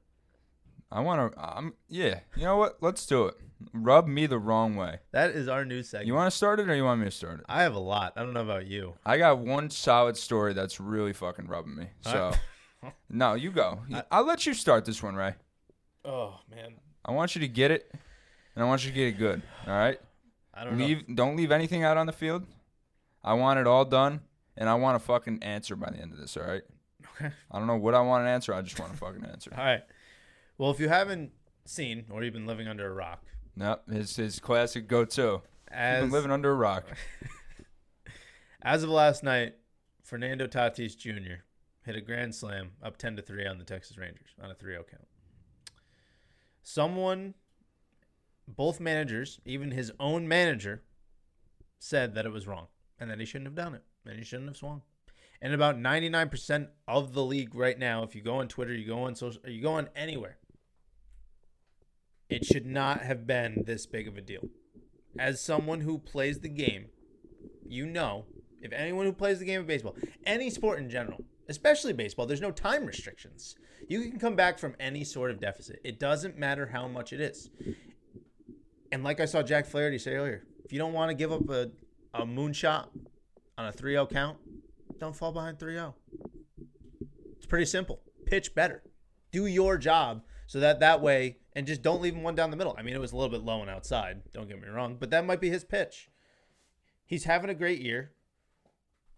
I 0.93 0.99
want 0.99 1.33
to. 1.33 1.39
I'm. 1.39 1.73
Yeah. 1.89 2.19
You 2.35 2.43
know 2.43 2.57
what? 2.57 2.77
Let's 2.81 3.05
do 3.07 3.25
it. 3.25 3.35
Rub 3.73 4.07
me 4.07 4.27
the 4.27 4.37
wrong 4.37 4.75
way. 4.75 4.99
That 5.11 5.31
is 5.31 5.47
our 5.47 5.65
new 5.65 5.81
segment. 5.81 6.07
You 6.07 6.13
want 6.13 6.31
to 6.31 6.37
start 6.37 6.59
it 6.59 6.69
or 6.69 6.75
you 6.75 6.83
want 6.83 6.99
me 6.99 7.05
to 7.05 7.11
start 7.11 7.39
it? 7.39 7.45
I 7.49 7.63
have 7.63 7.73
a 7.73 7.79
lot. 7.79 8.13
I 8.15 8.21
don't 8.21 8.33
know 8.33 8.41
about 8.41 8.67
you. 8.67 8.93
I 9.05 9.17
got 9.17 9.39
one 9.39 9.69
solid 9.71 10.17
story 10.17 10.53
that's 10.53 10.79
really 10.79 11.13
fucking 11.13 11.47
rubbing 11.47 11.75
me. 11.75 11.87
So, 12.01 12.33
no, 13.09 13.33
you 13.33 13.51
go. 13.51 13.79
I'll 14.11 14.25
let 14.25 14.45
you 14.45 14.53
start 14.53 14.85
this 14.85 15.01
one, 15.01 15.15
Ray. 15.15 15.33
Oh 16.05 16.35
man, 16.53 16.75
I 17.03 17.11
want 17.11 17.33
you 17.35 17.41
to 17.41 17.47
get 17.47 17.71
it, 17.71 17.89
and 18.55 18.63
I 18.63 18.67
want 18.67 18.83
you 18.83 18.91
to 18.91 18.95
get 18.95 19.07
it 19.07 19.17
good. 19.17 19.41
All 19.65 19.73
right. 19.73 19.99
I 20.53 20.63
don't 20.63 20.77
know. 20.77 20.85
Leave. 20.85 21.15
Don't 21.15 21.35
leave 21.35 21.51
anything 21.51 21.83
out 21.83 21.97
on 21.97 22.05
the 22.05 22.13
field. 22.13 22.45
I 23.23 23.33
want 23.33 23.59
it 23.59 23.65
all 23.65 23.85
done, 23.85 24.21
and 24.57 24.69
I 24.69 24.75
want 24.75 24.97
a 24.97 24.99
fucking 24.99 25.41
answer 25.41 25.75
by 25.75 25.89
the 25.89 25.97
end 25.97 26.11
of 26.11 26.19
this. 26.19 26.37
All 26.37 26.43
right. 26.43 26.61
Okay. 27.15 27.33
I 27.49 27.57
don't 27.57 27.67
know 27.67 27.77
what 27.77 27.95
I 27.95 28.01
want 28.01 28.23
an 28.23 28.29
answer. 28.29 28.53
I 28.53 28.61
just 28.61 28.79
want 28.79 28.93
a 28.93 28.97
fucking 28.97 29.25
answer. 29.25 29.51
All 29.57 29.63
right. 29.63 29.81
Well, 30.57 30.71
if 30.71 30.79
you 30.79 30.89
haven't 30.89 31.31
seen 31.65 32.05
or 32.09 32.23
you've 32.23 32.33
been 32.33 32.45
living 32.45 32.67
under 32.67 32.87
a 32.87 32.93
rock, 32.93 33.23
Nope. 33.55 33.89
His 33.89 34.15
his 34.15 34.39
classic 34.39 34.87
go-to. 34.87 35.41
as 35.67 36.03
Been 36.03 36.11
living 36.11 36.31
under 36.31 36.51
a 36.51 36.55
rock. 36.55 36.85
as 38.61 38.83
of 38.83 38.89
last 38.89 39.23
night, 39.23 39.55
Fernando 40.03 40.47
Tatis 40.47 40.97
Jr. 40.97 41.43
hit 41.85 41.95
a 41.95 42.01
grand 42.01 42.33
slam 42.33 42.71
up 42.81 42.97
10 42.97 43.17
to 43.17 43.21
3 43.21 43.45
on 43.45 43.57
the 43.59 43.63
Texas 43.63 43.97
Rangers 43.97 44.29
on 44.41 44.49
a 44.49 44.55
3-0 44.55 44.77
count. 44.89 45.07
Someone 46.63 47.35
both 48.47 48.79
managers, 48.79 49.39
even 49.45 49.71
his 49.71 49.91
own 49.99 50.27
manager, 50.27 50.81
said 51.79 52.15
that 52.15 52.25
it 52.25 52.31
was 52.31 52.47
wrong 52.47 52.67
and 52.99 53.09
that 53.09 53.19
he 53.19 53.25
shouldn't 53.25 53.47
have 53.47 53.55
done 53.55 53.75
it 53.75 53.83
and 54.05 54.17
he 54.17 54.25
shouldn't 54.25 54.49
have 54.49 54.57
swung. 54.57 54.81
And 55.41 55.53
about 55.53 55.77
99% 55.77 56.69
of 56.87 57.13
the 57.13 57.23
league 57.23 57.53
right 57.53 57.77
now, 57.77 58.03
if 58.03 58.15
you 58.15 58.21
go 58.21 58.35
on 58.35 58.47
Twitter, 58.47 58.73
you 58.73 58.87
go 58.87 59.03
on 59.03 59.15
social, 59.15 59.41
you 59.45 59.61
go 59.61 59.73
on 59.73 59.89
anywhere, 59.95 60.37
it 62.29 62.45
should 62.45 62.65
not 62.65 63.01
have 63.01 63.27
been 63.27 63.63
this 63.65 63.85
big 63.85 64.07
of 64.07 64.17
a 64.17 64.21
deal. 64.21 64.49
As 65.17 65.41
someone 65.41 65.81
who 65.81 65.99
plays 65.99 66.39
the 66.39 66.49
game, 66.49 66.87
you 67.67 67.85
know, 67.85 68.25
if 68.61 68.71
anyone 68.71 69.05
who 69.05 69.13
plays 69.13 69.39
the 69.39 69.45
game 69.45 69.61
of 69.61 69.67
baseball, 69.67 69.95
any 70.25 70.49
sport 70.49 70.79
in 70.79 70.89
general, 70.89 71.23
especially 71.49 71.93
baseball, 71.93 72.25
there's 72.25 72.41
no 72.41 72.51
time 72.51 72.85
restrictions. 72.85 73.55
You 73.87 74.01
can 74.09 74.19
come 74.19 74.35
back 74.35 74.57
from 74.57 74.75
any 74.79 75.03
sort 75.03 75.31
of 75.31 75.39
deficit. 75.39 75.79
It 75.83 75.99
doesn't 75.99 76.37
matter 76.37 76.67
how 76.67 76.87
much 76.87 77.13
it 77.13 77.19
is. 77.19 77.49
And 78.91 79.03
like 79.03 79.19
I 79.19 79.25
saw 79.25 79.43
Jack 79.43 79.65
Flaherty 79.65 79.97
say 79.97 80.13
earlier, 80.13 80.43
if 80.63 80.71
you 80.71 80.79
don't 80.79 80.93
want 80.93 81.09
to 81.09 81.15
give 81.15 81.31
up 81.31 81.49
a, 81.49 81.71
a 82.13 82.25
moonshot 82.25 82.87
on 83.57 83.65
a 83.65 83.71
3 83.71 83.93
0 83.93 84.07
count, 84.07 84.37
don't 84.99 85.15
fall 85.15 85.31
behind 85.31 85.59
3 85.59 85.73
0. 85.73 85.95
It's 87.37 87.45
pretty 87.45 87.65
simple. 87.65 88.01
Pitch 88.25 88.55
better. 88.55 88.83
Do 89.31 89.45
your 89.47 89.77
job 89.77 90.21
so 90.47 90.59
that 90.59 90.79
that 90.79 91.01
way, 91.01 91.37
and 91.53 91.67
just 91.67 91.81
don't 91.81 92.01
leave 92.01 92.15
him 92.15 92.23
one 92.23 92.35
down 92.35 92.51
the 92.51 92.57
middle. 92.57 92.75
I 92.77 92.81
mean, 92.81 92.95
it 92.95 93.01
was 93.01 93.11
a 93.11 93.15
little 93.15 93.31
bit 93.31 93.45
low 93.45 93.61
and 93.61 93.69
outside, 93.69 94.21
don't 94.33 94.47
get 94.47 94.61
me 94.61 94.67
wrong, 94.67 94.97
but 94.99 95.09
that 95.11 95.25
might 95.25 95.41
be 95.41 95.49
his 95.49 95.63
pitch. 95.63 96.09
He's 97.05 97.25
having 97.25 97.49
a 97.49 97.55
great 97.55 97.81
year. 97.81 98.11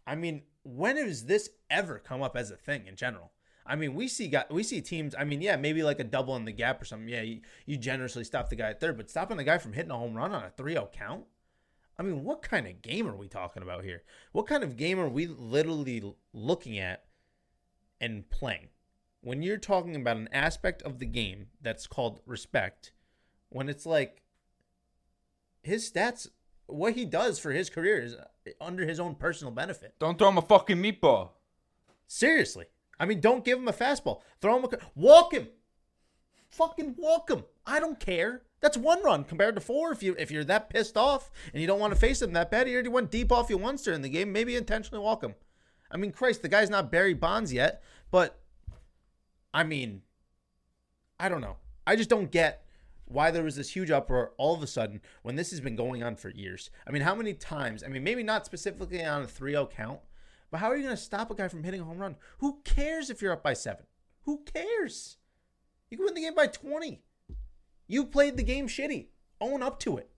I 0.08 0.16
mean, 0.16 0.44
when 0.64 0.98
has 0.98 1.26
this 1.26 1.50
ever 1.70 2.00
come 2.00 2.22
up 2.22 2.36
as 2.36 2.52
a 2.52 2.58
thing 2.58 2.88
in 2.88 2.96
general? 2.96 3.32
I 3.66 3.76
mean, 3.76 3.96
we 3.96 4.08
see 4.08 4.28
guy, 4.28 4.46
we 4.52 4.64
see 4.64 4.82
teams. 4.82 5.16
I 5.18 5.24
mean, 5.24 5.42
yeah, 5.42 5.56
maybe 5.56 5.82
like 5.82 6.00
a 6.00 6.04
double 6.04 6.36
in 6.36 6.46
the 6.46 6.52
gap 6.52 6.82
or 6.82 6.86
something. 6.86 7.10
Yeah, 7.10 7.22
you, 7.22 7.42
you 7.66 7.78
generously 7.78 8.24
stop 8.24 8.50
the 8.50 8.56
guy 8.56 8.70
at 8.70 8.80
third, 8.80 8.98
but 8.98 9.10
stopping 9.10 9.38
the 9.38 9.44
guy 9.44 9.58
from 9.58 9.74
hitting 9.74 9.92
a 9.92 9.98
home 9.98 10.14
run 10.14 10.34
on 10.34 10.44
a 10.44 10.62
3-0 10.62 10.92
count. 10.92 11.26
I 11.98 12.04
mean, 12.04 12.24
what 12.24 12.42
kind 12.42 12.68
of 12.68 12.82
game 12.82 13.08
are 13.08 13.16
we 13.16 13.28
talking 13.28 13.64
about 13.64 13.84
here? 13.84 14.04
What 14.34 14.48
kind 14.48 14.64
of 14.64 14.78
game 14.78 15.00
are 15.00 15.10
we 15.10 15.28
literally 15.28 16.04
looking 16.34 16.78
at 16.78 17.06
and 18.00 18.30
playing? 18.30 18.68
When 19.26 19.42
you're 19.42 19.58
talking 19.58 19.96
about 19.96 20.18
an 20.18 20.30
aspect 20.32 20.84
of 20.84 21.00
the 21.00 21.06
game 21.08 21.48
that's 21.60 21.88
called 21.88 22.20
respect, 22.28 22.92
when 23.50 23.70
it's 23.70 23.84
like 23.84 24.22
his 25.64 25.92
stats, 25.92 26.28
what 26.68 26.94
he 26.94 27.06
does 27.06 27.40
for 27.40 27.52
his 27.52 27.72
career 27.72 28.00
is 28.04 28.14
uh, 28.14 28.26
under 28.62 28.86
his 28.86 29.00
own 29.00 29.16
personal 29.16 29.52
benefit. 29.52 29.96
Don't 29.98 30.20
throw 30.20 30.30
him 30.30 30.38
a 30.38 30.44
fucking 30.44 30.78
meatball. 30.78 31.30
Seriously. 32.06 32.66
I 33.00 33.08
mean, 33.08 33.20
don't 33.20 33.44
give 33.44 33.58
him 33.58 33.68
a 33.68 33.74
fastball. 33.74 34.22
Throw 34.42 34.60
him 34.60 34.66
a 34.66 34.78
walk 34.94 35.34
him. 35.34 35.48
Fucking 36.50 36.94
walk 36.96 37.32
him. 37.32 37.46
I 37.66 37.80
don't 37.80 38.00
care. 38.00 38.44
That's 38.62 38.78
one 38.78 39.04
run 39.04 39.24
compared 39.24 39.56
to 39.56 39.62
four. 39.62 39.92
If 39.92 40.04
you 40.04 40.16
if 40.20 40.30
you're 40.30 40.44
that 40.44 40.70
pissed 40.70 40.98
off 40.98 41.32
and 41.52 41.60
you 41.60 41.66
don't 41.66 41.80
want 41.80 41.94
to 41.94 42.00
face 42.00 42.22
him 42.22 42.34
that 42.34 42.52
bad, 42.52 42.68
he 42.68 42.74
already 42.76 42.90
went 42.90 43.10
deep 43.10 43.32
off 43.32 43.50
you 43.50 43.58
once 43.58 43.82
during 43.82 44.04
the 44.04 44.10
game. 44.10 44.32
Maybe 44.32 44.56
intentionally 44.56 45.04
walk 45.04 45.24
him. 45.24 45.34
I 45.90 45.98
mean, 45.98 46.12
Christ, 46.12 46.44
the 46.44 46.48
guy's 46.48 46.70
not 46.70 46.92
Barry 46.92 47.16
Bonds 47.16 47.52
yet, 47.52 47.82
but 48.12 48.40
I 49.56 49.64
mean, 49.64 50.02
I 51.18 51.30
don't 51.30 51.40
know. 51.40 51.56
I 51.88 51.96
just 51.96 52.10
don't 52.10 52.30
get 52.30 52.66
why 53.06 53.32
there 53.32 53.44
was 53.44 53.56
this 53.56 53.70
huge 53.70 53.90
uproar 53.90 54.34
all 54.38 54.54
of 54.54 54.62
a 54.62 54.68
sudden 54.68 55.00
when 55.22 55.38
this 55.38 55.50
has 55.52 55.62
been 55.62 55.78
going 55.78 56.04
on 56.04 56.18
for 56.18 56.30
years. 56.30 56.70
I 56.86 56.92
mean, 56.92 57.04
how 57.04 57.16
many 57.16 57.34
times? 57.34 57.82
I 57.82 57.88
mean, 57.88 58.04
maybe 58.04 58.22
not 58.22 58.46
specifically 58.46 59.02
on 59.02 59.22
a 59.22 59.28
3-0 59.28 59.72
count, 59.72 60.02
but 60.52 60.60
how 60.60 60.68
are 60.68 60.76
you 60.76 60.84
going 60.84 60.96
to 60.96 61.02
stop 61.02 61.32
a 61.32 61.36
guy 61.36 61.48
from 61.48 61.64
hitting 61.64 61.80
a 61.80 61.86
home 61.86 62.00
run? 62.00 62.18
Who 62.40 62.60
cares 62.66 63.10
if 63.10 63.22
you're 63.22 63.32
up 63.32 63.44
by 63.44 63.54
7? 63.54 63.86
Who 64.24 64.44
cares? 64.44 65.16
You 65.90 65.96
can 65.96 66.06
win 66.06 66.16
the 66.16 66.22
game 66.22 66.36
by 66.36 66.48
20. 66.48 67.02
You 67.88 68.06
played 68.06 68.36
the 68.36 68.44
game 68.44 68.68
shitty. 68.68 69.08
Own 69.40 69.64
up 69.64 69.80
to 69.82 69.96
it. 69.96 70.10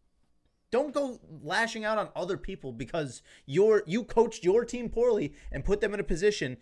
Don't 0.71 0.95
go 0.95 1.19
lashing 1.43 1.85
out 1.85 1.99
on 1.99 2.09
other 2.15 2.37
people 2.37 2.71
because 2.71 3.21
you're 3.45 3.83
you 3.85 4.03
coached 4.03 4.43
your 4.43 4.65
team 4.65 4.89
poorly 4.89 5.33
and 5.51 5.63
put 5.63 5.79
them 5.79 5.93
in 5.93 5.99
a 5.99 6.03
position 6.03 6.57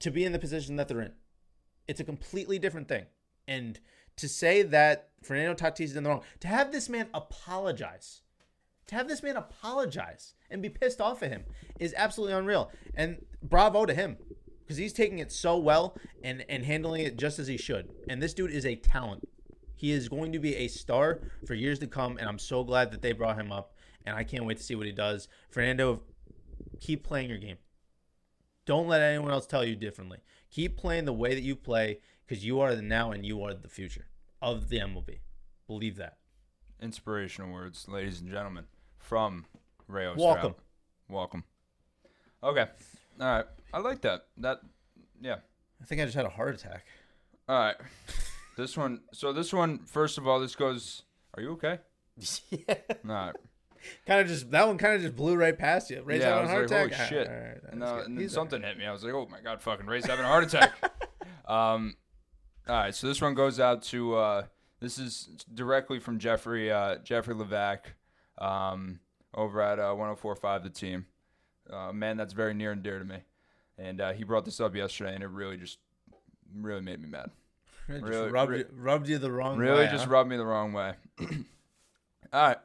to 0.00 0.10
be 0.10 0.24
in 0.24 0.32
the 0.32 0.38
position 0.40 0.74
that 0.76 0.88
they're 0.88 1.00
in. 1.00 1.12
It's 1.88 2.00
a 2.00 2.04
completely 2.04 2.58
different 2.58 2.88
thing. 2.88 3.06
And 3.46 3.78
to 4.16 4.28
say 4.28 4.62
that 4.62 5.10
Fernando 5.22 5.54
Tatis 5.54 5.80
is 5.80 5.96
in 5.96 6.04
the 6.04 6.10
wrong, 6.10 6.22
to 6.40 6.48
have 6.48 6.72
this 6.72 6.88
man 6.88 7.08
apologize, 7.12 8.22
to 8.86 8.94
have 8.94 9.08
this 9.08 9.22
man 9.22 9.36
apologize 9.36 10.34
and 10.50 10.62
be 10.62 10.68
pissed 10.68 11.00
off 11.00 11.22
at 11.22 11.30
him 11.30 11.44
is 11.78 11.94
absolutely 11.96 12.34
unreal. 12.34 12.70
And 12.94 13.24
bravo 13.42 13.86
to 13.86 13.94
him 13.94 14.16
because 14.60 14.76
he's 14.76 14.92
taking 14.92 15.18
it 15.18 15.30
so 15.30 15.56
well 15.58 15.96
and 16.22 16.44
and 16.48 16.64
handling 16.64 17.02
it 17.02 17.16
just 17.16 17.38
as 17.38 17.46
he 17.46 17.56
should. 17.56 17.90
And 18.08 18.22
this 18.22 18.34
dude 18.34 18.50
is 18.50 18.66
a 18.66 18.76
talent. 18.76 19.28
He 19.76 19.90
is 19.90 20.08
going 20.08 20.32
to 20.32 20.38
be 20.38 20.54
a 20.56 20.68
star 20.68 21.20
for 21.46 21.54
years 21.54 21.78
to 21.80 21.86
come, 21.86 22.16
and 22.16 22.28
I'm 22.28 22.38
so 22.38 22.64
glad 22.64 22.92
that 22.92 23.02
they 23.02 23.12
brought 23.12 23.38
him 23.38 23.52
up. 23.52 23.74
And 24.06 24.16
I 24.16 24.22
can't 24.22 24.44
wait 24.44 24.58
to 24.58 24.62
see 24.62 24.74
what 24.74 24.86
he 24.86 24.92
does. 24.92 25.28
Fernando, 25.50 26.02
keep 26.80 27.04
playing 27.04 27.30
your 27.30 27.38
game. 27.38 27.56
Don't 28.66 28.86
let 28.86 29.02
anyone 29.02 29.30
else 29.30 29.46
tell 29.46 29.64
you 29.64 29.76
differently. 29.76 30.18
Keep 30.54 30.76
playing 30.76 31.04
the 31.04 31.12
way 31.12 31.34
that 31.34 31.42
you 31.42 31.56
play 31.56 31.98
because 32.24 32.44
you 32.44 32.60
are 32.60 32.76
the 32.76 32.82
now 32.82 33.10
and 33.10 33.26
you 33.26 33.42
are 33.42 33.52
the 33.52 33.66
future 33.66 34.06
of 34.40 34.68
the 34.68 34.78
MLB. 34.78 35.18
Believe 35.66 35.96
that. 35.96 36.18
Inspirational 36.80 37.52
words, 37.52 37.86
ladies 37.88 38.20
and 38.20 38.30
gentlemen, 38.30 38.66
from 38.96 39.46
Rayo 39.88 40.14
Welcome. 40.16 40.54
Welcome. 41.08 41.42
Okay. 42.40 42.66
All 43.20 43.26
right. 43.26 43.46
I 43.72 43.78
like 43.80 44.02
that. 44.02 44.26
That, 44.36 44.60
yeah. 45.20 45.38
I 45.82 45.86
think 45.86 46.00
I 46.00 46.04
just 46.04 46.16
had 46.16 46.24
a 46.24 46.30
heart 46.30 46.54
attack. 46.54 46.86
All 47.48 47.58
right. 47.58 47.76
this 48.56 48.76
one. 48.76 49.00
So 49.12 49.32
this 49.32 49.52
one, 49.52 49.80
first 49.80 50.18
of 50.18 50.28
all, 50.28 50.38
this 50.38 50.54
goes. 50.54 51.02
Are 51.36 51.42
you 51.42 51.50
okay? 51.54 51.80
yeah. 52.50 52.74
All 53.08 53.10
right. 53.10 53.34
Kind 54.06 54.20
of 54.20 54.28
just 54.28 54.50
that 54.50 54.66
one 54.66 54.78
kind 54.78 54.94
of 54.94 55.02
just 55.02 55.16
blew 55.16 55.34
right 55.36 55.56
past 55.56 55.90
you. 55.90 56.02
Ray's 56.02 56.20
Yeah, 56.22 56.34
I 56.34 56.36
having 56.36 56.48
a 56.48 56.52
heart 56.52 56.70
like, 56.70 56.86
attack. 56.92 57.08
holy 57.08 57.08
shit. 57.24 57.28
All 57.28 57.34
right, 57.34 57.60
And, 57.72 57.82
uh, 57.82 58.02
and 58.04 58.18
then 58.18 58.28
something 58.28 58.62
hit 58.62 58.78
me. 58.78 58.86
I 58.86 58.92
was 58.92 59.04
like, 59.04 59.12
oh 59.14 59.26
my 59.30 59.40
god, 59.40 59.60
fucking 59.62 59.86
Ray's 59.86 60.06
having 60.06 60.24
a 60.24 60.28
heart 60.28 60.44
attack. 60.52 60.72
um, 61.46 61.96
all 62.68 62.76
right, 62.76 62.94
so 62.94 63.06
this 63.06 63.20
one 63.20 63.34
goes 63.34 63.60
out 63.60 63.82
to 63.84 64.14
uh, 64.16 64.42
this 64.80 64.98
is 64.98 65.28
directly 65.52 65.98
from 65.98 66.18
Jeffrey 66.18 66.70
uh, 66.72 66.96
Jeffrey 67.04 67.34
Levac 67.34 67.78
um, 68.38 69.00
over 69.34 69.60
at 69.60 69.78
uh, 69.78 69.94
104.5 69.94 70.62
The 70.62 70.70
Team. 70.70 71.06
Uh, 71.72 71.76
a 71.76 71.92
man 71.92 72.16
that's 72.16 72.32
very 72.34 72.52
near 72.54 72.72
and 72.72 72.82
dear 72.82 72.98
to 72.98 73.04
me, 73.04 73.18
and 73.78 74.00
uh, 74.00 74.12
he 74.12 74.22
brought 74.24 74.44
this 74.44 74.60
up 74.60 74.74
yesterday, 74.74 75.14
and 75.14 75.22
it 75.24 75.28
really 75.28 75.56
just 75.56 75.78
really 76.54 76.80
made 76.82 77.00
me 77.00 77.08
mad. 77.08 77.30
all 77.88 77.94
right. 77.94 78.00
Just 78.00 78.10
really- 78.12 78.30
rubbed, 78.30 78.50
re- 78.52 78.58
you, 78.58 78.66
rubbed 78.74 79.08
you 79.08 79.18
the 79.18 79.30
wrong 79.32 79.56
Really 79.58 79.72
way. 79.72 79.78
Really 79.80 79.90
just 79.90 80.04
huh? 80.04 80.10
rubbed 80.10 80.28
me 80.30 80.36
the 80.36 80.44
wrong 80.46 80.72
way. 80.74 80.92
all 81.20 81.26
right, 82.48 82.56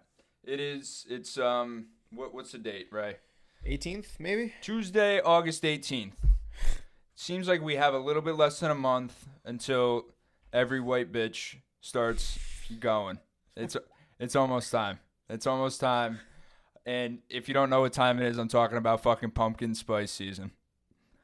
it 0.43 0.59
is. 0.59 1.05
It's 1.09 1.37
um. 1.37 1.87
What 2.11 2.33
what's 2.33 2.51
the 2.51 2.57
date, 2.57 2.87
Ray? 2.91 3.17
18th 3.67 4.19
maybe. 4.19 4.53
Tuesday, 4.61 5.19
August 5.21 5.63
18th. 5.63 6.13
Seems 7.15 7.47
like 7.47 7.61
we 7.61 7.75
have 7.75 7.93
a 7.93 7.99
little 7.99 8.21
bit 8.21 8.35
less 8.35 8.59
than 8.59 8.71
a 8.71 8.75
month 8.75 9.27
until 9.43 10.05
every 10.53 10.79
white 10.79 11.11
bitch 11.11 11.57
starts 11.81 12.39
going. 12.79 13.19
It's 13.55 13.75
it's 14.19 14.35
almost 14.35 14.71
time. 14.71 14.99
It's 15.29 15.45
almost 15.45 15.79
time. 15.79 16.19
And 16.85 17.19
if 17.29 17.47
you 17.47 17.53
don't 17.53 17.69
know 17.69 17.81
what 17.81 17.93
time 17.93 18.19
it 18.19 18.25
is, 18.25 18.37
I'm 18.37 18.47
talking 18.47 18.77
about 18.77 19.03
fucking 19.03 19.31
pumpkin 19.31 19.75
spice 19.75 20.11
season. 20.11 20.51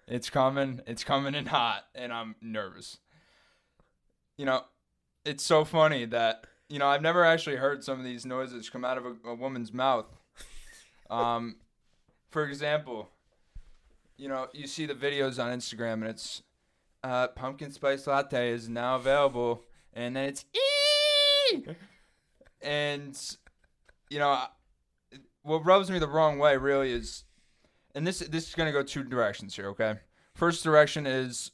It's 0.07 0.29
coming. 0.29 0.81
It's 0.85 1.03
coming 1.03 1.33
in 1.33 1.47
hot, 1.47 1.85
and 1.95 2.13
I'm 2.13 2.35
nervous. 2.41 2.99
You 4.37 4.45
know, 4.45 4.63
it's 5.23 5.43
so 5.43 5.65
funny 5.65 6.05
that 6.05 6.45
you 6.69 6.79
know 6.79 6.87
I've 6.87 7.01
never 7.01 7.23
actually 7.23 7.57
heard 7.57 7.83
some 7.83 7.99
of 7.99 8.05
these 8.05 8.25
noises 8.25 8.69
come 8.69 8.85
out 8.85 8.97
of 8.97 9.05
a, 9.05 9.29
a 9.29 9.35
woman's 9.35 9.73
mouth. 9.73 10.05
Um, 11.09 11.57
for 12.29 12.45
example, 12.45 13.09
you 14.17 14.27
know, 14.27 14.47
you 14.53 14.67
see 14.67 14.85
the 14.85 14.93
videos 14.93 15.43
on 15.43 15.57
Instagram 15.57 15.93
and 15.93 16.05
it's 16.05 16.41
uh, 17.03 17.27
pumpkin 17.29 17.71
spice 17.71 18.07
latte 18.07 18.49
is 18.49 18.67
now 18.67 18.95
available, 18.95 19.61
and 19.93 20.15
then 20.15 20.29
it's 20.29 20.45
and 22.61 23.37
you 24.09 24.19
know, 24.19 24.45
what 25.43 25.65
rubs 25.65 25.91
me 25.91 25.99
the 25.99 26.07
wrong 26.07 26.39
way 26.39 26.57
really 26.57 26.91
is, 26.91 27.25
and 27.93 28.05
this 28.05 28.19
this 28.19 28.47
is 28.47 28.55
gonna 28.55 28.71
go 28.71 28.81
two 28.81 29.03
directions 29.03 29.55
here. 29.55 29.67
Okay, 29.67 29.95
first 30.33 30.63
direction 30.63 31.05
is 31.05 31.51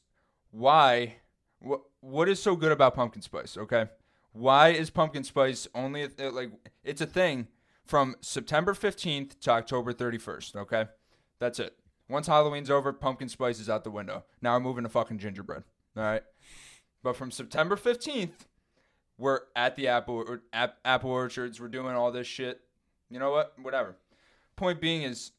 why 0.51 1.16
what 1.59 1.82
what 1.99 2.30
is 2.30 2.41
so 2.41 2.55
good 2.55 2.72
about 2.72 2.95
pumpkin 2.95 3.22
spice? 3.22 3.57
Okay, 3.57 3.88
why 4.34 4.69
is 4.69 4.89
pumpkin 4.89 5.23
spice 5.23 5.67
only 5.75 6.03
a, 6.03 6.09
uh, 6.19 6.32
like 6.32 6.51
it's 6.84 7.01
a 7.01 7.05
thing 7.05 7.47
from 7.86 8.15
September 8.21 8.73
15th 8.73 9.39
to 9.41 9.51
October 9.51 9.93
31st, 9.93 10.55
okay? 10.55 10.86
That's 11.39 11.59
it. 11.59 11.75
Once 12.07 12.27
Halloween's 12.27 12.69
over, 12.69 12.93
pumpkin 12.93 13.29
spice 13.29 13.59
is 13.59 13.69
out 13.69 13.84
the 13.84 13.91
window. 13.91 14.25
Now 14.41 14.53
we're 14.53 14.61
moving 14.61 14.84
to 14.84 14.89
fucking 14.89 15.17
gingerbread, 15.17 15.63
all 15.95 16.03
right? 16.03 16.23
But 17.03 17.15
from 17.15 17.32
September 17.32 17.75
15th, 17.75 18.45
we're 19.17 19.41
at 19.55 19.75
the 19.75 19.88
apple 19.88 20.39
ap- 20.51 20.77
apple 20.84 21.11
orchards. 21.11 21.59
We're 21.59 21.67
doing 21.67 21.95
all 21.95 22.11
this 22.11 22.27
shit. 22.27 22.61
You 23.09 23.19
know 23.19 23.32
what? 23.32 23.53
Whatever. 23.61 23.95
Point 24.55 24.82
being 24.82 25.03
is, 25.03 25.32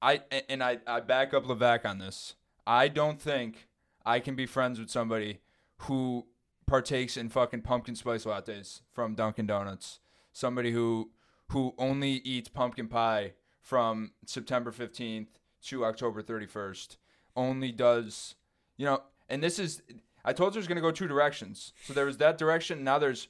I 0.00 0.22
and 0.48 0.62
I 0.62 0.78
I 0.86 1.00
back 1.00 1.32
up 1.32 1.44
Levac 1.44 1.84
on 1.84 1.98
this. 1.98 2.34
I 2.66 2.88
don't 2.88 3.20
think 3.20 3.68
I 4.04 4.18
can 4.20 4.34
be 4.34 4.46
friends 4.46 4.78
with 4.78 4.90
somebody 4.90 5.38
who 5.78 6.26
partakes 6.66 7.16
in 7.16 7.28
fucking 7.28 7.62
pumpkin 7.62 7.94
spice 7.94 8.24
lattes 8.24 8.80
from 8.92 9.14
Dunkin' 9.14 9.46
Donuts. 9.46 10.00
Somebody 10.32 10.72
who 10.72 11.10
who 11.48 11.74
only 11.76 12.12
eats 12.12 12.48
pumpkin 12.48 12.88
pie 12.88 13.32
from 13.60 14.12
September 14.24 14.72
15th 14.72 15.26
to 15.64 15.84
October 15.84 16.22
31st. 16.22 16.96
Only 17.36 17.70
does, 17.70 18.36
you 18.76 18.86
know, 18.86 19.02
and 19.28 19.42
this 19.42 19.58
is 19.58 19.82
I 20.24 20.32
told 20.32 20.54
you 20.54 20.58
it 20.58 20.60
was 20.60 20.68
going 20.68 20.76
to 20.76 20.82
go 20.82 20.90
two 20.90 21.08
directions. 21.08 21.72
So 21.84 21.92
there 21.92 22.06
was 22.06 22.18
that 22.18 22.38
direction, 22.38 22.84
now 22.84 22.98
there's 22.98 23.28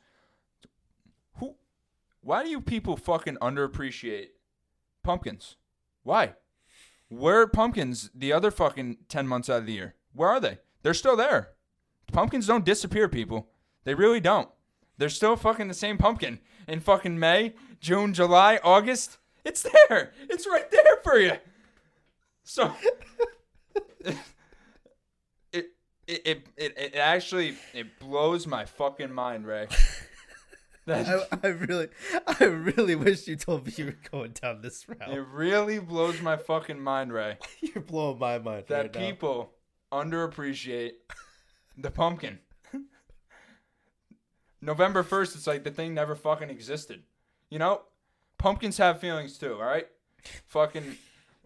who 1.39 1.57
why 2.21 2.45
do 2.45 2.51
you 2.51 2.61
people 2.61 2.97
fucking 2.97 3.37
underappreciate 3.37 4.29
pumpkins? 5.03 5.57
Why? 6.03 6.35
Where 7.09 7.43
are 7.43 7.47
pumpkins 7.47 8.11
the 8.15 8.33
other 8.33 8.51
fucking 8.51 8.99
10 9.09 9.29
months 9.29 9.51
out 9.51 9.61
of 9.61 9.67
the 9.67 9.73
year? 9.73 9.95
Where 10.15 10.31
are 10.31 10.41
they? 10.41 10.59
They're 10.83 10.95
still 10.95 11.17
there. 11.17 11.51
Pumpkins 12.13 12.47
don't 12.47 12.65
disappear, 12.65 13.09
people. 13.09 13.49
They 13.85 13.95
really 13.95 14.21
don't. 14.21 14.49
They're 14.99 15.09
still 15.09 15.37
fucking 15.37 15.69
the 15.69 15.75
same 15.75 15.99
pumpkin 15.99 16.39
in 16.69 16.81
fucking 16.81 17.19
May, 17.19 17.55
June, 17.81 18.15
July, 18.15 18.61
August. 18.63 19.19
It's 19.45 19.63
there. 19.63 20.13
It's 20.31 20.47
right 20.47 20.71
there 20.71 20.99
for 21.03 21.19
you. 21.19 21.33
So 22.45 22.73
it 24.05 24.17
it 25.53 25.73
it 26.07 26.47
it, 26.57 26.79
it 26.79 26.95
actually 26.97 27.57
it 27.75 27.99
blows 27.99 28.47
my 28.47 28.65
fucking 28.65 29.13
mind, 29.13 29.47
Ray. 29.47 29.67
I, 30.89 31.23
I 31.43 31.47
really, 31.47 31.89
I 32.27 32.45
really 32.45 32.97
wish 32.97 33.29
you 33.29 33.37
told 33.37 33.67
me 33.67 33.73
you 33.77 33.85
were 33.87 33.99
going 34.11 34.33
down 34.33 34.63
this 34.63 34.89
route. 34.89 34.99
it 35.09 35.25
really 35.33 35.79
blows 35.79 36.21
my 36.21 36.37
fucking 36.37 36.81
mind, 36.81 37.13
Ray. 37.13 37.39
You're 37.61 37.85
blowing 37.85 38.19
my 38.19 38.39
mind 38.39 38.65
that 38.69 38.77
right 38.77 38.95
now. 38.95 39.01
people 39.01 39.53
underappreciate 39.93 40.93
the 41.77 41.91
pumpkin. 41.91 42.39
November 44.61 45.03
1st, 45.03 45.37
it's 45.37 45.47
like 45.47 45.65
the 45.65 45.71
thing 45.71 45.95
never 45.95 46.15
fucking 46.15 46.51
existed. 46.51 47.03
You 47.51 47.59
know, 47.59 47.83
pumpkins 48.39 48.79
have 48.79 49.01
feelings 49.01 49.39
too, 49.39 49.55
all 49.55 49.65
right? 49.65 49.87
Fucking 50.47 50.97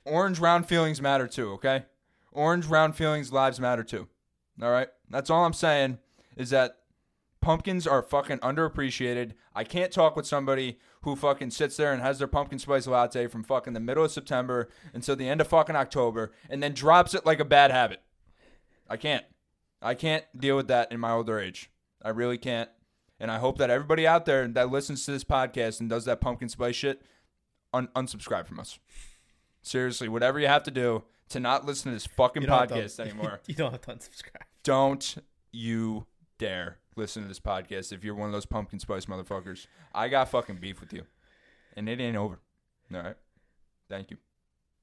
orange 0.05 0.39
round 0.39 0.67
feelings 0.67 1.01
matter 1.03 1.27
too, 1.27 1.53
okay? 1.53 1.85
Orange 2.33 2.67
round 2.67 2.97
feelings 2.97 3.33
lives 3.33 3.61
matter 3.61 3.83
too. 3.83 4.09
All 4.63 4.71
right? 4.71 4.89
That's 5.11 5.31
all 5.31 5.45
I'm 5.45 5.53
saying 5.53 5.99
is 6.37 6.51
that 6.51 6.79
pumpkins 7.41 7.87
are 7.87 8.03
fucking 8.03 8.39
underappreciated. 8.39 9.33
I 9.55 9.65
can't 9.65 9.93
talk 9.93 10.17
with 10.17 10.27
somebody 10.27 10.79
who 11.03 11.17
fucking 11.17 11.51
sits 11.51 11.77
there 11.77 11.93
and 11.93 12.03
has 12.03 12.19
their 12.19 12.29
pumpkin 12.29 12.59
spice 12.59 12.87
latte 12.87 13.27
from 13.27 13.45
fucking 13.45 13.73
the 13.73 13.81
middle 13.81 14.05
of 14.05 14.11
September 14.11 14.69
until 14.93 15.17
the 15.17 15.29
end 15.29 15.41
of 15.41 15.49
fucking 15.49 15.77
October 15.77 16.33
and 16.51 16.63
then 16.63 16.73
drops 16.73 17.15
it 17.15 17.25
like 17.25 17.41
a 17.41 17.45
bad 17.45 17.71
habit. 17.71 18.03
I 18.89 18.97
can't. 18.97 19.25
I 19.83 19.95
can't 19.95 20.25
deal 20.37 20.57
with 20.57 20.69
that 20.69 20.91
in 20.93 21.01
my 21.01 21.13
older 21.13 21.39
age. 21.39 21.71
I 22.03 22.11
really 22.11 22.39
can't. 22.39 22.71
And 23.19 23.31
I 23.31 23.39
hope 23.39 23.59
that 23.59 23.71
everybody 23.71 24.07
out 24.07 24.27
there 24.27 24.47
that 24.47 24.71
listens 24.71 25.05
to 25.07 25.13
this 25.13 25.25
podcast 25.25 25.81
and 25.81 25.89
does 25.89 26.05
that 26.05 26.21
pumpkin 26.21 26.49
spice 26.49 26.77
shit, 26.77 27.03
un- 27.73 27.89
unsubscribe 27.97 28.47
from 28.47 28.61
us. 28.61 28.79
Seriously, 29.63 30.09
whatever 30.09 30.39
you 30.39 30.47
have 30.49 30.63
to 30.65 30.71
do 30.71 31.05
to 31.31 31.41
not 31.41 31.65
listen 31.65 31.91
to 31.91 31.97
this 31.97 32.07
fucking 32.07 32.43
You 32.43 32.49
to- 32.49 32.53
podcast 32.55 33.01
anymore. 33.07 33.41
you 33.47 33.55
don't 33.55 33.73
have 33.73 33.81
to 33.83 33.91
unsubscribe. 33.93 34.43
Don't 34.63 35.17
you 35.53 36.07
dare 36.39 36.79
listen 36.97 37.23
to 37.23 37.29
this 37.29 37.41
podcast 37.41 37.93
if 37.93 38.05
you're 38.05 38.15
one 38.15 38.29
of 38.29 38.33
those 38.33 38.47
pumpkin 38.47 38.79
spice 38.79 39.07
motherfuckers. 39.07 39.67
I 39.95 40.09
got 40.09 40.29
fucking 40.31 40.57
beef 40.57 40.81
with 40.81 40.93
you. 40.93 41.05
And 41.77 41.89
it 41.89 42.01
ain't 42.01 42.17
over. 42.17 42.39
All 42.95 43.03
right. 43.03 43.17
Thank 43.89 44.11
you. 44.11 44.19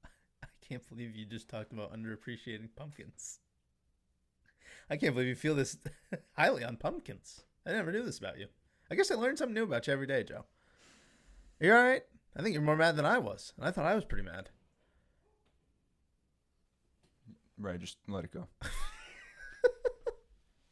I 0.43 0.47
can't 0.67 0.87
believe 0.89 1.15
you 1.15 1.25
just 1.25 1.49
talked 1.49 1.71
about 1.71 1.93
underappreciating 1.93 2.69
pumpkins. 2.75 3.39
I 4.89 4.97
can't 4.97 5.13
believe 5.13 5.29
you 5.29 5.36
feel 5.36 5.55
this 5.55 5.77
highly 6.38 6.63
on 6.63 6.77
pumpkins. 6.77 7.43
I 7.65 7.71
never 7.71 7.91
knew 7.91 8.03
this 8.03 8.17
about 8.19 8.39
you. 8.39 8.47
I 8.91 8.95
guess 8.95 9.11
I 9.11 9.15
learn 9.15 9.38
something 9.38 9.53
new 9.53 9.63
about 9.63 9.88
you 9.88 9.93
every 9.93 10.07
day, 10.07 10.23
Joe. 10.23 10.45
Are 11.61 11.65
you 11.65 11.73
all 11.73 11.84
right? 11.84 12.03
I 12.36 12.41
think 12.41 12.53
you're 12.53 12.63
more 12.63 12.75
mad 12.75 12.95
than 12.95 13.05
I 13.05 13.19
was, 13.19 13.53
and 13.57 13.65
I 13.65 13.71
thought 13.71 13.86
I 13.86 13.95
was 13.95 14.05
pretty 14.05 14.23
mad. 14.23 14.49
Right, 17.57 17.79
just 17.79 17.97
let 18.07 18.25
it 18.25 18.31
go. 18.31 18.47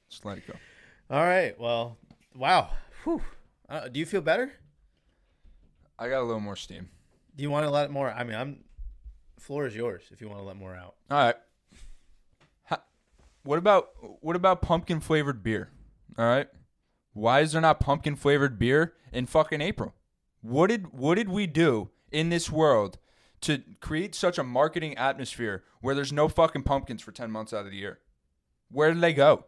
just 0.09 0.25
let 0.25 0.39
it 0.39 0.47
go. 0.47 0.53
All 1.09 1.23
right. 1.23 1.57
Well, 1.59 1.97
wow. 2.35 2.71
Whew. 3.03 3.21
Uh, 3.69 3.87
do 3.87 3.99
you 3.99 4.05
feel 4.05 4.21
better? 4.21 4.51
I 5.99 6.09
got 6.09 6.21
a 6.21 6.25
little 6.25 6.41
more 6.41 6.55
steam. 6.55 6.89
Do 7.35 7.43
you 7.43 7.51
want 7.51 7.65
to 7.65 7.69
let 7.69 7.91
more? 7.91 8.11
I 8.11 8.23
mean, 8.23 8.35
I'm. 8.35 8.63
Floor 9.39 9.65
is 9.65 9.75
yours 9.75 10.03
if 10.11 10.21
you 10.21 10.27
want 10.27 10.39
to 10.39 10.45
let 10.45 10.55
more 10.55 10.75
out. 10.75 10.95
All 11.09 11.17
right. 11.17 11.35
Ha- 13.43 13.49
What 13.49 13.57
about 13.57 13.89
what 14.21 14.35
about 14.35 14.61
pumpkin 14.61 14.99
flavored 14.99 15.43
beer? 15.43 15.69
All 16.17 16.25
right. 16.25 16.47
Why 17.13 17.41
is 17.41 17.51
there 17.51 17.61
not 17.61 17.79
pumpkin 17.79 18.15
flavored 18.15 18.57
beer 18.57 18.93
in 19.11 19.25
fucking 19.25 19.61
April? 19.61 19.93
What 20.41 20.67
did 20.67 20.91
what 20.93 21.15
did 21.15 21.29
we 21.29 21.47
do 21.47 21.89
in 22.11 22.29
this 22.29 22.49
world 22.51 22.97
to 23.41 23.61
create 23.79 24.13
such 24.15 24.37
a 24.37 24.43
marketing 24.43 24.97
atmosphere 24.97 25.63
where 25.81 25.95
there's 25.95 26.13
no 26.13 26.27
fucking 26.27 26.63
pumpkins 26.63 27.01
for 27.01 27.11
10 27.11 27.31
months 27.31 27.53
out 27.53 27.65
of 27.65 27.71
the 27.71 27.77
year? 27.77 27.99
Where 28.69 28.93
did 28.93 29.01
they 29.01 29.13
go? 29.13 29.45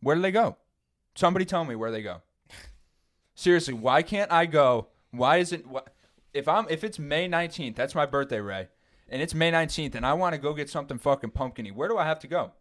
Where 0.00 0.14
did 0.16 0.24
they 0.24 0.32
go? 0.32 0.56
Somebody 1.14 1.44
tell 1.44 1.64
me 1.64 1.74
where 1.74 1.90
they 1.90 2.02
go. 2.02 2.22
Seriously, 3.34 3.74
why 3.74 4.02
can't 4.02 4.32
I 4.32 4.46
go? 4.46 4.88
Why 5.10 5.38
isn't 5.38 5.64
if 6.34 6.48
I'm 6.48 6.66
if 6.68 6.84
it's 6.84 6.98
May 6.98 7.28
19th, 7.28 7.74
that's 7.76 7.94
my 7.94 8.04
birthday, 8.06 8.40
Ray, 8.40 8.68
and 9.08 9.22
it's 9.22 9.34
May 9.34 9.50
19th 9.50 9.94
and 9.94 10.04
I 10.04 10.12
want 10.14 10.34
to 10.34 10.40
go 10.40 10.52
get 10.52 10.68
something 10.68 10.98
fucking 10.98 11.30
pumpkiny. 11.30 11.70
Where 11.72 11.88
do 11.88 11.96
I 11.96 12.04
have 12.04 12.18
to 12.20 12.26
go? 12.26 12.52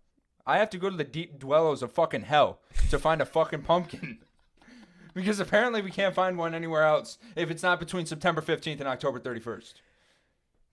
I 0.46 0.58
have 0.60 0.70
to 0.72 0.78
go 0.78 0.90
to 0.90 0.96
the 0.98 1.04
deep 1.04 1.40
dwellers 1.40 1.82
of 1.82 1.92
fucking 1.92 2.24
hell 2.24 2.60
to 2.90 3.00
find 3.00 3.22
a 3.22 3.26
fucking 3.26 3.64
pumpkin. 3.64 4.20
because 5.14 5.40
apparently 5.40 5.82
we 5.82 5.90
can't 5.92 6.14
find 6.14 6.38
one 6.38 6.54
anywhere 6.54 6.84
else 6.84 7.18
if 7.36 7.50
it's 7.50 7.64
not 7.64 7.80
between 7.80 8.06
September 8.06 8.42
15th 8.42 8.80
and 8.80 8.88
October 8.88 9.20
31st. 9.20 9.74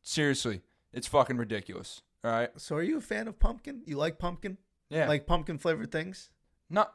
Seriously, 0.02 0.60
it's 0.92 1.06
fucking 1.06 1.36
ridiculous. 1.36 2.02
All 2.24 2.30
right? 2.30 2.50
So, 2.56 2.76
are 2.76 2.82
you 2.82 2.98
a 2.98 3.00
fan 3.00 3.28
of 3.28 3.38
pumpkin? 3.38 3.82
You 3.86 3.96
like 3.96 4.18
pumpkin? 4.18 4.58
Yeah. 4.90 5.08
Like 5.08 5.26
pumpkin 5.26 5.58
flavored 5.58 5.90
things? 5.90 6.30
No, 6.68 6.86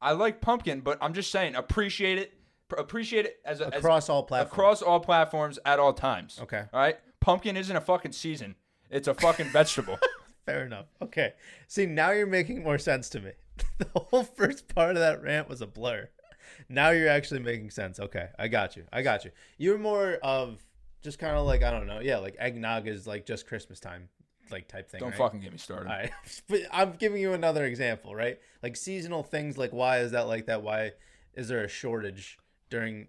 I 0.00 0.12
like 0.12 0.40
pumpkin, 0.40 0.80
but 0.80 0.98
I'm 1.00 1.14
just 1.14 1.30
saying, 1.30 1.54
appreciate 1.56 2.18
it. 2.18 2.34
Appreciate 2.76 3.24
it 3.24 3.40
as 3.46 3.60
a, 3.60 3.68
as- 3.68 3.74
Across 3.78 4.10
all 4.10 4.22
platforms. 4.22 4.52
across 4.52 4.82
all 4.82 5.00
platforms 5.00 5.58
at 5.64 5.78
all 5.78 5.94
times. 5.94 6.38
Okay. 6.42 6.64
All 6.72 6.80
right. 6.80 6.98
Pumpkin 7.18 7.56
isn't 7.56 7.74
a 7.74 7.80
fucking 7.80 8.12
season. 8.12 8.54
It's 8.90 9.08
a 9.08 9.14
fucking 9.14 9.46
vegetable. 9.48 9.98
Fair 10.48 10.64
enough. 10.64 10.86
Okay. 11.02 11.34
See, 11.66 11.84
now 11.84 12.10
you're 12.10 12.26
making 12.26 12.62
more 12.62 12.78
sense 12.78 13.10
to 13.10 13.20
me. 13.20 13.32
the 13.78 13.88
whole 13.94 14.24
first 14.24 14.74
part 14.74 14.90
of 14.90 15.00
that 15.00 15.22
rant 15.22 15.46
was 15.46 15.60
a 15.60 15.66
blur. 15.66 16.08
Now 16.70 16.88
you're 16.88 17.10
actually 17.10 17.40
making 17.40 17.70
sense. 17.70 18.00
Okay. 18.00 18.28
I 18.38 18.48
got 18.48 18.74
you. 18.74 18.84
I 18.90 19.02
got 19.02 19.26
you. 19.26 19.30
You're 19.58 19.76
more 19.76 20.14
of 20.22 20.64
just 21.02 21.18
kind 21.18 21.36
of 21.36 21.44
like, 21.44 21.62
I 21.62 21.70
don't 21.70 21.86
know. 21.86 22.00
Yeah, 22.00 22.16
like 22.16 22.34
eggnog 22.38 22.88
is 22.88 23.06
like 23.06 23.26
just 23.26 23.46
Christmas 23.46 23.78
time, 23.78 24.08
like 24.50 24.68
type 24.68 24.90
thing. 24.90 25.00
Don't 25.00 25.10
right? 25.10 25.18
fucking 25.18 25.40
get 25.40 25.52
me 25.52 25.58
started. 25.58 25.90
All 25.90 25.98
right. 25.98 26.10
But 26.48 26.60
I'm 26.72 26.92
giving 26.92 27.20
you 27.20 27.34
another 27.34 27.66
example, 27.66 28.14
right? 28.14 28.38
Like 28.62 28.74
seasonal 28.74 29.22
things, 29.22 29.58
like 29.58 29.74
why 29.74 29.98
is 29.98 30.12
that 30.12 30.28
like 30.28 30.46
that? 30.46 30.62
Why 30.62 30.92
is 31.34 31.48
there 31.48 31.62
a 31.62 31.68
shortage 31.68 32.38
during 32.70 33.08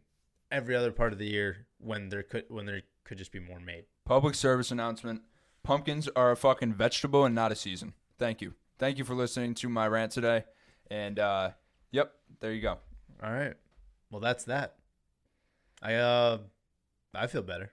every 0.51 0.75
other 0.75 0.91
part 0.91 1.13
of 1.13 1.19
the 1.19 1.27
year 1.27 1.67
when 1.77 2.09
there 2.09 2.23
could 2.23 2.45
when 2.49 2.65
there 2.65 2.81
could 3.05 3.17
just 3.17 3.31
be 3.31 3.39
more 3.39 3.61
made? 3.61 3.85
Public 4.03 4.35
service 4.35 4.71
announcement. 4.71 5.21
Pumpkins 5.63 6.07
are 6.15 6.31
a 6.31 6.35
fucking 6.35 6.73
vegetable 6.73 7.25
and 7.25 7.35
not 7.35 7.51
a 7.51 7.55
season. 7.55 7.93
Thank 8.17 8.41
you. 8.41 8.53
Thank 8.77 8.97
you 8.97 9.03
for 9.03 9.13
listening 9.13 9.53
to 9.55 9.69
my 9.69 9.87
rant 9.87 10.11
today. 10.11 10.45
And 10.89 11.19
uh 11.19 11.51
yep, 11.91 12.13
there 12.39 12.53
you 12.53 12.61
go. 12.61 12.77
All 13.23 13.31
right. 13.31 13.55
Well, 14.09 14.21
that's 14.21 14.45
that. 14.45 14.75
I 15.81 15.95
uh 15.95 16.39
I 17.13 17.27
feel 17.27 17.41
better. 17.41 17.71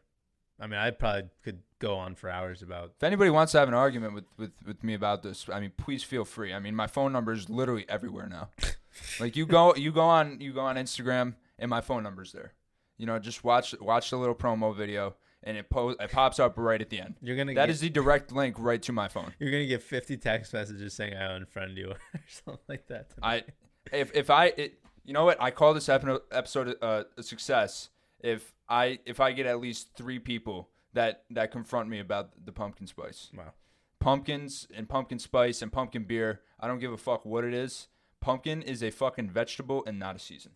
I 0.59 0.66
mean, 0.66 0.78
I 0.78 0.91
probably 0.91 1.24
could 1.43 1.61
go 1.78 1.97
on 1.97 2.14
for 2.14 2.30
hours 2.30 2.62
about 2.62 2.93
If 2.97 3.03
anybody 3.03 3.30
wants 3.30 3.53
to 3.53 3.59
have 3.59 3.68
an 3.68 3.74
argument 3.74 4.14
with, 4.14 4.24
with, 4.39 4.53
with 4.66 4.82
me 4.82 4.95
about 4.95 5.22
this, 5.22 5.47
I 5.53 5.61
mean, 5.61 5.72
please 5.76 6.03
feel 6.03 6.24
free. 6.24 6.55
I 6.55 6.59
mean, 6.59 6.74
my 6.74 6.87
phone 6.87 7.12
number 7.12 7.32
is 7.32 7.51
literally 7.51 7.84
everywhere 7.89 8.26
now. 8.26 8.49
like 9.20 9.37
you 9.37 9.47
go 9.47 9.74
you 9.74 9.93
go 9.93 10.03
on 10.03 10.41
you 10.41 10.53
go 10.53 10.61
on 10.61 10.76
Instagram 10.76 11.34
and 11.59 11.70
my 11.70 11.80
phone 11.80 12.03
number's 12.03 12.32
there. 12.32 12.53
You 12.97 13.07
know, 13.07 13.18
just 13.18 13.45
watch 13.45 13.74
watch 13.80 14.11
the 14.11 14.16
little 14.16 14.34
promo 14.34 14.74
video 14.74 15.16
and 15.47 15.57
it 15.57 15.71
po- 15.71 15.91
it 15.99 16.11
pops 16.13 16.39
up 16.39 16.59
right 16.59 16.81
at 16.83 16.91
the 16.91 17.01
end. 17.01 17.15
you're 17.23 17.37
gonna 17.37 17.55
That 17.55 17.67
get, 17.67 17.71
is 17.71 17.81
the 17.81 17.89
direct 17.89 18.33
link 18.33 18.57
right 18.59 18.83
to 18.83 18.93
my 18.93 19.09
phone. 19.09 19.33
you're 19.39 19.51
gonna 19.51 19.67
get 19.67 19.83
50 19.83 20.19
text 20.19 20.53
messages 20.53 20.93
saying 20.93 21.15
I 21.15 21.39
unfriend 21.39 21.77
you 21.79 21.91
or 22.15 22.21
something 22.29 22.61
like 22.69 22.87
that. 22.89 23.07
I 23.23 23.45
if 23.93 24.15
if 24.15 24.29
I 24.29 24.47
it, 24.57 24.81
you 25.05 25.13
know 25.15 25.25
what 25.25 25.41
I 25.41 25.51
call 25.53 25.73
this 25.73 25.89
episode 25.89 26.77
uh, 26.83 27.05
a 27.17 27.23
success 27.23 27.89
if 28.21 28.53
I 28.69 28.99
if 29.07 29.21
I 29.21 29.33
get 29.33 29.47
at 29.47 29.61
least 29.61 29.91
three 29.97 30.19
people 30.19 30.69
that 30.93 31.23
that 31.31 31.51
confront 31.53 31.89
me 31.89 32.01
about 32.01 32.45
the 32.45 32.53
pumpkin 32.53 32.87
spice. 32.87 33.31
wow. 33.37 33.53
Pumpkins 34.01 34.67
and 34.75 34.89
pumpkin 34.89 35.19
spice 35.19 35.63
and 35.63 35.73
pumpkin 35.73 36.05
beer. 36.05 36.41
I 36.61 36.69
don't 36.69 36.79
give 36.79 36.93
a 36.93 36.97
fuck 36.99 37.25
what 37.25 37.45
it 37.45 37.55
is. 37.55 37.89
Pumpkin 38.21 38.63
is 38.63 38.83
a 38.83 38.91
fucking 38.91 39.31
vegetable 39.31 39.83
and 39.87 39.99
not 39.99 40.17
a 40.17 40.19
season. 40.19 40.53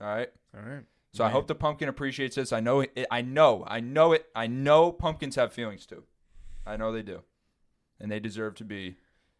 All 0.00 0.08
right. 0.08 0.30
All 0.54 0.62
right. 0.62 0.84
So 1.16 1.24
I 1.24 1.30
hope 1.30 1.46
the 1.46 1.54
pumpkin 1.54 1.88
appreciates 1.88 2.36
this. 2.36 2.52
I 2.52 2.60
know 2.60 2.80
it. 2.80 3.06
I 3.10 3.22
know. 3.22 3.64
I 3.66 3.80
know 3.80 4.12
it. 4.12 4.26
I 4.34 4.46
know 4.46 4.92
pumpkins 4.92 5.36
have 5.36 5.52
feelings 5.52 5.86
too. 5.86 6.04
I 6.66 6.76
know 6.76 6.92
they 6.92 7.02
do, 7.02 7.22
and 8.00 8.10
they 8.10 8.20
deserve 8.20 8.54
to 8.56 8.64
be. 8.64 8.96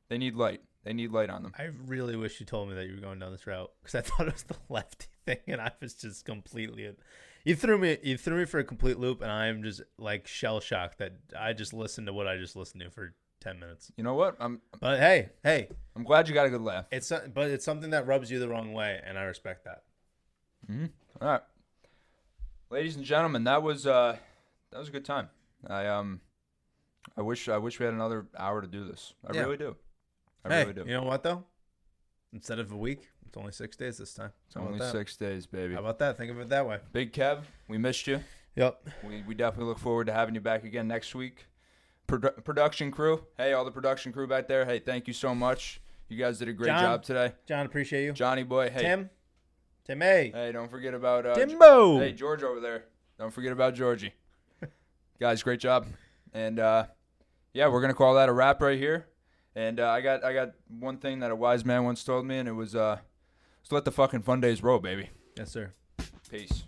They 0.09 0.19
need 0.19 0.37
light. 0.37 0.63
They 0.85 0.93
need 0.93 1.11
light 1.11 1.31
on 1.31 1.43
them. 1.43 1.53
I 1.59 1.71
really 1.87 2.15
wish 2.15 2.39
you 2.39 2.47
told 2.47 2.69
me 2.69 2.77
that 2.77 2.87
you 2.87 2.95
were 2.95 3.01
going 3.01 3.19
down 3.19 3.33
this 3.33 3.47
route 3.47 3.73
because 3.83 3.95
I 3.97 4.01
thought 4.09 4.29
it 4.29 4.33
was 4.35 4.45
the 4.45 4.57
lefty 4.69 5.07
thing, 5.25 5.39
and 5.49 5.61
I 5.61 5.73
was 5.81 5.95
just 5.95 6.25
completely. 6.25 6.89
You 7.45 7.55
threw 7.57 7.77
me. 7.79 7.99
You 8.03 8.17
threw 8.17 8.39
me 8.39 8.45
for 8.45 8.59
a 8.59 8.65
complete 8.65 8.99
loop, 8.99 9.21
and 9.21 9.31
I 9.31 9.49
am 9.49 9.63
just 9.63 9.83
like 9.99 10.27
shell 10.27 10.61
shocked 10.61 10.99
that 10.99 11.13
I 11.39 11.53
just 11.53 11.73
listened 11.73 12.07
to 12.07 12.13
what 12.13 12.27
I 12.27 12.37
just 12.39 12.57
listened 12.57 12.83
to 12.83 12.91
for 12.91 13.15
ten 13.41 13.59
minutes. 13.59 13.91
You 13.97 14.05
know 14.05 14.15
what? 14.15 14.37
I'm. 14.41 14.61
But 14.81 14.99
hey, 15.01 15.31
hey, 15.43 15.69
I'm 15.95 16.05
glad 16.05 16.29
you 16.29 16.35
got 16.35 16.47
a 16.47 16.51
good 16.51 16.63
laugh. 16.63 16.87
it's 16.91 17.13
but 17.35 17.51
it's 17.51 17.65
something 17.65 17.91
that 17.91 18.07
rubs 18.07 18.31
you 18.31 18.39
the 18.39 18.49
wrong 18.49 18.73
way, 18.73 19.01
and 19.05 19.19
I 19.19 19.23
respect 19.25 19.65
that. 19.65 19.83
Mhm. 20.71 20.91
All 21.21 21.29
right, 21.29 21.41
ladies 22.71 22.97
and 22.97 23.05
gentlemen, 23.05 23.45
that 23.45 23.63
was 23.63 23.87
uh, 23.87 24.17
that 24.71 24.79
was 24.79 24.89
a 24.89 24.93
good 24.93 25.05
time. 25.05 25.29
I 25.67 25.87
um, 25.87 26.21
I 27.17 27.23
wish 27.23 27.49
I 27.49 27.59
wish 27.59 27.79
we 27.79 27.85
had 27.85 27.95
another 27.95 28.27
hour 28.39 28.61
to 28.61 28.67
do 28.67 28.85
this. 28.85 29.15
I 29.27 29.35
Yeah. 29.35 29.43
really 29.43 29.57
do. 29.57 29.77
I 30.45 30.49
hey, 30.53 30.61
really 30.63 30.75
do. 30.75 30.81
you 30.87 30.95
know 30.97 31.03
what 31.05 31.23
though? 31.23 31.45
Instead 32.33 32.59
of 32.59 32.71
a 32.73 32.77
week, 32.77 33.09
it's 33.27 33.37
only 33.37 33.53
six 33.53 33.77
days 33.77 33.99
this 33.99 34.13
time. 34.13 34.31
it's 34.47 34.57
only 34.57 34.79
that? 34.79 34.93
six 34.93 35.17
days, 35.17 35.47
baby. 35.47 35.75
How 35.75 35.81
about 35.81 35.99
that? 36.01 36.19
Think 36.19 36.31
of 36.31 36.39
it 36.41 36.49
that 36.51 36.67
way. 36.67 36.79
Big 36.93 37.13
Kev, 37.13 37.43
we 37.69 37.79
missed 37.79 38.07
you. 38.07 38.21
Yep. 38.57 38.89
We 39.07 39.23
we 39.27 39.35
definitely 39.35 39.67
look 39.69 39.79
forward 39.79 40.07
to 40.07 40.13
having 40.13 40.35
you 40.35 40.41
back 40.41 40.65
again 40.65 40.89
next 40.89 41.15
week. 41.15 41.47
Produ- 42.09 42.45
production 42.45 42.93
crew, 42.93 43.25
hey, 43.37 43.53
all 43.53 43.65
the 43.65 43.73
production 43.73 44.13
crew 44.13 44.29
back 44.29 44.47
there, 44.47 44.65
hey, 44.65 44.79
thank 44.79 45.09
you 45.09 45.13
so 45.13 45.35
much. 45.35 45.81
You 46.09 46.17
guys 46.17 46.39
did 46.39 46.47
a 46.49 46.53
great 46.53 46.69
John. 46.69 46.81
job 46.83 47.03
today, 47.03 47.33
John, 47.47 47.67
appreciate 47.67 48.05
you. 48.05 48.13
Johnny 48.13 48.45
boy. 48.45 48.71
Hey, 48.71 48.83
Tim. 48.83 49.11
Tim 49.87 50.01
hey, 50.01 50.33
don't 50.53 50.69
forget 50.69 50.95
about 50.95 51.27
uh, 51.27 51.35
Timbo. 51.37 52.01
Hey, 52.01 52.13
George 52.13 52.43
over 52.43 52.59
there. 52.59 52.87
Don't 53.21 53.33
forget 53.33 53.53
about 53.53 53.75
Georgie. 53.75 54.15
Guys, 55.21 55.45
great 55.45 55.61
job. 55.61 55.87
And 56.35 56.59
uh, 56.59 56.87
yeah, 57.55 57.69
we're 57.69 57.81
gonna 57.81 57.95
call 57.95 58.15
that 58.17 58.29
a 58.29 58.33
wrap 58.33 58.61
right 58.61 58.79
here. 58.79 59.07
And 59.55 59.79
uh, 59.79 59.89
I 59.89 60.01
got 60.01 60.25
I 60.25 60.33
got 60.35 60.55
one 60.69 60.99
thing 60.99 61.21
that 61.21 61.31
a 61.31 61.37
wise 61.37 61.65
man 61.65 61.85
once 61.85 62.03
told 62.03 62.27
me, 62.27 62.37
and 62.39 62.49
it 62.49 62.53
was 62.53 62.75
uh, 62.75 62.99
just 63.63 63.71
let 63.71 63.85
the 63.85 63.93
fucking 63.93 64.23
fun 64.23 64.41
days 64.41 64.61
roll, 64.61 64.81
baby. 64.81 65.11
Yes, 65.39 65.53
sir. 65.53 65.73
Peace. 66.29 66.65